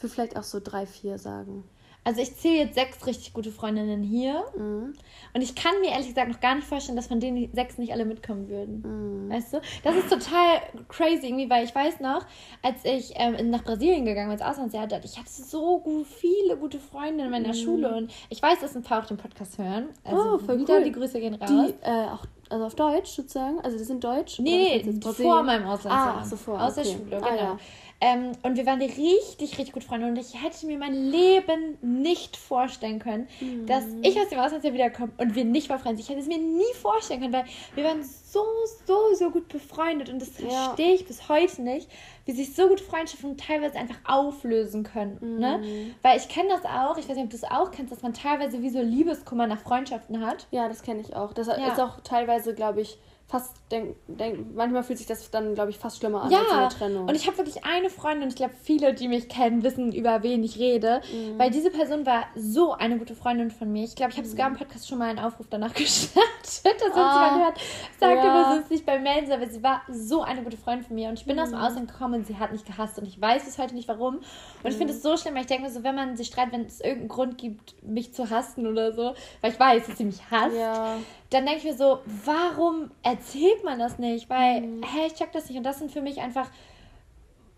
Ich 0.03 0.05
würde 0.05 0.15
vielleicht 0.15 0.37
auch 0.37 0.43
so 0.43 0.59
drei, 0.59 0.85
vier 0.85 1.17
sagen. 1.17 1.63
Also 2.03 2.21
ich 2.21 2.37
zähle 2.37 2.57
jetzt 2.57 2.75
sechs 2.75 3.07
richtig 3.07 3.33
gute 3.35 3.53
Freundinnen 3.53 4.03
hier. 4.03 4.43
Mhm. 4.57 4.95
Und 5.33 5.41
ich 5.41 5.55
kann 5.55 5.73
mir 5.81 5.91
ehrlich 5.91 6.09
gesagt 6.09 6.29
noch 6.29 6.41
gar 6.41 6.57
nicht 6.57 6.67
vorstellen, 6.67 6.97
dass 6.97 7.07
von 7.07 7.21
den 7.21 7.49
sechs 7.55 7.79
nicht 7.79 7.93
alle 7.93 8.05
mitkommen 8.05 8.49
würden. 8.49 8.83
Mhm. 8.83 9.31
Weißt 9.31 9.53
du? 9.53 9.61
Das 9.85 9.95
ist 9.95 10.11
total 10.11 10.61
crazy 10.89 11.27
irgendwie, 11.27 11.49
weil 11.49 11.65
ich 11.65 11.73
weiß 11.73 12.01
noch, 12.01 12.27
als 12.63 12.85
ich 12.85 13.13
ähm, 13.15 13.51
nach 13.51 13.63
Brasilien 13.63 14.05
gegangen 14.05 14.31
bin, 14.31 14.43
als 14.43 14.59
Auslandsjahr, 14.59 14.89
ich 15.05 15.17
hatte 15.17 15.31
so 15.31 15.79
gut, 15.79 16.09
viele 16.09 16.57
gute 16.57 16.81
Freunde 16.81 17.23
in 17.23 17.31
meiner 17.31 17.51
mhm. 17.51 17.55
Schule. 17.55 17.95
Und 17.95 18.13
ich 18.29 18.43
weiß, 18.43 18.59
dass 18.59 18.75
ein 18.75 18.83
paar 18.83 19.05
auch 19.05 19.07
den 19.07 19.19
Podcast 19.19 19.59
hören. 19.59 19.91
Also 20.03 20.35
oh, 20.35 20.39
voll 20.39 20.59
wieder 20.59 20.79
cool. 20.79 20.85
die 20.85 20.91
Grüße 20.91 21.21
gehen 21.21 21.35
raus. 21.35 21.49
Die, 21.49 21.75
äh, 21.89 22.09
auch 22.09 22.27
also 22.53 22.67
auf 22.67 22.75
Deutsch 22.75 23.11
sozusagen? 23.11 23.61
Also 23.61 23.79
die 23.79 23.85
sind 23.85 24.05
Deutsch? 24.05 24.39
Nee, 24.39 24.83
nee 24.85 25.01
vor 25.01 25.43
meinem 25.43 25.67
Auslandsjahr. 25.67 26.19
Ah, 26.19 26.25
so 26.25 26.37
vor. 26.37 26.61
Aus 26.61 26.77
okay. 26.77 26.83
der 26.83 26.91
Schule, 26.91 27.17
genau. 27.17 27.27
Ah, 27.27 27.35
ja. 27.35 27.59
Ähm, 28.05 28.33
und 28.43 28.57
wir 28.57 28.67
waren 28.67 28.83
richtig, 28.83 29.59
richtig 29.59 29.73
gut 29.73 29.85
Freunde. 29.85 30.09
Und 30.09 30.19
ich 30.19 30.43
hätte 30.43 30.67
mir 30.67 30.77
mein 30.77 30.93
Leben 30.93 31.79
nicht 31.83 32.37
vorstellen 32.37 32.99
können, 32.99 33.29
mhm. 33.41 33.65
dass 33.67 33.85
ich 34.03 34.19
aus 34.19 34.29
dem 34.29 34.41
Auslandsjahr 34.41 34.75
wiederkomme 34.75 35.13
und 35.19 35.37
wir 35.37 35.45
nicht 35.45 35.69
befreundet 35.69 35.99
sind. 35.99 36.01
Ich 36.01 36.09
hätte 36.09 36.21
es 36.21 36.27
mir 36.27 36.39
nie 36.39 36.75
vorstellen 36.81 37.21
können, 37.21 37.33
weil 37.33 37.45
wir 37.77 37.85
waren 37.85 38.03
so, 38.03 38.45
so, 38.87 39.15
so 39.15 39.31
gut 39.31 39.47
befreundet. 39.47 40.09
Und 40.09 40.21
das 40.21 40.31
ja. 40.41 40.49
verstehe 40.49 40.95
ich 40.95 41.07
bis 41.07 41.29
heute 41.29 41.63
nicht, 41.63 41.89
wie 42.25 42.33
sich 42.33 42.57
so 42.57 42.67
gute 42.67 42.83
Freundschaften 42.83 43.37
teilweise 43.37 43.79
einfach 43.79 43.99
auflösen 44.05 44.83
können. 44.83 45.19
Ne? 45.21 45.59
Mhm. 45.59 45.65
Ne? 45.65 45.95
Weil 46.03 46.19
ich 46.19 46.29
kenne 46.29 46.49
das 46.49 46.65
auch, 46.65 46.99
ich 46.99 47.09
weiß 47.09 47.15
nicht, 47.15 47.27
ob 47.27 47.31
du 47.31 47.37
es 47.37 47.45
auch 47.45 47.71
kennst, 47.71 47.93
dass 47.93 48.03
man 48.03 48.15
teilweise 48.15 48.63
wie 48.63 48.71
so 48.71 48.83
Liebeskummer 48.83 49.47
nach 49.47 49.61
Freundschaften 49.61 50.27
hat. 50.27 50.49
Ja, 50.51 50.67
das 50.69 50.83
kenne 50.83 51.03
ich 51.03 51.15
auch. 51.15 51.33
Das 51.35 51.47
ja. 51.47 51.69
ist 51.69 51.79
auch 51.79 52.01
teilweise, 52.01 52.53
glaube 52.53 52.81
ich, 52.81 52.99
fast 53.33 53.57
denk, 53.71 53.97
denk, 54.09 54.55
manchmal 54.55 54.83
fühlt 54.83 54.99
sich 54.99 55.07
das 55.07 55.31
dann, 55.31 55.55
glaube 55.55 55.71
ich, 55.71 55.79
fast 55.79 55.97
schlimmer 55.97 56.25
an 56.25 56.31
ja, 56.31 56.41
als 56.41 56.53
eine 56.53 56.69
Trennung. 56.69 57.09
Und 57.09 57.15
ich 57.15 57.27
habe 57.27 57.39
wirklich 57.39 57.65
eine 57.65 57.89
Freundin, 57.89 58.29
ich 58.29 58.35
glaube, 58.35 58.53
viele, 58.63 58.93
die 58.93 59.09
mich 59.09 59.31
kennen, 59.31 59.63
wissen, 59.63 59.91
über 59.91 60.23
wen 60.23 60.45
ich 60.45 60.59
rede. 60.59 61.01
Mhm. 61.11 61.39
Weil 61.39 61.51
diese 61.51 61.71
Person 61.71 62.05
war 62.05 62.25
so 62.37 62.73
eine 62.73 62.99
gute 62.99 63.15
Freundin 63.15 63.51
von 63.51 63.73
mir. 63.73 63.85
Ich 63.85 63.97
glaube, 63.97 64.13
ich 64.13 64.19
habe 64.19 64.27
mhm. 64.27 64.31
sogar 64.31 64.49
im 64.49 64.57
Podcast 64.57 64.87
schon 64.87 64.99
mal 64.99 65.09
einen 65.09 65.19
Aufruf 65.19 65.47
danach 65.49 65.73
gestartet, 65.75 66.23
dass 66.45 66.95
ah, 66.95 67.25
jemand 67.25 67.45
hört, 67.45 67.61
sagte, 67.99 68.17
ja. 68.19 68.35
wir 68.35 68.55
sind 68.55 68.71
nicht 68.71 68.85
bei 68.85 68.99
Melden, 68.99 69.33
aber 69.33 69.47
sie 69.47 69.63
war 69.63 69.81
so 69.91 70.21
eine 70.21 70.43
gute 70.43 70.59
Freundin 70.59 70.85
von 70.85 70.95
mir. 70.95 71.09
Und 71.09 71.19
ich 71.19 71.25
bin 71.25 71.37
mhm. 71.37 71.43
aus 71.43 71.51
dem 71.51 71.59
mhm. 71.59 71.65
Ausland 71.65 71.91
gekommen 71.91 72.15
und 72.17 72.27
sie 72.27 72.39
hat 72.39 72.53
mich 72.53 72.67
gehasst. 72.67 72.99
Und 72.99 73.07
ich 73.07 73.19
weiß 73.19 73.47
bis 73.47 73.57
heute 73.57 73.75
nicht 73.75 73.89
warum. 73.89 74.17
Und 74.17 74.71
ich 74.71 74.77
finde 74.77 74.93
mhm. 74.93 74.99
es 74.99 75.03
so 75.03 75.17
schlimm, 75.17 75.35
weil 75.37 75.43
ich 75.43 75.47
denke 75.47 75.65
mir 75.65 75.71
so, 75.71 75.83
wenn 75.83 75.95
man 75.95 76.19
sich 76.19 76.27
streitet, 76.27 76.53
wenn 76.53 76.67
es 76.67 76.83
irgendeinen 76.83 77.09
Grund 77.09 77.39
gibt, 77.39 77.83
mich 77.83 78.13
zu 78.13 78.29
hassen 78.29 78.67
oder 78.67 78.93
so, 78.93 79.15
weil 79.41 79.53
ich 79.53 79.59
weiß, 79.59 79.87
dass 79.87 79.97
sie 79.97 80.05
mich 80.05 80.21
hasst, 80.31 80.55
ja 80.55 80.99
dann 81.33 81.47
denke 81.47 81.61
ich 81.61 81.65
mir 81.65 81.77
so, 81.77 82.01
warum 82.25 82.91
erzählt 83.03 83.65
man 83.65 83.79
das 83.79 83.99
nicht? 83.99 84.29
Weil, 84.29 84.63
mhm. 84.63 84.83
hä, 84.83 85.07
ich 85.07 85.15
check 85.15 85.33
das 85.33 85.49
nicht. 85.49 85.59
Und 85.59 85.65
das 85.65 85.79
sind 85.79 85.91
für 85.91 86.03
mich 86.03 86.21
einfach 86.21 86.49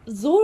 so 0.06 0.38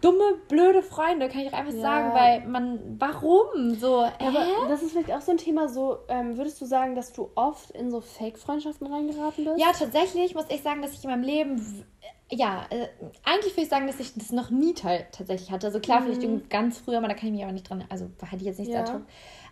dumme, 0.00 0.36
blöde 0.48 0.82
Freunde, 0.82 1.28
kann 1.28 1.42
ich 1.42 1.52
auch 1.52 1.58
einfach 1.58 1.74
ja. 1.74 1.80
sagen, 1.80 2.14
weil 2.14 2.48
man, 2.48 2.96
warum 2.98 3.74
so? 3.74 4.02
Ja, 4.02 4.12
aber 4.20 4.68
das 4.68 4.82
ist 4.82 4.92
vielleicht 4.92 5.12
auch 5.12 5.20
so 5.20 5.32
ein 5.32 5.38
Thema, 5.38 5.68
so, 5.68 5.98
ähm, 6.08 6.36
würdest 6.36 6.60
du 6.60 6.64
sagen, 6.64 6.94
dass 6.94 7.12
du 7.12 7.30
oft 7.34 7.70
in 7.72 7.90
so 7.90 8.00
Fake-Freundschaften 8.00 8.86
reingeraten 8.86 9.44
bist? 9.44 9.58
Ja, 9.58 9.72
tatsächlich 9.72 10.34
muss 10.34 10.46
ich 10.48 10.62
sagen, 10.62 10.80
dass 10.82 10.94
ich 10.94 11.04
in 11.04 11.10
meinem 11.10 11.24
Leben, 11.24 11.84
ja, 12.30 12.64
äh, 12.70 12.88
eigentlich 13.24 13.52
würde 13.52 13.62
ich 13.62 13.68
sagen, 13.68 13.86
dass 13.86 14.00
ich 14.00 14.14
das 14.14 14.32
noch 14.32 14.50
nie 14.50 14.72
tatsächlich 14.72 15.50
hatte. 15.50 15.66
Also 15.66 15.80
klar, 15.80 16.00
mhm. 16.00 16.14
vielleicht 16.14 16.50
ganz 16.50 16.78
früher, 16.78 16.98
aber 16.98 17.08
da 17.08 17.14
kann 17.14 17.28
ich 17.28 17.34
mich 17.34 17.42
aber 17.42 17.52
nicht 17.52 17.68
dran, 17.68 17.84
also 17.90 18.08
hatte 18.22 18.36
ich 18.36 18.44
jetzt 18.44 18.60
nicht 18.60 18.70
ja. 18.70 18.86
sehr 18.86 18.96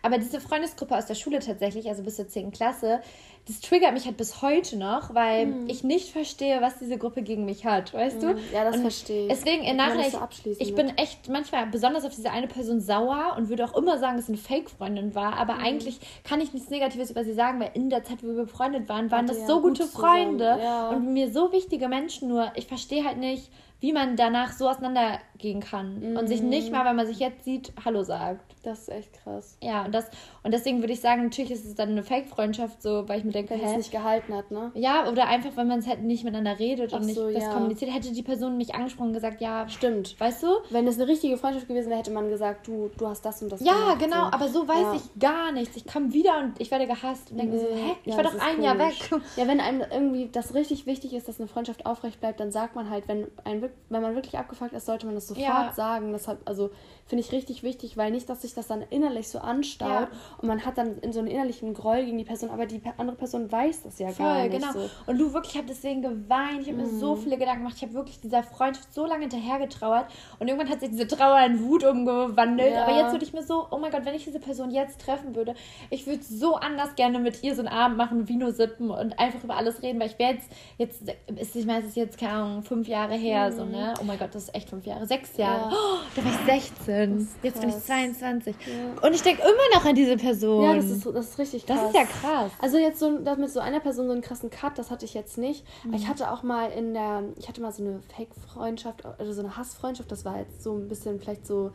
aber 0.01 0.17
diese 0.17 0.39
Freundesgruppe 0.39 0.97
aus 0.97 1.05
der 1.05 1.15
Schule 1.15 1.39
tatsächlich, 1.39 1.87
also 1.87 2.03
bis 2.03 2.15
zur 2.15 2.27
10. 2.27 2.51
Klasse, 2.51 3.01
das 3.47 3.59
triggert 3.59 3.93
mich 3.93 4.05
halt 4.05 4.17
bis 4.17 4.41
heute 4.41 4.77
noch, 4.77 5.15
weil 5.15 5.47
mhm. 5.47 5.69
ich 5.69 5.83
nicht 5.83 6.09
verstehe, 6.09 6.61
was 6.61 6.77
diese 6.77 6.97
Gruppe 6.97 7.23
gegen 7.23 7.45
mich 7.45 7.65
hat, 7.65 7.93
weißt 7.93 8.21
mhm. 8.21 8.35
du? 8.35 8.41
Ja, 8.53 8.63
das 8.63 8.75
und 8.75 8.81
verstehe 8.83 9.23
ich. 9.23 9.29
Deswegen 9.29 9.63
im 9.63 9.77
Nachhinein, 9.77 10.11
ich, 10.45 10.61
ich 10.61 10.75
bin 10.75 10.89
echt 10.97 11.27
manchmal 11.27 11.65
besonders 11.67 12.05
auf 12.05 12.13
diese 12.15 12.29
eine 12.29 12.47
Person 12.47 12.79
sauer 12.79 13.35
und 13.37 13.49
würde 13.49 13.65
auch 13.65 13.75
immer 13.75 13.97
sagen, 13.97 14.15
dass 14.15 14.25
es 14.25 14.29
eine 14.29 14.37
Fake-Freundin 14.37 15.15
war, 15.15 15.37
aber 15.37 15.55
mhm. 15.55 15.63
eigentlich 15.63 15.99
kann 16.23 16.39
ich 16.39 16.53
nichts 16.53 16.69
Negatives 16.69 17.09
über 17.09 17.23
sie 17.23 17.33
sagen, 17.33 17.59
weil 17.59 17.71
in 17.73 17.89
der 17.89 18.03
Zeit, 18.03 18.23
wo 18.23 18.27
wir 18.27 18.43
befreundet 18.43 18.87
waren, 18.89 19.09
waren 19.09 19.27
das 19.27 19.39
ja, 19.39 19.47
so 19.47 19.61
gute 19.61 19.85
Freunde 19.87 20.59
ja. 20.61 20.89
und 20.89 21.11
mir 21.13 21.31
so 21.31 21.51
wichtige 21.51 21.87
Menschen, 21.87 22.27
nur 22.27 22.51
ich 22.55 22.67
verstehe 22.67 23.03
halt 23.03 23.17
nicht, 23.17 23.49
wie 23.81 23.93
man 23.93 24.15
danach 24.15 24.53
so 24.53 24.69
auseinandergehen 24.69 25.59
kann 25.59 26.11
mhm. 26.11 26.17
und 26.17 26.27
sich 26.27 26.41
nicht 26.41 26.71
mal, 26.71 26.85
wenn 26.85 26.95
man 26.95 27.07
sich 27.07 27.19
jetzt 27.19 27.43
sieht, 27.43 27.73
Hallo 27.83 28.03
sagt. 28.03 28.55
Das 28.63 28.81
ist 28.81 28.89
echt 28.89 29.13
krass. 29.13 29.57
Ja, 29.61 29.85
und, 29.85 29.93
das, 29.93 30.05
und 30.43 30.53
deswegen 30.53 30.81
würde 30.81 30.93
ich 30.93 31.01
sagen, 31.01 31.23
natürlich 31.23 31.49
ist 31.49 31.65
es 31.65 31.73
dann 31.73 31.89
eine 31.89 32.03
Fake-Freundschaft, 32.03 32.79
so, 32.83 33.09
weil 33.09 33.17
ich 33.17 33.25
mir 33.25 33.31
denke, 33.31 33.55
wenn 33.55 33.61
es 33.61 33.75
nicht 33.75 33.91
gehalten 33.91 34.35
hat, 34.35 34.51
ne? 34.51 34.71
Ja, 34.75 35.09
oder 35.09 35.27
einfach, 35.27 35.57
wenn 35.57 35.67
man 35.67 35.79
es 35.79 35.87
halt 35.87 36.03
nicht 36.03 36.23
miteinander 36.23 36.59
redet 36.59 36.93
Ach 36.93 36.99
und 36.99 37.07
nicht 37.07 37.15
so, 37.15 37.31
das 37.31 37.41
ja. 37.41 37.53
kommuniziert, 37.53 37.91
hätte 37.91 38.11
die 38.11 38.21
Person 38.21 38.57
mich 38.57 38.75
angesprochen 38.75 39.07
und 39.07 39.13
gesagt, 39.13 39.41
ja, 39.41 39.67
stimmt. 39.67 40.19
Weißt 40.19 40.43
du? 40.43 40.47
Wenn 40.69 40.85
es 40.85 40.99
eine 40.99 41.07
richtige 41.07 41.37
Freundschaft 41.37 41.67
gewesen 41.67 41.89
wäre, 41.89 41.99
hätte 41.99 42.11
man 42.11 42.29
gesagt, 42.29 42.67
du, 42.67 42.91
du 42.95 43.07
hast 43.07 43.25
das 43.25 43.41
und 43.41 43.51
das 43.51 43.61
Ja, 43.61 43.73
gemacht, 43.73 43.99
genau, 43.99 44.25
so. 44.25 44.31
aber 44.31 44.47
so 44.47 44.67
weiß 44.67 44.77
ja. 44.77 44.93
ich 44.93 45.19
gar 45.19 45.51
nichts. 45.51 45.75
Ich 45.75 45.87
komme 45.87 46.13
wieder 46.13 46.37
und 46.37 46.53
ich 46.59 46.69
werde 46.69 46.85
gehasst 46.85 47.31
und 47.31 47.37
denke 47.37 47.55
nee. 47.55 47.61
so, 47.61 47.67
hä, 47.67 47.95
ich 48.05 48.11
ja, 48.11 48.17
war 48.17 48.23
doch 48.25 48.33
ein 48.35 48.57
komisch. 48.57 48.63
Jahr 48.63 48.77
weg. 48.77 48.93
Ja, 49.37 49.47
wenn 49.47 49.59
einem 49.59 49.83
irgendwie 49.91 50.29
das 50.31 50.53
richtig 50.53 50.85
wichtig 50.85 51.13
ist, 51.13 51.27
dass 51.27 51.39
eine 51.39 51.47
Freundschaft 51.47 51.87
aufrecht 51.87 52.19
bleibt, 52.19 52.39
dann 52.39 52.51
sagt 52.51 52.75
man 52.75 52.91
halt, 52.91 53.07
wenn, 53.07 53.25
ein, 53.43 53.70
wenn 53.89 54.01
man 54.01 54.15
wirklich 54.15 54.37
abgefuckt 54.37 54.73
ist, 54.73 54.85
sollte 54.85 55.05
man 55.05 55.15
das 55.15 55.27
sofort 55.27 55.75
sagen. 55.75 56.11
Das 56.11 56.27
hat, 56.27 56.39
also 56.45 56.71
finde 57.11 57.25
ich 57.25 57.33
richtig 57.33 57.61
wichtig, 57.61 57.97
weil 57.97 58.09
nicht, 58.09 58.29
dass 58.29 58.41
sich 58.41 58.53
das 58.53 58.67
dann 58.67 58.83
innerlich 58.89 59.27
so 59.27 59.39
anstaut 59.39 59.89
ja. 59.89 60.07
und 60.41 60.47
man 60.47 60.65
hat 60.65 60.77
dann 60.77 60.97
in 60.99 61.11
so 61.11 61.19
einen 61.19 61.27
innerlichen 61.27 61.73
Groll 61.73 62.05
gegen 62.05 62.17
die 62.17 62.23
Person, 62.23 62.49
aber 62.49 62.65
die 62.65 62.81
andere 62.95 63.17
Person 63.17 63.51
weiß 63.51 63.83
das 63.83 63.99
ja 63.99 64.11
Voll, 64.11 64.25
gar 64.25 64.43
nicht. 64.43 64.51
genau. 64.53 64.71
So. 64.71 64.89
Und 65.07 65.17
du 65.17 65.33
wirklich, 65.33 65.51
ich 65.51 65.57
habe 65.57 65.67
deswegen 65.67 66.01
geweint, 66.01 66.61
ich 66.61 66.69
habe 66.69 66.77
mm. 66.77 66.83
mir 66.83 66.87
so 66.87 67.15
mhm. 67.15 67.19
viele 67.19 67.37
Gedanken 67.37 67.63
gemacht, 67.63 67.75
ich 67.75 67.83
habe 67.83 67.95
wirklich 67.95 68.21
dieser 68.21 68.43
Freundschaft 68.43 68.93
so 68.93 69.05
lange 69.05 69.23
hinterher 69.23 69.59
getrauert 69.59 70.05
und 70.39 70.47
irgendwann 70.47 70.69
hat 70.69 70.79
sich 70.79 70.89
diese 70.89 71.05
Trauer 71.05 71.45
in 71.45 71.61
Wut 71.61 71.83
umgewandelt. 71.83 72.71
Ja. 72.71 72.85
Aber 72.85 72.97
jetzt 72.97 73.11
würde 73.11 73.25
ich 73.25 73.33
mir 73.33 73.43
so, 73.43 73.67
oh 73.71 73.77
mein 73.77 73.91
Gott, 73.91 74.05
wenn 74.05 74.15
ich 74.15 74.23
diese 74.23 74.39
Person 74.39 74.71
jetzt 74.71 75.01
treffen 75.01 75.35
würde, 75.35 75.53
ich 75.89 76.07
würde 76.07 76.23
so 76.23 76.55
anders 76.55 76.95
gerne 76.95 77.19
mit 77.19 77.43
ihr 77.43 77.55
so 77.55 77.61
einen 77.61 77.73
Abend 77.73 77.97
machen, 77.97 78.29
Vino 78.29 78.51
sippen 78.51 78.89
und 78.89 79.19
einfach 79.19 79.43
über 79.43 79.57
alles 79.57 79.81
reden, 79.81 79.99
weil 79.99 80.07
ich 80.07 80.17
wäre 80.17 80.35
jetzt, 80.35 80.49
jetzt 80.77 81.01
ist, 81.35 81.57
ich 81.57 81.65
meine, 81.65 81.79
es 81.81 81.87
ist 81.87 81.97
jetzt, 81.97 82.17
keine 82.17 82.31
Ahnung, 82.35 82.63
fünf 82.63 82.87
Jahre 82.87 83.15
her, 83.15 83.49
mm. 83.49 83.51
so, 83.51 83.65
ne? 83.65 83.95
Oh 83.99 84.05
mein 84.05 84.17
Gott, 84.17 84.33
das 84.33 84.43
ist 84.43 84.55
echt 84.55 84.69
fünf 84.69 84.85
Jahre, 84.85 85.05
sechs 85.05 85.35
Jahre. 85.35 85.69
Ja. 85.69 85.77
Oh, 85.77 85.97
da 86.15 86.23
war 86.23 86.31
ich 86.31 86.61
16. 86.61 87.00
Jetzt 87.43 87.59
bin 87.59 87.69
ich 87.69 87.77
22. 87.77 88.55
Ja. 88.65 89.07
Und 89.07 89.13
ich 89.13 89.21
denke 89.21 89.41
immer 89.41 89.77
noch 89.79 89.85
an 89.85 89.95
diese 89.95 90.17
Person. 90.17 90.63
Ja, 90.63 90.75
das 90.75 90.85
ist, 90.85 91.05
das 91.05 91.29
ist 91.29 91.39
richtig 91.39 91.65
krass. 91.65 91.79
Das 91.79 91.89
ist 91.89 91.95
ja 91.95 92.03
krass. 92.05 92.51
Also 92.59 92.77
jetzt 92.77 92.99
so 92.99 93.09
mit 93.09 93.49
so 93.49 93.59
einer 93.59 93.79
Person 93.79 94.07
so 94.07 94.13
einen 94.13 94.21
krassen 94.21 94.49
Cut, 94.49 94.77
das 94.77 94.91
hatte 94.91 95.05
ich 95.05 95.13
jetzt 95.13 95.37
nicht. 95.37 95.65
Mhm. 95.83 95.93
Ich 95.93 96.07
hatte 96.07 96.31
auch 96.31 96.43
mal 96.43 96.71
in 96.71 96.93
der, 96.93 97.23
ich 97.37 97.47
hatte 97.47 97.61
mal 97.61 97.71
so 97.71 97.83
eine 97.83 98.01
Fake-Freundschaft, 98.15 99.05
also 99.05 99.33
so 99.33 99.41
eine 99.41 99.57
Hassfreundschaft, 99.57 100.11
das 100.11 100.25
war 100.25 100.39
jetzt 100.39 100.63
so 100.63 100.73
ein 100.73 100.87
bisschen 100.87 101.19
vielleicht 101.19 101.45
so 101.45 101.71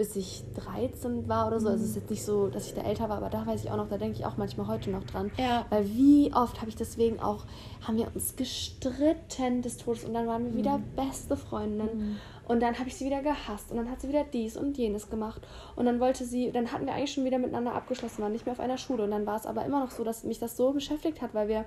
bis 0.00 0.16
ich 0.16 0.44
13 0.54 1.28
war 1.28 1.46
oder 1.46 1.60
so. 1.60 1.68
Also 1.68 1.84
es 1.84 1.90
ist 1.90 1.96
jetzt 1.96 2.08
nicht 2.08 2.24
so, 2.24 2.48
dass 2.48 2.66
ich 2.68 2.72
da 2.72 2.80
älter 2.80 3.10
war, 3.10 3.18
aber 3.18 3.28
da 3.28 3.46
weiß 3.46 3.62
ich 3.62 3.70
auch 3.70 3.76
noch, 3.76 3.86
da 3.86 3.98
denke 3.98 4.18
ich 4.18 4.24
auch 4.24 4.38
manchmal 4.38 4.66
heute 4.66 4.88
noch 4.88 5.04
dran. 5.04 5.30
Ja. 5.36 5.66
Weil 5.68 5.86
wie 5.90 6.32
oft 6.32 6.58
habe 6.62 6.70
ich 6.70 6.76
deswegen 6.76 7.20
auch, 7.20 7.44
haben 7.86 7.98
wir 7.98 8.06
uns 8.14 8.34
gestritten 8.34 9.60
des 9.60 9.76
Todes 9.76 10.04
und 10.04 10.14
dann 10.14 10.26
waren 10.26 10.46
wir 10.46 10.52
mhm. 10.52 10.56
wieder 10.56 10.80
beste 10.96 11.36
Freundinnen. 11.36 11.98
Mhm. 11.98 12.16
Und 12.48 12.60
dann 12.62 12.78
habe 12.78 12.88
ich 12.88 12.96
sie 12.96 13.04
wieder 13.04 13.20
gehasst 13.20 13.70
und 13.70 13.76
dann 13.76 13.90
hat 13.90 14.00
sie 14.00 14.08
wieder 14.08 14.24
dies 14.24 14.56
und 14.56 14.78
jenes 14.78 15.10
gemacht. 15.10 15.42
Und 15.76 15.84
dann 15.84 16.00
wollte 16.00 16.24
sie, 16.24 16.50
dann 16.50 16.72
hatten 16.72 16.86
wir 16.86 16.94
eigentlich 16.94 17.12
schon 17.12 17.26
wieder 17.26 17.38
miteinander 17.38 17.74
abgeschlossen, 17.74 18.22
waren 18.22 18.32
nicht 18.32 18.46
mehr 18.46 18.54
auf 18.54 18.60
einer 18.60 18.78
Schule. 18.78 19.04
Und 19.04 19.10
dann 19.10 19.26
war 19.26 19.36
es 19.36 19.44
aber 19.44 19.66
immer 19.66 19.80
noch 19.80 19.90
so, 19.90 20.02
dass 20.02 20.24
mich 20.24 20.38
das 20.38 20.56
so 20.56 20.72
beschäftigt 20.72 21.20
hat, 21.20 21.34
weil 21.34 21.48
wir 21.48 21.66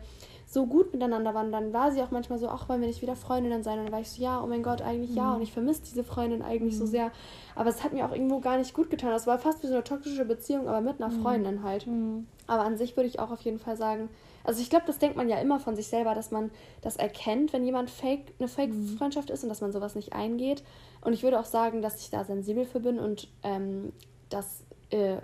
so 0.54 0.68
gut 0.68 0.94
miteinander 0.94 1.34
waren. 1.34 1.52
Dann 1.52 1.74
war 1.74 1.92
sie 1.92 2.02
auch 2.02 2.12
manchmal 2.12 2.40
so, 2.40 2.48
ach, 2.48 2.70
wollen 2.70 2.82
wir 2.82 2.88
nicht 2.88 3.02
wieder 3.02 3.16
Freundinnen 3.16 3.64
sein? 3.64 3.80
Und 3.80 3.86
dann 3.86 3.94
war 3.94 4.02
ich 4.02 4.10
so, 4.10 4.22
ja, 4.22 4.42
oh 4.42 4.48
mein 4.48 4.64
Gott, 4.64 4.82
eigentlich 4.82 5.12
mhm. 5.12 5.18
ja. 5.18 5.34
Und 5.34 5.42
ich 5.42 5.52
vermisse 5.52 5.82
diese 5.84 6.04
Freundin 6.04 6.42
eigentlich 6.42 6.76
mhm. 6.76 6.80
so 6.80 6.86
sehr. 6.86 7.12
Aber 7.56 7.70
es 7.70 7.84
hat 7.84 7.94
mir 7.94 8.06
auch 8.06 8.12
irgendwo 8.12 8.40
gar 8.40 8.58
nicht 8.58 8.74
gut 8.74 8.90
getan. 8.90 9.10
Das 9.10 9.28
war 9.28 9.40
fast 9.40 9.64
wie 9.64 9.68
so 9.68 9.74
eine 9.74 9.84
toxische 9.84 10.26
Beziehung, 10.26 10.68
aber 10.68 10.82
mit 10.82 11.02
einer 11.02 11.14
mhm. 11.14 11.22
Freundin 11.22 11.64
halt. 11.64 11.88
Mhm. 11.88 12.28
Aber 12.48 12.64
an 12.64 12.78
sich 12.78 12.96
würde 12.96 13.08
ich 13.08 13.20
auch 13.20 13.32
auf 13.32 13.42
jeden 13.42 13.60
Fall 13.60 13.76
sagen, 13.76 14.10
also 14.44 14.62
ich 14.62 14.70
glaube, 14.70 14.86
das 14.86 15.00
denkt 15.00 15.16
man 15.16 15.30
ja 15.30 15.38
immer 15.38 15.60
von 15.60 15.76
sich 15.76 15.88
selber, 15.88 16.16
dass 16.16 16.32
man 16.32 16.52
das 16.82 16.98
erkennt, 16.98 17.54
wenn 17.54 17.64
jemand 17.64 17.90
fake, 17.90 18.34
eine 18.40 18.50
Fake-Freundschaft 18.50 19.30
ist 19.30 19.44
und 19.44 19.50
dass 19.50 19.62
man 19.62 19.72
sowas 19.72 19.96
nicht 19.96 20.14
eingeht. 20.14 20.64
Und 21.02 21.14
ich 21.14 21.24
würde 21.24 21.40
auch 21.40 21.46
sagen, 21.46 21.82
dass 21.82 22.02
ich 22.02 22.10
da 22.10 22.26
sensibel 22.26 22.66
für 22.66 22.82
bin 22.82 23.00
und 23.00 23.30
ähm, 23.42 23.94
das 24.30 24.64
äh, 24.90 25.18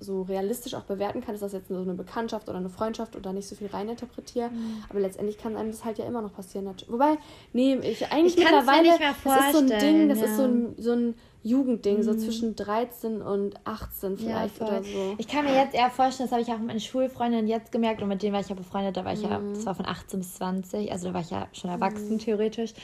so 0.00 0.22
realistisch 0.22 0.74
auch 0.74 0.82
bewerten 0.82 1.20
kann, 1.20 1.34
ist 1.34 1.42
das 1.42 1.52
jetzt 1.52 1.70
nur 1.70 1.80
so 1.80 1.84
eine 1.84 1.94
Bekanntschaft 1.94 2.48
oder 2.48 2.58
eine 2.58 2.68
Freundschaft 2.68 3.16
oder 3.16 3.32
nicht 3.32 3.48
so 3.48 3.56
viel 3.56 3.66
reininterpretiere. 3.66 4.50
Mhm. 4.50 4.84
Aber 4.88 5.00
letztendlich 5.00 5.38
kann 5.38 5.56
einem 5.56 5.70
das 5.70 5.84
halt 5.84 5.98
ja 5.98 6.04
immer 6.04 6.22
noch 6.22 6.32
passieren. 6.32 6.68
Wobei, 6.88 7.18
nee, 7.52 7.74
ich 7.76 8.10
eigentlich 8.12 8.36
ich 8.36 8.44
mittlerweile, 8.44 8.90
das 9.24 9.46
ist 9.46 9.52
so 9.52 9.58
ein 9.58 9.80
Ding, 9.80 10.08
das 10.08 10.20
ja. 10.20 10.24
ist 10.26 10.36
so 10.36 10.44
ein, 10.44 10.74
so 10.78 10.92
ein 10.92 11.14
Jugendding, 11.42 11.98
mhm. 11.98 12.02
so 12.02 12.14
zwischen 12.14 12.56
13 12.56 13.22
und 13.22 13.54
18 13.64 14.18
vielleicht 14.18 14.60
ja, 14.60 14.66
oder 14.66 14.82
so. 14.82 15.14
Ich 15.18 15.28
kann 15.28 15.44
mir 15.44 15.54
jetzt 15.54 15.74
eher 15.74 15.90
vorstellen, 15.90 16.28
das 16.28 16.32
habe 16.32 16.42
ich 16.42 16.48
auch 16.48 16.58
mit 16.58 16.68
meinen 16.68 16.80
Schulfreundinnen 16.80 17.46
jetzt 17.46 17.72
gemerkt 17.72 18.02
und 18.02 18.08
mit 18.08 18.22
denen 18.22 18.32
war 18.32 18.40
ich 18.40 18.48
ja 18.48 18.54
befreundet, 18.54 18.96
da 18.96 19.04
war 19.04 19.12
ich 19.12 19.22
mhm. 19.22 19.30
ja, 19.30 19.40
das 19.54 19.66
war 19.66 19.74
von 19.74 19.86
18 19.86 20.20
bis 20.20 20.34
20, 20.34 20.92
also 20.92 21.08
da 21.08 21.14
war 21.14 21.20
ich 21.20 21.30
ja 21.30 21.48
schon 21.52 21.70
erwachsen 21.70 22.14
mhm. 22.14 22.18
theoretisch. 22.18 22.74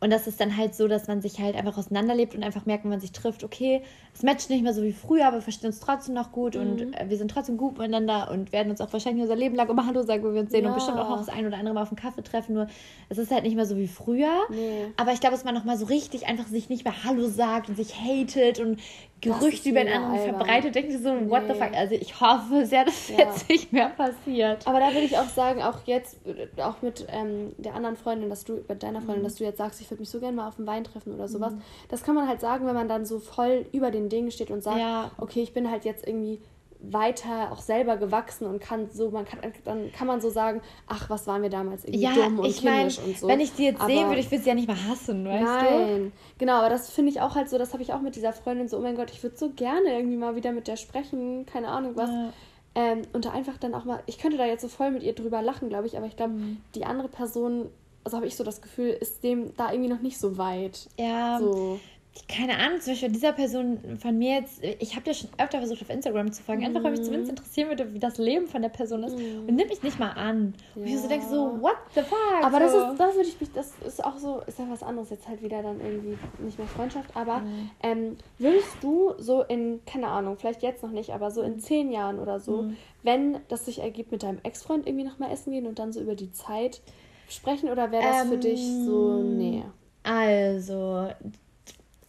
Und 0.00 0.10
das 0.10 0.26
ist 0.26 0.40
dann 0.40 0.56
halt 0.56 0.74
so, 0.74 0.88
dass 0.88 1.08
man 1.08 1.20
sich 1.20 1.38
halt 1.40 1.54
einfach 1.54 1.76
auseinanderlebt 1.76 2.34
und 2.34 2.42
einfach 2.42 2.64
merkt, 2.64 2.84
wenn 2.84 2.90
man 2.90 3.00
sich 3.00 3.12
trifft, 3.12 3.44
okay, 3.44 3.82
es 4.14 4.22
matcht 4.22 4.48
nicht 4.48 4.62
mehr 4.62 4.72
so 4.72 4.82
wie 4.82 4.92
früher, 4.92 5.26
aber 5.26 5.36
wir 5.36 5.42
verstehen 5.42 5.68
uns 5.68 5.78
trotzdem 5.78 6.14
noch 6.14 6.32
gut 6.32 6.54
mhm. 6.54 6.60
und 6.60 6.80
äh, 6.94 7.04
wir 7.08 7.18
sind 7.18 7.30
trotzdem 7.30 7.58
gut 7.58 7.76
miteinander 7.76 8.30
und 8.30 8.50
werden 8.50 8.70
uns 8.70 8.80
auch 8.80 8.90
wahrscheinlich 8.92 9.22
unser 9.22 9.36
Leben 9.36 9.54
lang 9.54 9.68
immer 9.68 9.86
Hallo 9.86 10.02
sagen, 10.02 10.24
wenn 10.24 10.34
wir 10.34 10.40
uns 10.40 10.50
sehen 10.50 10.64
ja. 10.64 10.70
und 10.70 10.74
bestimmt 10.74 10.98
auch 10.98 11.10
noch 11.10 11.18
das 11.18 11.28
ein 11.28 11.46
oder 11.46 11.58
andere 11.58 11.74
Mal 11.74 11.82
auf 11.82 11.90
dem 11.90 11.98
Kaffee 11.98 12.22
treffen. 12.22 12.54
Nur 12.54 12.66
es 13.10 13.18
ist 13.18 13.30
halt 13.30 13.44
nicht 13.44 13.56
mehr 13.56 13.66
so 13.66 13.76
wie 13.76 13.88
früher. 13.88 14.32
Nee. 14.48 14.86
Aber 14.96 15.12
ich 15.12 15.20
glaube, 15.20 15.34
dass 15.34 15.44
man 15.44 15.54
nochmal 15.54 15.76
so 15.76 15.84
richtig 15.84 16.26
einfach 16.26 16.46
sich 16.46 16.70
nicht 16.70 16.84
mehr 16.84 17.04
Hallo 17.04 17.28
sagt 17.28 17.68
und 17.68 17.76
sich 17.76 17.94
hatet 17.94 18.58
und 18.58 18.80
Gerüchte 19.20 19.68
über 19.68 19.84
den 19.84 19.92
anderen 19.92 20.34
verbreitet, 20.34 20.74
denke 20.74 20.92
ich 20.92 21.02
so, 21.02 21.12
nee. 21.12 21.30
what 21.30 21.42
the 21.46 21.54
fuck. 21.54 21.74
Also 21.74 21.94
ich 21.94 22.20
hoffe 22.20 22.64
sehr, 22.64 22.84
dass 22.84 23.08
ja. 23.08 23.18
jetzt 23.18 23.48
nicht 23.48 23.72
mehr 23.72 23.90
passiert. 23.90 24.66
Aber 24.66 24.80
da 24.80 24.88
würde 24.88 25.04
ich 25.04 25.18
auch 25.18 25.28
sagen, 25.28 25.62
auch 25.62 25.78
jetzt, 25.84 26.18
auch 26.56 26.80
mit 26.82 27.06
ähm, 27.10 27.52
der 27.58 27.74
anderen 27.74 27.96
Freundin, 27.96 28.30
dass 28.30 28.44
du, 28.44 28.64
mit 28.68 28.82
deiner 28.82 29.00
Freundin, 29.00 29.22
mhm. 29.22 29.24
dass 29.24 29.34
du 29.36 29.44
jetzt 29.44 29.58
sagst, 29.58 29.80
ich 29.80 29.90
würde 29.90 30.00
mich 30.00 30.10
so 30.10 30.20
gerne 30.20 30.36
mal 30.36 30.48
auf 30.48 30.56
den 30.56 30.66
Wein 30.66 30.84
treffen 30.84 31.14
oder 31.14 31.28
sowas. 31.28 31.52
Mhm. 31.52 31.62
Das 31.88 32.02
kann 32.02 32.14
man 32.14 32.28
halt 32.28 32.40
sagen, 32.40 32.66
wenn 32.66 32.74
man 32.74 32.88
dann 32.88 33.04
so 33.04 33.18
voll 33.18 33.66
über 33.72 33.90
den 33.90 34.08
Dingen 34.08 34.30
steht 34.30 34.50
und 34.50 34.62
sagt, 34.62 34.78
ja. 34.78 35.10
okay, 35.18 35.42
ich 35.42 35.52
bin 35.52 35.70
halt 35.70 35.84
jetzt 35.84 36.06
irgendwie 36.06 36.40
weiter 36.82 37.52
auch 37.52 37.60
selber 37.60 37.96
gewachsen 37.96 38.46
und 38.46 38.60
kann 38.60 38.88
so, 38.90 39.10
man 39.10 39.24
kann, 39.24 39.40
dann 39.64 39.92
kann 39.92 40.06
man 40.06 40.20
so 40.20 40.30
sagen, 40.30 40.62
ach, 40.86 41.10
was 41.10 41.26
waren 41.26 41.42
wir 41.42 41.50
damals 41.50 41.84
irgendwie 41.84 42.02
ja, 42.02 42.14
dumm 42.14 42.38
und 42.38 42.46
ich 42.46 42.62
kindisch 42.62 42.98
mein, 42.98 43.08
und 43.08 43.18
so. 43.18 43.28
Wenn 43.28 43.40
ich 43.40 43.52
die 43.52 43.64
jetzt 43.64 43.80
aber, 43.80 43.90
sehen 43.90 44.08
würde, 44.08 44.20
ich 44.20 44.30
würde 44.30 44.42
sie 44.42 44.48
ja 44.48 44.54
nicht 44.54 44.68
mehr 44.68 44.88
hassen, 44.88 45.26
weißt 45.26 45.44
nein. 45.44 46.04
du? 46.04 46.12
Genau, 46.38 46.54
aber 46.54 46.70
das 46.70 46.90
finde 46.90 47.12
ich 47.12 47.20
auch 47.20 47.34
halt 47.34 47.50
so, 47.50 47.58
das 47.58 47.72
habe 47.72 47.82
ich 47.82 47.92
auch 47.92 48.00
mit 48.00 48.16
dieser 48.16 48.32
Freundin 48.32 48.68
so, 48.68 48.78
oh 48.78 48.80
mein 48.80 48.96
Gott, 48.96 49.10
ich 49.10 49.22
würde 49.22 49.36
so 49.36 49.50
gerne 49.50 49.94
irgendwie 49.96 50.16
mal 50.16 50.36
wieder 50.36 50.52
mit 50.52 50.68
der 50.68 50.76
sprechen, 50.76 51.44
keine 51.46 51.68
Ahnung 51.68 51.92
was. 51.96 52.10
Ja. 52.10 52.32
Ähm, 52.74 53.02
und 53.12 53.24
da 53.24 53.32
einfach 53.32 53.58
dann 53.58 53.74
auch 53.74 53.84
mal, 53.84 54.02
ich 54.06 54.18
könnte 54.18 54.36
da 54.36 54.46
jetzt 54.46 54.62
so 54.62 54.68
voll 54.68 54.90
mit 54.90 55.02
ihr 55.02 55.14
drüber 55.14 55.42
lachen, 55.42 55.68
glaube 55.68 55.86
ich, 55.86 55.96
aber 55.96 56.06
ich 56.06 56.16
glaube, 56.16 56.34
mhm. 56.34 56.58
die 56.74 56.84
andere 56.84 57.08
Person, 57.08 57.68
also 58.04 58.16
habe 58.16 58.26
ich 58.26 58.36
so 58.36 58.44
das 58.44 58.62
Gefühl, 58.62 58.90
ist 58.90 59.24
dem 59.24 59.54
da 59.56 59.72
irgendwie 59.72 59.90
noch 59.90 60.00
nicht 60.00 60.18
so 60.18 60.38
weit. 60.38 60.88
Ja. 60.98 61.38
So 61.40 61.80
keine 62.28 62.58
Ahnung, 62.58 62.80
zum 62.80 62.92
Beispiel 62.92 63.10
dieser 63.10 63.32
Person 63.32 63.98
von 64.00 64.18
mir 64.18 64.40
jetzt, 64.40 64.62
ich 64.62 64.96
habe 64.96 65.06
ja 65.06 65.14
schon 65.14 65.30
öfter 65.38 65.58
versucht 65.58 65.82
auf 65.82 65.90
Instagram 65.90 66.32
zu 66.32 66.42
folgen, 66.42 66.64
einfach 66.64 66.82
weil 66.82 66.92
mich 66.92 67.02
zumindest 67.02 67.30
mhm. 67.30 67.38
interessieren 67.38 67.68
würde, 67.68 67.94
wie 67.94 68.00
das 68.00 68.18
Leben 68.18 68.48
von 68.48 68.62
der 68.62 68.68
Person 68.68 69.04
ist 69.04 69.16
mm. 69.16 69.48
und 69.48 69.54
nimm 69.54 69.68
mich 69.68 69.82
nicht 69.82 69.98
mal 69.98 70.10
an. 70.10 70.54
Ja. 70.74 70.82
Und 70.82 70.88
ich 70.88 70.98
so 70.98 71.08
denke 71.08 71.26
so, 71.26 71.60
what 71.60 71.76
the 71.94 72.00
fuck? 72.00 72.18
Aber 72.42 72.68
so. 72.68 72.80
das 72.80 72.90
ist, 72.92 73.00
das 73.00 73.14
würde 73.14 73.28
ich 73.28 73.40
mich, 73.40 73.52
das 73.52 73.72
ist 73.86 74.04
auch 74.04 74.16
so, 74.18 74.40
ist 74.46 74.58
ja 74.58 74.66
was 74.68 74.82
anderes, 74.82 75.10
jetzt 75.10 75.28
halt 75.28 75.40
wieder 75.42 75.62
dann 75.62 75.80
irgendwie 75.80 76.18
nicht 76.40 76.58
mehr 76.58 76.66
Freundschaft, 76.66 77.16
aber 77.16 77.38
mm. 77.38 77.70
ähm, 77.82 78.16
würdest 78.38 78.76
du 78.80 79.14
so 79.18 79.42
in, 79.42 79.80
keine 79.86 80.08
Ahnung, 80.08 80.36
vielleicht 80.36 80.62
jetzt 80.62 80.82
noch 80.82 80.92
nicht, 80.92 81.10
aber 81.10 81.30
so 81.30 81.42
in 81.42 81.54
mhm. 81.54 81.60
zehn 81.60 81.92
Jahren 81.92 82.18
oder 82.18 82.40
so, 82.40 82.62
mm. 82.62 82.76
wenn 83.04 83.38
das 83.48 83.66
sich 83.66 83.80
ergibt, 83.80 84.10
mit 84.10 84.24
deinem 84.24 84.40
Ex-Freund 84.42 84.86
irgendwie 84.86 85.04
nochmal 85.04 85.30
essen 85.30 85.52
gehen 85.52 85.66
und 85.66 85.78
dann 85.78 85.92
so 85.92 86.00
über 86.00 86.16
die 86.16 86.32
Zeit 86.32 86.80
sprechen 87.28 87.70
oder 87.70 87.92
wäre 87.92 88.02
das 88.02 88.22
ähm, 88.24 88.28
für 88.30 88.38
dich 88.38 88.60
so, 88.84 89.22
nee? 89.22 89.62
Also, 90.02 91.08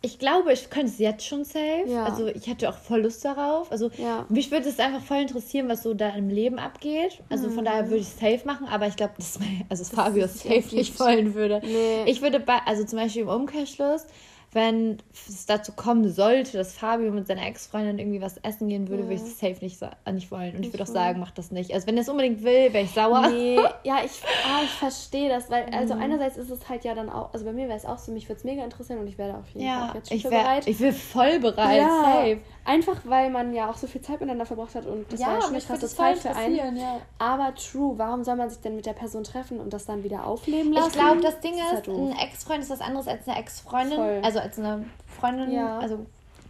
ich 0.04 0.18
glaube, 0.18 0.52
ich 0.52 0.72
könnte 0.72 0.88
es 0.88 0.98
jetzt 0.98 1.26
schon 1.26 1.44
safe. 1.46 1.86
Ja. 1.88 2.06
Also 2.06 2.26
ich 2.26 2.48
hätte 2.48 2.68
auch 2.70 2.78
voll 2.78 3.02
Lust 3.02 3.24
darauf. 3.24 3.72
Also 3.72 3.92
ja. 3.98 4.26
mich 4.30 4.50
würde 4.50 4.68
es 4.68 4.80
einfach 4.80 5.02
voll 5.02 5.18
interessieren, 5.18 5.70
was 5.70 5.84
so 5.84 5.94
da 5.94 6.10
im 6.10 6.30
Leben 6.30 6.58
abgeht. 6.58 7.20
Also 7.30 7.50
mhm. 7.50 7.54
von 7.54 7.66
daher 7.66 7.86
würde 7.86 7.98
ich 7.98 8.08
es 8.08 8.20
safe 8.20 8.42
machen, 8.46 8.68
aber 8.68 8.88
ich 8.88 8.96
glaube, 8.96 9.14
dass 9.18 9.38
also 9.70 9.84
das 9.84 9.90
Fabio 9.90 10.28
safe 10.28 10.76
nicht 10.76 11.00
wollen 11.00 11.36
würde. 11.36 11.62
Nee. 11.64 12.10
Ich 12.10 12.22
würde 12.24 12.40
bei, 12.40 12.58
also 12.66 12.84
zum 12.84 12.98
Beispiel 12.98 13.22
im 13.24 13.30
Umkehrschluss, 13.30 14.08
wenn 14.54 14.98
es 15.14 15.46
dazu 15.46 15.72
kommen 15.72 16.10
sollte, 16.10 16.58
dass 16.58 16.74
Fabio 16.74 17.12
mit 17.12 17.26
seiner 17.26 17.46
Ex-Freundin 17.46 18.00
irgendwie 18.00 18.22
was 18.22 18.38
essen 18.38 18.68
gehen 18.68 18.90
würde, 18.90 19.04
ja. 19.04 19.10
würde 19.10 19.22
ich 19.22 19.30
es 19.30 19.40
safe 19.40 19.58
nicht, 19.62 19.82
äh, 19.82 20.12
nicht 20.12 20.30
wollen. 20.30 20.56
Und 20.58 20.66
ich 20.66 20.74
würde 20.74 20.84
auch 20.84 20.88
sagen, 20.88 21.22
mach 21.22 21.32
das 21.32 21.52
nicht. 21.52 21.74
Also 21.74 21.88
wenn 21.88 21.96
er 21.96 22.02
es 22.02 22.10
unbedingt 22.10 22.44
will, 22.44 22.74
wäre 22.74 22.84
ich 22.84 22.92
sauer. 22.92 23.30
Nee, 23.30 23.56
ja, 23.84 24.00
ich, 24.04 24.22
ah, 24.46 24.62
ich 24.64 24.72
verstehe 24.72 25.30
das, 25.30 25.50
weil, 25.50 25.66
also 25.72 25.96
mhm. 25.96 26.02
einerseits 26.02 26.36
ist 26.36 26.50
es 26.50 26.68
halt 26.68 26.84
ja 26.84 26.94
dann 26.94 27.10
auch, 27.10 27.34
also 27.34 27.46
bei 27.46 27.54
mir 27.54 27.70
wäre 27.70 27.78
es 27.78 27.86
auch 27.86 27.98
so, 27.98 28.12
mich 28.12 28.28
würde 28.28 28.40
es 28.40 28.44
mega 28.44 28.64
interessieren 28.64 29.00
und 29.00 29.08
ich 29.08 29.18
werde 29.18 29.38
auf 29.38 29.48
jeden 29.54 29.66
ja, 29.66 29.88
Fall 29.88 29.96
jetzt 29.96 30.10
schon 30.10 30.18
ich 30.18 30.24
wär, 30.26 30.32
bereit. 30.32 30.68
Ich 30.68 30.80
will 30.82 30.94
voll 30.94 31.40
bereit, 31.40 31.78
ja, 31.78 32.04
safe. 32.04 32.42
Einfach 32.64 32.98
weil 33.06 33.32
man 33.32 33.54
ja 33.54 33.70
auch 33.70 33.78
so 33.78 33.88
viel 33.88 34.02
Zeit 34.02 34.20
miteinander 34.20 34.46
verbracht 34.46 34.76
hat 34.76 34.86
und 34.86 35.12
das 35.12 35.20
ja, 35.20 35.28
war 35.28 35.34
ja 35.36 35.42
schon 35.42 35.56
eine 35.56 35.64
krasse 35.64 35.88
Zeit 35.88 36.20
für 36.20 36.36
einen. 36.36 36.78
Ja. 36.78 37.02
Aber 37.18 37.56
true, 37.56 37.98
warum 37.98 38.24
soll 38.24 38.36
man 38.36 38.50
sich 38.50 38.60
denn 38.62 38.76
mit 38.76 38.86
der 38.86 38.94
Person 38.94 39.24
treffen 39.24 39.60
und 39.60 39.74
das 39.74 39.86
dann 39.86 40.04
wieder 40.04 40.26
aufleben 40.26 40.72
lassen? 40.72 40.90
Ich 40.90 40.94
glaube, 40.94 41.22
das 41.22 41.40
Ding 41.40 41.56
ist, 41.56 41.88
ist 41.88 41.88
ein 41.88 42.16
Ex-Freund 42.16 42.62
ist 42.62 42.70
was 42.70 42.82
anderes 42.82 43.08
als 43.08 43.28
eine 43.28 43.40
Ex-Freundin. 43.40 44.00
Also 44.24 44.40
als 44.40 44.60
eine 44.60 44.86
Freundin, 45.08 45.52
ja. 45.52 45.80
also 45.80 46.06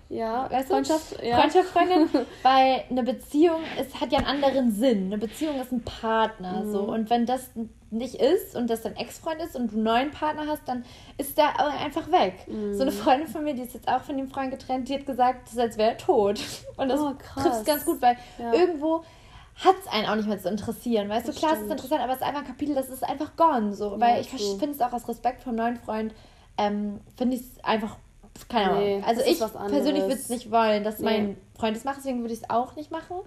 ja, 0.10 0.52
weißt 0.52 0.68
Freundschaft, 0.68 1.24
ja. 1.24 1.38
Freundschaft, 1.38 1.70
Freundin, 1.70 2.10
weil 2.44 2.84
eine 2.90 3.04
Beziehung 3.04 3.62
es 3.80 4.02
hat 4.02 4.12
ja 4.12 4.18
einen 4.20 4.28
anderen 4.28 4.72
Sinn. 4.72 5.06
Eine 5.06 5.18
Beziehung 5.18 5.62
ist 5.62 5.72
ein 5.72 5.84
Partner, 5.84 6.64
mhm. 6.64 6.72
so 6.72 6.82
und 6.82 7.10
wenn 7.10 7.26
das 7.26 7.50
nicht 7.92 8.16
ist 8.16 8.56
und 8.56 8.70
das 8.70 8.82
dein 8.82 8.96
Ex-Freund 8.96 9.42
ist 9.42 9.56
und 9.56 9.72
du 9.72 9.76
einen 9.76 9.84
neuen 9.84 10.12
Partner 10.12 10.48
hast, 10.48 10.62
dann 10.66 10.86
ist 11.18 11.38
der 11.38 11.60
einfach 11.60 12.10
weg. 12.12 12.48
Mhm. 12.48 12.74
So 12.74 12.82
eine 12.84 12.92
Freundin 12.92 13.28
von 13.28 13.44
mir, 13.44 13.54
die 13.54 13.62
ist 13.62 13.74
jetzt 13.74 13.88
auch 13.88 14.02
von 14.02 14.18
dem 14.18 14.30
Freund 14.30 14.52
getrennt, 14.52 14.88
die 14.90 14.96
hat 14.96 15.06
gesagt, 15.06 15.44
das 15.46 15.54
ist, 15.54 15.60
als 15.60 15.78
wäre 15.78 15.92
er 15.92 15.98
tot. 15.98 16.40
Und 16.78 16.90
das 16.90 17.00
oh, 17.00 17.14
trifft 17.36 17.56
es 17.58 17.66
ganz 17.66 17.86
gut, 17.86 18.02
weil 18.02 18.18
ja. 18.40 18.54
irgendwo 18.54 19.04
hat 19.56 19.76
es 19.84 19.92
einen 19.92 20.08
auch 20.08 20.16
nicht 20.16 20.28
mehr 20.28 20.40
zu 20.40 20.50
interessieren. 20.50 21.10
Weißt 21.10 21.28
das 21.28 21.36
du, 21.36 21.42
klar, 21.42 21.54
es 21.54 21.62
ist 21.62 21.72
interessant, 21.72 22.02
aber 22.02 22.14
es 22.14 22.20
ist 22.20 22.26
einfach 22.26 22.42
ein 22.42 22.48
Kapitel, 22.48 22.74
das 22.74 22.90
ist 22.90 23.04
einfach 23.04 23.36
gone. 23.36 23.74
So. 23.74 23.92
Ja, 23.92 24.00
weil 24.00 24.22
ich 24.22 24.30
finde 24.30 24.72
es 24.72 24.82
auch 24.82 24.94
aus 24.94 25.08
Respekt 25.08 25.42
vom 25.42 25.56
neuen 25.56 25.76
Freund, 25.76 26.14
ähm, 26.58 27.02
finde 27.18 27.36
ich 27.36 27.42
es 27.42 27.64
einfach 27.64 27.98
keine 28.48 28.72
Ahnung. 28.72 28.84
Nee, 28.84 29.04
also 29.06 29.22
ich 29.22 29.40
persönlich 29.40 30.04
würde 30.04 30.14
es 30.14 30.30
nicht 30.30 30.52
wollen, 30.52 30.84
dass 30.84 31.00
nee. 31.00 31.06
mein 31.06 31.38
Freund 31.58 31.76
es 31.76 31.84
macht, 31.84 31.98
deswegen 31.98 32.22
würde 32.22 32.34
ich 32.34 32.42
es 32.42 32.50
auch 32.50 32.76
nicht 32.76 32.92
machen. 32.92 33.18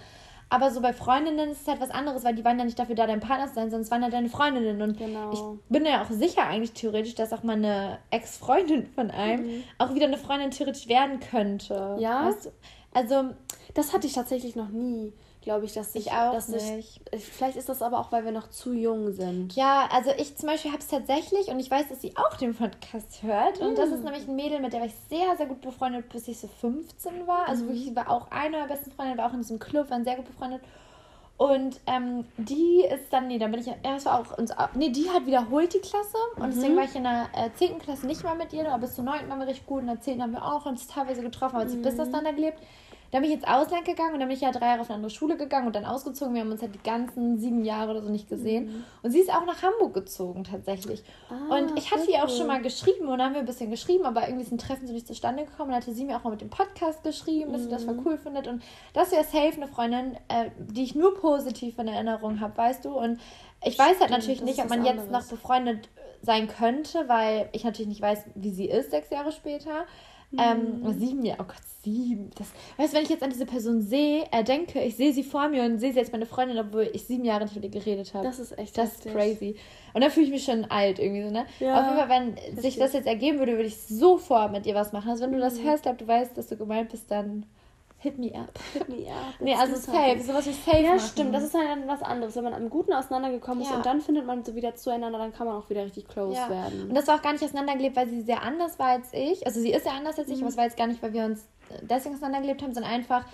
Aber 0.54 0.70
so 0.70 0.80
bei 0.80 0.92
Freundinnen 0.92 1.50
ist 1.50 1.62
es 1.62 1.66
halt 1.66 1.80
was 1.80 1.90
anderes, 1.90 2.22
weil 2.22 2.36
die 2.36 2.44
waren 2.44 2.56
ja 2.60 2.64
nicht 2.64 2.78
dafür 2.78 2.94
da, 2.94 3.08
dein 3.08 3.18
Partner 3.18 3.48
zu 3.48 3.54
sein, 3.54 3.70
sondern 3.70 3.80
es 3.80 3.90
waren 3.90 4.02
ja 4.02 4.08
deine 4.08 4.28
Freundinnen. 4.28 4.80
Und 4.80 4.96
genau. 4.96 5.32
ich 5.32 5.40
bin 5.68 5.84
ja 5.84 6.00
auch 6.00 6.10
sicher 6.10 6.46
eigentlich 6.46 6.74
theoretisch, 6.74 7.16
dass 7.16 7.32
auch 7.32 7.42
meine 7.42 7.98
Ex-Freundin 8.10 8.86
von 8.86 9.10
einem 9.10 9.46
mhm. 9.46 9.64
auch 9.78 9.96
wieder 9.96 10.06
eine 10.06 10.16
Freundin 10.16 10.52
theoretisch 10.52 10.86
werden 10.86 11.18
könnte. 11.18 11.96
Ja. 11.98 12.28
Weißt 12.28 12.46
du? 12.46 12.50
Also, 12.92 13.34
das 13.74 13.92
hatte 13.92 14.06
ich 14.06 14.12
tatsächlich 14.12 14.54
noch 14.54 14.68
nie 14.68 15.12
glaube 15.44 15.66
ich, 15.66 15.74
dass 15.74 15.94
ich, 15.94 16.06
ich 16.06 16.12
auch 16.12 16.32
dass 16.32 16.48
nicht. 16.48 17.00
Ich, 17.12 17.24
vielleicht 17.24 17.56
ist 17.56 17.68
das 17.68 17.82
aber 17.82 18.00
auch, 18.00 18.10
weil 18.10 18.24
wir 18.24 18.32
noch 18.32 18.50
zu 18.50 18.72
jung 18.72 19.12
sind. 19.12 19.54
Ja, 19.54 19.88
also 19.92 20.10
ich 20.18 20.36
zum 20.36 20.48
Beispiel 20.48 20.72
habe 20.72 20.80
es 20.80 20.88
tatsächlich 20.88 21.48
und 21.48 21.60
ich 21.60 21.70
weiß, 21.70 21.88
dass 21.88 22.00
sie 22.00 22.16
auch 22.16 22.36
den 22.36 22.54
Podcast 22.54 23.22
hört. 23.22 23.60
Mm. 23.60 23.64
Und 23.64 23.78
das 23.78 23.90
ist 23.90 24.00
mm. 24.00 24.04
nämlich 24.04 24.26
ein 24.26 24.34
Mädel, 24.34 24.60
mit 24.60 24.72
der 24.72 24.80
war 24.80 24.86
ich 24.86 24.94
sehr, 25.08 25.36
sehr 25.36 25.46
gut 25.46 25.60
befreundet, 25.60 26.08
bis 26.08 26.26
ich 26.26 26.38
so 26.38 26.48
15 26.48 27.26
war. 27.26 27.48
Also 27.48 27.64
mm. 27.64 27.68
wirklich, 27.68 27.94
war 27.94 28.10
auch 28.10 28.30
eine 28.30 28.56
meiner 28.56 28.66
besten 28.66 28.90
Freundinnen, 28.90 29.18
war 29.18 29.28
auch 29.28 29.34
in 29.34 29.40
diesem 29.40 29.58
Club, 29.58 29.90
waren 29.90 30.04
sehr 30.04 30.16
gut 30.16 30.26
befreundet. 30.26 30.62
Und 31.36 31.80
ähm, 31.86 32.24
die 32.36 32.84
ist 32.84 33.12
dann, 33.12 33.26
nee, 33.26 33.38
dann 33.38 33.50
bin 33.50 33.60
ich, 33.60 33.66
ja, 33.66 33.74
das 33.82 34.06
war 34.06 34.20
auch, 34.20 34.38
uns, 34.38 34.52
nee, 34.74 34.90
die 34.90 35.10
hat 35.10 35.26
wiederholt 35.26 35.74
die 35.74 35.80
Klasse. 35.80 36.16
Und 36.36 36.46
mhm. 36.46 36.50
deswegen 36.52 36.76
war 36.76 36.84
ich 36.84 36.94
in 36.94 37.02
der 37.02 37.26
äh, 37.34 37.50
10. 37.54 37.80
Klasse 37.80 38.06
nicht 38.06 38.22
mehr 38.22 38.36
mit 38.36 38.52
ihr, 38.52 38.68
aber 38.68 38.82
bis 38.82 38.94
zur 38.94 39.04
9. 39.04 39.28
waren 39.28 39.40
wir 39.40 39.48
richtig 39.48 39.66
gut. 39.66 39.80
In 39.80 39.88
der 39.88 40.00
10. 40.00 40.22
haben 40.22 40.32
wir 40.32 40.44
auch 40.44 40.64
uns 40.64 40.86
teilweise 40.86 41.22
getroffen, 41.22 41.56
aber 41.56 41.64
mhm. 41.64 41.70
sie 41.70 41.76
bis 41.78 41.96
das 41.96 42.10
dann 42.10 42.24
gelebt. 42.24 42.60
Dann 43.14 43.22
bin 43.22 43.30
ich 43.30 43.36
ins 43.36 43.46
Ausland 43.46 43.84
gegangen 43.84 44.14
und 44.14 44.18
dann 44.18 44.28
bin 44.28 44.36
ich 44.36 44.42
ja 44.42 44.50
drei 44.50 44.66
Jahre 44.66 44.80
auf 44.80 44.90
eine 44.90 44.96
andere 44.96 45.10
Schule 45.10 45.36
gegangen 45.36 45.68
und 45.68 45.76
dann 45.76 45.84
ausgezogen. 45.84 46.34
Wir 46.34 46.40
haben 46.40 46.50
uns 46.50 46.62
halt 46.62 46.74
die 46.74 46.82
ganzen 46.82 47.38
sieben 47.38 47.64
Jahre 47.64 47.92
oder 47.92 48.02
so 48.02 48.08
nicht 48.08 48.28
gesehen. 48.28 48.64
Mhm. 48.64 48.84
Und 49.04 49.12
sie 49.12 49.20
ist 49.20 49.32
auch 49.32 49.46
nach 49.46 49.62
Hamburg 49.62 49.94
gezogen 49.94 50.42
tatsächlich. 50.42 51.04
Ah, 51.30 51.54
und 51.54 51.78
ich 51.78 51.92
hatte 51.92 52.10
ihr 52.10 52.24
auch 52.24 52.28
schon 52.28 52.48
mal 52.48 52.60
geschrieben 52.60 53.06
und 53.06 53.18
dann 53.18 53.26
haben 53.26 53.34
wir 53.34 53.42
ein 53.42 53.46
bisschen 53.46 53.70
geschrieben, 53.70 54.04
aber 54.04 54.22
irgendwie 54.26 54.42
ist 54.42 54.50
ein 54.50 54.58
Treffen 54.58 54.88
so 54.88 54.92
nicht 54.92 55.06
zustande 55.06 55.44
gekommen. 55.44 55.68
Und 55.68 55.74
dann 55.74 55.82
hatte 55.82 55.92
sie 55.92 56.04
mir 56.04 56.16
auch 56.16 56.24
mal 56.24 56.30
mit 56.30 56.40
dem 56.40 56.50
Podcast 56.50 57.04
geschrieben, 57.04 57.52
dass 57.52 57.60
mhm. 57.60 57.66
sie 57.66 57.70
das 57.70 57.84
voll 57.84 57.94
mhm. 57.94 58.02
cool 58.04 58.18
findet. 58.18 58.48
Und 58.48 58.64
das 58.94 59.12
wäre 59.12 59.22
safe 59.22 59.62
eine 59.62 59.68
Freundin, 59.68 60.16
äh, 60.26 60.50
die 60.58 60.82
ich 60.82 60.96
nur 60.96 61.14
positiv 61.14 61.78
in 61.78 61.86
Erinnerung 61.86 62.40
habe, 62.40 62.56
weißt 62.56 62.84
du? 62.84 62.98
Und 62.98 63.20
ich 63.64 63.78
weiß 63.78 64.00
halt 64.00 64.10
natürlich 64.10 64.42
nicht, 64.42 64.60
ob 64.60 64.70
man 64.70 64.84
jetzt 64.84 65.12
noch 65.12 65.24
befreundet 65.24 65.88
sein 66.20 66.48
könnte, 66.48 67.08
weil 67.08 67.48
ich 67.52 67.62
natürlich 67.62 67.90
nicht 67.90 68.02
weiß, 68.02 68.24
wie 68.34 68.50
sie 68.50 68.66
ist 68.66 68.90
sechs 68.90 69.10
Jahre 69.10 69.30
später. 69.30 69.86
Ähm, 70.38 70.98
sieben 70.98 71.24
Jahre, 71.24 71.42
oh 71.42 71.44
Gott, 71.44 71.62
sieben. 71.82 72.30
Das, 72.36 72.48
weißt 72.76 72.92
du, 72.92 72.96
wenn 72.96 73.04
ich 73.04 73.10
jetzt 73.10 73.22
an 73.22 73.30
diese 73.30 73.46
Person 73.46 73.80
sehe, 73.82 74.24
äh, 74.32 74.42
denke, 74.42 74.80
ich 74.80 74.96
sehe 74.96 75.12
sie 75.12 75.22
vor 75.22 75.48
mir 75.48 75.62
und 75.64 75.78
sehe 75.78 75.92
sie 75.92 75.98
jetzt 75.98 76.12
meine 76.12 76.26
Freundin, 76.26 76.58
obwohl 76.58 76.90
ich 76.92 77.04
sieben 77.04 77.24
Jahre 77.24 77.44
nicht 77.44 77.54
mit 77.54 77.64
ihr 77.64 77.70
geredet 77.70 78.14
habe. 78.14 78.24
Das 78.26 78.38
ist 78.38 78.58
echt 78.58 78.76
Das 78.76 78.94
ist 78.94 79.04
crazy. 79.04 79.56
Und 79.92 80.02
dann 80.02 80.10
fühle 80.10 80.26
ich 80.26 80.32
mich 80.32 80.44
schon 80.44 80.64
alt 80.66 80.98
irgendwie 80.98 81.22
so, 81.22 81.30
ne? 81.30 81.46
Ja, 81.60 81.80
Auf 81.80 81.86
jeden 81.86 81.98
Fall, 81.98 82.08
wenn 82.08 82.34
richtig. 82.34 82.60
sich 82.60 82.76
das 82.78 82.92
jetzt 82.92 83.06
ergeben 83.06 83.38
würde, 83.38 83.52
würde 83.52 83.66
ich 83.66 83.76
sofort 83.76 84.52
mit 84.52 84.66
ihr 84.66 84.74
was 84.74 84.92
machen. 84.92 85.10
Also 85.10 85.24
wenn 85.24 85.32
du 85.32 85.38
das 85.38 85.58
mhm. 85.58 85.64
hörst, 85.64 85.82
glaub, 85.84 85.98
du 85.98 86.06
weißt, 86.06 86.36
dass 86.36 86.48
du 86.48 86.56
gemeint 86.56 86.90
bist, 86.90 87.10
dann 87.10 87.46
Hit 88.04 88.18
me 88.18 88.30
up. 88.34 88.58
Hit 88.74 88.86
me 88.86 89.10
up. 89.10 89.40
nee, 89.40 89.54
also 89.54 89.76
safe. 89.76 90.20
Sowas 90.20 90.46
wie 90.46 90.52
safe. 90.52 90.82
Ja, 90.82 90.90
machen. 90.90 91.00
stimmt. 91.00 91.34
Das 91.34 91.42
ist 91.42 91.54
halt 91.54 91.70
dann 91.70 91.88
was 91.88 92.02
anderes. 92.02 92.36
Wenn 92.36 92.44
man 92.44 92.52
am 92.52 92.68
Guten 92.68 92.92
auseinandergekommen 92.92 93.62
ist 93.62 93.70
ja. 93.70 93.76
und 93.76 93.86
dann 93.86 94.02
findet 94.02 94.26
man 94.26 94.44
so 94.44 94.54
wieder 94.54 94.74
zueinander, 94.74 95.18
dann 95.18 95.32
kann 95.32 95.46
man 95.46 95.56
auch 95.56 95.70
wieder 95.70 95.86
richtig 95.86 96.06
close 96.06 96.36
ja. 96.36 96.50
werden. 96.50 96.90
Und 96.90 96.94
das 96.94 97.06
war 97.06 97.16
auch 97.16 97.22
gar 97.22 97.32
nicht 97.32 97.42
auseinandergelebt, 97.42 97.96
weil 97.96 98.06
sie 98.06 98.20
sehr 98.20 98.42
anders 98.42 98.78
war 98.78 98.88
als 98.88 99.08
ich. 99.14 99.46
Also 99.46 99.60
sie 99.60 99.72
ist 99.72 99.84
sehr 99.84 99.94
anders 99.94 100.18
als 100.18 100.28
ich, 100.28 100.36
mhm. 100.36 100.42
aber 100.42 100.50
es 100.50 100.56
war 100.58 100.64
jetzt 100.64 100.76
gar 100.76 100.86
nicht, 100.86 101.02
weil 101.02 101.14
wir 101.14 101.24
uns 101.24 101.48
deswegen 101.80 102.14
auseinandergelebt 102.14 102.62
haben, 102.62 102.74
sondern 102.74 102.92
einfach, 102.92 103.24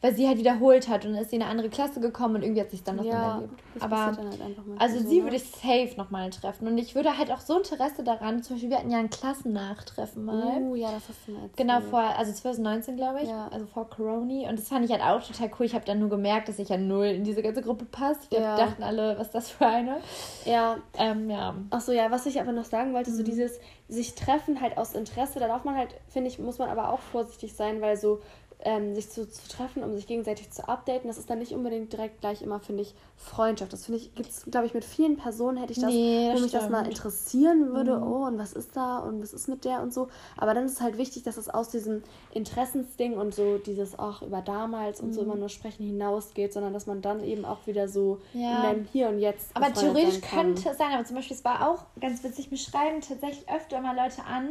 weil 0.00 0.14
sie 0.14 0.28
halt 0.28 0.38
wiederholt 0.38 0.88
hat 0.88 1.04
und 1.04 1.12
dann 1.12 1.22
ist 1.22 1.30
sie 1.30 1.36
in 1.36 1.42
eine 1.42 1.50
andere 1.50 1.70
Klasse 1.70 2.00
gekommen 2.00 2.36
und 2.36 2.42
irgendwie 2.42 2.60
hat 2.60 2.70
sich 2.70 2.84
dann 2.84 2.96
noch 2.96 3.04
ja, 3.04 3.34
erlebt. 3.34 3.60
Aber 3.80 4.06
halt 4.06 4.18
also 4.78 4.98
sie 5.00 5.22
würde 5.24 5.36
ich 5.36 5.44
safe 5.44 5.94
nochmal 5.96 6.30
treffen 6.30 6.68
und 6.68 6.78
ich 6.78 6.94
würde 6.94 7.18
halt 7.18 7.32
auch 7.32 7.40
so 7.40 7.58
Interesse 7.58 8.04
daran, 8.04 8.42
zum 8.42 8.56
Beispiel 8.56 8.70
wir 8.70 8.78
hatten 8.78 8.90
ja 8.90 8.98
ein 8.98 9.10
Klassennach-Treffen 9.10 10.24
mal. 10.24 10.62
Oh, 10.62 10.76
ja, 10.76 10.92
das 10.92 11.08
hast 11.08 11.26
du 11.26 11.32
mal 11.32 11.42
erzählt. 11.42 11.56
Genau, 11.56 11.80
vor, 11.80 12.00
also 12.00 12.32
2019 12.32 12.96
glaube 12.96 13.22
ich, 13.22 13.28
ja. 13.28 13.48
also 13.48 13.66
vor 13.66 13.90
Corona 13.90 14.48
und 14.48 14.58
das 14.58 14.68
fand 14.68 14.84
ich 14.84 14.92
halt 14.92 15.02
auch 15.02 15.26
total 15.26 15.50
cool. 15.58 15.66
Ich 15.66 15.74
habe 15.74 15.84
dann 15.84 15.98
nur 15.98 16.10
gemerkt, 16.10 16.48
dass 16.48 16.60
ich 16.60 16.68
ja 16.68 16.76
null 16.76 17.06
in 17.06 17.24
diese 17.24 17.42
ganze 17.42 17.62
Gruppe 17.62 17.84
passe. 17.84 18.20
Ich 18.30 18.38
ja. 18.38 18.56
dachten 18.56 18.82
alle, 18.84 19.18
was 19.18 19.28
ist 19.28 19.34
das 19.34 19.50
für 19.50 19.66
eine? 19.66 19.96
Ja. 20.44 20.76
Ähm, 20.96 21.28
ja. 21.28 21.54
Ach 21.70 21.80
so, 21.80 21.92
ja, 21.92 22.10
was 22.10 22.26
ich 22.26 22.40
aber 22.40 22.52
noch 22.52 22.64
sagen 22.64 22.94
wollte, 22.94 23.10
mhm. 23.10 23.16
so 23.16 23.22
dieses 23.24 23.58
sich 23.88 24.14
treffen 24.14 24.60
halt 24.60 24.76
aus 24.76 24.94
Interesse, 24.94 25.40
da 25.40 25.48
darf 25.48 25.64
man 25.64 25.76
halt, 25.76 25.94
finde 26.08 26.28
ich, 26.28 26.38
muss 26.38 26.58
man 26.58 26.68
aber 26.68 26.92
auch 26.92 27.00
vorsichtig 27.00 27.54
sein, 27.54 27.80
weil 27.80 27.96
so 27.96 28.20
ähm, 28.60 28.94
sich 28.94 29.08
zu, 29.10 29.28
zu 29.30 29.48
treffen, 29.48 29.84
um 29.84 29.94
sich 29.94 30.06
gegenseitig 30.06 30.50
zu 30.50 30.68
updaten. 30.68 31.08
Das 31.08 31.18
ist 31.18 31.30
dann 31.30 31.38
nicht 31.38 31.52
unbedingt 31.52 31.92
direkt 31.92 32.20
gleich 32.20 32.42
immer, 32.42 32.58
finde 32.58 32.82
ich, 32.82 32.94
Freundschaft. 33.16 33.72
Das 33.72 33.86
finde 33.86 34.00
ich, 34.00 34.14
gibt 34.14 34.30
es, 34.30 34.44
glaube 34.50 34.66
ich, 34.66 34.74
mit 34.74 34.84
vielen 34.84 35.16
Personen 35.16 35.58
hätte 35.58 35.72
ich 35.72 35.80
das, 35.80 35.90
nee, 35.90 36.30
wo 36.34 36.40
mich 36.40 36.50
das 36.50 36.68
mal 36.68 36.86
interessieren 36.86 37.72
würde. 37.72 37.96
Mhm. 37.96 38.02
Oh, 38.02 38.26
und 38.26 38.38
was 38.38 38.52
ist 38.52 38.76
da 38.76 38.98
und 38.98 39.22
was 39.22 39.32
ist 39.32 39.48
mit 39.48 39.64
der 39.64 39.80
und 39.82 39.94
so. 39.94 40.08
Aber 40.36 40.54
dann 40.54 40.66
ist 40.66 40.72
es 40.72 40.80
halt 40.80 40.98
wichtig, 40.98 41.22
dass 41.22 41.36
es 41.36 41.48
aus 41.48 41.68
diesem 41.68 42.02
Interessensding 42.32 43.16
und 43.16 43.34
so 43.34 43.58
dieses 43.58 43.98
auch 43.98 44.22
über 44.22 44.40
damals 44.40 45.00
mhm. 45.00 45.08
und 45.08 45.14
so 45.14 45.20
mhm. 45.20 45.26
immer 45.26 45.36
nur 45.36 45.48
sprechen 45.48 45.84
hinausgeht, 45.84 46.52
sondern 46.52 46.72
dass 46.72 46.86
man 46.86 47.00
dann 47.00 47.22
eben 47.22 47.44
auch 47.44 47.66
wieder 47.66 47.88
so 47.88 48.18
ja. 48.34 48.70
in 48.70 48.76
dem 48.78 48.84
Hier 48.86 49.08
und 49.08 49.20
Jetzt. 49.20 49.50
Aber 49.54 49.72
theoretisch 49.72 50.20
könnte 50.20 50.70
es 50.70 50.78
sein, 50.78 50.92
aber 50.92 51.04
zum 51.04 51.16
Beispiel, 51.16 51.36
es 51.36 51.44
war 51.44 51.68
auch 51.68 51.84
ganz 52.00 52.24
witzig, 52.24 52.50
mir 52.50 52.56
schreiben 52.56 53.00
tatsächlich 53.00 53.48
öfter 53.48 53.77
mal 53.82 53.96
Leute 53.96 54.24
an, 54.24 54.48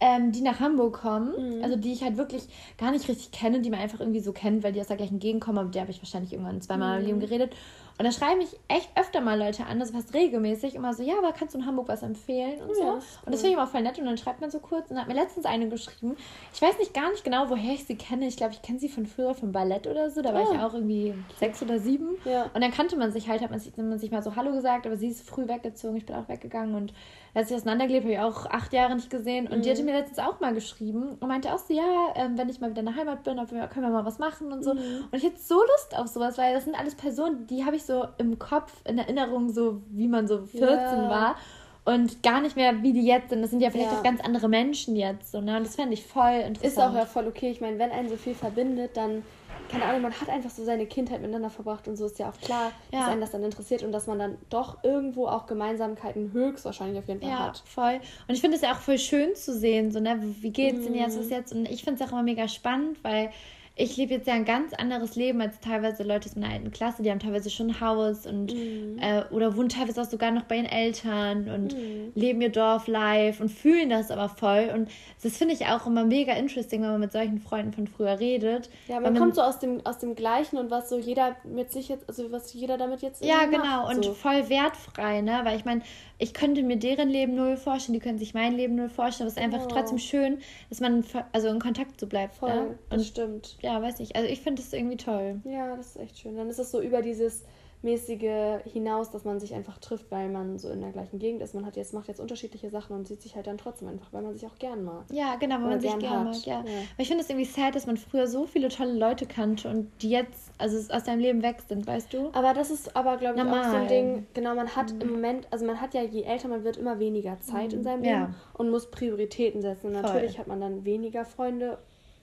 ähm, 0.00 0.32
die 0.32 0.42
nach 0.42 0.60
Hamburg 0.60 1.00
kommen, 1.00 1.56
mhm. 1.56 1.64
also 1.64 1.76
die 1.76 1.92
ich 1.92 2.02
halt 2.02 2.16
wirklich 2.16 2.44
gar 2.76 2.92
nicht 2.92 3.08
richtig 3.08 3.32
kenne, 3.32 3.60
die 3.60 3.70
man 3.70 3.80
einfach 3.80 4.00
irgendwie 4.00 4.20
so 4.20 4.32
kennt, 4.32 4.62
weil 4.62 4.72
die 4.72 4.80
aus 4.80 4.86
der 4.86 4.96
gleichen 4.96 5.18
Gegend 5.18 5.42
kommen, 5.42 5.58
aber 5.58 5.66
mit 5.66 5.74
der 5.74 5.82
habe 5.82 5.90
ich 5.90 6.00
wahrscheinlich 6.00 6.32
irgendwann 6.32 6.60
zweimal 6.60 6.94
mhm. 6.94 7.00
im 7.00 7.06
Leben 7.06 7.20
geredet. 7.20 7.56
Und 7.98 8.04
da 8.04 8.12
schreiben 8.12 8.38
mich 8.38 8.56
echt 8.68 8.90
öfter 8.96 9.20
mal 9.20 9.36
Leute 9.36 9.66
an, 9.66 9.80
das 9.80 9.90
fast 9.90 10.14
regelmäßig, 10.14 10.76
immer 10.76 10.94
so, 10.94 11.02
ja, 11.02 11.18
aber 11.18 11.32
kannst 11.32 11.54
du 11.54 11.58
in 11.58 11.66
Hamburg 11.66 11.88
was 11.88 12.02
empfehlen 12.02 12.60
und 12.62 12.68
ja, 12.68 12.74
so. 12.74 12.82
Cool. 12.82 12.92
Und 12.92 13.34
das 13.34 13.40
finde 13.40 13.48
ich 13.48 13.52
immer 13.54 13.66
voll 13.66 13.82
nett 13.82 13.98
und 13.98 14.06
dann 14.06 14.16
schreibt 14.16 14.40
man 14.40 14.50
so 14.50 14.60
kurz 14.60 14.90
und 14.90 15.00
hat 15.00 15.08
mir 15.08 15.14
letztens 15.14 15.46
eine 15.46 15.68
geschrieben. 15.68 16.16
Ich 16.54 16.62
weiß 16.62 16.78
nicht 16.78 16.94
gar 16.94 17.10
nicht 17.10 17.24
genau, 17.24 17.50
woher 17.50 17.74
ich 17.74 17.84
sie 17.84 17.96
kenne. 17.96 18.26
Ich 18.28 18.36
glaube, 18.36 18.52
ich 18.52 18.62
kenne 18.62 18.78
sie 18.78 18.88
von 18.88 19.06
früher 19.06 19.34
vom 19.34 19.50
Ballett 19.50 19.88
oder 19.88 20.10
so. 20.10 20.22
Da 20.22 20.32
war 20.32 20.48
oh. 20.48 20.54
ich 20.54 20.60
auch 20.60 20.74
irgendwie 20.74 21.12
sechs 21.40 21.60
oder 21.60 21.80
sieben. 21.80 22.16
Ja. 22.24 22.44
Und 22.54 22.60
dann 22.60 22.70
kannte 22.70 22.96
man 22.96 23.10
sich 23.10 23.28
halt, 23.28 23.42
hat 23.42 23.50
man 23.50 23.58
sich, 23.58 23.76
man 23.76 23.98
sich 23.98 24.12
mal 24.12 24.22
so 24.22 24.36
Hallo 24.36 24.52
gesagt, 24.52 24.86
aber 24.86 24.96
sie 24.96 25.08
ist 25.08 25.28
früh 25.28 25.48
weggezogen, 25.48 25.96
ich 25.96 26.06
bin 26.06 26.14
auch 26.14 26.28
weggegangen 26.28 26.76
und 26.76 26.92
als 27.34 27.50
ich 27.50 27.56
auseinandergelebt 27.56 28.04
habe, 28.04 28.14
ich 28.14 28.18
auch 28.18 28.46
acht 28.46 28.72
Jahre 28.72 28.94
nicht 28.94 29.10
gesehen. 29.10 29.46
Und 29.46 29.58
mhm. 29.58 29.62
die 29.62 29.70
hatte 29.70 29.82
mir 29.82 29.92
letztens 29.92 30.18
auch 30.18 30.40
mal 30.40 30.54
geschrieben 30.54 31.16
und 31.20 31.28
meinte 31.28 31.52
auch 31.52 31.58
so, 31.58 31.74
ja, 31.74 32.12
ähm, 32.16 32.36
wenn 32.36 32.48
ich 32.48 32.60
mal 32.60 32.70
wieder 32.70 32.80
in 32.80 32.86
der 32.86 32.96
Heimat 32.96 33.22
bin, 33.22 33.36
können 33.36 33.70
wir 33.86 33.90
mal 33.90 34.04
was 34.04 34.18
machen 34.18 34.52
und 34.52 34.64
so. 34.64 34.74
Mhm. 34.74 35.04
Und 35.10 35.14
ich 35.14 35.22
hätte 35.22 35.38
so 35.38 35.54
Lust 35.54 35.96
auf 35.96 36.08
sowas, 36.08 36.38
weil 36.38 36.54
das 36.54 36.64
sind 36.64 36.78
alles 36.78 36.94
Personen, 36.94 37.46
die 37.46 37.64
habe 37.64 37.76
ich 37.76 37.84
so 37.88 38.06
im 38.18 38.38
Kopf, 38.38 38.72
in 38.84 38.98
Erinnerung, 38.98 39.50
so 39.50 39.82
wie 39.88 40.06
man 40.06 40.28
so 40.28 40.38
14 40.46 40.68
ja. 40.68 41.10
war. 41.10 41.36
Und 41.84 42.22
gar 42.22 42.42
nicht 42.42 42.54
mehr, 42.54 42.82
wie 42.82 42.92
die 42.92 43.04
jetzt 43.04 43.30
sind. 43.30 43.40
Das 43.40 43.50
sind 43.50 43.60
ja 43.60 43.70
vielleicht 43.70 43.90
ja. 43.90 43.98
auch 43.98 44.02
ganz 44.02 44.20
andere 44.20 44.48
Menschen 44.48 44.94
jetzt. 44.94 45.32
So, 45.32 45.40
ne? 45.40 45.56
Und 45.56 45.66
das 45.66 45.74
fände 45.74 45.94
ich 45.94 46.04
voll 46.04 46.34
interessant. 46.34 46.64
Ist 46.64 46.78
auch 46.78 46.94
ja 46.94 47.06
voll 47.06 47.26
okay. 47.26 47.50
Ich 47.50 47.62
meine, 47.62 47.78
wenn 47.78 47.90
einen 47.90 48.10
so 48.10 48.16
viel 48.16 48.34
verbindet, 48.34 48.96
dann 48.96 49.22
keine 49.68 49.84
Ahnung, 49.84 50.02
man 50.02 50.12
hat 50.12 50.28
einfach 50.28 50.50
so 50.50 50.64
seine 50.64 50.86
Kindheit 50.86 51.20
miteinander 51.20 51.50
verbracht 51.50 51.88
und 51.88 51.96
so 51.96 52.06
ist 52.06 52.18
ja 52.18 52.30
auch 52.30 52.40
klar, 52.40 52.72
ja. 52.92 53.00
dass 53.00 53.08
einen 53.08 53.20
das 53.20 53.30
dann 53.30 53.44
interessiert 53.44 53.82
und 53.82 53.92
dass 53.92 54.06
man 54.06 54.18
dann 54.18 54.38
doch 54.50 54.82
irgendwo 54.82 55.26
auch 55.26 55.46
Gemeinsamkeiten 55.46 56.32
höchstwahrscheinlich 56.32 56.98
auf 56.98 57.08
jeden 57.08 57.20
Fall 57.20 57.30
ja, 57.30 57.46
hat. 57.48 57.62
voll. 57.66 58.00
Und 58.26 58.34
ich 58.34 58.40
finde 58.40 58.56
es 58.56 58.62
ja 58.62 58.72
auch 58.72 58.78
voll 58.78 58.98
schön 58.98 59.34
zu 59.34 59.54
sehen, 59.54 59.92
so, 59.92 60.00
ne, 60.00 60.18
wie 60.40 60.50
geht's 60.50 60.84
denn 60.84 60.94
jetzt, 60.94 61.18
was 61.18 61.26
mhm. 61.26 61.32
jetzt? 61.32 61.52
Und 61.52 61.68
ich 61.68 61.84
finde 61.84 62.02
es 62.02 62.08
auch 62.08 62.12
immer 62.12 62.22
mega 62.22 62.48
spannend, 62.48 62.98
weil 63.02 63.30
ich 63.78 63.96
lebe 63.96 64.14
jetzt 64.14 64.26
ja 64.26 64.34
ein 64.34 64.44
ganz 64.44 64.74
anderes 64.74 65.14
Leben 65.14 65.40
als 65.40 65.60
teilweise 65.60 66.02
Leute 66.02 66.28
aus 66.28 66.34
meiner 66.34 66.52
alten 66.52 66.72
Klasse, 66.72 67.02
die 67.02 67.10
haben 67.10 67.20
teilweise 67.20 67.48
schon 67.48 67.70
ein 67.70 67.80
Haus 67.80 68.26
und 68.26 68.52
mm. 68.52 68.98
äh, 68.98 69.22
oder 69.30 69.56
wohnen 69.56 69.68
teilweise 69.68 70.02
auch 70.02 70.06
sogar 70.06 70.32
noch 70.32 70.42
bei 70.42 70.56
ihren 70.56 70.66
Eltern 70.66 71.48
und 71.48 71.74
mm. 71.74 72.12
leben 72.18 72.40
ihr 72.40 72.50
Dorf 72.50 72.88
live 72.88 73.40
und 73.40 73.50
fühlen 73.50 73.88
das 73.90 74.10
aber 74.10 74.28
voll. 74.28 74.70
Und 74.74 74.90
das 75.22 75.36
finde 75.36 75.54
ich 75.54 75.66
auch 75.66 75.86
immer 75.86 76.04
mega 76.04 76.32
interesting, 76.32 76.82
wenn 76.82 76.90
man 76.90 77.00
mit 77.00 77.12
solchen 77.12 77.38
Freunden 77.38 77.72
von 77.72 77.86
früher 77.86 78.18
redet. 78.18 78.68
Ja, 78.88 78.96
man, 78.96 79.12
man 79.12 79.22
kommt 79.22 79.36
so 79.36 79.42
aus 79.42 79.60
dem, 79.60 79.80
aus 79.86 79.98
dem 79.98 80.16
Gleichen 80.16 80.58
und 80.58 80.72
was 80.72 80.88
so 80.88 80.98
jeder 80.98 81.36
mit 81.44 81.70
sich 81.70 81.88
jetzt, 81.88 82.08
also 82.08 82.32
was 82.32 82.52
jeder 82.52 82.78
damit 82.78 83.00
jetzt 83.00 83.24
Ja, 83.24 83.44
genau, 83.44 83.84
macht, 83.84 84.02
so. 84.02 84.10
und 84.10 84.16
voll 84.16 84.48
wertfrei, 84.48 85.20
ne? 85.20 85.40
Weil 85.44 85.56
ich 85.56 85.64
meine, 85.64 85.82
ich 86.18 86.34
könnte 86.34 86.62
mir 86.62 86.76
deren 86.76 87.08
Leben 87.08 87.34
null 87.36 87.56
vorstellen, 87.56 87.94
die 87.94 88.00
können 88.00 88.18
sich 88.18 88.34
mein 88.34 88.54
Leben 88.54 88.74
null 88.74 88.88
vorstellen, 88.88 89.28
aber 89.28 89.36
es 89.36 89.36
ist 89.36 89.42
einfach 89.42 89.66
oh. 89.66 89.72
trotzdem 89.72 89.98
schön, 89.98 90.38
dass 90.68 90.80
man 90.80 91.04
also 91.32 91.48
in 91.48 91.60
Kontakt 91.60 92.00
so 92.00 92.06
bleibt. 92.06 92.34
Voll, 92.34 92.52
ne? 92.52 92.78
und 92.90 92.98
das 92.98 93.06
stimmt. 93.06 93.56
Ja, 93.62 93.74
ja, 93.74 93.82
weiß 93.82 94.00
ich. 94.00 94.16
Also 94.16 94.28
ich 94.28 94.40
finde 94.40 94.60
das 94.62 94.72
irgendwie 94.72 94.96
toll. 94.96 95.40
Ja, 95.44 95.76
das 95.76 95.94
ist 95.94 95.96
echt 95.96 96.18
schön. 96.18 96.36
Dann 96.36 96.48
ist 96.48 96.58
es 96.58 96.70
so 96.70 96.80
über 96.80 97.02
dieses 97.02 97.44
mäßige 97.82 98.60
hinaus, 98.64 99.10
dass 99.10 99.24
man 99.24 99.38
sich 99.38 99.54
einfach 99.54 99.78
trifft, 99.78 100.10
weil 100.10 100.28
man 100.28 100.58
so 100.58 100.68
in 100.68 100.80
der 100.80 100.90
gleichen 100.90 101.18
Gegend 101.18 101.42
ist. 101.42 101.54
Man 101.54 101.64
hat 101.64 101.76
jetzt, 101.76 101.94
macht 101.94 102.08
jetzt 102.08 102.18
unterschiedliche 102.18 102.70
Sachen 102.70 102.96
und 102.96 103.06
sieht 103.06 103.22
sich 103.22 103.36
halt 103.36 103.46
dann 103.46 103.56
trotzdem 103.56 103.88
einfach, 103.88 104.12
weil 104.12 104.22
man 104.22 104.34
sich 104.34 104.46
auch 104.46 104.58
gern 104.58 104.82
mag. 104.84 105.04
Ja, 105.12 105.36
genau, 105.36 105.56
weil 105.56 105.70
man 105.70 105.80
sich 105.80 105.96
gern, 105.98 106.24
mag, 106.24 106.46
ja. 106.46 106.54
ja. 106.54 106.60
Aber 106.60 106.98
ich 106.98 107.08
finde 107.08 107.22
es 107.22 107.30
irgendwie 107.30 107.46
sad, 107.46 107.76
dass 107.76 107.86
man 107.86 107.96
früher 107.96 108.26
so 108.26 108.46
viele 108.46 108.68
tolle 108.68 108.94
Leute 108.94 109.26
kannte 109.26 109.68
und 109.68 109.90
die 110.02 110.10
jetzt, 110.10 110.50
also 110.58 110.92
aus 110.92 111.04
deinem 111.04 111.20
Leben 111.20 111.42
weg 111.42 111.62
sind, 111.68 111.86
weißt 111.86 112.12
du? 112.12 112.30
Aber 112.32 112.52
das 112.52 112.70
ist 112.70 112.96
aber, 112.96 113.16
glaube 113.16 113.38
ich, 113.38 113.44
Normal. 113.44 113.60
auch 113.60 113.70
so 113.70 113.76
ein 113.76 113.88
Ding, 113.88 114.26
genau, 114.34 114.54
man 114.56 114.74
hat 114.74 114.92
mhm. 114.92 115.00
im 115.00 115.10
Moment, 115.12 115.46
also 115.50 115.64
man 115.64 115.80
hat 115.80 115.94
ja, 115.94 116.02
je 116.02 116.22
älter 116.22 116.48
man 116.48 116.64
wird, 116.64 116.78
immer 116.78 116.98
weniger 116.98 117.38
Zeit 117.40 117.72
mhm. 117.72 117.78
in 117.78 117.84
seinem 117.84 118.02
Leben 118.02 118.14
ja. 118.14 118.34
und 118.54 118.70
muss 118.70 118.90
Prioritäten 118.90 119.62
setzen. 119.62 119.88
Und 119.88 119.92
natürlich 120.02 120.38
hat 120.38 120.48
man 120.48 120.60
dann 120.60 120.84
weniger 120.84 121.24
Freunde 121.24 121.78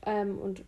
ähm, 0.06 0.38
und 0.38 0.64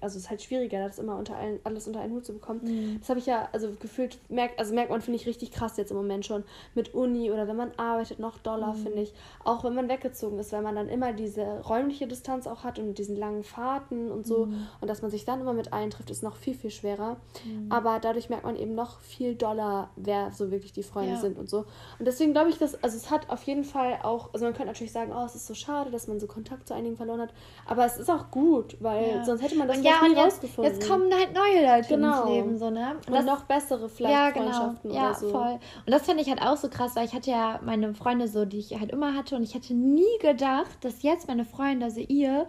also 0.00 0.16
es 0.16 0.24
ist 0.24 0.30
halt 0.30 0.42
schwieriger, 0.42 0.86
das 0.86 0.98
immer 0.98 1.16
unter 1.16 1.36
allen, 1.36 1.60
alles 1.64 1.86
unter 1.86 2.00
einen 2.00 2.12
Hut 2.12 2.24
zu 2.24 2.32
bekommen. 2.32 2.60
Mhm. 2.62 2.98
Das 3.00 3.08
habe 3.08 3.18
ich 3.18 3.26
ja, 3.26 3.48
also 3.52 3.70
gefühlt, 3.80 4.18
merkt, 4.28 4.58
also 4.58 4.74
merkt 4.74 4.90
man, 4.90 5.00
finde 5.00 5.18
ich, 5.18 5.26
richtig 5.26 5.50
krass 5.50 5.76
jetzt 5.76 5.90
im 5.90 5.96
Moment 5.96 6.26
schon 6.26 6.44
mit 6.74 6.94
Uni 6.94 7.30
oder 7.30 7.48
wenn 7.48 7.56
man 7.56 7.72
arbeitet, 7.76 8.18
noch 8.18 8.38
doller, 8.38 8.74
mhm. 8.74 8.76
finde 8.76 9.02
ich. 9.02 9.14
Auch 9.44 9.64
wenn 9.64 9.74
man 9.74 9.88
weggezogen 9.88 10.38
ist, 10.38 10.52
weil 10.52 10.62
man 10.62 10.74
dann 10.74 10.88
immer 10.88 11.12
diese 11.12 11.60
räumliche 11.60 12.06
Distanz 12.06 12.46
auch 12.46 12.64
hat 12.64 12.78
und 12.78 12.98
diesen 12.98 13.16
langen 13.16 13.44
Fahrten 13.44 14.10
und 14.10 14.26
so. 14.26 14.46
Mhm. 14.46 14.66
Und 14.80 14.88
dass 14.88 15.02
man 15.02 15.10
sich 15.10 15.24
dann 15.24 15.40
immer 15.40 15.52
mit 15.52 15.72
allen 15.72 15.90
trifft, 15.90 16.10
ist 16.10 16.22
noch 16.22 16.36
viel, 16.36 16.54
viel 16.54 16.70
schwerer. 16.70 17.16
Mhm. 17.44 17.70
Aber 17.70 17.98
dadurch 18.00 18.28
merkt 18.28 18.44
man 18.44 18.56
eben 18.56 18.74
noch 18.74 19.00
viel 19.00 19.34
doller, 19.34 19.90
wer 19.96 20.32
so 20.32 20.50
wirklich 20.50 20.72
die 20.72 20.82
Freunde 20.82 21.14
ja. 21.14 21.20
sind 21.20 21.38
und 21.38 21.48
so. 21.48 21.66
Und 21.98 22.06
deswegen 22.06 22.32
glaube 22.32 22.50
ich, 22.50 22.58
dass, 22.58 22.82
also 22.82 22.96
es 22.96 23.10
hat 23.10 23.30
auf 23.30 23.42
jeden 23.44 23.64
Fall 23.64 23.98
auch, 24.02 24.32
also 24.32 24.44
man 24.44 24.54
könnte 24.54 24.68
natürlich 24.68 24.92
sagen, 24.92 25.12
oh, 25.14 25.24
es 25.24 25.34
ist 25.34 25.46
so 25.46 25.54
schade, 25.54 25.90
dass 25.90 26.08
man 26.08 26.20
so 26.20 26.26
Kontakt 26.26 26.68
zu 26.68 26.74
einigen 26.74 26.96
verloren 26.96 27.20
hat. 27.20 27.34
Aber 27.66 27.84
es 27.84 27.96
ist 27.96 28.10
auch 28.10 28.30
gut, 28.30 28.76
weil 28.80 29.08
ja. 29.08 29.24
sonst 29.24 29.42
hätte 29.42 29.55
man 29.58 29.68
das 29.68 29.82
ja, 29.82 30.02
nie 30.02 30.08
jetzt, 30.10 30.18
rausgefunden. 30.18 30.72
Jetzt 30.72 30.88
kommen 30.88 31.12
halt 31.12 31.34
neue 31.34 31.66
Leute 31.66 31.88
genau. 31.88 32.22
ins 32.22 32.30
Leben, 32.30 32.58
so, 32.58 32.70
ne? 32.70 32.96
Und, 32.96 33.08
und 33.08 33.14
das, 33.14 33.24
noch 33.24 33.44
bessere 33.44 33.88
vielleicht 33.88 34.14
ja, 34.14 34.30
genau. 34.30 34.52
Freundschaften 34.52 34.90
ja, 34.92 35.10
oder 35.10 35.14
so. 35.14 35.28
voll. 35.30 35.58
Und 35.86 35.92
das 35.92 36.02
fand 36.02 36.20
ich 36.20 36.28
halt 36.28 36.42
auch 36.42 36.56
so 36.56 36.68
krass, 36.68 36.96
weil 36.96 37.06
ich 37.06 37.14
hatte 37.14 37.30
ja 37.30 37.60
meine 37.64 37.94
Freunde 37.94 38.28
so, 38.28 38.44
die 38.44 38.58
ich 38.58 38.78
halt 38.78 38.90
immer 38.90 39.14
hatte 39.14 39.36
und 39.36 39.42
ich 39.42 39.54
hätte 39.54 39.74
nie 39.74 40.04
gedacht, 40.20 40.78
dass 40.82 41.02
jetzt 41.02 41.28
meine 41.28 41.44
Freunde, 41.44 41.86
also 41.86 42.00
ihr, 42.00 42.46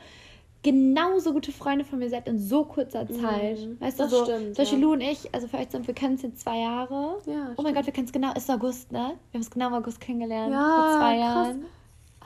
genauso 0.63 1.33
gute 1.33 1.51
Freunde 1.51 1.85
von 1.85 1.99
mir 1.99 2.09
seid 2.09 2.27
in 2.27 2.39
so 2.39 2.65
kurzer 2.65 3.03
mhm. 3.03 3.21
Zeit. 3.21 3.59
Mhm, 3.59 3.79
weißt 3.79 3.99
du, 3.99 4.07
so, 4.07 4.23
stimmt, 4.23 4.55
zum 4.55 4.63
Beispiel 4.63 4.79
ja. 4.79 4.85
Lou 4.85 4.93
und 4.93 5.01
ich, 5.01 5.33
also 5.33 5.47
für 5.47 5.57
euch 5.57 5.69
sind, 5.69 5.87
wir 5.87 5.93
kennen 5.93 6.15
es 6.15 6.23
jetzt 6.23 6.41
zwei 6.41 6.59
Jahre. 6.59 7.19
Ja, 7.25 7.53
oh 7.55 7.61
mein 7.61 7.73
Gott, 7.73 7.85
wir 7.85 7.93
kennen 7.93 8.07
es 8.07 8.11
genau, 8.11 8.33
ist 8.33 8.49
August, 8.49 8.91
ne? 8.91 9.13
Wir 9.31 9.37
haben 9.37 9.41
es 9.41 9.49
genau 9.51 9.67
im 9.67 9.73
August 9.75 10.01
kennengelernt, 10.01 10.51
ja, 10.51 10.75
vor 10.75 10.99
zwei 10.99 11.17
krass. 11.19 11.55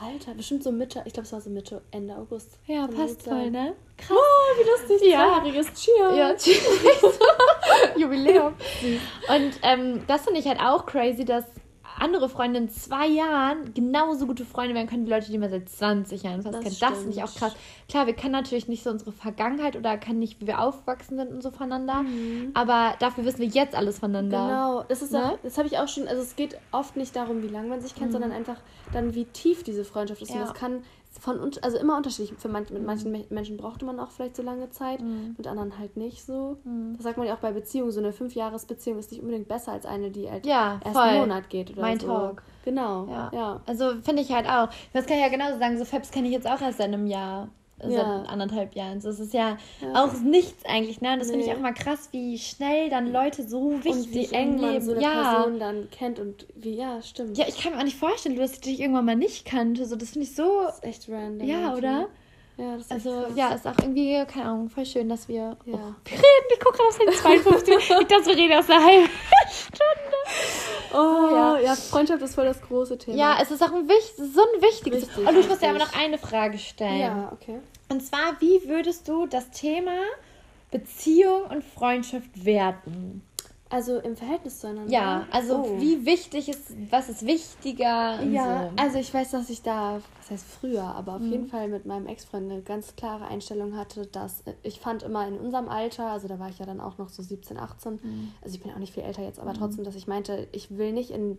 Alter, 0.01 0.33
bestimmt 0.33 0.63
so 0.63 0.71
Mitte, 0.71 1.03
ich 1.05 1.13
glaube, 1.13 1.27
es 1.27 1.33
war 1.33 1.41
so 1.41 1.51
Mitte, 1.51 1.81
Ende 1.91 2.15
August. 2.15 2.57
Ja, 2.65 2.87
passt 2.87 3.21
voll, 3.21 3.51
ne? 3.51 3.75
Krass. 3.97 4.17
Oh, 4.17 4.59
wie 4.59 4.67
lustig. 4.67 5.07
Ja. 5.11 5.39
Zweijähriges 5.39 5.67
Cheers. 5.75 6.17
Ja, 6.17 6.33
Cheers. 6.35 7.19
Jubiläum. 7.97 8.53
Und 9.29 9.51
ähm, 9.61 10.03
das 10.07 10.23
finde 10.23 10.39
ich 10.39 10.47
halt 10.47 10.59
auch 10.59 10.87
crazy, 10.87 11.23
dass 11.23 11.45
andere 12.01 12.29
Freunde 12.29 12.59
in 12.59 12.69
zwei 12.69 13.07
Jahren 13.07 13.73
genauso 13.73 14.25
gute 14.25 14.43
Freunde 14.43 14.73
werden 14.73 14.87
können 14.87 15.05
wie 15.05 15.11
Leute, 15.11 15.31
die 15.31 15.37
man 15.37 15.49
seit 15.49 15.69
20 15.69 16.23
Jahren 16.23 16.41
fast 16.41 16.59
kennt. 16.61 16.81
Das 16.81 16.97
finde 16.97 17.11
ich 17.11 17.23
auch 17.23 17.33
krass. 17.33 17.55
Klar, 17.87 18.07
wir 18.07 18.13
kennen 18.13 18.33
natürlich 18.33 18.67
nicht 18.67 18.83
so 18.83 18.89
unsere 18.89 19.11
Vergangenheit 19.11 19.75
oder 19.75 19.97
kennen 19.97 20.19
nicht, 20.19 20.41
wie 20.41 20.47
wir 20.47 20.59
aufgewachsen 20.59 21.17
sind 21.17 21.31
und 21.31 21.43
so 21.43 21.51
voneinander. 21.51 22.03
Mhm. 22.03 22.51
Aber 22.55 22.95
dafür 22.99 23.25
wissen 23.25 23.39
wir 23.39 23.47
jetzt 23.47 23.75
alles 23.75 23.99
voneinander. 23.99 24.47
Genau, 24.47 24.83
das 24.87 25.01
ist 25.01 25.11
ne? 25.11 25.33
auch, 25.33 25.37
das 25.43 25.57
habe 25.57 25.67
ich 25.67 25.77
auch 25.77 25.87
schon, 25.87 26.07
also 26.07 26.21
es 26.21 26.35
geht 26.35 26.57
oft 26.71 26.97
nicht 26.97 27.15
darum, 27.15 27.43
wie 27.43 27.47
lange 27.47 27.67
man 27.67 27.81
sich 27.81 27.93
kennt, 27.93 28.09
mhm. 28.09 28.13
sondern 28.13 28.31
einfach 28.31 28.57
dann, 28.93 29.13
wie 29.13 29.25
tief 29.25 29.63
diese 29.63 29.85
Freundschaft 29.85 30.21
ist. 30.21 30.29
Ja. 30.29 30.41
Und 30.41 30.41
das 30.41 30.53
kann 30.53 30.83
von 31.21 31.39
also 31.61 31.77
immer 31.77 31.97
unterschiedlich. 31.97 32.37
Für 32.39 32.49
man, 32.49 32.65
mit 32.71 32.83
manchen 32.83 33.11
mhm. 33.11 33.25
Menschen 33.29 33.55
brauchte 33.55 33.85
man 33.85 33.99
auch 33.99 34.09
vielleicht 34.09 34.35
so 34.35 34.41
lange 34.41 34.71
Zeit, 34.71 35.01
mhm. 35.01 35.35
mit 35.37 35.45
anderen 35.45 35.77
halt 35.77 35.95
nicht 35.95 36.25
so. 36.25 36.57
Mhm. 36.63 36.95
Das 36.95 37.03
sagt 37.03 37.17
man 37.17 37.27
ja 37.27 37.35
auch 37.35 37.39
bei 37.39 37.51
Beziehungen. 37.51 37.91
So 37.91 37.99
eine 37.99 38.11
Fünfjahresbeziehung 38.11 38.97
ist 38.97 39.11
nicht 39.11 39.21
unbedingt 39.21 39.47
besser 39.47 39.71
als 39.71 39.85
eine, 39.85 40.09
die 40.09 40.29
halt 40.29 40.47
ja, 40.47 40.79
erst 40.83 40.97
voll. 40.97 41.07
einen 41.07 41.19
Monat 41.19 41.49
geht 41.49 41.71
oder 41.71 41.81
mein 41.81 41.99
so. 41.99 42.07
Talk. 42.07 42.41
Genau. 42.65 43.05
Ja. 43.05 43.31
ja. 43.33 43.61
Also 43.67 43.93
finde 44.01 44.23
ich 44.23 44.31
halt 44.31 44.47
auch. 44.47 44.69
Das 44.93 45.05
kann 45.05 45.17
ich 45.17 45.23
ja 45.23 45.29
genauso 45.29 45.59
sagen. 45.59 45.77
So 45.77 45.85
Fabs 45.85 46.09
kenne 46.09 46.27
ich 46.27 46.33
jetzt 46.33 46.47
auch 46.47 46.59
erst 46.59 46.79
seit 46.79 46.87
einem 46.87 47.05
Jahr 47.05 47.49
ja. 47.89 48.19
seit 48.19 48.29
anderthalb 48.29 48.75
Jahren. 48.75 48.99
Das 48.99 49.19
ist 49.19 49.33
ja, 49.33 49.57
ja, 49.81 50.03
auch 50.03 50.13
nichts 50.21 50.65
eigentlich, 50.65 51.01
ne? 51.01 51.13
Und 51.13 51.19
das 51.19 51.27
nee. 51.27 51.33
finde 51.33 51.47
ich 51.47 51.53
auch 51.55 51.61
mal 51.61 51.73
krass, 51.73 52.09
wie 52.11 52.37
schnell 52.37 52.89
dann 52.89 53.11
Leute 53.11 53.47
so 53.47 53.71
wichtig 53.83 53.93
und 53.93 54.13
wie 54.13 54.33
eng 54.33 54.61
man 54.61 54.81
so 54.81 54.91
eine 54.93 55.01
ja. 55.01 55.33
Person 55.33 55.59
dann 55.59 55.89
kennt 55.91 56.19
und 56.19 56.47
wie, 56.55 56.75
ja, 56.75 57.01
stimmt. 57.01 57.37
Ja, 57.37 57.45
ich 57.47 57.61
kann 57.61 57.73
mir 57.73 57.79
auch 57.79 57.83
nicht 57.83 57.97
vorstellen, 57.97 58.35
dass 58.35 58.53
ich 58.53 58.61
dich 58.61 58.79
irgendwann 58.79 59.05
mal 59.05 59.15
nicht 59.15 59.45
kannte. 59.45 59.85
So, 59.85 59.95
das 59.95 60.11
finde 60.11 60.27
ich 60.27 60.35
so. 60.35 60.63
Das 60.65 60.75
ist 60.75 60.83
echt 60.83 61.09
random. 61.09 61.47
Ja, 61.47 61.61
irgendwie. 61.61 61.77
oder? 61.77 62.07
Ja, 62.61 62.75
das 62.75 62.85
ist 62.85 62.91
also, 62.91 63.09
krass. 63.23 63.31
ja, 63.35 63.53
ist 63.53 63.67
auch 63.67 63.77
irgendwie, 63.81 64.23
keine 64.25 64.45
Ahnung, 64.45 64.69
voll 64.69 64.85
schön, 64.85 65.09
dass 65.09 65.27
wir. 65.27 65.57
Ja. 65.65 65.73
Oh, 65.73 65.93
wir 66.05 66.13
reden, 66.13 66.47
ich 66.53 66.59
gucke 66.59 66.77
raus, 66.77 66.95
52. 66.95 67.75
ich 67.75 67.87
dachte, 67.87 68.25
wir 68.27 68.37
reden 68.37 68.59
aus 68.59 68.69
einer 68.69 68.85
halben 68.85 69.09
Stunde. 69.49 70.11
Oh, 70.93 71.33
ja. 71.33 71.59
ja, 71.59 71.75
Freundschaft 71.75 72.21
ist 72.21 72.35
voll 72.35 72.45
das 72.45 72.61
große 72.61 72.99
Thema. 72.99 73.17
Ja, 73.17 73.37
es 73.41 73.49
ist 73.49 73.63
auch 73.63 73.73
ein, 73.73 73.89
wichtig, 73.89 74.13
so 74.17 74.41
ein 74.41 74.61
wichtiges. 74.61 75.07
Wichtig, 75.07 75.27
Und 75.27 75.35
du 75.35 75.47
musst 75.47 75.63
dir 75.63 75.69
aber 75.69 75.79
noch 75.79 75.93
eine 75.97 76.19
Frage 76.19 76.59
stellen. 76.59 76.99
Ja, 76.99 77.31
okay. 77.31 77.59
Und 77.89 78.05
zwar, 78.05 78.39
wie 78.39 78.67
würdest 78.67 79.07
du 79.07 79.25
das 79.25 79.49
Thema 79.49 79.97
Beziehung 80.69 81.45
und 81.45 81.63
Freundschaft 81.63 82.45
werten? 82.45 83.23
Also 83.71 83.99
im 83.99 84.17
Verhältnis 84.17 84.59
zueinander? 84.59 84.91
Ja, 84.91 85.25
also 85.31 85.63
oh. 85.63 85.79
wie 85.79 86.05
wichtig 86.05 86.49
ist, 86.49 86.73
was 86.89 87.07
ist 87.07 87.25
wichtiger? 87.25 88.21
Ja, 88.21 88.69
so. 88.69 88.83
also 88.83 88.99
ich 88.99 89.13
weiß, 89.13 89.31
dass 89.31 89.49
ich 89.49 89.61
da, 89.61 90.01
was 90.19 90.29
heißt 90.29 90.45
früher, 90.45 90.83
aber 90.83 91.15
auf 91.15 91.21
mhm. 91.21 91.31
jeden 91.31 91.47
Fall 91.47 91.69
mit 91.69 91.85
meinem 91.85 92.05
Ex-Freund 92.05 92.51
eine 92.51 92.61
ganz 92.61 92.97
klare 92.97 93.25
Einstellung 93.27 93.77
hatte, 93.77 94.05
dass 94.07 94.43
ich 94.61 94.81
fand 94.81 95.03
immer 95.03 95.25
in 95.25 95.37
unserem 95.37 95.69
Alter, 95.69 96.07
also 96.07 96.27
da 96.27 96.37
war 96.37 96.49
ich 96.49 96.59
ja 96.59 96.65
dann 96.65 96.81
auch 96.81 96.97
noch 96.97 97.07
so 97.07 97.23
17, 97.23 97.57
18, 97.57 97.93
mhm. 97.93 98.33
also 98.41 98.53
ich 98.53 98.61
bin 98.61 98.73
auch 98.73 98.77
nicht 98.77 98.93
viel 98.93 99.03
älter 99.03 99.23
jetzt, 99.23 99.39
aber 99.39 99.51
mhm. 99.51 99.57
trotzdem, 99.57 99.85
dass 99.85 99.95
ich 99.95 100.05
meinte, 100.05 100.49
ich 100.51 100.77
will 100.77 100.91
nicht 100.91 101.11
in 101.11 101.37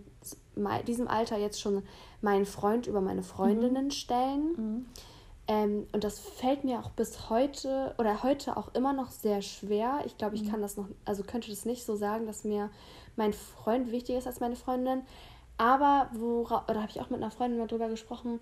diesem 0.86 1.08
Alter 1.08 1.36
jetzt 1.36 1.60
schon 1.60 1.82
meinen 2.22 2.46
Freund 2.46 2.86
über 2.86 3.02
meine 3.02 3.22
Freundinnen 3.22 3.86
mhm. 3.86 3.90
stellen. 3.90 4.86
Ähm, 5.48 5.86
und 5.92 6.04
das 6.04 6.20
fällt 6.20 6.64
mir 6.64 6.78
auch 6.78 6.90
bis 6.90 7.28
heute 7.28 7.94
oder 7.98 8.22
heute 8.22 8.56
auch 8.56 8.74
immer 8.74 8.92
noch 8.92 9.10
sehr 9.10 9.42
schwer. 9.42 10.00
Ich 10.06 10.16
glaube, 10.16 10.36
ich 10.36 10.44
mhm. 10.44 10.50
kann 10.50 10.62
das 10.62 10.76
noch, 10.76 10.86
also 11.04 11.24
könnte 11.24 11.50
das 11.50 11.64
nicht 11.64 11.84
so 11.84 11.96
sagen, 11.96 12.26
dass 12.26 12.44
mir 12.44 12.70
mein 13.16 13.32
Freund 13.32 13.90
wichtiger 13.90 14.18
ist 14.18 14.26
als 14.26 14.40
meine 14.40 14.56
Freundin. 14.56 15.02
Aber 15.58 16.08
worauf, 16.12 16.68
oder 16.68 16.80
habe 16.80 16.90
ich 16.90 17.00
auch 17.00 17.10
mit 17.10 17.20
einer 17.20 17.30
Freundin 17.30 17.58
mal 17.58 17.66
drüber 17.66 17.88
gesprochen, 17.88 18.40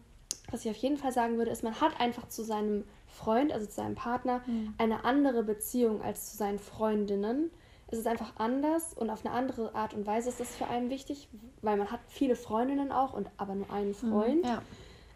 was 0.50 0.64
ich 0.64 0.70
auf 0.70 0.76
jeden 0.76 0.96
Fall 0.96 1.12
sagen 1.12 1.38
würde, 1.38 1.50
ist, 1.50 1.62
man 1.62 1.80
hat 1.80 2.00
einfach 2.00 2.28
zu 2.28 2.42
seinem 2.42 2.84
Freund, 3.06 3.52
also 3.52 3.66
zu 3.66 3.72
seinem 3.72 3.94
Partner, 3.94 4.42
mhm. 4.46 4.74
eine 4.78 5.04
andere 5.04 5.42
Beziehung 5.42 6.02
als 6.02 6.30
zu 6.30 6.36
seinen 6.36 6.58
Freundinnen. 6.58 7.50
Es 7.88 7.98
ist 7.98 8.06
einfach 8.06 8.32
anders 8.36 8.94
und 8.94 9.10
auf 9.10 9.24
eine 9.24 9.34
andere 9.34 9.74
Art 9.74 9.94
und 9.94 10.06
Weise 10.06 10.28
ist 10.28 10.38
das 10.38 10.54
für 10.54 10.66
einen 10.66 10.90
wichtig, 10.90 11.28
weil 11.62 11.76
man 11.76 11.90
hat 11.90 12.00
viele 12.08 12.36
Freundinnen 12.36 12.92
auch 12.92 13.14
und 13.14 13.28
aber 13.36 13.54
nur 13.54 13.70
einen 13.72 13.90
mhm. 13.90 13.94
Freund. 13.94 14.42
Mhm, 14.44 14.48
ja. 14.48 14.62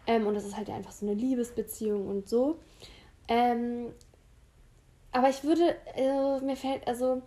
Ähm, 0.07 0.27
und 0.27 0.35
das 0.35 0.45
ist 0.45 0.57
halt 0.57 0.71
einfach 0.71 0.93
so 0.93 1.07
eine 1.07 1.15
Liebesbeziehung 1.15 2.09
und 2.09 2.29
so. 2.29 2.59
Ähm, 3.29 3.93
aber 5.13 5.31
ich 5.31 5.45
würde, 5.45 5.77
äh, 5.95 6.41
mir 6.41 6.57
fällt, 6.57 6.87
also 6.87 7.23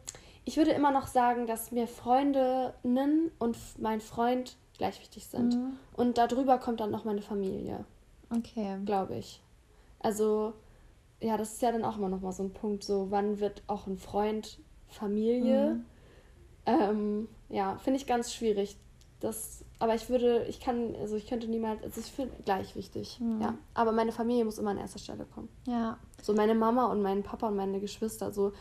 ich 0.45 0.57
würde 0.57 0.71
immer 0.71 0.91
noch 0.91 1.07
sagen, 1.07 1.47
dass 1.47 1.71
mir 1.71 1.87
Freundinnen 1.87 3.31
und 3.39 3.57
mein 3.79 4.01
Freund 4.01 4.57
gleich 4.77 4.99
wichtig 5.01 5.25
sind. 5.25 5.55
Mhm. 5.55 5.77
Und 5.93 6.17
darüber 6.17 6.57
kommt 6.57 6.79
dann 6.79 6.91
noch 6.91 7.05
meine 7.05 7.21
Familie. 7.21 7.85
Okay. 8.29 8.77
Glaube 8.85 9.15
ich. 9.15 9.41
Also, 9.99 10.53
ja, 11.19 11.37
das 11.37 11.53
ist 11.53 11.61
ja 11.61 11.71
dann 11.71 11.83
auch 11.83 11.97
immer 11.97 12.09
noch 12.09 12.21
mal 12.21 12.31
so 12.31 12.43
ein 12.43 12.53
Punkt, 12.53 12.83
so 12.83 13.09
wann 13.09 13.39
wird 13.39 13.63
auch 13.67 13.87
ein 13.87 13.97
Freund 13.97 14.59
Familie? 14.87 15.75
Mhm. 15.75 15.85
Ähm, 16.65 17.29
ja, 17.49 17.77
finde 17.77 17.99
ich 17.99 18.05
ganz 18.05 18.33
schwierig. 18.33 18.77
Das 19.19 19.63
aber 19.79 19.95
ich 19.95 20.09
würde, 20.09 20.45
ich 20.49 20.59
kann, 20.59 20.95
also 20.99 21.15
ich 21.15 21.27
könnte 21.27 21.47
niemals, 21.47 21.83
also 21.83 22.01
ich 22.01 22.07
finde 22.07 22.33
gleich 22.45 22.75
wichtig. 22.75 23.19
Mhm. 23.19 23.41
Ja. 23.41 23.53
Aber 23.73 23.91
meine 23.91 24.11
Familie 24.11 24.43
muss 24.45 24.57
immer 24.57 24.71
an 24.71 24.77
erster 24.77 24.99
Stelle 24.99 25.25
kommen. 25.25 25.49
Ja. 25.67 25.97
So 26.21 26.33
meine 26.33 26.55
Mama 26.55 26.87
und 26.87 27.01
mein 27.01 27.23
Papa 27.23 27.47
und 27.47 27.55
meine 27.55 27.79
Geschwister, 27.79 28.31
so 28.31 28.53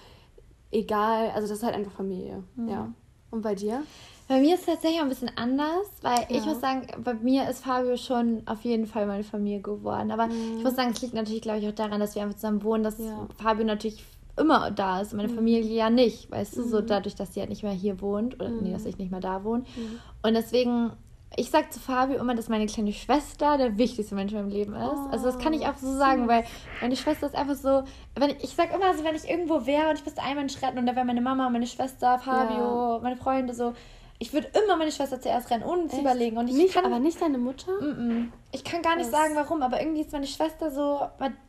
egal, 0.70 1.30
also 1.30 1.48
das 1.48 1.58
ist 1.58 1.64
halt 1.64 1.74
einfach 1.74 1.92
Familie. 1.92 2.42
Mhm. 2.56 2.68
Ja. 2.68 2.92
Und 3.30 3.42
bei 3.42 3.54
dir? 3.54 3.82
Bei 4.28 4.40
mir 4.40 4.54
ist 4.54 4.60
es 4.60 4.66
tatsächlich 4.66 5.00
ein 5.00 5.08
bisschen 5.08 5.30
anders, 5.36 5.86
weil 6.02 6.18
ja. 6.28 6.36
ich 6.36 6.44
muss 6.44 6.60
sagen, 6.60 6.86
bei 7.02 7.14
mir 7.14 7.48
ist 7.48 7.64
Fabio 7.64 7.96
schon 7.96 8.42
auf 8.46 8.62
jeden 8.62 8.86
Fall 8.86 9.06
meine 9.06 9.24
Familie 9.24 9.60
geworden. 9.60 10.10
Aber 10.10 10.26
mhm. 10.26 10.58
ich 10.58 10.64
muss 10.64 10.74
sagen, 10.74 10.90
es 10.90 11.00
liegt 11.00 11.14
natürlich, 11.14 11.42
glaube 11.42 11.60
ich, 11.60 11.68
auch 11.68 11.74
daran, 11.74 12.00
dass 12.00 12.14
wir 12.14 12.22
einfach 12.22 12.36
zusammen 12.36 12.62
wohnen, 12.62 12.82
dass 12.82 12.98
ja. 12.98 13.26
Fabio 13.38 13.64
natürlich 13.64 14.04
immer 14.36 14.70
da 14.70 15.00
ist. 15.00 15.14
Meine 15.14 15.28
mhm. 15.28 15.36
Familie 15.36 15.74
ja 15.74 15.90
nicht, 15.90 16.30
weißt 16.30 16.56
du, 16.56 16.64
so 16.64 16.80
mhm. 16.80 16.86
dadurch, 16.86 17.14
dass 17.14 17.34
sie 17.34 17.40
halt 17.40 17.50
nicht 17.50 17.62
mehr 17.62 17.72
hier 17.72 18.00
wohnt 18.00 18.34
oder 18.34 18.50
nee, 18.50 18.72
dass 18.72 18.82
mhm. 18.82 18.88
ich 18.88 18.98
nicht 18.98 19.10
mehr 19.10 19.20
da 19.20 19.44
wohne. 19.44 19.64
Und 20.22 20.34
deswegen 20.34 20.92
ich 21.36 21.50
sage 21.50 21.68
zu 21.70 21.78
Fabio 21.78 22.18
immer, 22.18 22.34
dass 22.34 22.48
meine 22.48 22.66
kleine 22.66 22.92
Schwester 22.92 23.58
der 23.58 23.76
wichtigste 23.76 24.14
Mensch 24.14 24.32
in 24.32 24.38
meinem 24.38 24.50
Leben 24.50 24.74
ist. 24.74 24.82
Oh, 24.82 25.08
also 25.10 25.26
das 25.26 25.38
kann 25.38 25.52
ich 25.52 25.66
auch 25.66 25.76
so 25.76 25.92
sagen, 25.96 26.28
weil 26.28 26.44
meine 26.80 26.96
Schwester 26.96 27.26
ist 27.26 27.34
einfach 27.34 27.54
so, 27.54 27.82
wenn 28.14 28.30
ich, 28.30 28.44
ich 28.44 28.54
sag 28.54 28.74
immer 28.74 28.94
so, 28.96 29.04
wenn 29.04 29.14
ich 29.14 29.28
irgendwo 29.28 29.66
wäre 29.66 29.90
und 29.90 29.98
ich 29.98 30.04
müsste 30.04 30.22
einen 30.22 30.36
Mensch 30.36 30.60
retten 30.62 30.78
und 30.78 30.86
da 30.86 30.96
wäre 30.96 31.04
meine 31.04 31.20
Mama, 31.20 31.48
meine 31.50 31.66
Schwester, 31.66 32.18
Fabio, 32.18 32.94
ja. 32.94 33.00
meine 33.02 33.16
Freunde 33.16 33.54
so, 33.54 33.74
ich 34.18 34.32
würde 34.32 34.48
immer 34.62 34.76
meine 34.76 34.90
Schwester 34.90 35.20
zuerst 35.20 35.50
rennen, 35.50 35.64
ohne 35.64 35.88
zu 35.88 36.00
überlegen. 36.00 36.38
Und 36.38 36.48
ich 36.48 36.54
nicht, 36.54 36.74
kann, 36.74 36.86
aber 36.86 36.98
nicht 36.98 37.20
deine 37.20 37.38
Mutter? 37.38 37.72
Mm 37.72 37.84
-mm. 37.84 38.28
Ich 38.52 38.64
kann 38.64 38.80
gar 38.80 38.96
nicht 38.96 39.12
Was? 39.12 39.20
sagen, 39.20 39.34
warum, 39.34 39.62
aber 39.62 39.80
irgendwie 39.80 40.00
ist 40.00 40.12
meine 40.12 40.26
Schwester 40.26 40.70
so. 40.70 41.00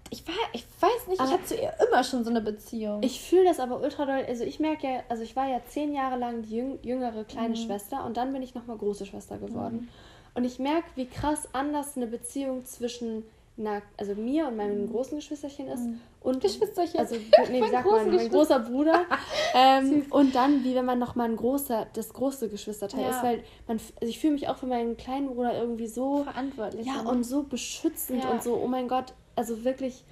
Ich, 0.09 0.28
war, 0.28 0.34
ich 0.53 0.65
weiß 0.80 1.07
nicht, 1.07 1.20
aber 1.20 1.30
ich 1.30 1.36
hatte 1.36 1.45
zu 1.45 1.55
ihr 1.55 1.74
immer 1.88 2.03
schon 2.03 2.24
so 2.24 2.30
eine 2.30 2.41
Beziehung. 2.41 3.01
Ich 3.03 3.22
fühle 3.22 3.45
das 3.45 3.59
aber 3.59 3.82
ultra 3.82 4.05
doll. 4.05 4.26
Also 4.28 4.43
ich 4.43 4.59
merke 4.59 4.88
ja, 4.88 4.99
also 5.07 5.24
ich 5.24 5.36
war 5.36 5.47
ja 5.47 5.61
zehn 5.68 5.93
Jahre 5.93 6.18
lang 6.18 6.43
die 6.43 6.78
jüngere 6.82 7.24
kleine 7.24 7.49
mhm. 7.49 7.55
Schwester 7.55 8.05
und 8.05 8.18
dann 8.18 8.34
bin 8.34 8.41
ich 8.41 8.53
nochmal 8.53 8.78
große 8.78 9.05
Schwester 9.05 9.38
geworden. 9.38 9.82
Mhm. 9.82 9.89
Und 10.36 10.43
ich 10.43 10.59
merke, 10.59 10.88
wie 10.95 11.07
krass 11.07 11.47
anders 11.53 11.95
eine 11.95 12.07
Beziehung 12.07 12.65
zwischen 12.65 13.24
einer, 13.57 13.81
also 13.97 14.15
mir 14.15 14.47
und 14.47 14.57
meinem 14.57 14.83
mhm. 14.83 14.91
großen 14.91 15.17
Geschwisterchen 15.17 15.67
ist. 15.67 15.81
Mhm. 15.81 15.99
Und 16.21 16.41
Geschwisterchen. 16.41 16.99
Also, 16.99 17.15
nee, 17.49 17.61
wie 17.61 17.69
sagt 17.69 17.89
man, 17.89 18.15
mein 18.15 18.29
großer 18.29 18.59
Bruder. 18.59 19.05
ähm, 19.55 20.05
und 20.09 20.35
dann, 20.35 20.63
wie 20.63 20.75
wenn 20.75 20.85
man 20.85 20.99
nochmal 20.99 21.29
ein 21.29 21.35
großer, 21.35 21.87
das 21.93 22.13
große 22.13 22.49
Geschwisterteil 22.49 23.01
ja. 23.01 23.09
ist, 23.09 23.23
weil 23.23 23.43
man, 23.67 23.77
also 23.77 24.09
ich 24.09 24.19
fühle 24.19 24.33
mich 24.33 24.47
auch 24.47 24.57
für 24.57 24.67
meinen 24.67 24.97
kleinen 24.97 25.27
Bruder 25.27 25.57
irgendwie 25.59 25.87
so 25.87 26.23
verantwortlich. 26.23 26.85
Ja, 26.85 27.01
und 27.01 27.23
so 27.23 27.43
beschützend 27.43 28.23
ja. 28.23 28.29
und 28.29 28.43
so, 28.43 28.55
oh 28.55 28.67
mein 28.67 28.87
Gott, 28.87 29.13
also 29.35 29.63
wirklich 29.63 30.03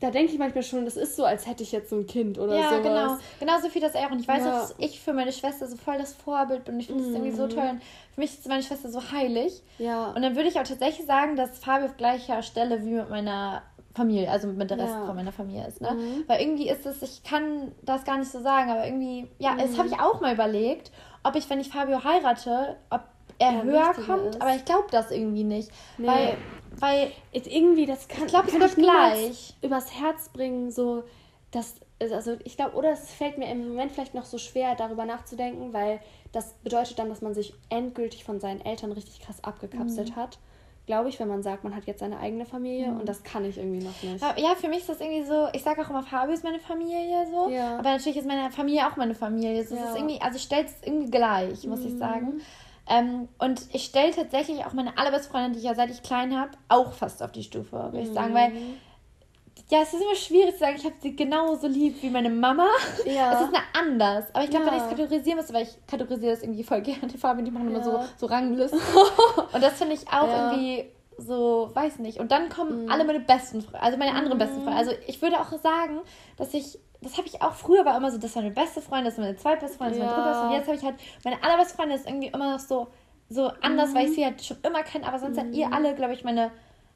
da 0.00 0.10
denke 0.10 0.32
ich 0.32 0.38
manchmal 0.38 0.62
schon, 0.62 0.86
das 0.86 0.96
ist 0.96 1.14
so, 1.16 1.24
als 1.24 1.46
hätte 1.46 1.62
ich 1.62 1.72
jetzt 1.72 1.90
so 1.90 1.96
ein 1.96 2.06
Kind 2.06 2.38
oder 2.38 2.52
so. 2.52 2.58
Ja, 2.58 2.70
sowas. 2.70 2.82
genau. 2.82 3.16
Genauso 3.38 3.68
viel 3.68 3.82
das 3.82 3.94
er. 3.94 4.10
Und 4.10 4.20
ich 4.20 4.26
weiß 4.26 4.44
ja. 4.44 4.48
auch, 4.48 4.60
dass 4.62 4.74
ich 4.78 4.98
für 4.98 5.12
meine 5.12 5.30
Schwester 5.30 5.66
so 5.66 5.76
voll 5.76 5.98
das 5.98 6.14
Vorbild 6.14 6.64
bin. 6.64 6.80
Ich 6.80 6.86
finde 6.86 7.04
es 7.04 7.10
mm. 7.10 7.14
irgendwie 7.14 7.36
so 7.36 7.44
mhm. 7.44 7.50
toll. 7.50 7.68
Und 7.68 7.82
für 8.14 8.20
mich 8.20 8.30
ist 8.30 8.48
meine 8.48 8.62
Schwester 8.62 8.88
so 8.88 9.12
heilig. 9.12 9.62
Ja. 9.78 10.10
Und 10.12 10.22
dann 10.22 10.36
würde 10.36 10.48
ich 10.48 10.58
auch 10.58 10.64
tatsächlich 10.64 11.06
sagen, 11.06 11.36
dass 11.36 11.58
Fabio 11.58 11.86
auf 11.86 11.96
gleicher 11.98 12.42
Stelle 12.42 12.84
wie 12.84 12.92
mit 12.92 13.10
meiner 13.10 13.62
Familie, 13.94 14.30
also 14.30 14.48
mit 14.48 14.70
der 14.70 14.78
Rest 14.78 14.94
ja. 14.94 15.04
von 15.04 15.14
meiner 15.14 15.32
Familie 15.32 15.66
ist. 15.66 15.82
Ne? 15.82 15.92
Mhm. 15.92 16.24
Weil 16.26 16.40
irgendwie 16.40 16.70
ist 16.70 16.86
es, 16.86 17.02
ich 17.02 17.22
kann 17.22 17.72
das 17.82 18.04
gar 18.04 18.16
nicht 18.16 18.30
so 18.30 18.40
sagen, 18.40 18.70
aber 18.70 18.86
irgendwie, 18.86 19.28
ja, 19.38 19.52
mhm. 19.52 19.58
das 19.58 19.76
habe 19.76 19.88
ich 19.88 20.00
auch 20.00 20.22
mal 20.22 20.32
überlegt, 20.32 20.90
ob 21.24 21.36
ich, 21.36 21.50
wenn 21.50 21.60
ich 21.60 21.68
Fabio 21.68 22.02
heirate, 22.04 22.76
ob 22.88 23.02
er 23.38 23.52
ja, 23.52 23.62
höher 23.62 23.94
kommt, 24.06 24.34
ist. 24.34 24.42
aber 24.42 24.54
ich 24.54 24.64
glaube 24.64 24.86
das 24.90 25.10
irgendwie 25.10 25.44
nicht. 25.44 25.70
Nee. 25.98 26.06
Weil 26.06 26.36
weil 26.80 27.12
irgendwie, 27.32 27.86
das 27.86 28.08
kann, 28.08 28.24
ich 28.24 28.28
glaube, 28.28 28.48
es 28.48 28.58
wird 28.58 28.74
gleich 28.76 29.54
übers 29.62 29.92
Herz 30.00 30.28
bringen, 30.30 30.70
so, 30.70 31.04
dass, 31.50 31.74
also 32.00 32.36
ich 32.44 32.56
glaube, 32.56 32.76
oder 32.76 32.92
es 32.92 33.10
fällt 33.12 33.38
mir 33.38 33.50
im 33.50 33.68
Moment 33.68 33.92
vielleicht 33.92 34.14
noch 34.14 34.24
so 34.24 34.38
schwer, 34.38 34.74
darüber 34.74 35.04
nachzudenken, 35.04 35.72
weil 35.72 36.00
das 36.32 36.54
bedeutet 36.62 36.98
dann, 36.98 37.08
dass 37.08 37.22
man 37.22 37.34
sich 37.34 37.54
endgültig 37.68 38.24
von 38.24 38.40
seinen 38.40 38.60
Eltern 38.60 38.92
richtig 38.92 39.20
krass 39.20 39.42
abgekapselt 39.42 40.10
mhm. 40.10 40.16
hat. 40.16 40.38
Glaube 40.86 41.08
ich, 41.08 41.20
wenn 41.20 41.28
man 41.28 41.42
sagt, 41.42 41.62
man 41.62 41.76
hat 41.76 41.84
jetzt 41.84 42.00
seine 42.00 42.18
eigene 42.18 42.46
Familie 42.46 42.88
mhm. 42.88 43.00
und 43.00 43.08
das 43.08 43.22
kann 43.22 43.44
ich 43.44 43.58
irgendwie 43.58 43.84
noch 43.84 44.02
nicht. 44.02 44.20
Ja, 44.38 44.54
für 44.54 44.68
mich 44.68 44.78
ist 44.78 44.88
das 44.88 45.00
irgendwie 45.00 45.22
so, 45.22 45.48
ich 45.52 45.62
sage 45.62 45.82
auch 45.82 45.90
immer, 45.90 46.02
Fabio 46.02 46.34
ist 46.34 46.42
meine 46.42 46.58
Familie 46.58 47.26
so, 47.30 47.48
ja. 47.48 47.78
aber 47.78 47.90
natürlich 47.90 48.16
ist 48.16 48.26
meine 48.26 48.50
Familie 48.50 48.88
auch 48.88 48.96
meine 48.96 49.14
Familie. 49.14 49.64
So, 49.64 49.76
ja. 49.76 49.84
ist 49.84 49.96
irgendwie, 49.96 50.20
also 50.20 50.38
stellt 50.38 50.68
es 50.68 50.74
irgendwie 50.82 51.10
gleich, 51.10 51.64
muss 51.66 51.80
mhm. 51.80 51.86
ich 51.86 51.98
sagen. 51.98 52.40
Ähm, 52.90 53.28
und 53.38 53.62
ich 53.72 53.84
stelle 53.84 54.10
tatsächlich 54.10 54.64
auch 54.66 54.72
meine 54.72 54.98
allerbeste 54.98 55.30
Freundin, 55.30 55.52
die 55.52 55.58
ich 55.60 55.64
ja 55.64 55.76
seit 55.76 55.90
ich 55.90 56.02
klein 56.02 56.36
habe, 56.36 56.50
auch 56.68 56.92
fast 56.92 57.22
auf 57.22 57.30
die 57.30 57.44
Stufe, 57.44 57.72
würde 57.72 57.98
mhm. 57.98 58.02
ich 58.02 58.12
sagen. 58.12 58.34
Weil, 58.34 58.52
ja, 59.68 59.82
es 59.82 59.94
ist 59.94 60.02
immer 60.02 60.16
schwierig 60.16 60.54
zu 60.54 60.58
sagen, 60.58 60.74
ich 60.76 60.84
habe 60.84 60.96
sie 61.00 61.14
genauso 61.14 61.68
lieb 61.68 62.02
wie 62.02 62.10
meine 62.10 62.30
Mama. 62.30 62.66
Ja. 63.06 63.34
Es 63.34 63.42
ist 63.42 63.54
eine 63.54 63.62
anders. 63.78 64.24
Aber 64.34 64.42
ich 64.42 64.50
glaube, 64.50 64.66
ja. 64.66 64.72
wenn 64.72 64.78
ich 64.78 64.84
es 64.84 64.90
kategorisieren 64.90 65.38
müsste, 65.38 65.54
weil 65.54 65.62
ich 65.62 65.86
kategorisiere 65.86 66.32
das 66.32 66.42
irgendwie 66.42 66.64
voll 66.64 66.80
gerne, 66.82 67.06
die 67.06 67.16
Farben, 67.16 67.44
die 67.44 67.52
machen 67.52 67.70
ja. 67.70 67.76
immer 67.76 67.84
so, 67.84 68.00
so 68.16 68.26
Ranglisten. 68.26 68.80
und 69.52 69.62
das 69.62 69.74
finde 69.74 69.94
ich 69.94 70.08
auch 70.08 70.26
ja. 70.26 70.52
irgendwie 70.52 70.86
so, 71.16 71.70
weiß 71.72 72.00
nicht. 72.00 72.18
Und 72.18 72.32
dann 72.32 72.48
kommen 72.48 72.86
mhm. 72.86 72.90
alle 72.90 73.04
meine 73.04 73.20
besten 73.20 73.62
Freunde, 73.62 73.82
also 73.82 73.98
meine 73.98 74.14
anderen 74.16 74.36
mhm. 74.36 74.40
besten 74.40 74.62
Freunde. 74.62 74.78
Also 74.78 74.92
ich 75.06 75.22
würde 75.22 75.40
auch 75.40 75.52
sagen, 75.52 76.00
dass 76.36 76.52
ich 76.54 76.80
das 77.02 77.16
habe 77.16 77.26
ich 77.26 77.40
auch 77.40 77.54
früher 77.54 77.84
war 77.84 77.96
immer 77.96 78.10
so, 78.10 78.18
das 78.18 78.34
war 78.34 78.42
meine 78.42 78.54
beste 78.54 78.80
Freundin, 78.80 79.06
das 79.06 79.14
ist 79.14 79.20
meine 79.20 79.36
zweitbeste 79.36 79.78
Freundin, 79.78 80.00
das 80.00 80.10
ist 80.10 80.16
meine 80.16 80.32
dritte 80.32 80.46
Und 80.46 80.52
jetzt 80.52 80.66
habe 80.66 80.76
ich 80.76 80.84
halt, 80.84 80.96
meine 81.24 81.42
allerbeste 81.42 81.74
Freundin 81.74 81.96
ist 81.96 82.06
irgendwie 82.06 82.28
immer 82.28 82.52
noch 82.52 82.60
so, 82.60 82.88
so 83.28 83.50
anders, 83.62 83.90
mhm. 83.90 83.94
weil 83.94 84.06
ich 84.06 84.14
sie 84.14 84.24
halt 84.24 84.44
schon 84.44 84.58
immer 84.62 84.82
kenne, 84.82 85.06
aber 85.06 85.18
sonst 85.18 85.36
mhm. 85.36 85.40
seid 85.40 85.54
ihr 85.54 85.68
mhm. 85.68 85.72
alle, 85.72 85.94
glaube 85.94 86.12
ich, 86.12 86.24
meine, 86.24 86.50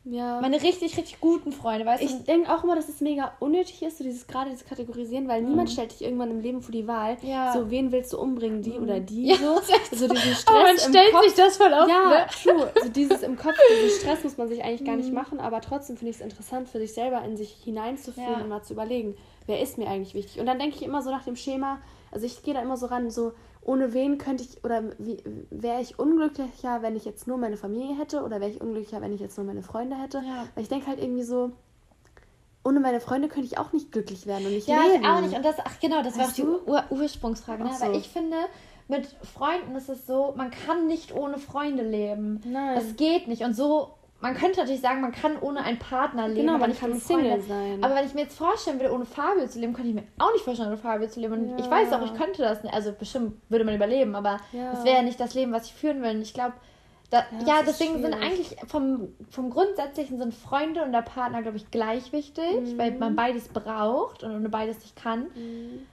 ja. 0.04 0.40
meine 0.42 0.60
richtig, 0.60 0.96
richtig 0.98 1.20
guten 1.20 1.52
Freunde, 1.52 1.86
weißt 1.86 2.02
du? 2.02 2.06
Ich 2.06 2.24
denke 2.24 2.52
auch 2.52 2.64
immer, 2.64 2.76
dass 2.76 2.88
es 2.90 3.00
mega 3.00 3.32
unnötig 3.40 3.82
ist, 3.82 3.96
so 3.96 4.04
dieses 4.04 4.26
gerade 4.26 4.50
dieses 4.50 4.66
Kategorisieren, 4.66 5.26
weil 5.26 5.40
mhm. 5.40 5.50
niemand 5.50 5.70
stellt 5.70 5.92
dich 5.92 6.02
irgendwann 6.02 6.30
im 6.30 6.40
Leben 6.40 6.60
vor 6.60 6.72
die 6.72 6.86
Wahl, 6.86 7.16
ja. 7.22 7.54
so 7.54 7.70
wen 7.70 7.90
willst 7.90 8.12
du 8.12 8.18
umbringen, 8.18 8.60
die 8.60 8.72
oder 8.72 9.00
mhm. 9.00 9.06
die, 9.06 9.26
ja, 9.28 9.36
so. 9.36 9.60
so 9.96 10.08
diesen 10.08 10.34
Stress 10.34 10.46
aber 10.48 10.62
man 10.64 10.78
stellt 10.78 11.12
Kopf. 11.12 11.22
sich 11.22 11.34
das 11.34 11.56
voll 11.56 11.72
auf, 11.72 11.88
Ja, 11.88 12.08
ne? 12.08 12.26
true. 12.42 12.70
So 12.82 12.88
dieses 12.90 13.22
im 13.22 13.36
Kopf, 13.38 13.54
diesen 13.70 14.00
Stress 14.00 14.24
muss 14.24 14.36
man 14.36 14.48
sich 14.48 14.62
eigentlich 14.62 14.84
gar 14.84 14.96
nicht 14.96 15.08
mhm. 15.08 15.14
machen, 15.14 15.40
aber 15.40 15.62
trotzdem 15.62 15.96
finde 15.96 16.10
ich 16.10 16.16
es 16.16 16.22
interessant, 16.22 16.68
für 16.68 16.78
sich 16.78 16.92
selber 16.92 17.22
in 17.24 17.38
sich 17.38 17.54
hineinzufühlen 17.64 18.42
und 18.42 18.48
mal 18.48 18.62
zu 18.62 18.74
überlegen, 18.74 19.16
wer 19.46 19.60
ist 19.60 19.78
mir 19.78 19.88
eigentlich 19.88 20.14
wichtig? 20.14 20.40
Und 20.40 20.46
dann 20.46 20.58
denke 20.58 20.76
ich 20.76 20.82
immer 20.82 21.02
so 21.02 21.10
nach 21.10 21.24
dem 21.24 21.36
Schema, 21.36 21.78
also 22.10 22.26
ich 22.26 22.42
gehe 22.42 22.54
da 22.54 22.62
immer 22.62 22.76
so 22.76 22.86
ran, 22.86 23.10
so 23.10 23.32
ohne 23.62 23.94
wen 23.94 24.18
könnte 24.18 24.44
ich 24.44 24.62
oder 24.62 24.82
wäre 25.50 25.80
ich 25.80 25.98
unglücklicher, 25.98 26.82
wenn 26.82 26.96
ich 26.96 27.04
jetzt 27.04 27.26
nur 27.26 27.38
meine 27.38 27.56
Familie 27.56 27.96
hätte 27.98 28.22
oder 28.22 28.40
wäre 28.40 28.50
ich 28.50 28.60
unglücklicher, 28.60 29.00
wenn 29.00 29.12
ich 29.12 29.20
jetzt 29.20 29.36
nur 29.38 29.46
meine 29.46 29.62
Freunde 29.62 29.96
hätte? 29.96 30.18
Ja. 30.18 30.46
Weil 30.54 30.62
ich 30.62 30.68
denke 30.68 30.86
halt 30.86 31.00
irgendwie 31.00 31.22
so, 31.22 31.52
ohne 32.62 32.80
meine 32.80 33.00
Freunde 33.00 33.28
könnte 33.28 33.46
ich 33.46 33.58
auch 33.58 33.72
nicht 33.72 33.92
glücklich 33.92 34.26
werden 34.26 34.46
und 34.46 34.52
nicht 34.52 34.68
ja, 34.68 34.82
leben. 34.82 35.02
Ja, 35.02 35.10
ich 35.12 35.16
auch 35.16 35.20
nicht. 35.20 35.36
Und 35.36 35.44
das, 35.44 35.56
ach 35.64 35.78
genau, 35.80 36.02
das 36.02 36.18
weißt 36.18 36.18
war 36.18 36.54
auch 36.54 36.60
die 36.64 36.70
Ur 36.70 36.84
Ursprungsfrage. 36.90 37.64
Ne? 37.64 37.70
So. 37.74 37.86
Weil 37.86 37.96
ich 37.96 38.08
finde, 38.08 38.36
mit 38.88 39.06
Freunden 39.06 39.74
ist 39.76 39.88
es 39.88 40.06
so, 40.06 40.34
man 40.36 40.50
kann 40.50 40.86
nicht 40.86 41.14
ohne 41.14 41.38
Freunde 41.38 41.82
leben. 41.82 42.40
Nein. 42.46 42.78
Es 42.78 42.96
geht 42.96 43.28
nicht. 43.28 43.42
Und 43.42 43.54
so 43.54 43.94
man 44.24 44.34
könnte 44.34 44.60
natürlich 44.60 44.80
sagen, 44.80 45.02
man 45.02 45.12
kann 45.12 45.38
ohne 45.38 45.62
einen 45.62 45.78
Partner 45.78 46.28
leben. 46.28 46.46
Genau, 46.46 46.56
man 46.56 46.74
kann 46.74 46.98
Single 46.98 47.42
sein. 47.42 47.84
Aber 47.84 47.94
wenn 47.94 48.06
ich 48.06 48.14
mir 48.14 48.22
jetzt 48.22 48.38
vorstellen 48.38 48.80
würde, 48.80 48.94
ohne 48.94 49.04
Fabio 49.04 49.46
zu 49.46 49.60
leben, 49.60 49.74
könnte 49.74 49.90
ich 49.90 49.94
mir 49.94 50.04
auch 50.18 50.32
nicht 50.32 50.42
vorstellen, 50.42 50.70
ohne 50.70 50.78
Fabio 50.78 51.06
zu 51.08 51.20
leben. 51.20 51.34
Und 51.34 51.50
ja. 51.50 51.56
ich 51.58 51.70
weiß 51.70 51.92
auch, 51.92 52.02
ich 52.02 52.14
könnte 52.14 52.40
das 52.40 52.62
nicht. 52.62 52.72
Also 52.72 52.92
bestimmt 52.92 53.34
würde 53.50 53.66
man 53.66 53.74
überleben, 53.74 54.14
aber 54.14 54.38
ja. 54.52 54.70
das 54.70 54.82
wäre 54.82 54.96
ja 54.96 55.02
nicht 55.02 55.20
das 55.20 55.34
Leben, 55.34 55.52
was 55.52 55.66
ich 55.66 55.74
führen 55.74 56.00
will. 56.00 56.12
Und 56.12 56.22
ich 56.22 56.32
glaube, 56.32 56.54
da, 57.14 57.24
ja, 57.40 57.46
ja 57.58 57.62
deswegen 57.64 58.02
sind 58.02 58.12
eigentlich 58.12 58.56
vom, 58.66 59.14
vom 59.30 59.50
Grundsätzlichen 59.50 60.18
sind 60.18 60.34
Freunde 60.34 60.82
und 60.82 60.90
der 60.92 61.02
Partner, 61.02 61.42
glaube 61.42 61.56
ich, 61.56 61.70
gleich 61.70 62.12
wichtig, 62.12 62.60
mhm. 62.60 62.78
weil 62.78 62.98
man 62.98 63.14
beides 63.14 63.48
braucht 63.48 64.24
und 64.24 64.34
ohne 64.34 64.48
beides 64.48 64.80
nicht 64.80 64.96
kann. 64.96 65.28
Mhm. 65.34 65.86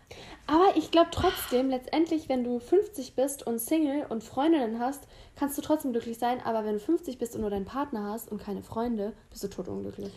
Aber 0.48 0.76
ich 0.76 0.90
glaube 0.90 1.10
trotzdem, 1.12 1.70
letztendlich, 1.70 2.28
wenn 2.28 2.44
du 2.44 2.60
50 2.60 3.16
bist 3.16 3.46
und 3.46 3.60
Single 3.60 4.06
und 4.10 4.24
Freundinnen 4.24 4.80
hast, 4.80 5.08
kannst 5.36 5.58
du 5.58 5.62
trotzdem 5.62 5.92
glücklich 5.92 6.18
sein. 6.18 6.42
Aber 6.44 6.66
wenn 6.66 6.74
du 6.74 6.80
50 6.80 7.20
bist 7.20 7.36
und 7.36 7.42
nur 7.42 7.52
deinen 7.52 7.66
Partner 7.66 8.12
hast 8.12 8.32
und 8.32 8.42
keine 8.42 8.64
Freunde, 8.64 9.14
bist 9.30 9.44
du 9.44 9.48
totunglücklich. 9.48 10.12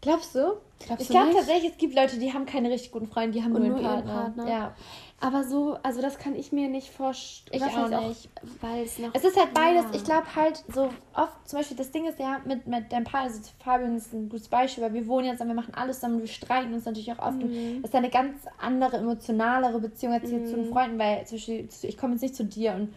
Glaubst 0.00 0.34
du? 0.34 0.56
Glaubst 0.86 1.02
ich 1.02 1.08
glaube 1.08 1.32
tatsächlich, 1.32 1.72
es 1.72 1.78
gibt 1.78 1.94
Leute, 1.94 2.18
die 2.18 2.32
haben 2.32 2.46
keine 2.46 2.70
richtig 2.70 2.90
guten 2.90 3.06
Freunde, 3.06 3.38
die 3.38 3.44
haben 3.44 3.54
und 3.54 3.66
nur, 3.66 3.76
einen 3.76 3.84
Partner. 3.84 4.12
Partner. 4.12 4.48
Ja. 4.48 4.76
Aber 5.22 5.44
so, 5.44 5.76
also 5.82 6.00
das 6.00 6.18
kann 6.18 6.34
ich 6.34 6.50
mir 6.50 6.68
nicht 6.68 6.88
vorstellen. 6.88 7.62
Ich 7.62 7.76
auch 7.76 8.08
nicht. 8.08 8.30
Weil 8.62 8.84
es 8.84 8.98
noch. 8.98 9.14
Es 9.14 9.22
ist 9.22 9.38
halt 9.38 9.52
beides. 9.52 9.84
Ja. 9.84 9.90
Ich 9.92 10.04
glaube 10.04 10.34
halt 10.34 10.64
so 10.72 10.88
oft, 11.14 11.48
zum 11.48 11.58
Beispiel, 11.58 11.76
das 11.76 11.90
Ding 11.90 12.06
ist 12.06 12.18
ja 12.18 12.40
mit, 12.46 12.66
mit 12.66 12.90
deinem 12.90 13.04
Partner, 13.04 13.30
also 13.30 13.50
Fabian 13.62 13.96
ist 13.96 14.14
ein 14.14 14.30
gutes 14.30 14.48
Beispiel, 14.48 14.82
weil 14.82 14.94
wir 14.94 15.06
wohnen 15.06 15.26
jetzt 15.26 15.42
und 15.42 15.48
wir 15.48 15.54
machen 15.54 15.74
alles 15.74 15.96
zusammen, 15.96 16.20
wir 16.20 16.26
streiten 16.26 16.72
uns 16.72 16.86
natürlich 16.86 17.12
auch 17.12 17.18
oft. 17.18 17.36
Mhm. 17.36 17.82
Das 17.82 17.90
ist 17.90 17.94
eine 17.94 18.08
ganz 18.08 18.34
andere, 18.58 18.96
emotionalere 18.96 19.78
Beziehung 19.78 20.14
als 20.14 20.28
hier 20.28 20.38
mhm. 20.38 20.46
zu 20.46 20.56
den 20.56 20.72
Freunden, 20.72 20.98
weil 20.98 21.26
zum 21.26 21.36
Beispiel, 21.36 21.68
ich 21.82 21.98
komme 21.98 22.14
jetzt 22.14 22.22
nicht 22.22 22.34
zu 22.34 22.44
dir 22.44 22.72
und 22.72 22.94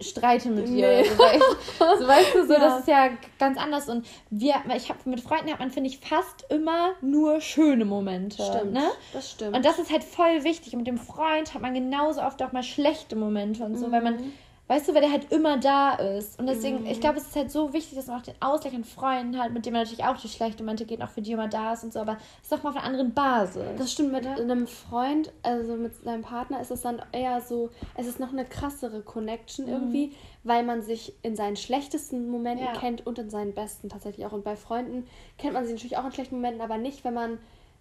streite 0.00 0.50
mit 0.50 0.68
dir. 0.68 0.88
Nee. 0.88 1.04
So, 1.04 1.84
so, 1.98 2.08
weißt 2.08 2.34
du, 2.34 2.46
so, 2.46 2.52
ja. 2.54 2.58
das 2.58 2.80
ist 2.80 2.88
ja 2.88 3.10
ganz 3.38 3.58
anders. 3.58 3.88
Und 3.88 4.06
wir, 4.30 4.54
ich 4.76 4.88
habe 4.88 4.98
mit 5.04 5.20
Freunden 5.20 5.50
hat 5.50 5.58
man, 5.58 5.70
finde 5.70 5.90
ich, 5.90 5.98
fast 5.98 6.44
immer 6.50 6.92
nur 7.00 7.40
schöne 7.40 7.84
Momente. 7.84 8.42
Stimmt. 8.42 8.72
Ne? 8.72 8.90
Das 9.12 9.30
stimmt. 9.32 9.56
Und 9.56 9.64
das 9.64 9.78
ist 9.78 9.90
halt 9.90 10.04
voll 10.04 10.44
wichtig. 10.44 10.72
Und 10.72 10.80
mit 10.80 10.86
dem 10.86 10.98
Freund 10.98 11.54
hat 11.54 11.62
man 11.62 11.74
genauso 11.74 12.22
oft 12.22 12.42
auch 12.42 12.52
mal 12.52 12.62
schlechte 12.62 13.16
Momente 13.16 13.64
und 13.64 13.76
so, 13.76 13.88
mhm. 13.88 13.92
weil 13.92 14.02
man 14.02 14.32
Weißt 14.66 14.88
du, 14.88 14.94
weil 14.94 15.02
der 15.02 15.12
halt 15.12 15.30
immer 15.30 15.58
da 15.58 15.92
ist. 15.94 16.38
Und 16.38 16.46
deswegen, 16.46 16.80
mhm. 16.80 16.86
ich 16.86 16.98
glaube, 16.98 17.18
es 17.18 17.26
ist 17.26 17.36
halt 17.36 17.50
so 17.50 17.74
wichtig, 17.74 17.96
dass 17.96 18.06
man 18.06 18.18
auch 18.18 18.24
den 18.24 18.34
Ausgleich 18.40 18.74
an 18.74 18.84
Freunden 18.84 19.38
hat, 19.38 19.52
mit 19.52 19.66
dem 19.66 19.74
man 19.74 19.82
natürlich 19.82 20.04
auch 20.04 20.16
die 20.16 20.28
schlechten 20.28 20.64
Momente 20.64 20.86
geht, 20.86 21.02
auch 21.02 21.10
für 21.10 21.20
die 21.20 21.32
immer 21.32 21.48
da 21.48 21.74
ist 21.74 21.84
und 21.84 21.92
so, 21.92 22.00
aber 22.00 22.16
es 22.38 22.44
ist 22.44 22.52
doch 22.52 22.62
mal 22.62 22.70
auf 22.70 22.76
einer 22.76 22.86
anderen 22.86 23.12
Basis. 23.12 23.62
Das 23.76 23.92
stimmt, 23.92 24.12
mit 24.12 24.26
einem 24.26 24.66
Freund, 24.66 25.32
also 25.42 25.76
mit 25.76 25.94
seinem 26.02 26.22
Partner 26.22 26.60
ist 26.60 26.70
es 26.70 26.80
dann 26.80 27.02
eher 27.12 27.42
so, 27.42 27.68
es 27.94 28.06
ist 28.06 28.20
noch 28.20 28.32
eine 28.32 28.46
krassere 28.46 29.02
Connection 29.02 29.66
mhm. 29.66 29.72
irgendwie, 29.72 30.12
weil 30.44 30.62
man 30.62 30.80
sich 30.80 31.12
in 31.20 31.36
seinen 31.36 31.56
schlechtesten 31.56 32.30
Momenten 32.30 32.64
ja. 32.64 32.72
kennt 32.72 33.06
und 33.06 33.18
in 33.18 33.28
seinen 33.28 33.52
besten 33.52 33.90
tatsächlich 33.90 34.24
auch. 34.24 34.32
Und 34.32 34.44
bei 34.44 34.56
Freunden 34.56 35.06
kennt 35.36 35.52
man 35.52 35.64
sich 35.64 35.74
natürlich 35.74 35.98
auch 35.98 36.06
in 36.06 36.12
schlechten 36.12 36.36
Momenten, 36.36 36.62
aber 36.62 36.78
nicht, 36.78 37.04
wenn 37.04 37.14
man 37.14 37.38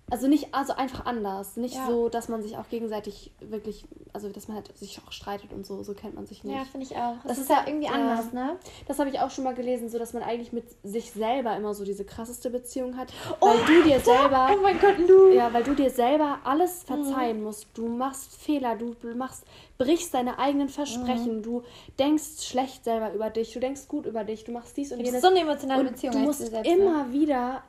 also 0.10 0.28
nicht, 0.28 0.54
also 0.54 0.74
einfach 0.74 1.06
anders. 1.06 1.58
Nicht 1.58 1.76
ja. 1.76 1.88
so, 1.88 2.10
dass 2.10 2.28
man 2.28 2.44
sich 2.44 2.58
auch 2.58 2.68
gegenseitig 2.70 3.32
wirklich, 3.40 3.86
also 4.12 4.30
dass 4.30 4.48
man 4.48 4.58
halt 4.58 4.78
sich 4.78 5.00
auch 5.00 5.12
streitet 5.12 5.54
und 5.54 5.66
so, 5.66 5.82
so 5.82 5.94
kennt 5.94 6.16
man 6.16 6.28
sich 6.28 6.44
nicht. 6.44 6.56
Ja, 6.56 6.66
finde 6.66 6.86
ich 6.86 6.96
auch. 6.96 7.16
Das, 7.24 7.38
das 7.38 7.38
ist 7.40 7.50
ja 7.50 7.64
irgendwie 7.66 7.88
anders, 7.88 8.32
ne? 8.34 8.58
Das 8.88 9.00
habe 9.00 9.10
ich 9.10 9.20
auch 9.20 9.32
schon 9.32 9.44
mal 9.44 9.56
gelesen, 9.56 9.90
so 9.90 9.98
dass 9.98 10.14
man 10.14 10.22
eigentlich 10.22 10.52
mit 10.52 10.66
sich 10.84 11.12
selber 11.12 11.56
immer 11.56 11.74
so 11.74 11.84
diese 11.84 12.06
krasseste 12.06 12.50
Beziehung 12.50 12.98
hat. 12.98 13.12
Oh, 13.40 13.48
weil 13.48 13.66
du 13.66 13.90
dir 13.90 14.00
selber. 14.00 14.50
Oh 14.54 14.62
mein 14.62 14.80
Gott, 14.80 15.00
Lu! 15.00 15.34
Ja, 15.34 15.52
weil 15.54 15.64
du 15.64 15.74
dir 15.74 15.90
selber 15.90 16.40
alles 16.44 16.84
mhm. 16.84 16.88
verzeihen 16.88 17.38
mhm. 17.38 17.44
musst. 17.46 17.68
Du 17.74 17.88
machst 17.88 18.36
Fehler, 18.36 18.76
du 18.76 18.96
machst, 19.16 19.46
brichst 19.78 20.14
deine 20.14 20.38
eigenen 20.38 20.70
Versprechen, 20.70 21.38
mhm. 21.38 21.44
du 21.44 21.64
denkst 21.98 22.44
schlecht 22.44 22.84
selber 22.84 23.14
über 23.14 23.30
dich, 23.30 23.54
du 23.54 23.60
denkst 23.60 23.88
gut 23.88 24.06
über 24.06 24.24
dich, 24.24 24.44
du 24.44 24.52
machst 24.52 24.78
dies 24.78 24.92
und 24.92 25.00
jenes. 25.00 25.14
Das 25.14 25.24
ist 25.24 25.30
so 25.30 25.36
eine 25.36 25.40
emotionale 25.40 25.86
Beziehung. 25.86 26.14
Du 26.14 26.20
musst 26.20 26.42
immer 26.50 27.06
ne? 27.06 27.14
wieder 27.14 27.64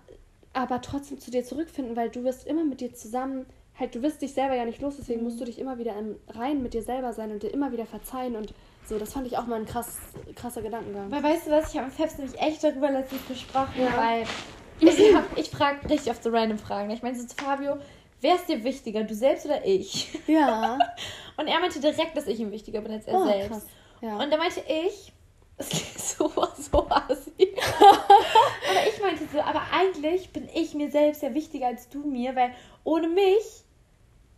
aber 0.55 0.81
trotzdem 0.81 1.19
zu 1.19 1.31
dir 1.31 1.45
zurückfinden, 1.45 1.97
weil 1.97 2.09
du 2.09 2.25
wirst 2.25 2.47
immer 2.47 2.65
mit 2.65 2.81
dir 2.81 2.95
zusammen, 2.95 3.47
halt, 3.79 3.95
du 3.95 4.03
wirst 4.03 4.23
dich 4.23 4.33
selber 4.33 4.55
ja 4.55 4.65
nicht 4.65 4.81
los, 4.81 4.95
deswegen 4.99 5.21
mhm. 5.21 5.27
musst 5.27 5.41
du 5.41 5.45
dich 5.45 5.59
immer 5.59 5.79
wieder 5.79 5.97
im 5.99 6.17
Rein 6.29 6.63
mit 6.63 6.75
dir 6.75 6.83
selber 6.83 7.13
sein 7.13 7.33
und 7.33 7.43
dir 7.43 7.53
immer 7.53 7.73
wieder 7.73 7.87
verzeihen 7.87 8.37
und 8.37 8.55
so, 8.87 8.99
das 8.99 9.13
fand 9.13 9.27
ich 9.27 9.39
auch 9.39 9.47
mal 9.47 9.57
ein 9.57 9.67
krass, 9.67 9.99
krasser 10.37 10.63
Gedankengang. 10.63 11.11
Weil 11.11 11.23
weißt 11.23 11.47
du 11.47 11.51
was, 11.51 11.71
ich 11.71 11.79
habe 11.79 11.87
mit 11.89 11.97
Fabs 11.97 12.19
nämlich 12.19 12.39
echt 12.39 12.63
darüber 12.63 12.91
letztens 12.91 13.27
gesprochen, 13.27 13.81
ja. 13.81 13.97
weil 13.97 14.25
ich, 14.81 15.15
hab, 15.15 15.39
ich 15.39 15.51
frage 15.51 15.89
richtig 15.89 16.11
auf 16.11 16.23
so 16.23 16.31
random 16.31 16.59
Fragen. 16.59 16.91
Ich 16.91 17.03
meine 17.03 17.17
so 17.19 17.27
zu 17.27 17.35
Fabio, 17.35 17.79
wer 18.21 18.35
ist 18.35 18.49
dir 18.49 18.63
wichtiger, 18.63 19.03
du 19.03 19.15
selbst 19.15 19.47
oder 19.47 19.65
ich? 19.65 20.19
Ja. 20.27 20.79
und 21.39 21.47
er 21.47 21.61
meinte 21.61 21.81
direkt, 21.81 22.17
dass 22.17 22.27
ich 22.27 22.39
ihm 22.41 22.53
wichtiger 22.53 22.83
bin 22.83 22.93
als 22.93 23.07
er 23.07 23.15
oh, 23.15 23.25
selbst. 23.25 23.51
Krass. 23.51 23.67
Ja. 24.03 24.23
Und 24.23 24.31
da 24.31 24.37
meinte 24.37 24.61
ich, 24.69 25.14
es 25.57 25.69
klingt 25.69 25.99
so, 25.99 26.29
so 26.59 26.89
assi. 26.89 27.33
aber 28.71 28.89
ich 28.89 29.01
meinte 29.01 29.25
so, 29.33 29.41
aber 29.41 29.63
eigentlich 29.73 30.33
bin 30.33 30.49
ich 30.53 30.75
mir 30.75 30.91
selbst 30.91 31.23
ja 31.23 31.35
wichtiger 31.35 31.67
als 31.67 31.89
du 31.89 32.01
mir, 32.01 32.35
weil 32.35 32.55
ohne 32.85 33.09
mich 33.09 33.65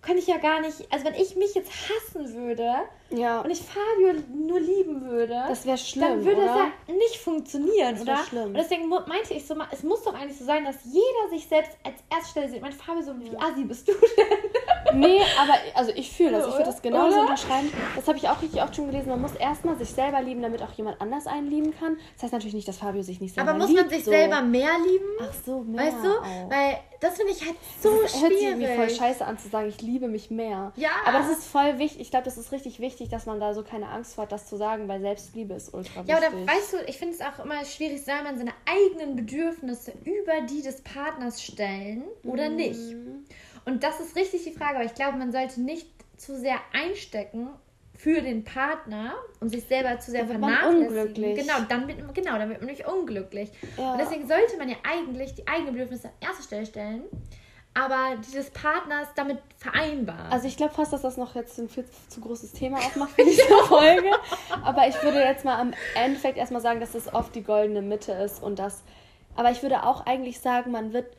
könnte 0.02 0.20
ich 0.20 0.28
ja 0.28 0.36
gar 0.36 0.60
nicht, 0.60 0.92
also 0.92 1.04
wenn 1.04 1.14
ich 1.14 1.36
mich 1.36 1.54
jetzt 1.54 1.70
hassen 1.88 2.32
würde 2.34 2.74
ja. 3.10 3.40
und 3.40 3.50
ich 3.50 3.60
Fabio 3.60 4.20
nur 4.34 4.60
lieben 4.60 5.02
würde, 5.02 5.44
das 5.48 5.66
wäre 5.66 5.78
schlimm, 5.78 6.08
dann 6.08 6.24
würde 6.24 6.42
oder? 6.42 6.46
das 6.46 6.56
ja 6.88 6.94
nicht 6.94 7.18
funktionieren, 7.18 7.94
das 7.94 8.02
oder? 8.02 8.16
Schlimm. 8.28 8.46
Und 8.48 8.54
deswegen 8.54 8.88
meinte 8.88 9.34
ich 9.34 9.46
so, 9.46 9.54
es 9.70 9.82
muss 9.82 10.02
doch 10.02 10.14
eigentlich 10.14 10.38
so 10.38 10.44
sein, 10.44 10.64
dass 10.64 10.76
jeder 10.84 11.30
sich 11.30 11.46
selbst 11.46 11.72
als 11.84 11.96
Erststelle 12.10 12.48
sieht. 12.48 12.62
Mein 12.62 12.72
Fabio 12.72 13.02
so, 13.02 13.18
wie 13.18 13.36
assi 13.36 13.64
bist 13.64 13.88
du 13.88 13.92
denn? 13.92 14.98
nee, 15.00 15.20
aber 15.40 15.54
also 15.74 15.92
ich 15.94 16.10
fühle 16.12 16.32
das, 16.32 16.46
ich 16.46 16.52
würde 16.52 16.64
das 16.64 16.82
genauso 16.82 17.20
unterschreiben. 17.20 17.72
Das 17.94 18.06
habe 18.08 18.18
ich 18.18 18.28
auch 18.28 18.40
richtig 18.40 18.62
oft 18.62 18.74
schon 18.74 18.86
gelesen. 18.86 19.08
Man 19.08 19.20
muss 19.20 19.34
erstmal 19.34 19.76
sich 19.76 19.90
selber 19.90 20.20
lieben, 20.22 20.42
damit 20.42 20.62
auch 20.62 20.72
jemand 20.72 21.00
anders 21.00 21.26
einen 21.26 21.50
lieben 21.50 21.74
kann. 21.78 21.98
Das 22.14 22.24
heißt 22.24 22.32
natürlich 22.32 22.54
nicht, 22.54 22.68
dass 22.68 22.78
Fabio 22.78 23.02
sich 23.02 23.20
nicht 23.20 23.34
selber 23.34 23.52
liebt. 23.52 23.62
Aber 23.62 23.72
muss 23.72 23.80
man 23.80 23.90
sich 23.90 24.04
so. 24.04 24.10
selber 24.10 24.42
mehr 24.42 24.72
lieben? 24.86 25.04
Ach 25.20 25.34
so, 25.44 25.60
mehr. 25.60 25.86
Weißt 25.86 26.04
du? 26.04 26.10
Auch. 26.10 26.50
Weil 26.50 26.78
das 27.00 27.16
finde 27.16 27.32
ich 27.32 27.44
halt 27.44 27.56
so 27.80 28.02
das 28.02 28.12
schwierig. 28.12 28.22
Hört 28.22 28.32
sich 28.32 28.48
irgendwie 28.48 28.74
voll 28.74 28.90
scheiße 28.90 29.24
an 29.24 29.38
zu 29.38 29.48
sagen, 29.48 29.68
ich 29.68 29.80
liebe 29.82 30.08
mich 30.08 30.30
mehr. 30.30 30.72
Ja. 30.76 30.90
Aber 31.04 31.18
das 31.18 31.30
ist 31.30 31.46
voll 31.46 31.78
wichtig. 31.78 32.00
Ich 32.00 32.10
glaube, 32.10 32.24
das 32.24 32.38
ist 32.38 32.52
richtig 32.52 32.80
wichtig, 32.80 32.95
dass 33.04 33.26
man 33.26 33.40
da 33.40 33.54
so 33.54 33.62
keine 33.62 33.88
Angst 33.88 34.14
vor 34.14 34.24
hat, 34.24 34.32
das 34.32 34.46
zu 34.46 34.56
sagen, 34.56 34.88
weil 34.88 35.00
Selbstliebe 35.00 35.54
ist 35.54 35.72
ultra 35.72 36.00
wichtig. 36.00 36.08
Ja, 36.08 36.18
oder 36.18 36.32
weißt 36.32 36.72
du, 36.72 36.76
ich 36.86 36.98
finde 36.98 37.14
es 37.14 37.20
auch 37.20 37.44
immer 37.44 37.64
schwierig, 37.64 38.04
soll 38.04 38.22
man 38.22 38.38
seine 38.38 38.52
eigenen 38.64 39.16
Bedürfnisse 39.16 39.92
über 40.04 40.46
die 40.48 40.62
des 40.62 40.82
Partners 40.82 41.42
stellen 41.42 42.04
oder 42.24 42.50
mhm. 42.50 42.56
nicht. 42.56 42.80
Und 43.64 43.82
das 43.82 44.00
ist 44.00 44.16
richtig 44.16 44.44
die 44.44 44.52
Frage, 44.52 44.76
aber 44.76 44.84
ich 44.84 44.94
glaube, 44.94 45.18
man 45.18 45.32
sollte 45.32 45.60
nicht 45.60 45.88
zu 46.16 46.38
sehr 46.38 46.58
einstecken 46.72 47.48
für 47.96 48.20
den 48.20 48.44
Partner 48.44 49.14
und 49.40 49.48
sich 49.50 49.64
selber 49.64 49.98
zu 49.98 50.10
sehr 50.10 50.26
vernachlässigen. 50.26 50.86
Unglücklich. 50.86 51.38
Genau, 51.38 51.60
dann 51.68 51.88
wird, 51.88 52.14
genau, 52.14 52.38
dann 52.38 52.48
wird 52.48 52.60
man 52.60 52.66
nämlich 52.66 52.86
unglücklich. 52.86 53.50
Ja. 53.76 53.92
Und 53.92 53.98
deswegen 53.98 54.26
sollte 54.28 54.56
man 54.58 54.68
ja 54.68 54.76
eigentlich 54.82 55.34
die 55.34 55.46
eigenen 55.48 55.72
Bedürfnisse 55.72 56.08
an 56.08 56.14
erste 56.20 56.42
Stelle 56.42 56.66
stellen, 56.66 57.04
aber 57.76 58.16
dieses 58.26 58.48
Partners 58.50 59.08
damit 59.16 59.38
vereinbaren. 59.58 60.32
Also 60.32 60.48
ich 60.48 60.56
glaube 60.56 60.72
fast, 60.72 60.94
dass 60.94 61.02
das 61.02 61.18
noch 61.18 61.34
jetzt 61.34 61.58
ein 61.58 61.68
viel 61.68 61.84
zu 62.08 62.20
großes 62.20 62.52
Thema 62.52 62.78
aufmacht 62.78 63.10
für 63.10 63.24
diese 63.24 63.42
Folge. 63.68 64.10
Aber 64.64 64.88
ich 64.88 65.00
würde 65.02 65.18
jetzt 65.20 65.44
mal 65.44 65.60
am 65.60 65.74
Endeffekt 65.94 66.38
erstmal 66.38 66.62
sagen, 66.62 66.80
dass 66.80 66.92
das 66.92 67.12
oft 67.12 67.34
die 67.34 67.42
goldene 67.42 67.82
Mitte 67.82 68.12
ist 68.12 68.42
und 68.42 68.58
das. 68.58 68.82
Aber 69.34 69.50
ich 69.50 69.62
würde 69.62 69.84
auch 69.84 70.06
eigentlich 70.06 70.40
sagen, 70.40 70.70
man 70.70 70.94
wird 70.94 71.14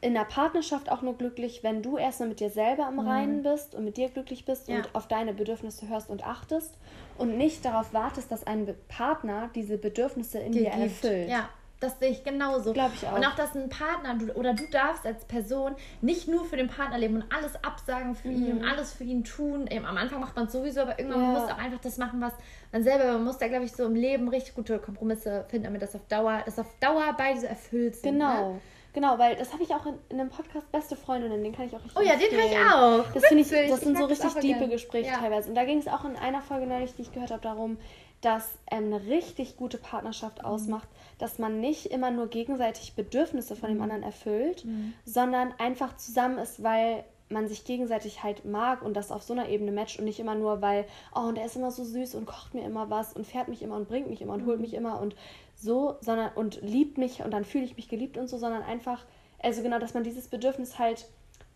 in 0.00 0.14
der 0.14 0.24
Partnerschaft 0.24 0.90
auch 0.90 1.00
nur 1.00 1.16
glücklich, 1.16 1.62
wenn 1.62 1.82
du 1.82 1.96
erstmal 1.96 2.28
mit 2.28 2.40
dir 2.40 2.50
selber 2.50 2.88
im 2.88 2.98
Reinen 2.98 3.38
mhm. 3.38 3.42
bist 3.44 3.74
und 3.74 3.84
mit 3.84 3.96
dir 3.96 4.08
glücklich 4.08 4.44
bist 4.44 4.68
ja. 4.68 4.76
und 4.76 4.94
auf 4.94 5.06
deine 5.06 5.32
Bedürfnisse 5.32 5.88
hörst 5.88 6.10
und 6.10 6.26
achtest 6.26 6.74
und 7.16 7.38
nicht 7.38 7.64
darauf 7.64 7.94
wartest, 7.94 8.32
dass 8.32 8.46
ein 8.46 8.74
Partner 8.88 9.48
diese 9.54 9.78
Bedürfnisse 9.78 10.40
in 10.40 10.52
dir, 10.52 10.62
dir 10.62 10.70
erfüllt. 10.70 11.30
Ja. 11.30 11.48
Das 11.84 11.98
sehe 11.98 12.10
ich 12.10 12.24
genauso. 12.24 12.72
Glaube 12.72 12.92
ich 12.94 13.06
auch. 13.06 13.14
Und 13.14 13.24
auch, 13.26 13.34
dass 13.34 13.54
ein 13.54 13.68
Partner 13.68 14.16
du, 14.16 14.32
oder 14.32 14.54
du 14.54 14.64
darfst 14.70 15.06
als 15.06 15.24
Person 15.26 15.76
nicht 16.00 16.28
nur 16.28 16.44
für 16.44 16.56
den 16.56 16.68
Partner 16.68 16.98
leben 16.98 17.16
und 17.16 17.24
alles 17.34 17.62
absagen 17.62 18.14
für 18.14 18.28
mhm. 18.28 18.46
ihn 18.46 18.58
und 18.58 18.64
alles 18.64 18.92
für 18.92 19.04
ihn 19.04 19.24
tun. 19.24 19.66
Eben, 19.66 19.84
am 19.84 19.96
Anfang 19.96 20.20
macht 20.20 20.34
man 20.34 20.46
es 20.46 20.52
sowieso, 20.52 20.80
aber 20.80 20.98
irgendwann 20.98 21.22
ja. 21.22 21.40
muss 21.40 21.50
auch 21.50 21.58
einfach 21.58 21.80
das 21.80 21.98
machen, 21.98 22.20
was 22.20 22.32
man 22.72 22.82
selber, 22.82 23.12
man 23.12 23.24
muss 23.24 23.38
da, 23.38 23.48
glaube 23.48 23.64
ich, 23.64 23.72
so 23.72 23.84
im 23.84 23.94
Leben 23.94 24.28
richtig 24.28 24.54
gute 24.54 24.78
Kompromisse 24.78 25.44
finden, 25.48 25.64
damit 25.64 25.82
das 25.82 25.94
auf 25.94 26.06
Dauer, 26.08 26.42
dass 26.44 26.58
auf 26.58 26.72
Dauer 26.80 27.14
beide 27.16 27.40
so 27.40 27.46
erfüllt 27.46 27.96
sind. 27.96 28.18
Ne? 28.18 28.24
Genau. 28.24 28.52
Ne? 28.52 28.60
Genau, 28.94 29.18
weil 29.18 29.34
das 29.34 29.52
habe 29.52 29.64
ich 29.64 29.70
auch 29.70 29.84
in, 29.86 29.94
in 30.08 30.20
einem 30.20 30.30
Podcast 30.30 30.70
Beste 30.70 30.94
Freundinnen, 30.94 31.42
den 31.42 31.52
kann 31.52 31.66
ich 31.66 31.74
auch 31.74 31.82
richtig 31.82 31.96
Oh 31.96 32.00
ja, 32.00 32.14
den 32.14 32.30
höre 32.30 32.46
ich 32.46 32.56
auch. 32.56 33.12
Das 33.12 33.26
finde 33.26 33.42
ich, 33.42 33.50
das 33.50 33.80
sind 33.80 33.98
so 33.98 34.04
richtig 34.04 34.34
tiefe 34.34 34.68
Gespräche 34.68 35.10
ja. 35.10 35.18
teilweise. 35.18 35.48
Und 35.48 35.56
da 35.56 35.64
ging 35.64 35.78
es 35.78 35.88
auch 35.88 36.04
in 36.04 36.14
einer 36.14 36.40
Folge 36.40 36.66
neulich, 36.66 36.94
die 36.94 37.02
ich 37.02 37.12
gehört 37.12 37.32
habe, 37.32 37.42
darum, 37.42 37.76
dass 38.20 38.48
eine 38.70 39.04
richtig 39.06 39.56
gute 39.56 39.78
Partnerschaft 39.78 40.38
mhm. 40.38 40.44
ausmacht, 40.48 40.88
dass 41.18 41.38
man 41.38 41.60
nicht 41.60 41.86
immer 41.86 42.10
nur 42.10 42.28
gegenseitig 42.28 42.94
Bedürfnisse 42.94 43.56
von 43.56 43.68
dem 43.68 43.78
mhm. 43.78 43.84
anderen 43.84 44.02
erfüllt, 44.02 44.64
mhm. 44.64 44.94
sondern 45.04 45.52
einfach 45.58 45.96
zusammen 45.96 46.38
ist, 46.38 46.62
weil 46.62 47.04
man 47.30 47.48
sich 47.48 47.64
gegenseitig 47.64 48.22
halt 48.22 48.44
mag 48.44 48.82
und 48.82 48.94
das 48.94 49.10
auf 49.10 49.22
so 49.22 49.32
einer 49.32 49.48
Ebene 49.48 49.72
matcht 49.72 49.98
und 49.98 50.04
nicht 50.04 50.20
immer 50.20 50.34
nur, 50.34 50.60
weil, 50.60 50.86
oh, 51.14 51.20
und 51.20 51.38
er 51.38 51.46
ist 51.46 51.56
immer 51.56 51.70
so 51.70 51.84
süß 51.84 52.14
und 52.14 52.26
kocht 52.26 52.54
mir 52.54 52.64
immer 52.64 52.90
was 52.90 53.14
und 53.14 53.26
fährt 53.26 53.48
mich 53.48 53.62
immer 53.62 53.76
und 53.76 53.88
bringt 53.88 54.08
mich 54.08 54.20
immer 54.20 54.34
und 54.34 54.46
holt 54.46 54.56
mhm. 54.56 54.62
mich 54.62 54.74
immer 54.74 55.00
und 55.00 55.16
so, 55.54 55.96
sondern 56.00 56.32
und 56.34 56.60
liebt 56.62 56.98
mich 56.98 57.22
und 57.22 57.30
dann 57.30 57.44
fühle 57.44 57.64
ich 57.64 57.76
mich 57.76 57.88
geliebt 57.88 58.18
und 58.18 58.28
so, 58.28 58.38
sondern 58.38 58.62
einfach, 58.62 59.04
also 59.38 59.62
genau, 59.62 59.78
dass 59.78 59.94
man 59.94 60.04
dieses 60.04 60.28
Bedürfnis 60.28 60.78
halt 60.78 61.06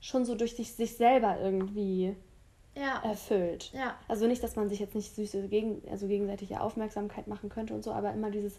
schon 0.01 0.25
so 0.25 0.35
durch 0.35 0.57
sich, 0.57 0.75
sich 0.75 0.97
selber 0.97 1.39
irgendwie 1.41 2.15
ja. 2.75 3.03
erfüllt. 3.03 3.73
Ja. 3.73 3.97
Also 4.07 4.27
nicht, 4.27 4.43
dass 4.43 4.57
man 4.57 4.69
sich 4.69 4.79
jetzt 4.79 4.95
nicht 4.95 5.15
süße 5.15 5.49
gegen, 5.49 5.83
also 5.91 6.07
gegenseitige 6.07 6.61
Aufmerksamkeit 6.61 7.27
machen 7.27 7.49
könnte 7.49 7.75
und 7.75 7.83
so, 7.83 7.93
aber 7.93 8.13
immer 8.13 8.31
dieses, 8.31 8.59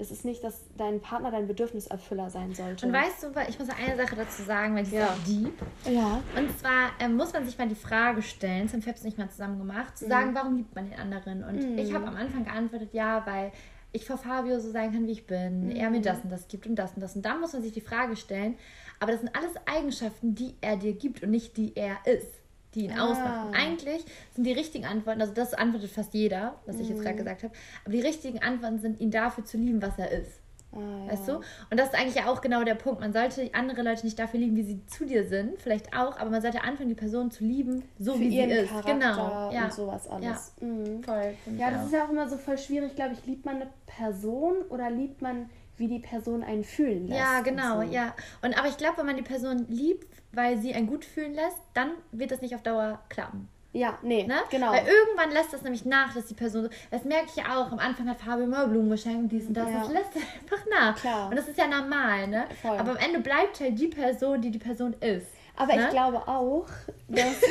es 0.00 0.10
ist 0.10 0.24
nicht, 0.24 0.42
dass 0.42 0.62
dein 0.76 1.00
Partner 1.00 1.30
dein 1.30 1.46
Bedürfniserfüller 1.46 2.30
sein 2.30 2.54
sollte. 2.54 2.86
Und 2.86 2.92
weißt 2.92 3.22
du, 3.22 3.28
ich 3.48 3.58
muss 3.58 3.68
eine 3.68 3.96
Sache 3.96 4.16
dazu 4.16 4.42
sagen, 4.42 4.74
weil 4.74 4.84
die 4.84 4.96
ja. 4.96 5.06
ist 5.06 5.28
deep. 5.28 5.62
Ja. 5.88 6.22
Und 6.36 6.58
zwar 6.58 6.90
ähm, 6.98 7.16
muss 7.16 7.32
man 7.32 7.44
sich 7.44 7.58
mal 7.58 7.68
die 7.68 7.74
Frage 7.74 8.22
stellen, 8.22 8.64
das 8.64 8.72
haben 8.72 8.82
Fabs 8.82 9.04
nicht 9.04 9.18
mal 9.18 9.28
zusammen 9.28 9.58
gemacht, 9.58 9.98
zu 9.98 10.06
mhm. 10.06 10.08
sagen, 10.08 10.34
warum 10.34 10.56
liebt 10.56 10.74
man 10.74 10.88
den 10.88 10.98
anderen? 10.98 11.44
Und 11.44 11.72
mhm. 11.72 11.78
ich 11.78 11.92
habe 11.92 12.06
am 12.06 12.16
Anfang 12.16 12.44
geantwortet, 12.44 12.90
ja, 12.92 13.24
weil 13.26 13.52
ich 13.92 14.06
vor 14.06 14.16
Fabio 14.16 14.58
so 14.60 14.70
sein 14.70 14.92
kann, 14.92 15.06
wie 15.06 15.12
ich 15.12 15.26
bin, 15.26 15.66
mhm. 15.66 15.76
er 15.76 15.90
mir 15.90 16.00
das 16.00 16.20
und 16.22 16.30
das 16.30 16.48
gibt 16.48 16.66
und 16.66 16.76
das 16.76 16.94
und 16.94 17.00
das. 17.00 17.14
Und 17.14 17.24
dann 17.24 17.40
muss 17.40 17.52
man 17.52 17.62
sich 17.62 17.72
die 17.72 17.80
Frage 17.80 18.16
stellen, 18.16 18.56
aber 19.00 19.12
das 19.12 19.20
sind 19.20 19.34
alles 19.36 19.52
Eigenschaften, 19.66 20.34
die 20.34 20.54
er 20.60 20.76
dir 20.76 20.94
gibt 20.94 21.22
und 21.22 21.30
nicht 21.30 21.56
die 21.56 21.76
er 21.76 21.96
ist 22.06 22.39
die 22.74 22.84
ihn 22.84 22.92
ah. 22.92 23.10
ausmachen. 23.10 23.54
Eigentlich 23.54 24.04
sind 24.34 24.44
die 24.44 24.52
richtigen 24.52 24.84
Antworten, 24.84 25.20
also 25.20 25.32
das 25.32 25.54
antwortet 25.54 25.90
fast 25.90 26.14
jeder, 26.14 26.56
was 26.66 26.78
ich 26.78 26.88
jetzt 26.88 27.02
gerade 27.02 27.14
mhm. 27.14 27.18
gesagt 27.18 27.42
habe, 27.44 27.54
aber 27.84 27.92
die 27.92 28.00
richtigen 28.00 28.42
Antworten 28.42 28.78
sind, 28.78 29.00
ihn 29.00 29.10
dafür 29.10 29.44
zu 29.44 29.56
lieben, 29.56 29.82
was 29.82 29.98
er 29.98 30.10
ist. 30.10 30.40
Ah, 30.72 30.78
ja. 30.78 31.12
Weißt 31.12 31.28
du? 31.28 31.36
Und 31.36 31.80
das 31.80 31.88
ist 31.88 31.94
eigentlich 31.94 32.14
ja 32.14 32.26
auch 32.30 32.40
genau 32.40 32.62
der 32.62 32.76
Punkt. 32.76 33.00
Man 33.00 33.12
sollte 33.12 33.50
andere 33.54 33.82
Leute 33.82 34.04
nicht 34.04 34.18
dafür 34.18 34.38
lieben, 34.38 34.56
wie 34.56 34.62
sie 34.62 34.86
zu 34.86 35.04
dir 35.04 35.26
sind, 35.26 35.60
vielleicht 35.60 35.96
auch, 35.96 36.18
aber 36.18 36.30
man 36.30 36.42
sollte 36.42 36.62
anfangen, 36.62 36.88
die 36.88 36.94
Person 36.94 37.30
zu 37.30 37.44
lieben, 37.44 37.82
so 37.98 38.14
Für 38.14 38.20
wie 38.20 38.30
sie 38.30 38.40
ist. 38.40 38.68
Charakter 38.68 38.92
genau. 38.92 39.50
Ja. 39.52 39.64
Und 39.64 39.72
sowas 39.72 40.08
alles. 40.08 40.52
Ja, 40.60 40.66
mhm. 40.66 41.02
voll. 41.02 41.34
Ja, 41.58 41.70
das 41.70 41.80
auch. 41.80 41.86
ist 41.86 41.92
ja 41.92 42.04
auch 42.04 42.10
immer 42.10 42.28
so 42.28 42.36
voll 42.36 42.58
schwierig, 42.58 42.94
glaube 42.94 43.14
ich. 43.14 43.26
Liebt 43.26 43.44
man 43.44 43.56
eine 43.56 43.70
Person 43.86 44.58
oder 44.68 44.90
liebt 44.90 45.22
man 45.22 45.50
wie 45.76 45.88
die 45.88 45.98
Person 45.98 46.44
einen 46.44 46.62
fühlen 46.62 47.08
lässt. 47.08 47.18
Ja, 47.18 47.40
genau, 47.40 47.80
und 47.80 47.88
so. 47.88 47.94
ja. 47.94 48.14
Und 48.42 48.56
aber 48.56 48.68
ich 48.68 48.76
glaube, 48.76 48.98
wenn 48.98 49.06
man 49.06 49.16
die 49.16 49.22
Person 49.22 49.66
liebt, 49.68 50.06
weil 50.32 50.58
sie 50.58 50.74
einen 50.74 50.86
gut 50.86 51.04
fühlen 51.04 51.34
lässt, 51.34 51.58
dann 51.74 51.92
wird 52.12 52.30
das 52.30 52.40
nicht 52.40 52.54
auf 52.54 52.62
Dauer 52.62 53.00
klappen. 53.08 53.48
Ja, 53.72 53.98
nee, 54.02 54.24
ne? 54.24 54.34
genau. 54.50 54.72
Weil 54.72 54.84
irgendwann 54.86 55.30
lässt 55.30 55.52
das 55.52 55.62
nämlich 55.62 55.84
nach, 55.84 56.12
dass 56.12 56.26
die 56.26 56.34
Person 56.34 56.64
so, 56.64 56.70
das 56.90 57.04
merke 57.04 57.26
ich 57.28 57.36
ja 57.36 57.56
auch, 57.56 57.70
am 57.70 57.78
Anfang 57.78 58.08
hat 58.08 58.20
Fabio 58.20 58.44
immer 58.44 58.66
Blumen 58.66 58.90
geschenkt 58.90 59.20
und 59.20 59.28
dies 59.28 59.46
und 59.46 59.54
das, 59.54 59.70
ja. 59.70 59.80
das 59.80 59.92
lässt 59.92 60.16
einfach 60.16 60.66
nach. 60.68 60.96
Klar. 60.96 61.30
Und 61.30 61.36
das 61.36 61.46
ist 61.46 61.56
ja 61.56 61.68
normal, 61.68 62.26
ne? 62.26 62.46
Voll. 62.60 62.76
Aber 62.76 62.90
am 62.90 62.96
Ende 62.96 63.20
bleibt 63.20 63.60
halt 63.60 63.78
die 63.78 63.86
Person, 63.86 64.40
die 64.40 64.50
die 64.50 64.58
Person 64.58 64.94
ist. 64.94 65.28
Aber 65.56 65.76
ne? 65.76 65.84
ich 65.84 65.90
glaube 65.90 66.26
auch, 66.26 66.66
dass, 67.06 67.40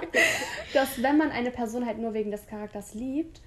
dass 0.72 1.02
wenn 1.02 1.16
man 1.16 1.32
eine 1.32 1.50
Person 1.50 1.84
halt 1.84 1.98
nur 1.98 2.14
wegen 2.14 2.30
des 2.30 2.46
Charakters 2.46 2.94
liebt, 2.94 3.40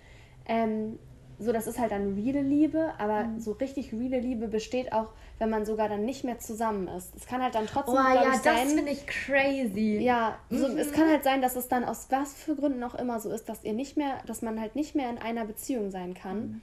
ähm, 0.46 1.00
so, 1.40 1.52
das 1.52 1.68
ist 1.68 1.80
halt 1.80 1.92
dann 1.92 2.14
reale 2.14 2.42
Liebe, 2.42 2.94
aber 2.98 3.26
mhm. 3.26 3.40
so 3.40 3.54
richtig 3.54 3.92
reale 3.94 4.20
Liebe 4.20 4.48
besteht 4.48 4.94
auch, 4.94 5.12
wenn 5.40 5.50
man 5.50 5.66
sogar 5.66 5.90
dann 5.90 6.06
nicht 6.06 6.24
mehr 6.24 6.40
zusammen 6.40 6.88
ist. 6.88 7.16
Es 7.16 7.26
kann 7.26 7.42
halt 7.42 7.56
dann 7.56 7.68
trotzdem, 7.68 7.96
oh, 7.96 8.14
ja, 8.14 8.34
ich, 8.34 8.42
sein. 8.42 8.56
das 8.56 8.74
finde 8.74 8.92
ich 8.92 9.08
crazy. 9.08 10.00
Ja, 10.00 10.38
so, 10.50 10.68
mhm. 10.68 10.78
es 10.78 10.92
kann 10.92 11.10
halt 11.10 11.24
sein, 11.24 11.42
dass 11.42 11.56
es 11.56 11.68
dann 11.68 11.84
aus 11.84 12.08
was 12.10 12.34
für 12.34 12.56
Gründen 12.56 12.84
auch 12.84 12.96
immer 12.96 13.20
so 13.20 13.30
ist, 13.30 13.50
dass 13.50 13.64
ihr 13.64 13.74
nicht 13.74 13.98
mehr, 13.98 14.20
dass 14.26 14.42
man 14.42 14.60
halt 14.60 14.76
nicht 14.76 14.96
mehr 14.96 15.10
in 15.10 15.18
einer 15.18 15.46
Beziehung 15.46 15.92
sein 15.92 16.14
kann. 16.14 16.38
Mhm. 16.38 16.62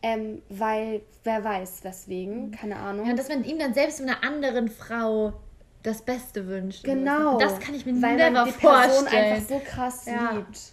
Ähm, 0.00 0.42
weil, 0.48 1.02
wer 1.24 1.42
weiß, 1.42 1.82
weswegen, 1.82 2.46
mhm. 2.46 2.50
keine 2.52 2.76
Ahnung. 2.76 3.06
Ja, 3.06 3.14
dass 3.14 3.28
man 3.28 3.44
ihm 3.44 3.58
dann 3.58 3.74
selbst 3.74 4.00
mit 4.00 4.08
einer 4.08 4.22
anderen 4.22 4.68
Frau 4.68 5.32
das 5.82 6.02
Beste 6.02 6.46
wünscht. 6.46 6.84
Genau. 6.84 7.38
Das 7.38 7.58
kann 7.60 7.74
ich 7.74 7.84
mir 7.86 8.00
weil 8.00 8.16
never 8.16 8.30
man 8.30 8.46
die 8.46 8.52
Person 8.52 9.06
einfach 9.08 9.48
so 9.48 9.60
krass 9.64 10.06
ja. 10.06 10.32
liebt. 10.32 10.72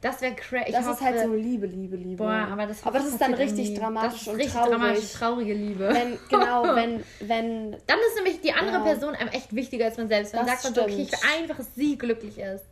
Das 0.00 0.20
wäre 0.20 0.34
crazy. 0.34 0.70
Das 0.70 0.86
ist 0.86 1.00
halt 1.00 1.20
so 1.20 1.34
Liebe, 1.34 1.66
Liebe, 1.66 1.96
Liebe. 1.96 2.22
Boah, 2.22 2.48
aber 2.52 2.66
das, 2.66 2.86
aber 2.86 2.98
das 2.98 3.08
ist 3.08 3.20
dann 3.20 3.34
richtig 3.34 3.74
dramatisch 3.74 4.12
das 4.12 4.22
ist 4.22 4.28
und 4.28 4.36
richtig 4.36 4.54
traurig. 4.54 4.70
dramatisch, 4.70 5.12
traurige 5.12 5.54
Liebe. 5.54 5.88
Wenn, 5.92 6.18
genau, 6.28 6.62
wenn, 6.76 7.04
wenn. 7.20 7.72
Dann 7.86 7.98
ist 8.06 8.14
nämlich 8.14 8.40
die 8.40 8.52
andere 8.52 8.78
ja, 8.78 8.84
Person 8.84 9.14
einem 9.16 9.30
echt 9.30 9.54
wichtiger 9.54 9.86
als 9.86 9.96
man 9.96 10.06
selbst. 10.06 10.34
Dann 10.34 10.46
sagt 10.46 10.64
man 10.64 10.74
so, 10.74 10.82
okay, 10.82 11.02
ich 11.02 11.10
will 11.10 11.18
einfach, 11.36 11.56
dass 11.56 11.74
sie 11.74 11.98
glücklich 11.98 12.38
ist. 12.38 12.64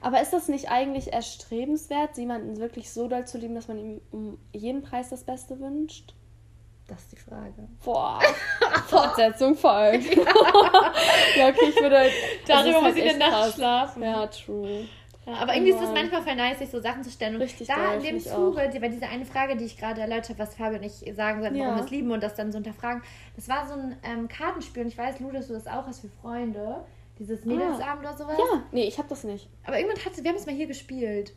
Aber 0.00 0.20
ist 0.20 0.32
das 0.32 0.48
nicht 0.48 0.68
eigentlich 0.68 1.12
erstrebenswert, 1.12 2.18
jemanden 2.18 2.58
wirklich 2.58 2.90
so 2.90 3.06
doll 3.06 3.24
zu 3.24 3.38
lieben, 3.38 3.54
dass 3.54 3.68
man 3.68 3.78
ihm 3.78 4.00
um 4.10 4.38
jeden 4.52 4.82
Preis 4.82 5.10
das 5.10 5.22
Beste 5.22 5.60
wünscht? 5.60 6.14
Das 6.88 7.02
ist 7.02 7.12
die 7.12 7.16
Frage. 7.16 7.68
Boah, 7.84 8.20
Fortsetzung 8.88 9.56
folgt. 9.56 10.16
ja, 11.36 11.48
okay, 11.48 11.68
ich 11.68 11.80
würde. 11.80 12.10
Darüber 12.48 12.72
muss 12.80 12.84
halt 12.86 12.96
ich 12.96 13.12
in 13.12 13.18
der 13.20 13.30
Nacht 13.30 13.54
schlafen. 13.54 14.02
Ja, 14.02 14.26
true. 14.26 14.88
Ja, 15.26 15.34
aber 15.34 15.54
irgendwie 15.54 15.72
ist 15.72 15.80
es 15.80 15.90
manchmal 15.90 16.22
voll 16.22 16.34
nice, 16.34 16.58
sich 16.58 16.70
so 16.70 16.80
Sachen 16.80 17.04
zu 17.04 17.10
stellen. 17.10 17.36
Und 17.36 17.42
Richtig 17.42 17.68
da 17.68 17.76
geil, 17.76 17.98
in 17.98 18.02
dem 18.02 18.20
Zuge, 18.20 18.68
die, 18.72 18.80
bei 18.80 18.88
dieser 18.88 19.08
eine 19.08 19.24
Frage, 19.24 19.56
die 19.56 19.64
ich 19.64 19.78
gerade 19.78 20.00
erläutert 20.00 20.30
habe, 20.30 20.40
was 20.40 20.54
Fabio 20.56 20.78
und 20.78 20.84
ich 20.84 21.14
sagen 21.14 21.40
sollten, 21.40 21.56
ja. 21.56 21.66
warum 21.66 21.76
wir 21.76 21.84
es 21.84 21.90
lieben 21.90 22.10
und 22.10 22.22
das 22.22 22.34
dann 22.34 22.50
so 22.50 22.56
hinterfragen, 22.56 23.02
das 23.36 23.48
war 23.48 23.66
so 23.68 23.74
ein 23.74 23.96
ähm, 24.02 24.28
Kartenspiel 24.28 24.82
und 24.82 24.88
ich 24.88 24.98
weiß, 24.98 25.20
Lu, 25.20 25.30
dass 25.30 25.46
du 25.46 25.52
das 25.52 25.66
auch 25.66 25.86
hast 25.86 26.00
für 26.00 26.08
Freunde. 26.08 26.84
Dieses 27.18 27.44
Mädelsabend 27.44 28.04
ah. 28.04 28.08
oder 28.08 28.16
sowas. 28.16 28.36
Ja, 28.38 28.62
nee, 28.72 28.84
ich 28.84 28.98
habe 28.98 29.08
das 29.08 29.22
nicht. 29.22 29.48
Aber 29.64 29.78
irgendwann 29.78 30.04
hat 30.04 30.16
wir 30.16 30.28
haben 30.28 30.36
es 30.36 30.46
mal 30.46 30.54
hier 30.54 30.66
gespielt. 30.66 31.34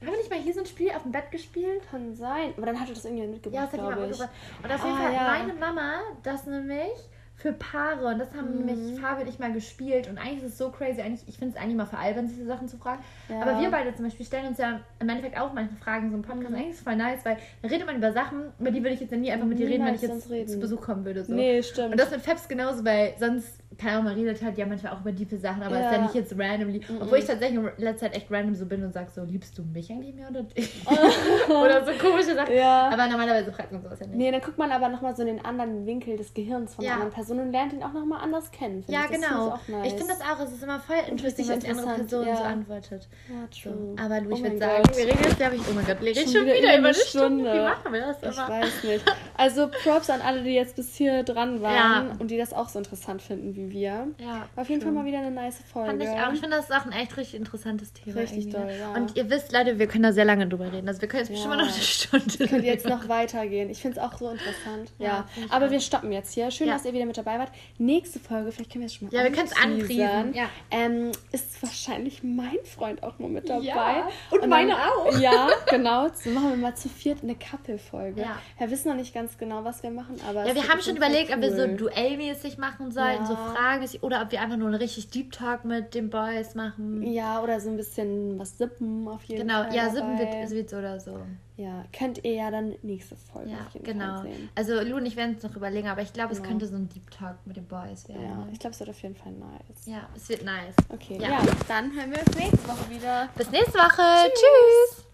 Haben 0.00 0.12
wir 0.12 0.16
nicht 0.16 0.30
mal 0.30 0.38
hier 0.38 0.54
so 0.54 0.60
ein 0.60 0.66
Spiel 0.66 0.90
auf 0.92 1.02
dem 1.02 1.12
Bett 1.12 1.30
gespielt? 1.32 1.82
Kann 1.90 2.14
sein. 2.14 2.54
Aber 2.56 2.66
dann 2.66 2.80
hatte 2.80 2.94
das 2.94 3.04
irgendwie 3.04 3.26
mitgebracht. 3.26 3.54
Ja, 3.54 3.64
das 3.64 3.72
hat 3.72 3.80
jemand 3.80 4.08
mitgebracht. 4.08 4.30
Und 4.62 4.72
auf 4.72 4.84
jeden 4.84 4.96
ah, 4.96 5.02
Fall 5.02 5.12
ja. 5.12 5.22
meine 5.24 5.54
Mama 5.54 6.00
das 6.22 6.46
nämlich 6.46 6.92
für 7.38 7.52
Paare. 7.52 8.06
Und 8.06 8.18
das 8.18 8.34
haben 8.34 8.58
mhm. 8.58 8.66
nämlich 8.66 9.00
Fabi 9.00 9.22
und 9.22 9.28
ich 9.28 9.38
mal 9.38 9.52
gespielt. 9.52 10.08
Und 10.08 10.18
eigentlich 10.18 10.42
ist 10.42 10.52
es 10.52 10.58
so 10.58 10.70
crazy. 10.70 11.00
Eigentlich, 11.00 11.22
ich 11.28 11.38
finde 11.38 11.54
es 11.56 11.62
eigentlich 11.62 11.76
mal 11.76 11.86
veralbern, 11.86 12.26
diese 12.26 12.44
Sachen 12.44 12.68
zu 12.68 12.76
fragen. 12.76 13.02
Ja. 13.28 13.40
Aber 13.40 13.60
wir 13.60 13.70
beide 13.70 13.94
zum 13.94 14.04
Beispiel 14.04 14.26
stellen 14.26 14.48
uns 14.48 14.58
ja 14.58 14.80
im 14.98 15.08
Endeffekt 15.08 15.38
auch 15.38 15.52
manchmal 15.52 15.80
Fragen 15.80 16.10
so 16.10 16.16
im 16.16 16.22
Podcast. 16.22 16.50
Mhm. 16.50 16.56
Eigentlich 16.56 16.70
ist 16.70 16.78
es 16.78 16.82
voll 16.82 16.96
nice, 16.96 17.24
weil 17.24 17.38
da 17.62 17.68
redet 17.68 17.86
man 17.86 17.96
über 17.96 18.12
Sachen, 18.12 18.52
über 18.58 18.72
die 18.72 18.82
würde 18.82 18.94
ich 18.94 19.00
jetzt 19.00 19.12
nie 19.12 19.30
einfach 19.30 19.46
mit 19.46 19.58
dir 19.58 19.68
reden, 19.68 19.86
wenn 19.86 19.94
ich 19.94 20.02
jetzt 20.02 20.28
zu 20.28 20.58
Besuch 20.58 20.80
kommen 20.80 21.04
würde. 21.04 21.24
So. 21.24 21.32
Nee, 21.32 21.62
stimmt. 21.62 21.92
Und 21.92 22.00
das 22.00 22.10
mit 22.10 22.20
Fabs 22.22 22.48
genauso, 22.48 22.84
weil 22.84 23.14
sonst 23.18 23.57
keine 23.78 23.92
Ahnung, 23.92 24.04
man 24.06 24.14
redet 24.14 24.42
halt 24.42 24.58
ja 24.58 24.66
manchmal 24.66 24.92
auch 24.92 25.00
über 25.00 25.14
tiefe 25.14 25.38
Sachen, 25.38 25.62
aber 25.62 25.76
es 25.76 25.80
ja. 25.80 25.90
ist 25.90 25.96
ja 25.96 26.02
nicht 26.02 26.14
jetzt 26.14 26.38
randomly. 26.38 26.80
Mm 26.80 26.82
-mm. 26.82 27.02
Obwohl 27.02 27.18
ich 27.18 27.26
tatsächlich 27.26 27.58
in 27.58 27.70
letzter 27.78 28.06
Zeit 28.06 28.16
echt 28.16 28.30
random 28.30 28.54
so 28.54 28.66
bin 28.66 28.84
und 28.84 28.92
sage 28.92 29.08
so, 29.14 29.22
liebst 29.22 29.56
du 29.56 29.62
mich 29.62 29.90
eigentlich 29.90 30.14
mehr 30.14 30.28
oder 30.28 30.42
dich? 30.42 30.84
oder 31.48 31.84
so 31.84 31.92
komische 31.92 32.34
Sachen. 32.34 32.54
Ja. 32.54 32.90
Aber 32.90 33.06
normalerweise 33.06 33.52
fragt 33.52 33.70
man 33.70 33.82
sowas 33.82 34.00
ja 34.00 34.06
nicht. 34.06 34.16
Nee, 34.16 34.32
dann 34.32 34.40
guckt 34.40 34.58
man 34.58 34.72
aber 34.72 34.88
nochmal 34.88 35.14
so 35.14 35.22
in 35.22 35.28
den 35.28 35.44
anderen 35.44 35.86
Winkel 35.86 36.16
des 36.16 36.34
Gehirns 36.34 36.74
von 36.74 36.84
ja. 36.84 36.92
einer 36.92 37.02
anderen 37.02 37.14
Person 37.14 37.40
und 37.40 37.52
lernt 37.52 37.72
ihn 37.72 37.82
auch 37.82 37.92
nochmal 37.92 38.20
anders 38.20 38.50
kennen. 38.50 38.84
Ja, 38.88 39.04
ich. 39.04 39.12
genau. 39.12 39.58
Ich, 39.62 39.68
nice. 39.68 39.86
ich 39.86 39.94
finde 39.94 40.14
das 40.14 40.20
auch, 40.20 40.40
es 40.44 40.52
ist 40.52 40.62
immer 40.62 40.80
voll 40.80 40.96
interessant, 41.08 41.48
was 41.48 41.58
die 41.60 41.68
andere 41.68 41.94
Person 41.94 42.26
ja. 42.26 42.36
so 42.36 42.42
antwortet. 42.42 43.08
Ja, 43.28 43.46
true. 43.46 43.94
So. 43.96 44.02
Aber 44.02 44.20
Lu, 44.20 44.30
ich 44.30 44.40
oh 44.40 44.42
würde 44.42 44.58
sagen, 44.58 44.82
wir 44.96 45.06
reden 45.06 45.18
jetzt, 45.22 45.36
glaube 45.36 45.56
ich, 45.56 45.62
oh 45.68 45.72
mein 45.72 45.86
Gott, 45.86 46.00
wir 46.00 46.16
reden 46.16 46.32
schon, 46.32 46.46
wieder, 46.46 46.58
über 46.58 46.88
eine 46.88 46.94
Stunde. 46.94 47.28
Stunde. 47.28 47.52
Wie 47.52 47.60
machen 47.60 47.92
wir 47.92 48.00
das 48.00 48.22
immer? 48.22 48.30
Ich 48.32 48.48
weiß 48.48 48.84
nicht. 48.84 49.04
Also 49.36 49.68
Props 49.68 50.10
an 50.10 50.20
alle, 50.20 50.42
die 50.42 50.50
jetzt 50.50 50.74
bis 50.76 50.96
hier 50.96 51.22
dran 51.22 51.62
waren 51.62 52.18
und 52.18 52.30
die 52.30 52.38
das 52.38 52.52
auch 52.52 52.68
so 52.68 52.78
interessant 52.78 53.22
finden 53.22 53.54
wie 53.54 53.67
wir. 53.70 54.08
Ja. 54.18 54.48
War 54.54 54.62
auf 54.62 54.68
jeden 54.68 54.82
Fall 54.82 54.92
mal 54.92 55.04
wieder 55.04 55.18
eine 55.18 55.30
nice 55.30 55.60
Folge. 55.72 55.90
Fand 55.90 56.02
ich 56.02 56.08
auch. 56.08 56.32
Ich 56.32 56.40
finde, 56.40 56.56
das 56.56 56.68
ist 56.68 56.74
auch 56.74 56.86
ein 56.86 56.92
echt 56.92 57.16
richtig 57.16 57.38
interessantes 57.38 57.92
Thema. 57.92 58.20
Richtig 58.20 58.50
toll, 58.50 58.70
ja. 58.78 58.94
Und 58.94 59.16
ihr 59.16 59.28
wisst, 59.30 59.52
Leute, 59.52 59.78
wir 59.78 59.86
können 59.86 60.04
da 60.04 60.12
sehr 60.12 60.24
lange 60.24 60.46
drüber 60.48 60.72
reden. 60.72 60.88
Also 60.88 61.00
wir 61.00 61.08
können 61.08 61.24
jetzt 61.24 61.30
ja. 61.30 61.34
bestimmt 61.34 61.56
noch 61.56 61.74
eine 61.74 61.82
Stunde 61.82 62.48
Könnt 62.48 62.64
ihr 62.64 62.72
jetzt 62.72 62.86
noch 62.86 63.08
weitergehen. 63.08 63.70
Ich 63.70 63.80
finde 63.80 63.98
es 63.98 64.04
auch 64.04 64.18
so 64.18 64.30
interessant. 64.30 64.92
Ja. 64.98 65.06
ja. 65.06 65.26
Aber 65.50 65.66
auch. 65.66 65.70
wir 65.70 65.80
stoppen 65.80 66.12
jetzt 66.12 66.32
hier. 66.32 66.50
Schön, 66.50 66.68
dass 66.68 66.84
ihr 66.84 66.92
wieder 66.92 67.06
mit 67.06 67.16
dabei 67.16 67.38
wart. 67.38 67.50
Nächste 67.78 68.18
Folge, 68.18 68.52
vielleicht 68.52 68.72
können 68.72 68.82
wir 68.82 68.86
es 68.86 68.94
schon 68.94 69.08
mal 69.08 69.14
Ja, 69.14 69.24
wir 69.24 69.32
können 69.32 69.48
es 69.48 69.56
anpriesen. 69.56 70.34
Ja. 70.34 70.48
Ähm, 70.70 71.12
ist 71.32 71.62
wahrscheinlich 71.62 72.22
mein 72.22 72.58
Freund 72.64 73.02
auch 73.02 73.18
noch 73.18 73.28
mit 73.28 73.48
dabei. 73.48 74.02
Und, 74.30 74.42
Und 74.42 74.48
meine 74.48 74.72
dann, 74.72 74.80
auch. 74.80 75.18
Ja, 75.18 75.48
genau. 75.70 76.08
So 76.14 76.30
machen 76.30 76.50
wir 76.50 76.56
mal 76.56 76.74
zu 76.74 76.88
viert 76.88 77.22
eine 77.22 77.34
Couple-Folge. 77.34 78.22
Ja. 78.22 78.38
Wir 78.58 78.70
wissen 78.70 78.88
noch 78.88 78.96
nicht 78.96 79.14
ganz 79.14 79.38
genau, 79.38 79.64
was 79.64 79.82
wir 79.82 79.90
machen, 79.90 80.16
aber. 80.28 80.46
Ja, 80.46 80.54
wir 80.54 80.68
haben 80.68 80.80
schon 80.80 80.96
überlegt, 80.96 81.30
cool. 81.30 81.36
ob 81.36 81.42
wir 81.42 81.54
so 81.54 81.66
duellmäßig 81.76 82.58
machen 82.58 82.90
sollten, 82.90 83.26
so 83.26 83.34
Fragen, 83.34 83.57
oder 84.00 84.22
ob 84.22 84.32
wir 84.32 84.40
einfach 84.40 84.56
nur 84.56 84.68
einen 84.68 84.76
richtig 84.76 85.10
Deep 85.10 85.32
Talk 85.32 85.64
mit 85.64 85.94
den 85.94 86.10
Boys 86.10 86.54
machen. 86.54 87.02
Ja, 87.02 87.42
oder 87.42 87.60
so 87.60 87.70
ein 87.70 87.76
bisschen 87.76 88.38
was 88.38 88.58
sippen 88.58 89.06
auf 89.08 89.24
jeden 89.24 89.46
genau. 89.46 89.62
Fall. 89.62 89.70
Genau, 89.70 89.82
ja, 89.82 89.90
sippen 89.90 90.18
wird, 90.18 90.50
wird 90.50 90.72
oder 90.74 91.00
so. 91.00 91.18
Ja, 91.56 91.84
könnt 91.92 92.24
ihr 92.24 92.34
ja 92.34 92.52
dann 92.52 92.76
nächste 92.82 93.16
Folge 93.16 93.50
ja, 93.50 93.66
genau. 93.82 94.22
sehen. 94.22 94.48
Also 94.54 94.80
Lu 94.80 94.96
und 94.96 95.06
ich 95.06 95.16
werden 95.16 95.34
es 95.36 95.42
noch 95.42 95.56
überlegen, 95.56 95.88
aber 95.88 96.02
ich 96.02 96.12
glaube, 96.12 96.32
genau. 96.32 96.42
es 96.42 96.48
könnte 96.48 96.66
so 96.68 96.76
ein 96.76 96.88
Deep 96.88 97.10
Talk 97.10 97.36
mit 97.46 97.56
den 97.56 97.66
Boys 97.66 98.08
werden. 98.08 98.22
Ja, 98.22 98.48
ich 98.52 98.60
glaube, 98.60 98.74
es 98.74 98.80
wird 98.80 98.90
auf 98.90 99.02
jeden 99.02 99.16
Fall 99.16 99.32
nice. 99.32 99.86
Ja, 99.86 100.08
es 100.14 100.28
wird 100.28 100.44
nice. 100.44 100.74
Okay, 100.88 101.18
ja. 101.20 101.30
ja. 101.30 101.40
Dann 101.66 101.92
hören 101.92 102.12
wir 102.12 102.20
uns 102.20 102.36
nächste 102.36 102.68
Woche 102.68 102.90
wieder. 102.90 103.28
Bis 103.36 103.50
nächste 103.50 103.78
Woche. 103.78 104.30
Tschüss. 104.30 104.96
Tschüss. 104.96 105.07